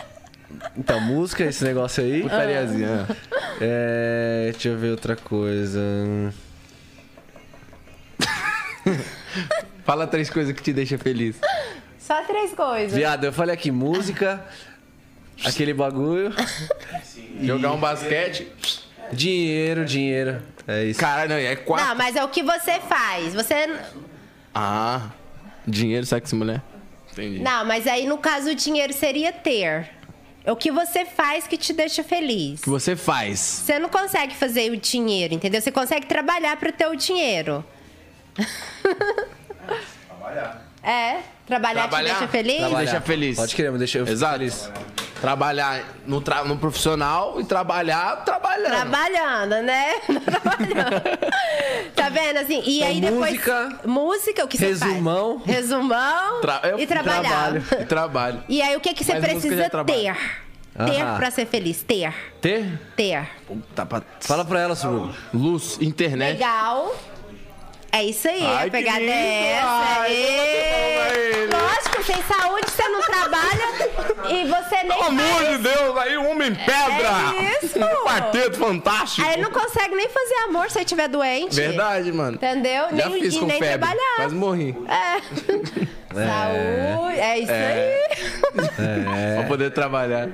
Então, 0.77 1.01
música, 1.01 1.44
esse 1.44 1.64
negócio 1.64 2.02
aí. 2.05 2.23
Putariazinha. 2.23 3.06
É... 3.60 4.51
Deixa 4.52 4.69
eu 4.69 4.77
ver 4.78 4.90
outra 4.90 5.16
coisa. 5.16 5.81
Fala 9.85 10.06
três 10.06 10.31
coisas 10.31 10.55
que 10.55 10.62
te 10.62 10.73
deixam 10.73 10.98
feliz. 10.98 11.36
Só 12.07 12.23
três 12.24 12.53
coisas. 12.53 12.93
Viado, 12.97 13.24
eu 13.24 13.33
falei 13.33 13.55
aqui, 13.55 13.70
música, 13.70 14.45
aquele 15.45 15.73
bagulho, 15.73 16.35
Jogar 17.41 17.73
um 17.73 17.79
basquete. 17.79 18.51
dinheiro, 19.12 19.85
dinheiro. 19.85 20.43
É 20.66 20.85
isso. 20.85 20.99
Caralho, 21.01 21.31
não, 21.31 21.37
é 21.37 21.57
quatro. 21.57 21.87
Não, 21.87 21.95
mas 21.95 22.16
é 22.16 22.24
o 22.24 22.29
que 22.29 22.43
você 22.43 22.81
faz. 22.81 23.35
Você. 23.35 23.55
Ah, 24.55 25.11
dinheiro, 25.66 26.05
sexo 26.07 26.35
mulher. 26.37 26.61
Entendi. 27.12 27.41
Não, 27.41 27.65
mas 27.65 27.87
aí 27.87 28.07
no 28.07 28.19
caso 28.19 28.51
o 28.51 28.55
dinheiro 28.55 28.93
seria 28.93 29.33
ter. 29.33 29.91
É 30.45 30.51
o 30.51 30.57
que 30.57 30.73
você 30.73 31.05
faz 31.05 31.47
que 31.47 31.57
te 31.57 31.73
deixa 31.73 32.03
feliz. 32.03 32.61
O 32.61 32.62
que 32.65 32.70
você 32.70 32.97
faz? 32.97 33.39
Você 33.39 33.79
não 33.79 33.89
consegue 33.89 34.35
fazer 34.35 34.73
o 34.73 34.77
dinheiro, 34.77 35.35
entendeu? 35.35 35.61
Você 35.61 35.70
consegue 35.70 36.07
trabalhar 36.07 36.57
para 36.57 36.73
ter 36.73 36.87
o 36.89 36.97
dinheiro. 36.97 37.65
Trabalhar. 40.09 40.72
É, 40.82 41.18
trabalhar, 41.46 41.88
te 41.88 42.02
deixa 42.02 42.28
feliz? 42.28 42.68
Te 42.68 42.74
deixa 42.74 43.00
feliz. 43.00 43.36
Pode 43.36 43.54
querer, 43.54 43.70
mas 43.70 43.78
deixa 43.78 43.98
eu 43.98 44.06
Exato. 44.06 44.38
feliz. 44.38 44.70
Trabalhar 45.20 45.84
no, 46.04 46.20
tra- 46.20 46.42
no 46.42 46.56
profissional 46.59 47.40
e 47.40 47.44
trabalhar 47.44 48.24
trabalhando. 48.24 48.72
Trabalhando, 48.72 49.62
né? 49.62 49.92
Trabalhando. 50.24 51.02
tá 51.94 52.09
vendo 52.09 52.38
assim? 52.38 52.60
E 52.66 52.78
Então, 52.78 52.88
aí 52.88 53.00
depois. 53.00 53.30
música, 53.30 53.78
Música, 53.84 54.44
o 54.44 54.48
que 54.48 54.59
você 54.59 54.74
faz? 54.74 54.82
resumão. 54.82 55.38
Resumão. 55.46 56.40
E 56.76 56.86
trabalhar. 56.88 57.22
trabalho. 57.22 57.64
E 57.80 57.84
trabalho. 57.84 58.44
E 58.48 58.60
aí 58.60 58.74
o 58.76 58.80
que, 58.80 58.92
que 58.94 59.04
você 59.04 59.12
Mas 59.12 59.22
precisa 59.24 59.70
trabalho. 59.70 59.96
ter? 60.00 60.16
Ter 60.86 61.02
Aham. 61.02 61.16
pra 61.18 61.30
ser 61.30 61.46
feliz. 61.46 61.82
Ter. 61.82 62.12
Ter? 62.40 62.80
Ter. 62.96 63.28
Puta, 63.46 63.86
pra... 63.86 64.02
Fala 64.20 64.44
pra 64.44 64.59
ela, 64.59 64.74
Surugo. 64.74 65.14
Luz, 65.32 65.78
internet. 65.80 66.32
Legal. 66.32 66.92
É 67.94 68.05
isso 68.05 68.27
aí, 68.27 68.43
Ai, 68.44 68.69
a 68.69 68.70
pegada 68.70 68.98
lindo. 69.01 69.10
é 69.12 69.52
essa. 69.52 69.69
Ai. 70.01 71.48
Lógico, 71.52 72.02
sem 72.05 72.23
saúde 72.23 72.70
você 72.70 72.89
não 72.89 73.01
trabalha 73.02 73.69
e 74.31 74.44
você 74.47 74.77
nem 74.82 74.89
Pelo 74.89 75.02
amor 75.05 75.44
de 75.44 75.59
Deus, 75.59 75.97
aí 75.98 76.16
um 76.16 76.31
homem 76.31 76.55
pedra! 76.55 77.35
É 77.36 77.64
isso. 77.64 77.78
Um 77.78 78.05
quarteto 78.05 78.56
fantástico! 78.59 79.28
Aí 79.28 79.39
não 79.40 79.51
consegue 79.51 79.94
nem 79.94 80.09
fazer 80.09 80.35
amor 80.48 80.70
se 80.70 80.81
etiver 80.81 81.09
doente. 81.09 81.55
Verdade, 81.55 82.10
mano. 82.12 82.36
Entendeu? 82.36 82.85
Já 82.97 83.09
nem, 83.10 83.20
fiz 83.20 83.35
e 83.35 83.39
com 83.39 83.47
nem 83.47 83.59
febre. 83.60 83.78
trabalhar. 83.78 84.16
Quase 84.16 84.35
morri. 84.35 84.74
É. 84.89 85.93
Saúde. 86.14 87.18
É 87.20 87.39
isso 87.39 87.52
aí. 87.52 89.36
Pra 89.36 89.44
poder 89.48 89.70
trabalhar. 89.70 90.28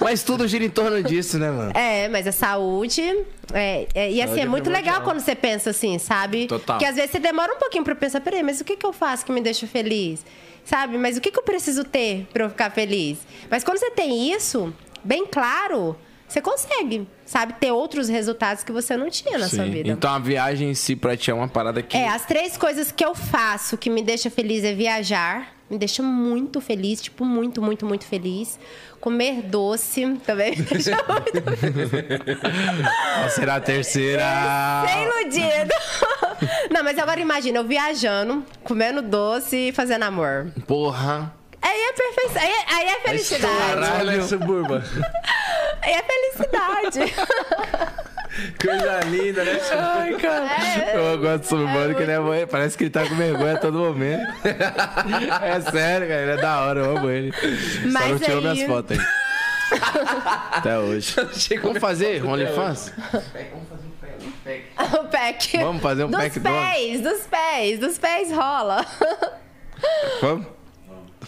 Mas 0.00 0.22
tudo 0.22 0.46
gira 0.46 0.64
em 0.64 0.70
torno 0.70 1.02
disso, 1.02 1.38
né, 1.38 1.50
mano? 1.50 1.72
É, 1.74 2.08
mas 2.08 2.26
a 2.26 2.32
saúde. 2.32 3.02
É, 3.52 3.86
é- 3.94 4.10
e 4.10 4.20
assim, 4.22 4.28
Saúde 4.28 4.40
é 4.40 4.44
é 4.44 4.46
muito 4.46 4.70
legal 4.70 5.02
quando 5.02 5.20
você 5.20 5.34
pensa 5.34 5.70
assim, 5.70 5.98
sabe? 5.98 6.46
Total. 6.46 6.76
Porque 6.76 6.84
às 6.88 6.94
vezes 6.96 7.10
você 7.10 7.18
demora 7.18 7.52
um 7.52 7.58
pouquinho 7.58 7.84
pra 7.84 7.94
pensar, 7.94 8.20
peraí, 8.20 8.42
mas 8.42 8.60
o 8.60 8.64
que, 8.64 8.76
que 8.76 8.86
eu 8.86 8.92
faço 8.92 9.24
que 9.24 9.32
me 9.32 9.40
deixa 9.40 9.66
feliz? 9.66 10.24
Sabe? 10.64 10.98
Mas 10.98 11.16
o 11.16 11.20
que, 11.20 11.30
que 11.30 11.38
eu 11.38 11.42
preciso 11.42 11.82
ter 11.84 12.26
pra 12.32 12.44
eu 12.44 12.50
ficar 12.50 12.70
feliz? 12.70 13.18
Mas 13.50 13.64
quando 13.64 13.78
você 13.78 13.90
tem 13.90 14.30
isso, 14.32 14.72
bem 15.02 15.24
claro, 15.26 15.96
você 16.28 16.42
consegue, 16.42 17.08
sabe, 17.24 17.54
ter 17.54 17.72
outros 17.72 18.08
resultados 18.08 18.62
que 18.62 18.70
você 18.70 18.96
não 18.96 19.08
tinha 19.08 19.38
na 19.38 19.48
sua 19.48 19.64
Sim. 19.64 19.70
vida. 19.70 19.88
Então 19.88 20.12
a 20.12 20.18
viagem 20.18 20.70
em 20.70 20.74
si 20.74 20.94
pra 20.94 21.16
ti 21.16 21.30
é 21.30 21.34
uma 21.34 21.48
parada 21.48 21.82
que. 21.82 21.96
É, 21.96 22.08
as 22.08 22.26
três 22.26 22.56
coisas 22.56 22.92
que 22.92 23.04
eu 23.04 23.14
faço 23.14 23.78
que 23.78 23.88
me 23.88 24.02
deixa 24.02 24.28
feliz 24.28 24.62
é 24.62 24.74
viajar. 24.74 25.54
Me 25.70 25.76
deixa 25.76 26.02
muito 26.02 26.62
feliz, 26.62 27.02
tipo, 27.02 27.26
muito, 27.26 27.60
muito, 27.60 27.84
muito 27.84 28.06
feliz. 28.06 28.58
Comer 29.00 29.42
doce 29.42 30.18
também 30.26 30.56
me 30.56 30.62
deixa 30.62 30.92
muito 31.06 31.42
Qual 33.14 33.30
será 33.30 33.56
a 33.56 33.60
terceira? 33.60 34.24
Sem 34.86 35.04
iludido. 35.04 35.74
Não, 36.72 36.82
mas 36.82 36.98
agora 36.98 37.20
imagina, 37.20 37.58
eu 37.58 37.64
viajando, 37.64 38.44
comendo 38.64 39.02
doce 39.02 39.68
e 39.68 39.72
fazendo 39.72 40.04
amor. 40.04 40.50
Porra. 40.66 41.37
Aí 41.60 41.80
é 41.80 41.92
perfeição. 41.92 42.42
Aí 42.42 42.48
é, 42.50 42.74
aí 42.74 42.86
é 42.88 43.00
felicidade. 43.00 43.56
Caralho, 43.80 44.22
suburba. 44.24 44.84
Aí 45.82 45.92
é 45.94 46.02
felicidade. 46.02 47.14
Coisa 48.60 49.00
linda, 49.08 49.42
né? 49.44 49.60
Ai, 49.72 50.14
cara. 50.14 50.92
eu 50.94 51.18
gosto 51.18 51.38
do 51.42 51.46
suburbano 51.46 51.94
que 51.94 52.02
ele 52.02 52.12
é 52.12 52.18
mãe. 52.18 52.46
Parece 52.46 52.76
que 52.76 52.84
ele 52.84 52.90
tá 52.90 53.06
com 53.06 53.14
vergonha 53.14 53.54
a 53.54 53.58
todo 53.58 53.78
momento. 53.78 54.22
é 54.44 55.60
sério, 55.70 56.08
cara. 56.08 56.20
Ele 56.22 56.30
é 56.32 56.36
da 56.36 56.60
hora, 56.60 56.80
eu 56.80 56.96
amo 56.96 57.10
ele. 57.10 57.32
Só 57.32 57.88
Mas 57.88 58.10
não 58.10 58.18
tirou 58.18 58.38
aí- 58.38 58.42
minhas 58.52 58.68
fotos 58.68 58.98
aí. 58.98 59.06
Até 60.52 60.78
hoje. 60.78 61.14
Vamos 61.62 61.78
fazer 61.78 62.24
OnlyFans? 62.24 62.92
o 65.00 65.04
pack. 65.08 65.58
Vamos 65.58 65.82
fazer 65.82 66.04
um 66.04 66.10
dos 66.10 66.20
pack 66.20 66.38
do- 66.40 66.42
pés, 66.50 67.00
dos 67.00 67.20
pés, 67.26 67.78
dos 67.78 67.98
pés 67.98 68.32
rola. 68.32 68.84
Vamos? 70.20 70.46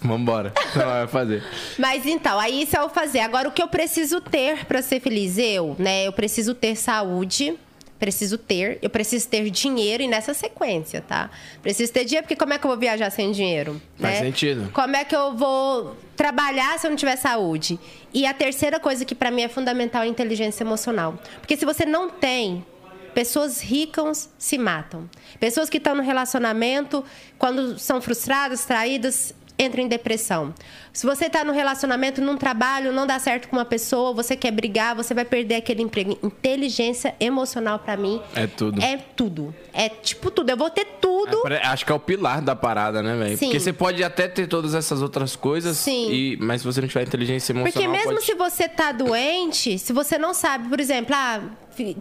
Vambora. 0.03 0.53
Então, 0.71 0.87
vai 0.87 1.07
fazer. 1.07 1.43
Mas 1.79 2.07
então, 2.07 2.39
aí 2.39 2.63
isso 2.63 2.77
eu 2.77 2.83
vou 2.83 2.91
fazer. 2.91 3.21
Agora, 3.21 3.49
o 3.49 3.53
que 3.53 3.63
eu 3.63 3.69
preciso 3.69 4.21
ter 4.21 4.65
pra 4.65 4.83
ser 4.83 5.01
feliz? 5.01 5.37
Eu, 5.37 5.77
né? 5.79 6.07
Eu 6.07 6.13
preciso 6.13 6.55
ter 6.55 6.77
saúde. 6.77 7.59
Preciso 7.99 8.39
ter. 8.39 8.79
Eu 8.81 8.89
preciso 8.89 9.29
ter 9.29 9.51
dinheiro 9.51 10.03
e 10.03 10.09
nessa 10.09 10.33
sequência, 10.33 11.05
tá? 11.07 11.29
Preciso 11.63 11.93
ter 11.93 12.07
dinheiro, 12.07 12.25
porque 12.25 12.37
como 12.37 12.55
é 12.55 12.59
que 12.59 12.65
eu 12.65 12.71
vou 12.71 12.79
viajar 12.79 13.11
sem 13.11 13.31
dinheiro? 13.31 13.81
Faz 13.99 14.21
né? 14.21 14.27
sentido. 14.27 14.71
Como 14.73 14.97
é 14.97 15.05
que 15.05 15.15
eu 15.15 15.37
vou 15.37 15.95
trabalhar 16.17 16.79
se 16.79 16.87
eu 16.87 16.91
não 16.91 16.97
tiver 16.97 17.17
saúde? 17.17 17.79
E 18.15 18.25
a 18.25 18.33
terceira 18.33 18.81
coisa 18.81 19.05
que 19.05 19.15
pra 19.15 19.31
mim 19.31 19.43
é 19.43 19.49
fundamental 19.49 20.03
é 20.03 20.07
a 20.07 20.09
inteligência 20.09 20.65
emocional. 20.65 21.19
Porque 21.41 21.59
se 21.59 21.67
você 21.67 21.85
não 21.85 22.09
tem, 22.09 22.65
pessoas 23.11 23.61
ricas 23.61 24.31
se 24.39 24.57
matam. 24.57 25.09
Pessoas 25.39 25.69
que 25.69 25.77
estão 25.77 25.95
no 25.95 26.03
relacionamento, 26.03 27.05
quando 27.39 27.79
são 27.79 28.01
frustradas, 28.01 28.65
traídas, 28.65 29.35
entram 29.61 29.83
em 29.85 29.89
depressão. 29.89 30.55
Se 30.93 31.07
você 31.07 31.27
está 31.27 31.45
no 31.45 31.53
relacionamento, 31.53 32.21
num 32.21 32.37
trabalho, 32.37 32.93
não 32.93 33.07
dá 33.07 33.19
certo 33.19 33.49
com 33.49 33.57
uma 33.57 33.65
pessoa, 33.65 34.13
você 34.13 34.35
quer 34.35 34.51
brigar, 34.51 34.97
você 34.97 35.15
vai 35.15 35.25
perder 35.25 35.57
aquele 35.57 35.83
emprego. 35.83 36.19
Inteligência 36.23 37.15
emocional 37.21 37.79
pra 37.79 37.97
mim 37.97 38.21
É 38.35 38.47
tudo. 38.47 38.83
é 38.83 38.97
tudo. 38.97 39.55
É 39.73 39.89
tipo 39.89 40.31
tudo. 40.31 40.51
Eu 40.51 40.57
vou 40.57 40.71
ter 40.71 40.87
tudo. 41.01 41.47
É, 41.49 41.67
Acho 41.67 41.87
que 41.87 41.93
é 41.93 41.95
o 41.95 42.01
pilar 42.01 42.41
da 42.41 42.57
parada, 42.57 43.03
né, 43.03 43.17
velho? 43.17 43.39
Porque 43.39 43.61
você 43.61 43.73
pode 43.73 44.03
até 44.03 44.27
ter 44.27 44.47
todas 44.49 44.75
essas 44.75 45.03
outras 45.03 45.37
coisas, 45.37 45.77
Sim. 45.77 46.11
E, 46.11 46.37
mas 46.41 46.63
se 46.63 46.67
você 46.67 46.81
não 46.81 46.89
tiver 46.89 47.03
inteligência 47.03 47.53
emocional. 47.53 47.73
Porque 47.73 47.89
mesmo 47.89 48.15
pode... 48.15 48.25
se 48.25 48.35
você 48.35 48.69
tá 48.69 48.91
doente, 48.93 49.79
se 49.79 49.93
você 49.93 50.19
não 50.19 50.35
sabe, 50.35 50.69
por 50.69 50.81
exemplo, 50.81 51.15
ah, 51.15 51.43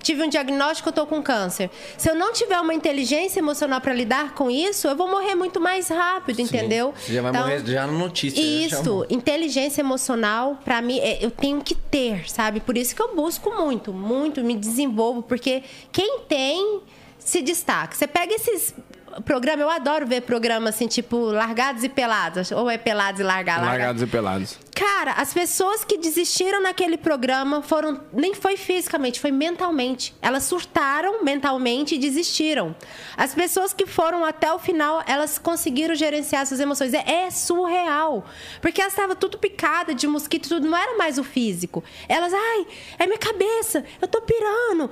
tive 0.02 0.24
um 0.24 0.30
diagnóstico, 0.30 0.90
eu 0.90 0.94
tô 0.94 1.06
com 1.06 1.22
câncer. 1.22 1.70
Se 1.98 2.10
eu 2.10 2.16
não 2.16 2.34
tiver 2.34 2.60
uma 2.60 2.74
inteligência 2.74 3.40
emocional 3.40 3.80
para 3.82 3.94
lidar 3.94 4.34
com 4.36 4.50
isso, 4.50 4.88
eu 4.88 4.96
vou 4.96 5.10
morrer 5.10 5.36
muito 5.36 5.60
mais 5.60 5.88
rápido, 5.90 6.40
entendeu? 6.42 6.94
Você 6.98 7.14
já 7.14 7.22
vai 7.22 7.32
Então, 7.32 7.42
morrer 7.44 7.66
já 7.66 7.88
na 7.88 7.94
notícia. 7.94 8.42
já 8.44 8.78
Isso, 8.78 9.06
inteligência 9.10 9.82
emocional, 9.82 10.60
pra 10.66 10.82
mim, 10.82 11.00
é- 11.00 11.24
eu 11.24 11.32
tenho 11.32 11.62
que 11.62 11.76
ter, 11.76 12.30
sabe? 12.30 12.60
Por 12.60 12.78
isso 12.78 12.96
que 12.96 13.02
eu 13.02 13.16
busco 13.16 13.50
muito, 13.56 13.94
muito, 13.94 14.44
me 14.44 14.56
desenvolvo, 14.56 15.22
porque 15.24 15.64
quem 15.92 16.20
tem 16.28 16.82
se 17.18 17.42
destaca. 17.42 17.96
Você 17.96 18.08
pega 18.08 18.34
esses 18.34 18.74
programas, 19.26 19.62
eu 19.62 19.70
adoro 19.70 20.06
ver 20.06 20.22
programas 20.22 20.76
assim, 20.76 20.88
tipo 20.88 21.18
Largados 21.18 21.84
e 21.84 21.90
Pelados, 21.90 22.52
ou 22.52 22.70
é 22.70 22.78
Pelados 22.78 23.20
e 23.20 23.24
Largar, 23.24 23.62
Largados 23.62 24.02
e 24.02 24.08
pelados. 24.08 24.58
Cara, 24.80 25.12
as 25.12 25.34
pessoas 25.34 25.84
que 25.84 25.98
desistiram 25.98 26.62
naquele 26.62 26.96
programa 26.96 27.62
foram. 27.62 28.00
Nem 28.14 28.34
foi 28.34 28.56
fisicamente, 28.56 29.20
foi 29.20 29.30
mentalmente. 29.30 30.16
Elas 30.22 30.44
surtaram 30.44 31.22
mentalmente 31.22 31.96
e 31.96 31.98
desistiram. 31.98 32.74
As 33.18 33.36
pessoas 33.36 33.74
que 33.74 33.86
foram 33.86 34.24
até 34.24 34.54
o 34.54 34.58
final, 34.58 35.04
elas 35.06 35.38
conseguiram 35.38 35.94
gerenciar 35.96 36.46
suas 36.46 36.62
emoções. 36.62 36.94
É, 36.94 37.26
é 37.26 37.30
surreal. 37.30 38.26
Porque 38.62 38.80
elas 38.80 38.94
estavam 38.94 39.18
tudo 39.18 39.38
picada 39.38 39.94
de 39.94 40.08
mosquito, 40.08 40.48
tudo. 40.48 40.70
Não 40.70 40.78
era 40.78 40.98
mais 40.98 41.18
o 41.18 41.26
físico. 41.26 41.84
Elas, 42.08 42.34
ai, 42.34 42.68
é 43.00 43.06
minha 43.06 43.20
cabeça, 43.20 43.84
eu 44.02 44.08
tô 44.08 44.22
pirando. 44.22 44.90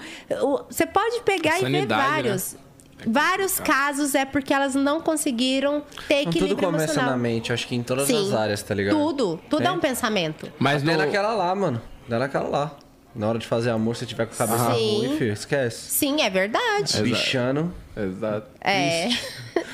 Você 0.69 0.85
pode 0.85 1.21
pegar 1.21 1.59
e 1.59 1.61
ver 1.61 1.87
Sanidade, 1.87 2.29
né? 2.29 2.66
Vários. 3.05 3.13
Vários 3.13 3.59
casos 3.59 4.15
é 4.15 4.25
porque 4.25 4.53
elas 4.53 4.75
não 4.75 4.99
conseguiram 5.01 5.81
ter 6.07 6.21
Então, 6.21 6.29
equilíbrio 6.31 6.55
tudo 6.55 6.65
começa 6.65 6.83
emocional. 6.85 7.11
na 7.11 7.17
mente, 7.17 7.53
acho 7.53 7.67
que 7.67 7.75
em 7.75 7.83
todas 7.83 8.07
Sim. 8.07 8.27
as 8.27 8.33
áreas, 8.33 8.61
tá 8.63 8.73
ligado? 8.73 8.95
Tudo. 8.95 9.39
Tudo 9.49 9.63
é, 9.63 9.67
É. 9.67 9.71
um 9.71 9.79
pensamento. 9.79 10.51
Mas 10.59 10.81
no... 10.83 10.95
naquela 10.97 11.33
lá, 11.33 11.53
mano. 11.53 11.81
Dá 12.07 12.17
naquela 12.19 12.47
lá. 12.47 12.71
Na 13.15 13.27
hora 13.29 13.39
de 13.39 13.47
fazer 13.47 13.71
amor, 13.71 13.95
se 13.95 14.05
tiver 14.05 14.27
com 14.27 14.33
a 14.33 14.37
cabeça 14.37 14.73
Sim. 14.75 14.97
ruim, 15.07 15.17
filho, 15.17 15.33
esquece. 15.33 15.89
Sim, 15.89 16.21
é 16.21 16.29
verdade. 16.29 17.01
Bichando. 17.01 17.73
Exato. 17.95 18.47
É. 18.61 19.09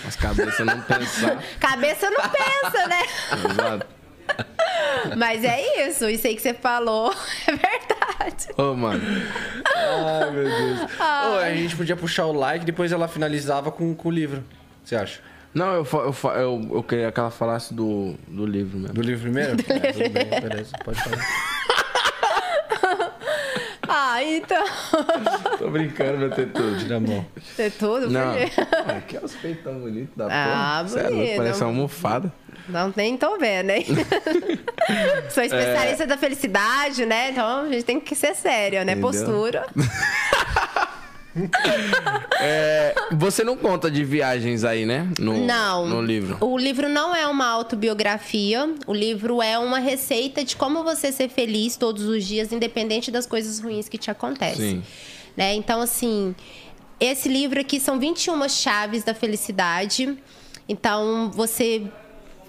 As 0.08 0.16
cabeças 0.16 0.66
não 0.66 0.80
pensar. 0.82 1.44
Cabeça 1.60 2.10
não 2.10 2.22
pensa, 2.22 2.88
né? 2.88 3.02
Exato. 3.52 3.86
Mas 5.18 5.44
é 5.44 5.88
isso. 5.90 6.08
Isso 6.10 6.26
aí 6.26 6.36
que 6.36 6.41
você 6.41 6.54
falou 6.54 7.12
é 7.45 7.52
verdade. 7.52 8.03
Ô, 8.57 8.73
mano. 8.73 9.02
Ai, 9.65 10.31
meu 10.31 10.44
Deus. 10.44 10.80
Ô, 10.99 11.38
a 11.40 11.53
gente 11.53 11.76
podia 11.76 11.95
puxar 11.95 12.26
o 12.26 12.31
like, 12.34 12.65
depois 12.65 12.91
ela 12.91 13.07
finalizava 13.07 13.72
com, 13.72 13.94
com 13.94 14.10
o 14.10 14.11
livro. 14.11 14.44
Você 14.84 14.95
acha? 14.95 15.19
Não, 15.53 15.73
eu, 15.76 15.88
eu, 15.94 16.31
eu, 16.31 16.69
eu 16.73 16.84
queria 16.84 17.11
que 17.11 17.19
ela 17.19 17.30
falasse 17.30 17.73
do, 17.73 18.15
do 18.27 18.45
livro 18.45 18.77
mesmo. 18.77 18.94
Do 18.95 19.02
livro 19.02 19.22
primeiro? 19.23 19.52
É, 19.52 19.91
tudo 19.91 20.10
bem, 20.10 20.41
beleza, 20.41 20.72
pode 20.84 21.02
falar. 21.02 21.23
Ah, 23.95 24.23
então. 24.23 24.64
Tô 25.60 25.69
brincando, 25.69 26.18
meu 26.18 26.31
tetudo. 26.31 26.77
Tira 26.80 26.98
a 26.98 26.99
mão. 26.99 27.26
É 27.60 27.69
tudo? 27.69 28.10
Não. 28.10 28.34
Por 28.34 28.40
quê? 28.40 28.52
Aqui 28.98 29.18
é 29.18 29.19
os 29.23 29.35
peitão 29.35 29.80
bonitos 29.80 30.15
da 30.15 30.27
Ah, 30.31 30.77
porra. 30.77 30.88
Cê 30.88 30.99
é 30.99 31.03
louco, 31.03 31.18
bonito. 31.18 31.38
Parece 31.38 31.61
uma 31.61 31.68
almofada. 31.69 32.34
Não, 32.68 32.94
nem 32.95 33.18
tô 33.18 33.38
vendo, 33.38 33.72
hein? 33.72 33.85
Sou 35.30 35.44
especialista 35.44 36.07
da 36.07 36.18
felicidade, 36.18 37.06
né? 37.06 37.31
Então 37.31 37.61
a 37.61 37.69
gente 37.69 37.84
tem 37.84 37.99
que 37.99 38.15
ser 38.15 38.35
sério, 38.35 38.84
né? 38.85 38.94
Entendeu? 38.94 39.11
Postura. 39.11 39.65
É, 42.40 42.94
você 43.11 43.44
não 43.44 43.57
conta 43.57 43.90
de 43.90 44.03
viagens 44.03 44.64
aí, 44.64 44.85
né? 44.85 45.10
No, 45.18 45.45
Não. 45.45 45.88
No 45.88 46.02
livro. 46.02 46.38
O 46.40 46.57
livro 46.57 46.88
não 46.88 47.15
é 47.15 47.26
uma 47.27 47.48
autobiografia. 47.48 48.72
O 48.85 48.94
livro 48.94 49.41
é 49.41 49.57
uma 49.57 49.80
receita 49.80 50.44
de 50.44 50.56
como 50.56 50.84
você 50.84 51.11
ser 51.11 51.30
feliz 51.30 51.76
todos 51.76 52.03
os 52.03 52.23
dias, 52.23 52.52
independente 52.52 53.10
das 53.10 53.26
coisas 53.26 53.60
ruins 53.60 53.90
que 53.90 53.98
te 53.98 54.11
acontecem. 54.11 54.81
Sim. 54.81 54.84
Né? 55.35 55.56
Então, 55.56 55.81
assim, 55.81 56.35
esse 56.99 57.27
livro 57.27 57.60
aqui 57.60 57.80
são 57.80 57.99
21 57.99 58.48
chaves 58.49 59.03
da 59.03 59.14
felicidade. 59.14 60.15
Então, 60.69 61.31
você 61.34 61.84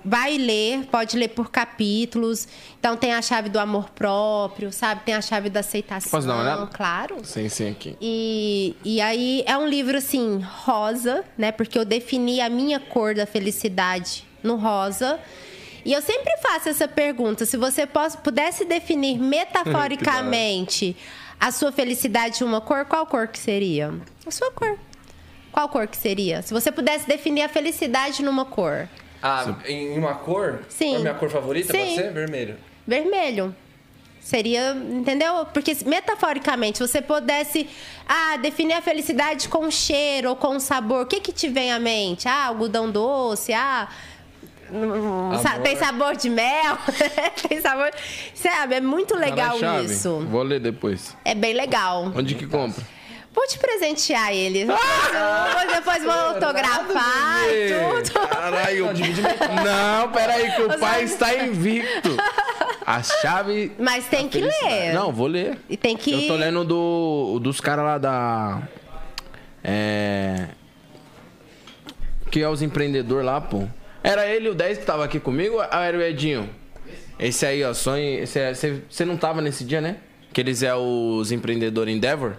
vai 0.05 0.37
ler, 0.37 0.85
pode 0.87 1.17
ler 1.17 1.29
por 1.29 1.51
capítulos. 1.51 2.47
Então, 2.79 2.97
tem 2.97 3.15
a 3.15 3.23
chave 3.23 3.49
do 3.49 3.59
amor 3.59 3.91
próprio, 3.91 4.71
sabe? 4.71 5.03
Tem 5.05 5.15
a 5.15 5.23
chave 5.23 5.49
da 5.49 5.61
aceitação. 5.61 6.11
Posso 6.11 6.27
dar 6.27 6.35
uma 6.35 6.43
olhada? 6.43 6.67
Claro. 6.67 7.25
Sim, 7.25 7.49
sim, 7.49 7.71
aqui. 7.71 7.97
E, 8.01 8.77
e 8.85 9.01
aí 9.01 9.43
é 9.47 9.57
um 9.57 9.67
livro 9.67 9.97
assim, 9.97 10.41
rosa, 10.43 11.25
né? 11.39 11.51
Porque 11.51 11.79
eu 11.79 11.85
defini 11.85 12.41
a 12.41 12.51
minha 12.51 12.79
cor 12.79 13.15
da 13.15 13.25
felicidade 13.25 14.25
no 14.43 14.57
rosa. 14.57 15.19
E 15.85 15.93
eu 15.93 16.03
sempre 16.03 16.37
faço 16.39 16.69
essa 16.69 16.87
pergunta: 16.87 17.47
se 17.47 17.57
você 17.57 17.87
pudesse 18.23 18.65
definir 18.65 19.17
metaforicamente 19.21 20.97
a 21.41 21.51
sua 21.51 21.73
felicidade 21.73 22.43
em 22.43 22.47
uma 22.47 22.61
cor, 22.61 22.85
qual 22.85 23.07
cor 23.07 23.29
que 23.29 23.39
seria? 23.39 23.93
A 24.27 24.31
sua 24.31 24.51
cor. 24.51 24.79
Qual 25.53 25.69
cor 25.69 25.87
que 25.87 25.97
seria? 25.97 26.43
Se 26.43 26.53
você 26.53 26.73
pudesse 26.73 27.07
definir 27.07 27.43
a 27.43 27.49
felicidade 27.49 28.23
numa 28.23 28.45
cor. 28.45 28.89
Ah, 29.27 29.55
em 29.67 29.99
uma 29.99 30.15
cor? 30.17 30.61
Sim. 30.69 30.85
Qual 30.91 30.95
é 30.97 30.99
a 30.99 31.01
minha 31.01 31.15
cor 31.15 31.31
favorita? 31.31 31.73
Sim. 31.73 31.79
Pode 31.79 31.95
ser? 31.95 32.13
Vermelho. 32.13 32.57
Vermelho. 32.87 33.57
Seria, 34.21 34.73
entendeu? 34.73 35.47
Porque 35.53 35.75
metaforicamente, 35.87 36.79
se 36.79 36.87
você 36.87 37.01
pudesse 37.01 37.69
ah, 38.07 38.37
definir 38.37 38.75
a 38.75 38.83
felicidade 38.83 39.49
com 39.49 39.71
cheiro 39.71 40.31
ou 40.31 40.37
com 40.37 40.61
sabor, 40.61 41.03
o 41.03 41.07
que 41.07 41.21
que 41.21 41.33
te 41.33 41.49
vem 41.49 41.73
à 41.73 41.79
mente? 41.79 42.27
Ah, 42.29 42.47
algodão 42.47 42.91
doce, 42.91 43.53
ah, 43.53 43.87
hum, 44.71 45.31
Amor. 45.33 45.63
tem 45.63 45.77
sabor 45.77 46.17
de 46.17 46.31
mel, 46.31 46.79
tem 47.49 47.61
sabor, 47.61 47.91
sabe? 48.35 48.77
É 48.77 48.81
muito 48.81 49.15
legal 49.15 49.59
Fala 49.59 49.73
a 49.73 49.77
chave. 49.83 49.93
isso. 49.93 50.21
Vou 50.31 50.43
ler 50.43 50.61
depois. 50.61 51.15
É 51.25 51.35
bem 51.35 51.53
legal. 51.55 52.11
Onde 52.15 52.35
que 52.35 52.47
compra? 52.47 52.83
Vou 53.35 53.47
te 53.49 53.59
presentear 53.59 54.33
ele. 54.33 54.65
Depois- 54.65 55.73
Depois 55.75 56.03
vou 56.05 56.13
autografar 56.13 57.45
e 57.49 58.03
tudo. 58.13 58.29
Caralho. 58.29 58.87
Não, 59.65 60.13
peraí, 60.13 60.53
que 60.53 60.63
o 60.63 60.79
pai 60.79 61.03
está 61.05 61.35
invicto. 61.45 62.17
A 62.87 63.03
chave. 63.03 63.73
Mas 63.79 64.07
tem 64.07 64.29
que 64.29 64.39
felicidade. 64.41 64.73
ler. 64.73 64.95
Não, 64.95 65.13
vou 65.13 65.27
ler. 65.27 65.59
E 65.69 65.77
tem 65.77 65.97
que. 65.97 66.13
Eu 66.13 66.29
tô 66.29 66.37
lendo 66.37 66.65
do, 66.65 67.39
dos 67.43 67.61
caras 67.61 67.85
lá 67.85 67.99
da. 67.99 68.63
É. 69.63 70.49
Que 72.31 72.43
é 72.43 72.49
os 72.49 72.63
empreendedores 72.63 73.25
lá, 73.25 73.41
pô. 73.41 73.65
Era 74.03 74.27
ele 74.27 74.49
o 74.51 74.55
10 74.55 74.79
que 74.79 74.85
tava 74.85 75.05
aqui 75.05 75.19
comigo 75.19 75.57
ou 75.57 75.63
era 75.63 75.97
o 75.97 76.03
Edinho? 76.03 76.49
Esse 77.19 77.47
aí, 77.47 77.65
ó, 77.65 77.73
sonho. 77.73 78.23
esse 78.23 78.39
é- 78.39 78.53
Você 78.55 78.83
você 78.89 79.05
não 79.05 79.17
tava 79.17 79.41
nesse 79.41 79.65
dia, 79.65 79.81
né? 79.81 79.97
Que 80.33 80.41
eles 80.41 80.63
é 80.63 80.75
os 80.75 81.33
empreendedores 81.33 81.95
Endeavor? 81.95 82.35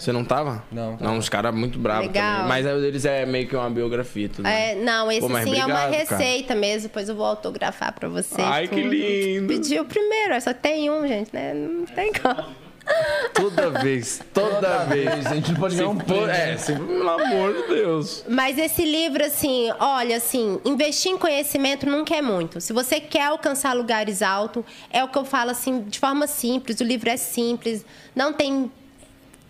Você 0.00 0.12
não 0.12 0.24
tava? 0.24 0.64
Não, 0.72 0.96
Não, 0.98 1.18
uns 1.18 1.28
caras 1.28 1.54
muito 1.54 1.78
bravos 1.78 2.06
Legal. 2.06 2.32
também. 2.36 2.48
Mas 2.48 2.66
aí 2.66 2.74
o 2.74 2.80
deles 2.80 3.04
é 3.04 3.26
meio 3.26 3.46
que 3.46 3.54
uma 3.54 3.68
biografia 3.68 4.24
e 4.24 4.28
tudo. 4.30 4.48
É, 4.48 4.74
não, 4.74 5.12
esse 5.12 5.20
Pô, 5.20 5.26
sim 5.28 5.34
é 5.58 5.66
uma 5.66 5.84
obrigado, 5.84 6.06
cara. 6.08 6.22
receita 6.22 6.54
mesmo. 6.54 6.88
Depois 6.88 7.06
eu 7.10 7.14
vou 7.14 7.26
autografar 7.26 7.92
pra 7.92 8.08
vocês. 8.08 8.48
Ai, 8.48 8.66
que 8.66 8.80
tudo. 8.80 8.94
lindo. 8.94 9.46
Pediu 9.48 9.84
primeiro, 9.84 10.40
só 10.40 10.54
tem 10.54 10.90
um, 10.90 11.06
gente, 11.06 11.28
né? 11.34 11.52
Não 11.52 11.84
tem 11.84 12.10
como. 12.14 12.46
Toda 13.34 13.70
vez, 13.82 14.20
toda, 14.34 14.84
vez. 14.86 15.26
A 15.26 15.34
gente 15.34 15.52
não 15.52 15.60
pode 15.60 15.76
ganhar 15.76 15.90
um 15.90 15.96
prêmio, 15.96 16.28
É, 16.28 16.56
pelo 16.56 17.08
amor 17.10 17.52
de 17.54 17.68
Deus. 17.68 18.24
Mas 18.28 18.58
esse 18.58 18.84
livro, 18.84 19.24
assim, 19.24 19.70
olha, 19.78 20.16
assim, 20.16 20.58
investir 20.64 21.12
em 21.12 21.18
conhecimento 21.18 21.86
nunca 21.86 22.16
é 22.16 22.22
muito. 22.22 22.60
Se 22.60 22.72
você 22.72 22.98
quer 22.98 23.26
alcançar 23.26 23.74
lugares 23.74 24.22
altos, 24.22 24.64
é 24.90 25.04
o 25.04 25.08
que 25.08 25.18
eu 25.18 25.24
falo, 25.24 25.50
assim, 25.50 25.82
de 25.82 26.00
forma 26.00 26.26
simples. 26.26 26.80
O 26.80 26.84
livro 26.84 27.08
é 27.10 27.16
simples, 27.16 27.84
não 28.14 28.32
tem 28.32 28.72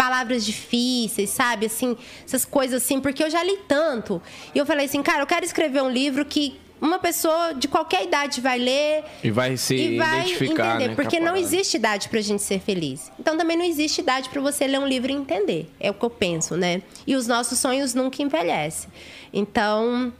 palavras 0.01 0.47
difíceis, 0.47 1.28
sabe? 1.28 1.66
Assim, 1.66 1.94
essas 2.24 2.47
coisas 2.47 2.82
assim, 2.82 2.98
porque 3.02 3.22
eu 3.22 3.28
já 3.28 3.43
li 3.43 3.59
tanto. 3.68 4.22
E 4.55 4.59
eu 4.59 4.64
falei 4.64 4.86
assim, 4.86 5.02
cara, 5.02 5.20
eu 5.20 5.27
quero 5.27 5.44
escrever 5.44 5.82
um 5.82 5.90
livro 5.90 6.24
que 6.24 6.59
uma 6.81 6.98
pessoa 6.98 7.52
de 7.52 7.68
qualquer 7.68 8.05
idade 8.05 8.40
vai 8.40 8.59
ler 8.59 9.05
E 9.22 9.31
vai 9.31 9.59
se 9.59 9.74
e 9.74 9.98
vai 9.98 10.20
identificar, 10.20 10.77
entender, 10.77 10.89
né? 10.89 10.94
porque 10.94 11.18
a 11.18 11.20
não 11.20 11.36
existe 11.36 11.77
idade 11.77 12.09
pra 12.09 12.22
gente 12.22 12.40
ser 12.43 12.60
feliz. 12.60 13.12
Então 13.18 13.36
também 13.36 13.59
não 13.59 13.64
existe 13.66 14.01
idade 14.01 14.31
pra 14.31 14.40
você 14.40 14.66
ler 14.66 14.81
um 14.81 14.86
livro 14.86 15.12
e 15.12 15.14
entender. 15.14 15.70
É 15.78 15.90
o 15.90 15.94
que 15.94 16.02
eu 16.02 16.09
penso, 16.09 16.56
né? 16.56 16.81
E 17.06 17.14
os 17.14 17.27
nossos 17.27 17.59
sonhos 17.59 17.93
nunca 17.93 18.22
envelhecem. 18.22 18.90
Então, 19.31 20.10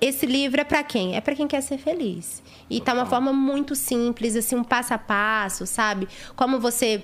esse 0.00 0.24
livro 0.24 0.60
é 0.60 0.64
pra 0.64 0.84
quem? 0.84 1.16
É 1.16 1.20
pra 1.20 1.34
quem 1.34 1.48
quer 1.48 1.62
ser 1.62 1.78
feliz. 1.78 2.40
E 2.70 2.80
tá 2.80 2.94
uma 2.94 3.06
forma 3.06 3.32
muito 3.32 3.74
simples, 3.74 4.36
assim, 4.36 4.54
um 4.54 4.62
passo 4.62 4.94
a 4.94 4.98
passo, 4.98 5.66
sabe? 5.66 6.06
Como 6.36 6.60
você 6.60 7.02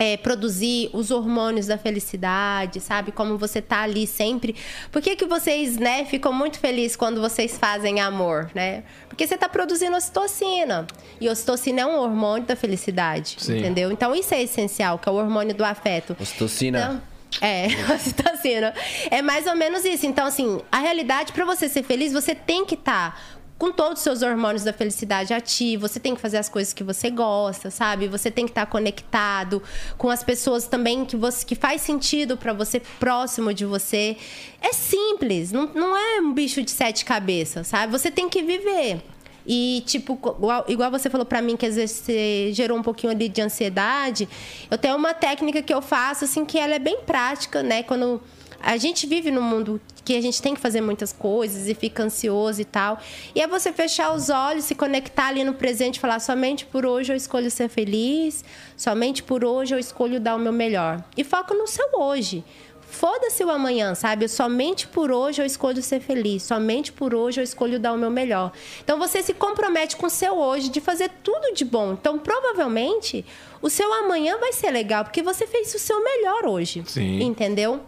é, 0.00 0.16
produzir 0.16 0.88
os 0.94 1.10
hormônios 1.10 1.66
da 1.66 1.76
felicidade, 1.76 2.80
sabe? 2.80 3.12
Como 3.12 3.36
você 3.36 3.60
tá 3.60 3.82
ali 3.82 4.06
sempre. 4.06 4.56
Por 4.90 5.02
que, 5.02 5.14
que 5.14 5.26
vocês, 5.26 5.76
né, 5.76 6.06
ficam 6.06 6.32
muito 6.32 6.58
felizes 6.58 6.96
quando 6.96 7.20
vocês 7.20 7.58
fazem 7.58 8.00
amor, 8.00 8.50
né? 8.54 8.82
Porque 9.10 9.26
você 9.26 9.36
tá 9.36 9.46
produzindo 9.46 9.94
ocitocina. 9.94 10.86
E 11.20 11.28
ocitocina 11.28 11.82
é 11.82 11.86
um 11.86 11.98
hormônio 11.98 12.46
da 12.46 12.56
felicidade, 12.56 13.36
Sim. 13.38 13.58
entendeu? 13.58 13.92
Então 13.92 14.14
isso 14.14 14.32
é 14.32 14.42
essencial, 14.42 14.98
que 14.98 15.06
é 15.06 15.12
o 15.12 15.16
hormônio 15.16 15.54
do 15.54 15.62
afeto. 15.62 16.16
Ocitocina. 16.18 16.78
Então, 16.78 17.02
é, 17.42 17.66
ocitocina. 17.92 18.72
É 19.10 19.20
mais 19.20 19.46
ou 19.46 19.54
menos 19.54 19.84
isso. 19.84 20.06
Então, 20.06 20.26
assim, 20.26 20.62
a 20.72 20.78
realidade, 20.78 21.30
para 21.34 21.44
você 21.44 21.68
ser 21.68 21.82
feliz, 21.82 22.10
você 22.10 22.34
tem 22.34 22.64
que 22.64 22.74
estar 22.74 23.20
com 23.60 23.70
todos 23.70 23.98
os 23.98 24.02
seus 24.02 24.22
hormônios 24.22 24.64
da 24.64 24.72
felicidade 24.72 25.34
ativos, 25.34 25.90
você 25.90 26.00
tem 26.00 26.14
que 26.14 26.20
fazer 26.20 26.38
as 26.38 26.48
coisas 26.48 26.72
que 26.72 26.82
você 26.82 27.10
gosta, 27.10 27.70
sabe? 27.70 28.08
Você 28.08 28.30
tem 28.30 28.46
que 28.46 28.52
estar 28.52 28.64
conectado 28.64 29.62
com 29.98 30.08
as 30.08 30.24
pessoas 30.24 30.66
também 30.66 31.04
que 31.04 31.14
você 31.14 31.44
que 31.44 31.54
faz 31.54 31.82
sentido 31.82 32.38
para 32.38 32.54
você, 32.54 32.80
próximo 32.98 33.52
de 33.52 33.66
você. 33.66 34.16
É 34.62 34.72
simples, 34.72 35.52
não, 35.52 35.66
não 35.74 35.94
é 35.94 36.22
um 36.22 36.32
bicho 36.32 36.62
de 36.62 36.70
sete 36.70 37.04
cabeças, 37.04 37.66
sabe? 37.66 37.92
Você 37.92 38.10
tem 38.10 38.30
que 38.30 38.42
viver. 38.42 39.02
E, 39.46 39.82
tipo, 39.86 40.14
igual, 40.14 40.64
igual 40.66 40.90
você 40.90 41.10
falou 41.10 41.26
pra 41.26 41.42
mim 41.42 41.54
que 41.54 41.66
às 41.66 41.76
vezes 41.76 41.96
você 41.96 42.50
gerou 42.54 42.78
um 42.78 42.82
pouquinho 42.82 43.12
ali 43.12 43.28
de 43.28 43.42
ansiedade, 43.42 44.26
eu 44.70 44.78
tenho 44.78 44.96
uma 44.96 45.12
técnica 45.12 45.60
que 45.60 45.74
eu 45.74 45.82
faço, 45.82 46.24
assim, 46.24 46.46
que 46.46 46.58
ela 46.58 46.76
é 46.76 46.78
bem 46.78 47.00
prática, 47.00 47.62
né? 47.62 47.82
Quando 47.82 48.22
a 48.62 48.76
gente 48.76 49.06
vive 49.06 49.30
num 49.30 49.42
mundo 49.42 49.80
que 50.04 50.16
a 50.16 50.20
gente 50.20 50.40
tem 50.40 50.54
que 50.54 50.60
fazer 50.60 50.80
muitas 50.80 51.12
coisas 51.12 51.68
e 51.68 51.74
fica 51.74 52.02
ansioso 52.02 52.60
e 52.60 52.64
tal. 52.64 52.98
E 53.34 53.40
é 53.40 53.46
você 53.46 53.72
fechar 53.72 54.14
os 54.14 54.28
olhos, 54.28 54.64
se 54.64 54.74
conectar 54.74 55.28
ali 55.28 55.44
no 55.44 55.54
presente 55.54 55.96
e 55.96 56.00
falar: 56.00 56.20
somente 56.20 56.66
por 56.66 56.84
hoje 56.84 57.12
eu 57.12 57.16
escolho 57.16 57.50
ser 57.50 57.68
feliz, 57.68 58.44
somente 58.76 59.22
por 59.22 59.44
hoje 59.44 59.74
eu 59.74 59.78
escolho 59.78 60.20
dar 60.20 60.36
o 60.36 60.38
meu 60.38 60.52
melhor. 60.52 61.02
E 61.16 61.24
foca 61.24 61.54
no 61.54 61.66
seu 61.66 61.88
hoje. 61.94 62.44
Foda-se 62.90 63.44
o 63.44 63.50
amanhã, 63.50 63.94
sabe? 63.94 64.26
Somente 64.26 64.88
por 64.88 65.12
hoje 65.12 65.40
eu 65.40 65.46
escolho 65.46 65.80
ser 65.80 66.00
feliz. 66.00 66.42
Somente 66.42 66.90
por 66.90 67.14
hoje 67.14 67.40
eu 67.40 67.44
escolho 67.44 67.78
dar 67.78 67.92
o 67.92 67.96
meu 67.96 68.10
melhor. 68.10 68.52
Então 68.82 68.98
você 68.98 69.22
se 69.22 69.32
compromete 69.32 69.96
com 69.96 70.06
o 70.06 70.10
seu 70.10 70.36
hoje 70.36 70.68
de 70.68 70.80
fazer 70.80 71.08
tudo 71.22 71.54
de 71.54 71.64
bom. 71.64 71.92
Então 71.92 72.18
provavelmente 72.18 73.24
o 73.62 73.70
seu 73.70 73.92
amanhã 73.94 74.38
vai 74.38 74.52
ser 74.52 74.72
legal 74.72 75.04
porque 75.04 75.22
você 75.22 75.46
fez 75.46 75.72
o 75.72 75.78
seu 75.78 76.02
melhor 76.02 76.46
hoje. 76.46 76.82
Sim. 76.84 77.22
Entendeu? 77.22 77.80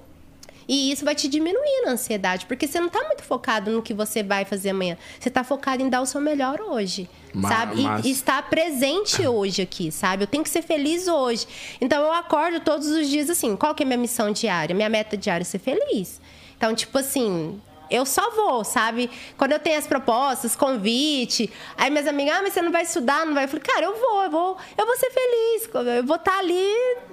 E 0.75 0.91
isso 0.91 1.05
vai 1.05 1.15
te 1.15 1.29
diminuir 1.29 1.85
a 1.87 1.91
ansiedade, 1.91 2.47
porque 2.47 2.67
você 2.67 2.81
não 2.81 2.89
tá 2.89 3.03
muito 3.05 3.23
focado 3.23 3.71
no 3.71 3.83
que 3.83 3.93
você 3.93 4.23
vai 4.23 4.47
fazer 4.47 4.71
amanhã. 4.71 4.97
Você 5.21 5.29
tá 5.29 5.45
focado 5.45 5.83
em 5.83 5.89
dar 5.91 6.01
o 6.01 6.07
seu 6.07 6.19
melhor 6.19 6.63
hoje, 6.63 7.11
Ma- 7.35 7.49
sabe? 7.51 7.81
E- 7.81 7.85
mas- 7.85 8.07
E, 8.07 8.11
estar 8.11 8.49
presente 8.49 9.21
hoje 9.29 9.61
aqui, 9.61 9.93
sabe? 9.93 10.23
Eu 10.23 10.27
tenho 10.27 10.43
que 10.43 10.49
ser 10.49 10.63
feliz 10.63 11.09
hoje. 11.09 11.47
Então 11.79 12.03
eu 12.03 12.11
acordo 12.13 12.59
todos 12.61 12.87
os 12.89 13.07
dias 13.07 13.29
assim, 13.29 13.55
qual 13.55 13.75
que 13.75 13.83
é 13.83 13.85
a 13.85 13.87
minha 13.87 13.99
missão 13.99 14.31
diária? 14.33 14.75
Minha 14.75 14.89
meta 14.89 15.15
diária 15.15 15.43
é 15.43 15.45
ser 15.45 15.59
feliz. 15.59 16.19
Então, 16.57 16.75
tipo 16.75 16.97
assim, 16.97 17.61
eu 17.93 18.07
só 18.07 18.31
vou, 18.31 18.65
sabe? 18.65 19.11
Quando 19.37 19.53
eu 19.53 19.59
tenho 19.59 19.79
as 19.79 19.87
propostas, 19.87 20.57
convite, 20.57 21.51
aí 21.77 21.91
minhas 21.91 22.07
amigas, 22.07 22.35
ah, 22.35 22.43
mas 22.43 22.55
você 22.55 22.63
não 22.63 22.73
vai 22.73 22.83
estudar, 22.83 23.27
não 23.27 23.35
vai. 23.35 23.45
Eu 23.45 23.49
falei, 23.49 23.63
cara, 23.63 23.85
eu 23.85 23.95
vou, 23.95 24.23
eu 24.25 24.31
vou, 24.31 24.57
eu 24.79 24.87
vou 24.87 24.97
ser 24.97 25.11
feliz. 25.11 25.71
Eu 25.97 26.05
vou 26.05 26.17
estar 26.17 26.39
ali 26.39 26.67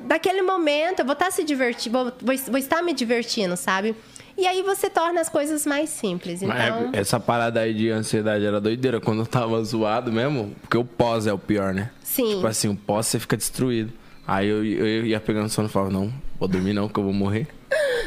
naquele 0.07 0.41
momento, 0.41 0.99
eu 0.99 1.05
vou 1.05 1.13
estar 1.13 1.31
se 1.31 1.43
divertindo, 1.43 1.97
vou, 1.97 2.13
vou, 2.21 2.37
vou 2.47 2.57
estar 2.57 2.81
me 2.81 2.93
divertindo, 2.93 3.57
sabe? 3.57 3.95
E 4.37 4.47
aí 4.47 4.63
você 4.63 4.89
torna 4.89 5.19
as 5.19 5.27
coisas 5.27 5.65
mais 5.65 5.89
simples. 5.89 6.41
Então, 6.41 6.91
essa 6.93 7.19
parada 7.19 7.59
aí 7.59 7.73
de 7.73 7.89
ansiedade 7.89 8.45
era 8.45 8.61
doideira 8.61 9.01
quando 9.01 9.23
eu 9.23 9.25
tava 9.25 9.61
zoado 9.61 10.13
mesmo, 10.13 10.55
porque 10.61 10.77
o 10.77 10.85
pós 10.85 11.27
é 11.27 11.33
o 11.33 11.37
pior, 11.37 11.73
né? 11.73 11.91
Sim. 12.01 12.35
Tipo 12.35 12.47
assim, 12.47 12.69
o 12.69 12.75
pós 12.75 13.07
você 13.07 13.19
fica 13.19 13.35
destruído. 13.35 13.91
Aí 14.25 14.47
eu, 14.47 14.63
eu 14.63 15.05
ia 15.05 15.19
pegando 15.19 15.49
sono 15.49 15.67
e 15.67 15.71
falava, 15.71 15.91
não, 15.91 16.13
vou 16.39 16.47
dormir 16.47 16.71
não, 16.71 16.87
que 16.87 16.97
eu 16.97 17.03
vou 17.03 17.11
morrer. 17.11 17.47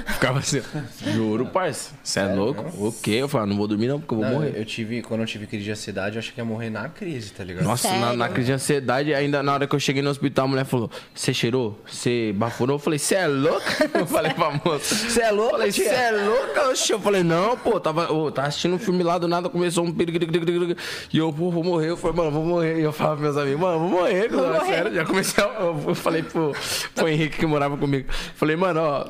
Ficava 0.06 0.38
assim, 0.40 0.60
juro, 1.12 1.46
parça. 1.46 1.90
Você 2.02 2.20
é 2.20 2.26
louco? 2.26 2.62
O 2.84 2.92
quê? 2.92 3.12
Eu 3.12 3.28
falava, 3.28 3.48
não 3.50 3.56
vou 3.56 3.68
dormir 3.68 3.88
não, 3.88 4.00
porque 4.00 4.14
eu 4.14 4.18
vou 4.18 4.26
Não, 4.26 4.34
morrer. 4.34 4.52
eu 4.56 4.64
tive, 4.64 5.02
quando 5.02 5.20
eu 5.20 5.26
tive 5.26 5.46
crise 5.46 5.64
de 5.64 5.70
ansiedade, 5.70 6.16
eu 6.16 6.20
achei 6.20 6.32
que 6.32 6.40
ia 6.40 6.44
morrer 6.44 6.70
na 6.70 6.88
crise, 6.88 7.32
tá 7.32 7.44
ligado? 7.44 7.64
Nossa, 7.64 7.92
na, 7.96 8.12
na 8.14 8.28
crise 8.28 8.46
de 8.46 8.52
ansiedade, 8.52 9.14
ainda 9.14 9.42
na 9.42 9.54
hora 9.54 9.66
que 9.66 9.74
eu 9.74 9.80
cheguei 9.80 10.02
no 10.02 10.10
hospital, 10.10 10.46
a 10.46 10.48
mulher 10.48 10.64
falou: 10.64 10.90
Você 11.14 11.32
cheirou? 11.32 11.80
Você 11.86 12.32
baforou? 12.34 12.76
Eu 12.76 12.78
falei: 12.78 12.98
Você 12.98 13.14
é 13.16 13.26
louca? 13.26 13.90
Eu 13.94 14.06
falei 14.06 14.32
pra 14.34 14.50
moça: 14.64 14.94
Você 14.94 15.22
é 15.22 15.30
louca? 15.30 15.52
Eu 15.54 15.58
falei: 15.58 15.72
Você 15.72 15.84
é 15.88 16.10
louca? 16.10 16.68
Oxi, 16.70 16.92
Eu 16.92 17.00
falei: 17.00 17.22
Não, 17.22 17.56
pô, 17.56 17.78
tava, 17.80 18.12
ô, 18.12 18.30
tava 18.30 18.48
assistindo 18.48 18.74
um 18.74 18.78
filme 18.78 19.02
lá 19.02 19.18
do 19.18 19.28
nada, 19.28 19.48
começou 19.48 19.84
um 19.84 19.94
E 21.12 21.18
eu, 21.18 21.32
pô, 21.32 21.50
vou 21.50 21.62
morrer. 21.62 21.90
Eu 21.90 21.96
falei: 21.96 22.16
Mano, 22.16 22.30
vou 22.30 22.44
morrer. 22.44 22.78
E 22.78 22.82
eu 22.82 22.92
falava 22.92 23.16
pros 23.16 23.34
meus 23.34 23.42
amigos: 23.44 23.60
Mano, 23.60 23.78
vou 23.78 23.88
morrer. 23.88 24.28
Vou 24.28 24.46
morrer. 24.46 24.66
Sério, 24.66 24.94
já 24.94 25.04
comecei. 25.04 25.44
A, 25.44 25.48
eu 25.62 25.94
falei 25.94 26.22
pro, 26.22 26.52
pro 26.94 27.08
Henrique 27.08 27.38
que 27.38 27.46
morava 27.46 27.76
comigo: 27.76 28.08
Falei, 28.34 28.56
mano, 28.56 28.80
ó, 28.80 29.06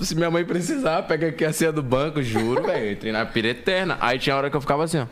se 0.00 0.14
minha 0.14 0.30
mãe 0.30 0.44
precisar, 0.44 1.02
pega 1.02 1.28
aqui 1.28 1.44
a 1.44 1.52
senha 1.52 1.72
do 1.72 1.82
banco, 1.82 2.22
juro, 2.22 2.62
velho. 2.62 2.92
Entrei 2.92 3.12
na 3.12 3.24
pira 3.26 3.48
eterna. 3.48 3.96
Aí 4.00 4.18
tinha 4.18 4.36
hora 4.36 4.50
que 4.50 4.56
eu 4.56 4.60
ficava 4.60 4.84
assim, 4.84 4.98
ó. 4.98 5.04
O 5.04 5.06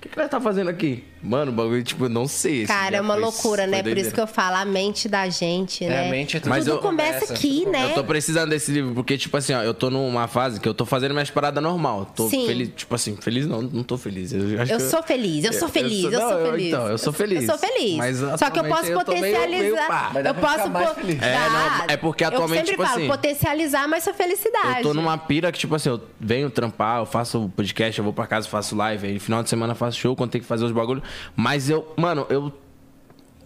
que, 0.00 0.08
que 0.08 0.18
ela 0.18 0.28
tá 0.28 0.40
fazendo 0.40 0.68
aqui? 0.70 1.04
Mano, 1.26 1.50
o 1.50 1.54
bagulho, 1.54 1.82
tipo, 1.82 2.08
não 2.08 2.26
sei. 2.28 2.62
esse 2.62 2.66
cara, 2.72 2.96
é 2.96 3.00
uma 3.00 3.14
loucura, 3.14 3.66
né? 3.66 3.82
Por 3.82 3.96
isso 3.98 4.12
que 4.12 4.20
eu 4.20 4.26
falo, 4.26 4.56
a 4.56 4.64
mente 4.64 5.08
da 5.08 5.28
gente, 5.28 5.84
É, 5.84 5.88
né? 5.88 6.06
a 6.08 6.10
mente 6.10 6.36
é 6.36 6.40
tudo 6.40 6.50
Mas 6.50 6.64
Tudo 6.64 6.76
eu- 6.76 6.80
começa 6.80 7.32
aqui, 7.32 7.66
né? 7.66 7.84
Eu 7.90 7.94
tô 7.94 8.04
precisando 8.04 8.50
desse 8.50 8.70
livro, 8.72 8.94
porque, 8.94 9.18
tipo 9.18 9.36
assim, 9.36 9.52
ó, 9.54 9.62
eu 9.62 9.74
tô 9.74 9.90
numa 9.90 10.26
fase 10.28 10.60
que 10.60 10.68
eu 10.68 10.74
tô 10.74 10.84
fazendo 10.86 11.12
minhas 11.12 11.30
paradas 11.30 11.62
normal. 11.62 12.06
Tô 12.14 12.28
Sim. 12.28 12.46
feliz, 12.46 12.70
tipo 12.76 12.94
assim, 12.94 13.16
feliz 13.16 13.46
não, 13.46 13.62
não 13.62 13.82
tô 13.82 13.96
feliz. 13.98 14.32
Eu, 14.32 14.60
acho 14.62 14.72
Eu 14.72 14.78
que 14.78 14.84
sou 14.84 15.02
feliz, 15.02 15.44
eu 15.44 15.52
sou 15.52 15.68
feliz, 15.68 16.04
eu, 16.04 16.10
não, 16.12 16.28
sou 16.30 16.50
feliz. 16.52 16.66
então, 16.68 16.86
eu 16.88 16.98
sou 16.98 17.12
feliz. 17.12 17.40
Eu 17.42 17.46
sou 17.46 17.58
feliz. 17.58 17.96
Mas 17.96 18.16
Só 18.38 18.50
que 18.50 18.58
eu 18.60 18.64
posso 18.64 18.82
eu 18.86 18.96
meio- 18.96 18.98
potencializar. 19.04 20.14
meio 20.14 20.26
eu 20.26 20.34
posso 20.34 20.70
po-. 20.70 20.78
É, 21.24 21.48
não, 21.48 21.84
é 21.88 21.96
porque 21.96 22.24
atualmente, 22.24 22.60
Eu 22.60 22.66
sempre 22.66 22.70
tipo 22.72 22.84
falo, 22.84 22.96
assim, 22.98 23.08
potencializar 23.08 23.88
mais 23.88 24.04
sua 24.04 24.14
felicidade. 24.14 24.78
Eu 24.78 24.82
tô 24.82 24.94
numa 24.94 25.16
pira 25.18 25.50
que, 25.52 25.58
tipo 25.58 25.74
assim, 25.74 25.88
eu 25.88 26.00
venho 26.20 26.50
trampar, 26.50 27.00
eu 27.00 27.06
faço 27.06 27.50
podcast, 27.56 27.98
eu 27.98 28.04
vou 28.04 28.12
pra 28.12 28.26
casa, 28.26 28.48
faço 28.48 28.74
live, 28.76 29.06
aí 29.06 29.14
no 29.14 29.20
final 29.20 29.42
de 29.42 29.48
semana 29.48 29.72
eu 29.72 29.76
faço 29.76 29.98
show, 29.98 30.14
quando 30.16 30.30
tem 30.30 30.40
que 30.40 30.46
fazer 30.46 30.64
os 30.64 30.72
bagulhos. 30.72 31.02
Mas 31.34 31.68
eu, 31.70 31.92
mano, 31.96 32.26
eu. 32.28 32.52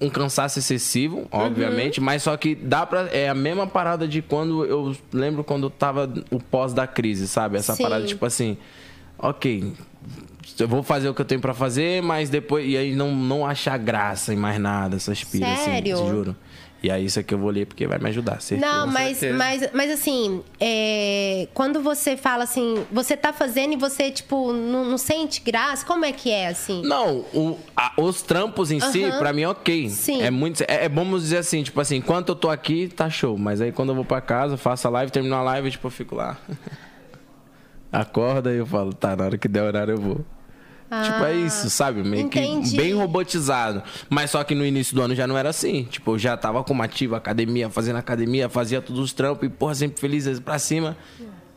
Um 0.02 0.08
cansaço 0.08 0.58
excessivo, 0.58 1.28
obviamente, 1.30 2.00
mas 2.00 2.22
só 2.22 2.34
que 2.34 2.54
dá 2.54 2.86
pra. 2.86 3.02
É 3.12 3.28
a 3.28 3.34
mesma 3.34 3.66
parada 3.66 4.08
de 4.08 4.22
quando 4.22 4.64
eu 4.64 4.96
lembro 5.12 5.44
quando 5.44 5.64
eu 5.64 5.70
tava 5.70 6.10
o 6.30 6.40
pós 6.40 6.72
da 6.72 6.86
crise, 6.86 7.28
sabe? 7.28 7.58
Essa 7.58 7.74
Sim. 7.74 7.82
parada, 7.82 8.06
tipo 8.06 8.24
assim, 8.24 8.56
ok. 9.18 9.74
Eu 10.58 10.66
vou 10.66 10.82
fazer 10.82 11.10
o 11.10 11.14
que 11.14 11.20
eu 11.20 11.24
tenho 11.26 11.40
pra 11.40 11.52
fazer, 11.52 12.02
mas 12.02 12.30
depois. 12.30 12.66
E 12.66 12.78
aí 12.78 12.94
não, 12.96 13.14
não 13.14 13.46
achar 13.46 13.76
graça 13.76 14.32
em 14.32 14.36
mais 14.38 14.58
nada, 14.58 14.96
essas 14.96 15.22
piras, 15.22 15.58
Sério? 15.58 15.94
assim, 15.94 16.08
juro. 16.08 16.36
E 16.82 16.90
aí 16.90 17.04
isso 17.04 17.20
aqui 17.20 17.34
eu 17.34 17.38
vou 17.38 17.50
ler 17.50 17.66
porque 17.66 17.86
vai 17.86 17.98
me 17.98 18.08
ajudar. 18.08 18.40
certeza. 18.40 18.72
Não, 18.72 18.86
mas, 18.86 19.18
certeza. 19.18 19.36
mas, 19.38 19.70
mas 19.74 19.90
assim, 19.90 20.42
é, 20.58 21.46
quando 21.52 21.80
você 21.82 22.16
fala 22.16 22.44
assim, 22.44 22.86
você 22.90 23.16
tá 23.16 23.34
fazendo 23.34 23.74
e 23.74 23.76
você, 23.76 24.10
tipo, 24.10 24.50
não, 24.52 24.84
não 24.86 24.96
sente 24.96 25.42
graça, 25.42 25.84
como 25.84 26.06
é 26.06 26.12
que 26.12 26.30
é, 26.30 26.48
assim? 26.48 26.80
Não, 26.82 27.18
o- 27.34 27.58
a- 27.76 27.92
os 27.98 28.22
trampos 28.22 28.70
em 28.70 28.80
si, 28.80 29.04
pra 29.18 29.30
mim, 29.32 29.44
ok. 29.44 29.90
Sim. 29.90 30.22
É 30.22 30.30
muito. 30.30 30.62
É, 30.62 30.86
é 30.86 30.88
bom 30.88 31.04
dizer 31.18 31.36
assim, 31.38 31.62
tipo 31.62 31.78
assim, 31.80 31.96
enquanto 31.96 32.30
eu 32.30 32.34
tô 32.34 32.48
aqui, 32.48 32.88
tá 32.88 33.10
show. 33.10 33.36
Mas 33.36 33.60
aí 33.60 33.72
quando 33.72 33.90
eu 33.90 33.94
vou 33.94 34.04
pra 34.04 34.22
casa, 34.22 34.56
faço 34.56 34.88
a 34.88 34.90
live, 34.90 35.12
termino 35.12 35.34
a 35.34 35.42
live, 35.42 35.70
tipo, 35.70 35.86
eu 35.86 35.90
fico 35.90 36.14
lá. 36.14 36.38
Acorda 37.92 38.52
e 38.52 38.56
eu 38.58 38.66
falo, 38.66 38.92
tá, 38.94 39.16
na 39.16 39.24
hora 39.24 39.36
que 39.38 39.48
der 39.48 39.62
horário 39.62 39.92
eu 39.94 39.98
vou. 40.00 40.24
Tipo, 41.04 41.24
é 41.24 41.34
isso, 41.34 41.70
sabe? 41.70 42.02
Meio 42.02 42.26
entendi. 42.26 42.70
que 42.70 42.76
bem 42.76 42.94
robotizado. 42.94 43.82
Mas 44.08 44.30
só 44.30 44.42
que 44.42 44.54
no 44.54 44.64
início 44.64 44.94
do 44.94 45.02
ano 45.02 45.14
já 45.14 45.26
não 45.26 45.38
era 45.38 45.48
assim. 45.48 45.84
Tipo, 45.84 46.14
eu 46.14 46.18
já 46.18 46.36
tava 46.36 46.62
com 46.64 46.72
uma 46.72 46.84
ativa 46.84 47.16
academia, 47.16 47.70
fazendo 47.70 47.96
academia, 47.96 48.48
fazia 48.48 48.82
todos 48.82 49.00
os 49.00 49.12
trampos 49.12 49.46
e, 49.46 49.50
porra, 49.50 49.74
sempre 49.74 50.00
feliz 50.00 50.40
pra 50.40 50.58
cima. 50.58 50.96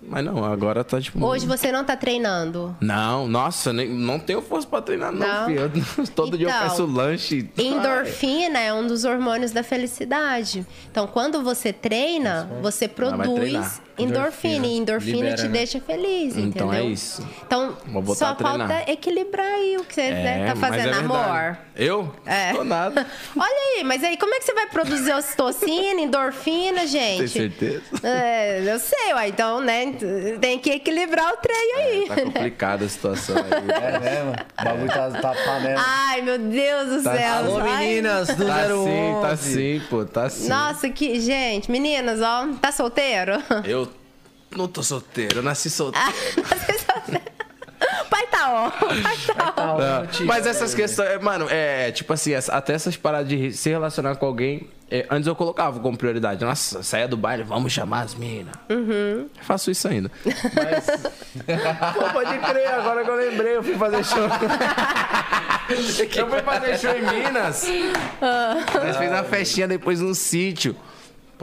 Mas 0.07 0.23
não, 0.25 0.43
agora 0.43 0.84
tá 0.84 0.99
tipo. 1.01 1.23
Hoje 1.25 1.45
você 1.47 1.71
não 1.71 1.84
tá 1.84 1.95
treinando. 1.95 2.75
Não, 2.81 3.27
nossa, 3.27 3.71
nem, 3.73 3.89
não 3.89 4.19
tenho 4.19 4.41
força 4.41 4.67
pra 4.67 4.81
treinar, 4.81 5.11
não, 5.11 5.25
Não? 5.27 5.45
filho. 5.47 5.71
Eu- 5.97 6.07
todo 6.15 6.38
dia 6.38 6.47
eu 6.47 6.51
Então, 6.51 6.61
peço 6.69 6.85
lanche. 6.85 7.49
Endorfina 7.57 8.59
é 8.59 8.73
um 8.73 8.85
dos 8.85 9.05
hormônios 9.05 9.51
da 9.51 9.63
felicidade. 9.63 10.65
Então, 10.91 11.07
quando 11.07 11.41
você 11.43 11.71
treina, 11.73 12.49
você 12.61 12.88
vai 12.88 12.95
produz 12.95 13.81
endorfina. 13.97 14.65
E 14.65 14.77
endorfina 14.77 15.17
Libera, 15.17 15.35
te 15.35 15.43
né? 15.43 15.49
deixa 15.49 15.80
feliz, 15.80 16.35
Então 16.35 16.67
entendeu? 16.67 16.73
é 16.73 16.84
isso. 16.84 17.25
Então, 17.45 17.77
só 18.15 18.35
falta 18.35 18.84
equilibrar 18.91 19.45
aí 19.45 19.77
o 19.77 19.84
que 19.84 19.93
você 19.93 20.01
É, 20.01 20.45
tá 20.47 20.55
mas 20.55 20.59
fazendo, 20.69 20.95
é 20.95 20.99
amor. 20.99 21.57
Eu? 21.75 22.11
É. 22.25 22.53
Tô 22.53 22.63
nada. 22.63 23.05
Olha 23.38 23.77
aí, 23.77 23.84
mas 23.84 24.03
aí 24.03 24.17
como 24.17 24.34
é 24.34 24.39
que 24.39 24.45
você 24.45 24.53
vai 24.53 24.65
produzir 24.67 25.13
ocitocina, 25.13 26.01
endorfina, 26.01 26.88
gente? 26.88 27.19
Tem 27.19 27.27
certeza? 27.27 27.81
É, 28.03 28.61
eu 28.73 28.80
sei, 28.80 29.13
ué. 29.13 29.27
Então, 29.27 29.61
né, 29.61 29.92
tem 30.39 30.59
que 30.59 30.71
equilibrar 30.71 31.33
o 31.33 31.37
trem 31.37 31.73
aí. 31.77 32.05
Tá 32.07 32.15
complicada 32.21 32.85
a 32.85 32.89
situação 32.89 33.35
aí. 33.37 33.43
É 33.51 33.99
mesmo? 33.99 34.31
O 34.31 34.63
bagulho 34.63 34.87
tá, 34.89 35.11
tá 35.11 35.33
panela. 35.45 35.83
Ai, 35.85 36.21
meu 36.21 36.37
Deus 36.39 36.89
do 36.89 37.03
Tá 37.03 37.15
céu. 37.17 37.33
Alô, 37.35 37.57
Ai. 37.59 37.77
meninas 37.87 38.27
do 38.29 38.45
Tá 38.45 38.67
011. 38.67 38.83
sim, 38.89 39.21
tá 39.21 39.37
sim, 39.37 39.81
pô, 39.89 40.05
tá 40.05 40.29
sim. 40.29 40.47
Nossa, 40.47 40.89
que. 40.89 41.19
Gente, 41.19 41.69
meninas, 41.71 42.21
ó, 42.21 42.47
tá 42.61 42.71
solteiro? 42.71 43.33
Eu 43.65 43.89
não 44.55 44.67
tô 44.67 44.83
solteiro, 44.83 45.39
eu 45.39 45.43
nasci 45.43 45.69
solteiro. 45.69 46.07
Tá 48.27 48.51
ó. 48.51 48.71
Pai 48.71 49.17
tá 49.35 49.53
ó. 49.57 49.77
Não, 49.77 50.25
Mas 50.25 50.45
essas 50.45 50.73
questões, 50.73 51.09
é, 51.09 51.19
mano, 51.19 51.47
é 51.49 51.91
tipo 51.91 52.11
assim, 52.13 52.33
até 52.33 52.73
essas 52.73 52.97
paradas 52.97 53.29
de 53.29 53.51
se 53.51 53.69
relacionar 53.69 54.15
com 54.15 54.25
alguém, 54.25 54.69
é, 54.89 55.05
antes 55.09 55.27
eu 55.27 55.35
colocava 55.35 55.79
como 55.79 55.97
prioridade. 55.97 56.43
Nossa, 56.43 56.83
saia 56.83 57.07
do 57.07 57.17
baile, 57.17 57.43
vamos 57.43 57.71
chamar 57.71 58.01
as 58.01 58.13
minas. 58.13 58.53
Uhum. 58.69 59.27
Faço 59.41 59.71
isso 59.71 59.87
ainda. 59.87 60.11
Mas. 60.23 60.85
Pô, 61.93 62.09
pode 62.13 62.37
crer, 62.39 62.67
agora 62.67 63.03
que 63.03 63.09
eu 63.09 63.15
lembrei, 63.15 63.57
eu 63.57 63.63
fui 63.63 63.75
fazer 63.75 64.03
show. 64.03 64.27
eu 66.15 66.27
fui 66.29 66.41
fazer 66.41 66.77
show 66.77 66.91
em 66.91 67.01
Minas. 67.01 67.65
Nós 68.21 68.97
fizemos 68.97 69.17
uma 69.17 69.23
festinha 69.23 69.67
depois 69.67 69.99
num 69.99 70.13
sítio. 70.13 70.75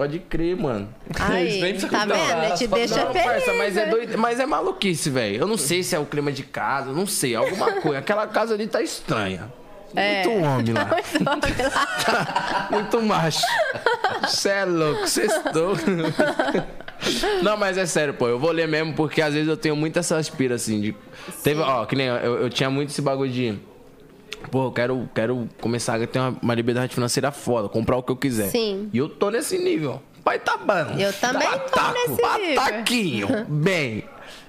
Pode 0.01 0.19
crer, 0.19 0.57
mano. 0.57 0.89
Aí, 1.21 1.61
nem 1.61 1.77
tá 1.77 2.07
vendo? 2.07 2.57
Te 2.57 2.67
deixa 2.67 3.05
Não, 3.05 3.13
feliz. 3.13 3.27
parça, 3.27 3.53
mas 3.53 3.77
é 3.77 3.85
né? 3.85 3.91
doido, 3.91 4.17
mas 4.17 4.41
é 4.41 4.47
maluquice, 4.47 5.11
velho. 5.11 5.37
Eu 5.37 5.47
não 5.47 5.59
sei 5.59 5.83
se 5.83 5.95
é 5.95 5.99
o 5.99 6.07
clima 6.07 6.33
de 6.33 6.43
casa, 6.43 6.91
não 6.91 7.07
sei, 7.07 7.35
alguma 7.35 7.71
coisa. 7.83 7.99
Aquela 7.99 8.27
casa 8.27 8.55
ali 8.55 8.67
tá 8.67 8.81
estranha. 8.81 9.53
É. 9.95 10.25
Muito 10.27 10.43
homem 10.43 10.73
lá. 10.73 10.89
Muito 12.73 13.03
macho. 13.03 13.47
Você 14.23 14.49
é 14.49 14.65
louco, 14.65 15.07
sextou. 15.07 15.77
Não, 17.43 17.59
mas 17.59 17.77
é 17.77 17.85
sério, 17.85 18.15
pô. 18.15 18.27
Eu 18.27 18.39
vou 18.39 18.53
ler 18.53 18.67
mesmo 18.67 18.95
porque 18.95 19.21
às 19.21 19.35
vezes 19.35 19.51
eu 19.51 19.57
tenho 19.57 19.77
muito 19.77 19.99
essa 19.99 20.17
aspira, 20.17 20.55
assim. 20.55 20.81
De... 20.81 20.97
Teve, 21.43 21.61
ó, 21.61 21.85
que 21.85 21.95
nem 21.95 22.07
eu, 22.07 22.41
eu 22.43 22.49
tinha 22.49 22.71
muito 22.71 22.89
esse 22.89 23.03
bagulho 23.03 23.31
de. 23.31 23.59
Pô, 24.51 24.67
eu 24.67 24.73
quero, 24.73 25.09
quero 25.15 25.49
começar 25.61 26.01
a 26.01 26.07
ter 26.07 26.19
uma, 26.19 26.37
uma 26.43 26.55
liberdade 26.55 26.95
financeira 26.95 27.31
foda, 27.31 27.69
comprar 27.69 27.97
o 27.97 28.03
que 28.03 28.11
eu 28.13 28.17
quiser. 28.17 28.49
Sim. 28.49 28.89
E 28.93 28.99
eu 28.99 29.09
tô 29.09 29.31
nesse 29.31 29.59
nível. 29.59 30.01
Pai 30.25 30.39
tá 30.39 30.57
bom. 30.57 30.99
Eu 30.99 31.13
também 31.15 31.49
tô 31.49 31.55
Ataco, 31.55 31.95
nesse 31.95 32.39
nível. 32.39 32.61
Ataquinho. 32.61 33.29
Bem. 33.49 34.05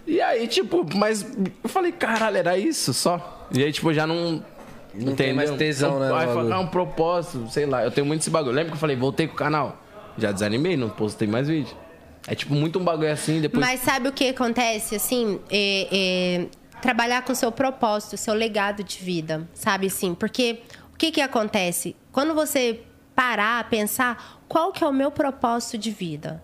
E 0.05 0.19
aí, 0.19 0.47
tipo, 0.47 0.85
mas 0.95 1.25
eu 1.63 1.69
falei, 1.69 1.91
caralho, 1.91 2.37
era 2.37 2.57
isso 2.57 2.93
só. 2.93 3.47
E 3.53 3.63
aí, 3.63 3.71
tipo, 3.71 3.93
já 3.93 4.05
não. 4.07 4.43
Não 4.93 5.15
tem 5.15 5.33
mais 5.33 5.49
tesão, 5.51 5.99
né, 5.99 6.09
no 6.09 6.15
Aí 6.15 6.27
bagulho. 6.27 6.51
é 6.53 6.57
um 6.57 6.67
propósito, 6.67 7.49
sei 7.49 7.65
lá. 7.65 7.81
Eu 7.81 7.91
tenho 7.91 8.05
muito 8.05 8.21
esse 8.21 8.29
bagulho. 8.29 8.53
Lembra 8.53 8.71
que 8.71 8.75
eu 8.75 8.79
falei, 8.79 8.95
voltei 8.95 9.25
com 9.25 9.33
o 9.35 9.37
canal? 9.37 9.77
Já 10.17 10.33
desanimei, 10.33 10.75
não 10.75 10.89
postei 10.89 11.29
mais 11.29 11.47
vídeo. 11.47 11.73
É 12.27 12.35
tipo 12.35 12.53
muito 12.53 12.77
um 12.77 12.83
bagulho 12.83 13.09
assim, 13.11 13.39
depois. 13.39 13.65
Mas 13.65 13.79
sabe 13.79 14.09
o 14.09 14.11
que 14.11 14.27
acontece, 14.27 14.95
assim? 14.95 15.39
É, 15.49 15.87
é, 15.91 16.47
trabalhar 16.81 17.23
com 17.23 17.31
o 17.31 17.35
seu 17.35 17.51
propósito, 17.51 18.17
seu 18.17 18.33
legado 18.33 18.83
de 18.83 18.99
vida, 18.99 19.47
sabe 19.53 19.87
assim? 19.87 20.13
Porque 20.13 20.63
o 20.93 20.97
que 20.97 21.11
que 21.11 21.21
acontece? 21.21 21.95
Quando 22.11 22.33
você 22.33 22.83
parar, 23.15 23.69
pensar, 23.69 24.41
qual 24.47 24.71
que 24.71 24.83
é 24.83 24.87
o 24.87 24.93
meu 24.93 25.11
propósito 25.11 25.77
de 25.77 25.91
vida? 25.91 26.43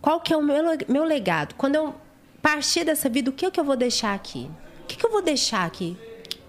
Qual 0.00 0.20
que 0.20 0.32
é 0.32 0.36
o 0.36 0.42
meu, 0.42 0.64
meu 0.88 1.04
legado? 1.04 1.54
Quando 1.54 1.74
eu 1.74 1.94
partir 2.40 2.84
dessa 2.84 3.08
vida, 3.08 3.30
o 3.30 3.32
que, 3.32 3.50
que 3.50 3.60
eu 3.60 3.64
vou 3.64 3.76
deixar 3.76 4.14
aqui? 4.14 4.50
O 4.82 4.86
que, 4.86 4.96
que 4.96 5.06
eu 5.06 5.10
vou 5.10 5.22
deixar 5.22 5.66
aqui? 5.66 5.96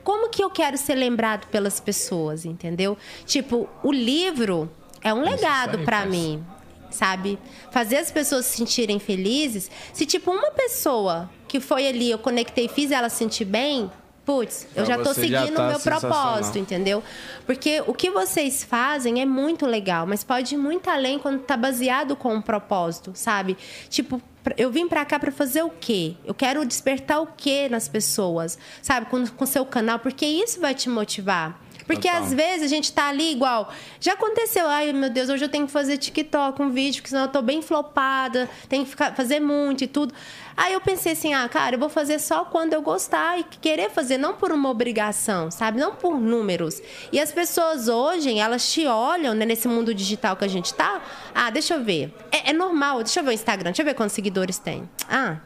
Como 0.03 0.30
que 0.30 0.43
eu 0.43 0.49
quero 0.49 0.77
ser 0.77 0.95
lembrado 0.95 1.48
pelas 1.48 1.80
pessoas, 1.80 2.45
entendeu? 2.45 2.98
Tipo, 3.26 3.69
o 3.84 3.91
livro 3.91 4.72
é 5.02 5.14
um 5.14 5.22
legado 5.22 5.80
para 5.80 6.06
mim, 6.06 6.43
sabe? 6.89 7.38
Fazer 7.72 7.98
as 7.98 8.11
pessoas 8.11 8.45
se 8.45 8.57
sentirem 8.57 8.99
felizes. 8.99 9.69
Se, 9.93 10.06
tipo, 10.06 10.31
uma 10.31 10.52
pessoa 10.52 11.30
que 11.52 11.60
foi 11.60 11.86
ali, 11.86 12.10
eu 12.10 12.18
conectei, 12.18 12.69
fiz 12.69 12.91
ela 12.91 13.10
se 13.10 13.18
sentir 13.18 13.44
bem, 13.44 13.91
putz, 14.26 14.65
eu 14.73 14.86
já 14.86 14.98
já 15.03 15.14
seguindo 15.14 15.53
tá 15.53 15.65
o 15.65 15.68
meu 15.68 15.80
propósito, 15.82 16.57
entendeu? 16.57 17.03
Porque 17.45 17.84
o 17.86 17.94
que 17.94 18.10
vocês 18.10 18.64
fazem 18.64 19.22
é 19.22 19.26
muito 19.26 19.65
legal, 19.65 20.07
mas 20.07 20.23
pode 20.23 20.56
ir 20.56 20.57
muito 20.57 20.90
além 20.90 21.19
quando 21.19 21.41
tá 21.41 21.57
baseado 21.57 22.15
com 22.15 22.34
um 22.34 22.41
propósito, 22.41 23.11
sabe? 23.15 23.57
Tipo, 23.90 24.22
eu 24.56 24.72
vim 24.72 24.88
pra 24.88 25.03
cá 25.03 25.19
pra 25.19 25.30
fazer 25.30 25.61
o 25.61 25.69
quê? 25.69 26.15
Eu 26.23 26.34
quero 26.34 26.65
despertar 26.65 27.19
o 27.19 27.28
quê 27.28 27.68
nas 27.69 27.90
pessoas, 27.90 28.57
sabe? 28.82 29.07
Com 29.07 29.44
o 29.44 29.45
seu 29.45 29.65
canal, 29.65 29.99
porque 29.99 30.26
isso 30.26 30.61
vai 30.61 30.73
te 30.73 30.88
motivar. 30.88 31.60
Porque 31.86 32.07
Total. 32.07 32.23
às 32.23 32.34
vezes 32.34 32.64
a 32.64 32.68
gente 32.68 32.94
tá 32.94 33.10
ali 33.10 33.32
igual. 33.32 33.69
Já 33.99 34.14
aconteceu, 34.14 34.68
ai 34.68 34.94
meu 34.94 35.10
Deus, 35.10 35.30
hoje 35.30 35.44
eu 35.44 35.49
tenho 35.49 35.65
que 35.65 35.73
fazer 35.73 35.98
TikTok, 35.98 36.61
um 36.61 36.69
vídeo, 36.69 37.02
porque 37.02 37.10
senão 37.10 37.23
eu 37.23 37.28
tô 37.28 37.41
bem 37.41 37.61
flopada, 37.61 38.49
tenho 38.69 38.86
que 38.86 38.91
ficar, 38.91 39.14
fazer 39.14 39.41
muito 39.41 39.84
e 39.84 39.88
tudo. 39.88 40.14
Aí 40.56 40.73
eu 40.73 40.82
pensei 40.82 41.14
assim, 41.14 41.34
ah, 41.34 41.48
cara, 41.48 41.76
eu 41.76 41.80
vou 41.80 41.90
fazer 41.90 42.19
só 42.19 42.45
quando 42.45 42.73
eu 42.73 42.82
gostar 42.82 43.40
e 43.40 43.44
querer 43.44 43.90
fazer, 43.90 44.18
não 44.18 44.34
por 44.34 44.52
uma 44.52 44.69
obrigação, 44.69 45.49
sabe? 45.49 45.80
Não 45.80 45.95
por 45.95 46.19
números. 46.19 46.82
E 47.11 47.19
as 47.19 47.32
pessoas 47.32 47.88
hoje, 47.88 48.38
elas 48.38 48.72
te 48.72 48.86
olham 48.86 49.34
né, 49.34 49.45
nesse 49.45 49.68
mundo 49.68 49.94
digital 49.94 50.36
que 50.36 50.45
a 50.45 50.48
gente 50.48 50.73
tá. 50.73 51.02
Ah, 51.34 51.49
deixa 51.49 51.76
eu 51.76 51.84
ver. 51.84 52.14
É, 52.32 52.49
é 52.52 52.53
normal, 52.53 53.03
deixa 53.03 53.19
eu 53.19 53.23
ver 53.23 53.30
o 53.32 53.34
Instagram, 53.34 53.72
deixa 53.72 53.82
eu 53.82 53.86
ver 53.86 53.94
quantos 53.94 54.14
seguidores 54.14 54.57
tem. 54.57 54.90
Ah, 55.10 55.38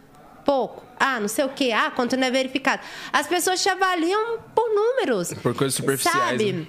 pouco. 0.43 0.83
Ah, 0.99 1.19
não 1.19 1.27
sei 1.27 1.45
o 1.45 1.49
quê. 1.49 1.71
Ah, 1.71 1.91
quanto 1.91 2.15
não 2.15 2.27
é 2.27 2.31
verificado. 2.31 2.81
As 3.11 3.27
pessoas 3.27 3.61
te 3.61 3.69
avaliam 3.69 4.39
por 4.53 4.69
números. 4.73 5.33
Por 5.33 5.53
coisas 5.55 5.75
superficiais, 5.75 6.19
Sabe? 6.31 6.53
né? 6.53 6.67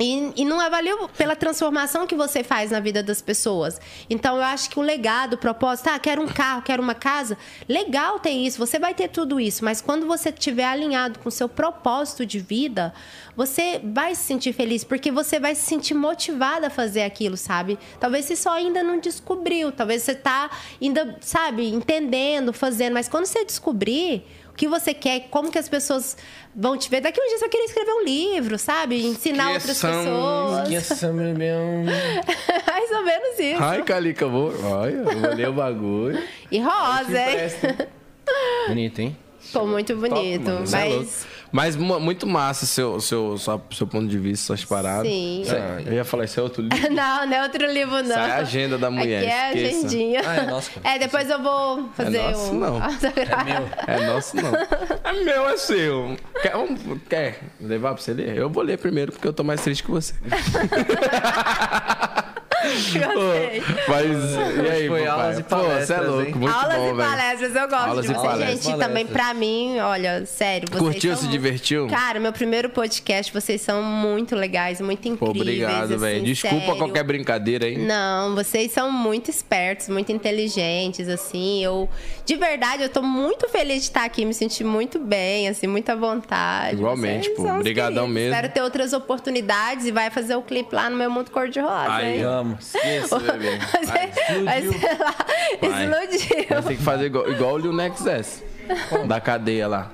E, 0.00 0.32
e 0.36 0.44
não 0.44 0.60
avaliam 0.60 1.08
pela 1.08 1.34
transformação 1.34 2.06
que 2.06 2.14
você 2.14 2.44
faz 2.44 2.70
na 2.70 2.78
vida 2.78 3.02
das 3.02 3.20
pessoas. 3.20 3.80
Então, 4.08 4.36
eu 4.36 4.42
acho 4.42 4.70
que 4.70 4.78
o 4.78 4.82
legado, 4.82 5.34
o 5.34 5.38
propósito, 5.38 5.88
ah, 5.88 5.98
quero 5.98 6.22
um 6.22 6.28
carro, 6.28 6.62
quero 6.62 6.82
uma 6.82 6.94
casa. 6.94 7.36
Legal 7.68 8.20
ter 8.20 8.30
isso, 8.30 8.58
você 8.58 8.78
vai 8.78 8.94
ter 8.94 9.08
tudo 9.08 9.40
isso. 9.40 9.64
Mas 9.64 9.80
quando 9.80 10.06
você 10.06 10.28
estiver 10.28 10.64
alinhado 10.64 11.18
com 11.18 11.28
o 11.28 11.32
seu 11.32 11.48
propósito 11.48 12.24
de 12.24 12.38
vida, 12.38 12.94
você 13.36 13.80
vai 13.82 14.14
se 14.14 14.22
sentir 14.22 14.52
feliz, 14.52 14.84
porque 14.84 15.10
você 15.10 15.38
vai 15.38 15.54
se 15.54 15.62
sentir 15.62 15.94
motivada 15.94 16.68
a 16.68 16.70
fazer 16.70 17.02
aquilo, 17.02 17.36
sabe? 17.36 17.78
Talvez 18.00 18.24
você 18.24 18.36
só 18.36 18.52
ainda 18.52 18.82
não 18.82 19.00
descobriu, 19.00 19.72
talvez 19.72 20.02
você 20.02 20.14
tá 20.14 20.50
ainda, 20.80 21.16
sabe, 21.20 21.68
entendendo, 21.68 22.52
fazendo. 22.52 22.94
Mas 22.94 23.08
quando 23.08 23.26
você 23.26 23.44
descobrir 23.44 24.24
que 24.58 24.66
você 24.66 24.92
quer, 24.92 25.28
como 25.30 25.52
que 25.52 25.58
as 25.58 25.68
pessoas 25.68 26.16
vão 26.54 26.76
te 26.76 26.90
ver. 26.90 27.00
Daqui 27.00 27.20
um 27.20 27.26
dia 27.28 27.38
você 27.38 27.42
vai 27.42 27.48
querer 27.48 27.64
escrever 27.64 27.92
um 27.92 28.04
livro, 28.04 28.58
sabe? 28.58 29.06
Ensinar 29.06 29.52
outras 29.52 29.80
pessoas. 29.80 30.68
Esqueça, 30.68 31.12
meu. 31.12 31.84
Mais 32.66 32.90
ou 32.90 33.04
menos 33.04 33.38
isso. 33.38 33.62
Ai, 33.62 33.82
Calica, 33.84 34.26
vou. 34.26 34.52
Olha, 34.64 34.90
eu 34.90 35.04
vou 35.04 35.34
ler 35.34 35.48
o 35.48 35.52
bagulho. 35.52 36.20
E 36.50 36.58
rosa, 36.58 37.18
hein? 37.18 37.88
Bonito, 38.66 38.98
hein? 38.98 39.16
Ficou 39.38 39.66
muito 39.66 39.94
bonito. 39.94 40.44
Top, 40.44 40.50
mano, 40.50 40.66
cê 40.66 40.76
é. 40.76 41.37
Mas. 41.52 41.68
Mas 41.68 41.76
mu- 41.76 42.00
muito 42.00 42.26
massa 42.26 42.64
seu, 42.64 42.98
seu, 43.00 43.36
sua- 43.36 43.60
seu 43.72 43.86
ponto 43.86 44.06
de 44.08 44.18
vista, 44.18 44.46
suas 44.46 44.64
paradas. 44.64 45.06
Sim. 45.12 45.42
Cê- 45.44 45.84
Eu 45.86 45.92
ia 45.92 46.04
falar, 46.04 46.24
isso 46.24 46.40
é 46.40 46.42
outro 46.42 46.62
livro. 46.62 46.78
Não, 46.94 47.26
não 47.26 47.36
é 47.36 47.42
outro 47.42 47.66
livro, 47.70 47.94
não. 47.96 48.02
Isso 48.04 48.12
é 48.12 48.30
a 48.32 48.36
agenda 48.36 48.78
da 48.78 48.90
mulher, 48.90 49.18
Aqui 49.22 49.30
é 49.30 49.48
esqueça. 49.68 49.86
agendinha. 49.86 50.20
Ah, 50.24 50.36
é 50.36 50.46
nosso. 50.46 50.70
É, 50.82 50.98
depois 50.98 51.28
eu 51.28 51.42
vou 51.42 51.88
fazer 51.94 52.22
nosso, 52.22 52.52
um. 52.52 52.58
não. 52.58 52.80
É 53.86 54.06
nosso, 54.06 54.36
não. 54.36 54.50
É 55.04 55.12
meu, 55.24 55.48
é 55.48 55.56
seu. 55.58 56.16
Quer, 56.40 56.56
um- 56.56 56.98
quer 57.08 57.38
levar 57.60 57.92
pra 57.94 58.02
você 58.02 58.14
ler? 58.14 58.36
Eu 58.36 58.48
vou 58.48 58.62
ler 58.62 58.78
primeiro, 58.78 59.12
porque 59.12 59.28
eu 59.28 59.32
tô 59.32 59.44
mais 59.44 59.60
triste 59.60 59.82
que 59.82 59.90
você. 59.90 60.14
Gostei. 62.92 63.62
Mas 63.88 64.64
e 64.64 64.68
aí, 64.70 64.88
Foi 64.88 65.00
papai? 65.04 65.06
aulas 65.22 65.38
e 65.38 65.42
Pô, 65.42 65.56
você 65.56 65.62
é 65.62 65.68
palestras, 65.68 66.06
louco, 66.08 66.22
hein? 66.28 66.34
muito 66.34 66.54
Aulas 66.54 66.76
bom, 66.76 66.82
e 66.88 66.92
velho. 66.94 67.08
palestras, 67.10 67.56
eu 67.56 67.68
gosto 67.68 67.88
Aulas 67.88 68.04
de 68.06 68.10
e 68.10 68.14
vocês. 68.14 68.26
palestras. 68.30 68.64
Gente, 68.64 68.78
também 68.78 69.06
pra 69.06 69.34
mim, 69.34 69.78
olha, 69.78 70.26
sério, 70.26 70.68
vocês 70.68 70.82
Curtiu, 70.82 71.16
são 71.16 71.24
se 71.24 71.28
divertiu? 71.30 71.86
Cara, 71.88 72.18
meu 72.20 72.32
primeiro 72.32 72.68
podcast, 72.70 73.32
vocês 73.32 73.60
são 73.60 73.82
muito 73.82 74.34
legais, 74.34 74.80
muito 74.80 75.02
Pô, 75.16 75.26
incríveis. 75.28 75.62
obrigado, 75.62 75.98
velho. 75.98 76.16
assim, 76.16 76.24
Desculpa 76.24 76.58
sério. 76.58 76.76
qualquer 76.76 77.04
brincadeira 77.04 77.66
aí. 77.66 77.78
Não, 77.78 78.34
vocês 78.34 78.72
são 78.72 78.90
muito 78.90 79.30
espertos, 79.30 79.88
muito 79.88 80.10
inteligentes, 80.12 81.08
assim. 81.08 81.62
Eu, 81.62 81.88
de 82.24 82.34
verdade, 82.36 82.82
eu 82.82 82.88
tô 82.88 83.02
muito 83.02 83.48
feliz 83.48 83.82
de 83.82 83.88
estar 83.88 84.04
aqui, 84.04 84.24
me 84.24 84.34
senti 84.34 84.64
muito 84.64 84.98
bem, 84.98 85.48
assim, 85.48 85.66
muita 85.66 85.94
vontade. 85.96 86.76
Igualmente, 86.76 87.24
Vocês 87.26 87.36
pô. 87.36 87.42
são 87.44 87.56
os 87.58 87.62
Brigadão 87.62 88.04
queridos. 88.06 88.14
mesmo. 88.14 88.34
Espero 88.34 88.52
ter 88.52 88.62
outras 88.62 88.92
oportunidades 88.92 89.86
e 89.86 89.92
vai 89.92 90.10
fazer 90.10 90.34
o 90.36 90.42
clipe 90.42 90.74
lá 90.74 90.88
no 90.90 90.96
meu 90.96 91.10
mundo 91.10 91.30
cor-de-rosa, 91.30 91.92
Aí, 91.92 92.18
hein? 92.18 92.22
Amo. 92.24 92.57
Esqueça, 92.58 93.18
bebê. 93.18 93.58
Vai 93.86 94.12
ser, 94.12 94.42
vai 94.44 94.62
ser 94.62 94.98
lá, 94.98 95.14
Vai. 95.60 95.84
explodiu. 95.86 96.46
Nós 96.50 96.64
tem 96.66 96.76
que 96.76 96.82
fazer 96.82 97.06
igual, 97.06 97.30
igual 97.30 97.54
o 97.54 97.58
Lil 97.58 97.72
Nex 97.72 98.06
S. 98.06 98.42
Da 99.06 99.20
cadeia 99.20 99.66
lá. 99.68 99.90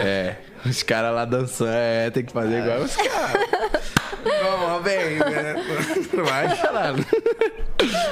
É. 0.00 0.36
Os 0.64 0.82
caras 0.82 1.14
lá 1.14 1.24
dançando. 1.24 1.70
É, 1.72 2.10
tem 2.10 2.24
que 2.24 2.32
fazer 2.32 2.58
igual 2.60 2.80
os 2.80 2.94
caras. 2.96 3.48
Vamos, 4.22 4.82
vem. 4.84 5.18
né? 5.18 5.54
Vai 6.24 6.56
chorando. 6.56 7.06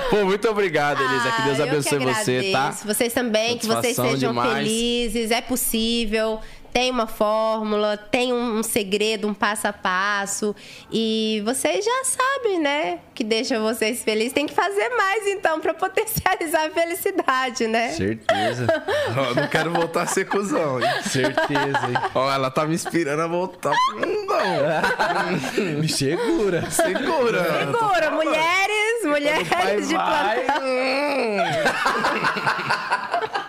Pô, 0.08 0.24
muito 0.24 0.48
obrigado, 0.48 1.02
Elisa. 1.02 1.30
Que 1.32 1.42
Deus 1.42 1.60
Ah, 1.60 1.62
eu 1.64 1.68
abençoe 1.68 1.98
que 1.98 2.04
você, 2.06 2.50
tá? 2.52 2.70
Vocês 2.84 3.12
também, 3.12 3.58
que 3.58 3.66
vocês 3.66 3.96
Satisfação 3.96 4.10
sejam 4.12 4.30
demais. 4.30 4.54
felizes, 4.56 5.30
é 5.30 5.40
possível. 5.42 6.40
Tem 6.72 6.90
uma 6.90 7.06
fórmula, 7.06 7.96
tem 7.96 8.32
um, 8.32 8.58
um 8.58 8.62
segredo, 8.62 9.26
um 9.26 9.34
passo 9.34 9.66
a 9.66 9.72
passo. 9.72 10.54
E 10.92 11.42
vocês 11.44 11.84
já 11.84 12.04
sabem, 12.04 12.60
né? 12.60 12.98
Que 13.14 13.24
deixa 13.24 13.58
vocês 13.58 14.02
felizes. 14.04 14.32
Tem 14.32 14.46
que 14.46 14.54
fazer 14.54 14.88
mais, 14.90 15.26
então, 15.26 15.60
pra 15.60 15.74
potencializar 15.74 16.66
a 16.66 16.70
felicidade, 16.70 17.66
né? 17.66 17.88
Certeza. 17.90 18.66
Ó, 19.16 19.34
não 19.40 19.48
quero 19.48 19.72
voltar 19.72 20.02
a 20.02 20.06
ser 20.06 20.26
cuzão. 20.28 20.80
hein? 20.80 20.88
Certeza, 21.02 21.86
hein? 21.88 21.94
Ó, 22.14 22.30
ela 22.32 22.50
tá 22.50 22.64
me 22.64 22.74
inspirando 22.74 23.22
a 23.22 23.26
voltar. 23.26 23.74
Não, 23.96 24.18
Me 25.80 25.88
segura. 25.88 26.70
segura. 26.70 27.44
Segura, 27.66 28.10
mulheres, 28.12 29.04
mulheres 29.04 29.88
de 29.88 29.94
vai. 29.94 30.40
plantão. 30.44 30.58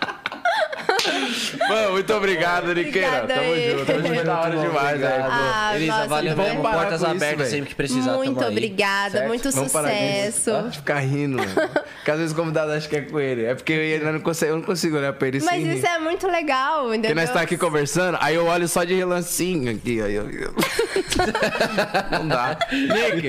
Mano, 1.68 1.92
muito 1.92 2.12
obrigado, 2.14 2.74
Niqueira. 2.74 3.26
Tamo 3.26 3.40
aí. 3.40 3.70
junto. 3.78 3.92
Hoje 3.92 4.08
foi 4.14 4.24
da 4.24 4.40
hora 4.40 4.50
demais, 4.56 4.88
obrigado. 4.94 5.00
velho. 5.00 5.24
Ah, 5.30 5.72
Elisa, 5.76 6.06
valeu 6.06 6.36
mesmo. 6.36 6.62
Portas 6.62 7.04
abertas 7.04 7.48
sempre 7.48 7.68
que 7.70 7.74
precisar. 7.74 8.12
Muito 8.12 8.38
tamo 8.38 8.50
obrigada, 8.50 9.10
Certo? 9.10 9.28
muito 9.28 9.52
sucesso. 9.52 10.50
Para 10.50 10.68
de 10.68 10.76
ficar 10.78 10.98
rindo, 11.00 11.38
mano. 11.38 11.52
Porque 11.96 12.10
às 12.10 12.18
vezes 12.18 12.32
o 12.32 12.36
convidado 12.36 12.72
acha 12.72 12.88
que 12.88 12.96
é 12.96 13.00
com 13.02 13.18
ele. 13.20 13.44
É 13.44 13.54
porque 13.54 13.72
eu, 13.72 14.12
não, 14.12 14.20
consigo, 14.20 14.50
eu 14.50 14.56
não 14.56 14.62
consigo 14.62 14.96
olhar 14.96 15.12
pra 15.12 15.28
ele 15.28 15.40
Mas 15.42 15.62
isso 15.64 15.86
rir. 15.86 15.92
é 15.94 15.98
muito 15.98 16.26
legal, 16.26 16.88
entendeu? 16.88 17.10
Porque 17.10 17.14
nós 17.14 17.30
tá 17.32 17.40
aqui 17.40 17.56
conversando, 17.56 18.18
aí 18.20 18.34
eu 18.34 18.46
olho 18.46 18.68
só 18.68 18.84
de 18.84 18.94
relancinho 18.94 19.70
aqui. 19.72 20.00
Aí 20.02 20.14
eu... 20.14 20.24
não 22.10 22.28
dá. 22.28 22.58
Nick, 22.72 23.28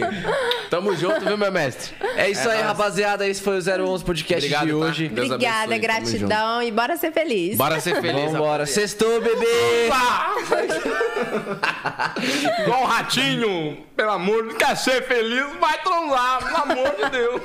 tamo 0.70 0.96
junto, 0.96 1.26
viu, 1.26 1.38
meu 1.38 1.52
mestre? 1.52 1.94
É 2.16 2.30
isso 2.30 2.48
aí, 2.50 2.62
rapaziada. 2.62 3.28
Esse 3.28 3.42
foi 3.42 3.58
o 3.60 3.62
011 3.88 4.04
Podcast 4.04 4.46
Obrigado, 4.46 4.66
de 4.66 4.72
tá? 4.72 4.78
hoje. 4.78 5.06
Obrigada, 5.12 5.36
abençoe, 5.36 5.68
tamo 5.68 5.82
gratidão 5.82 6.64
e 6.64 6.72
bora 6.72 6.98
ser 6.98 7.12
feliz. 7.12 7.58
Bora 7.62 7.80
ser 7.80 8.02
feliz. 8.02 8.32
Vambora. 8.32 8.66
Sextou, 8.66 9.22
bebê. 9.22 9.86
Igual 12.64 12.82
um 12.82 12.86
ratinho, 12.86 13.86
pelo 13.96 14.10
amor, 14.10 14.44
não 14.46 14.56
quer 14.56 14.76
ser 14.76 15.04
feliz, 15.04 15.46
vai 15.60 15.78
transar, 15.84 16.44
pelo 16.44 16.58
amor 16.58 16.96
de 16.96 17.10
Deus. 17.12 17.42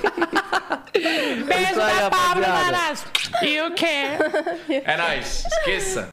É 0.95 1.63
isso 1.71 1.81
aí, 1.83 1.99
rapaziada. 2.01 2.95
You 3.43 3.75
can. 3.77 4.17
É 4.87 4.97
nóis, 4.97 5.45
esqueça. 5.45 6.05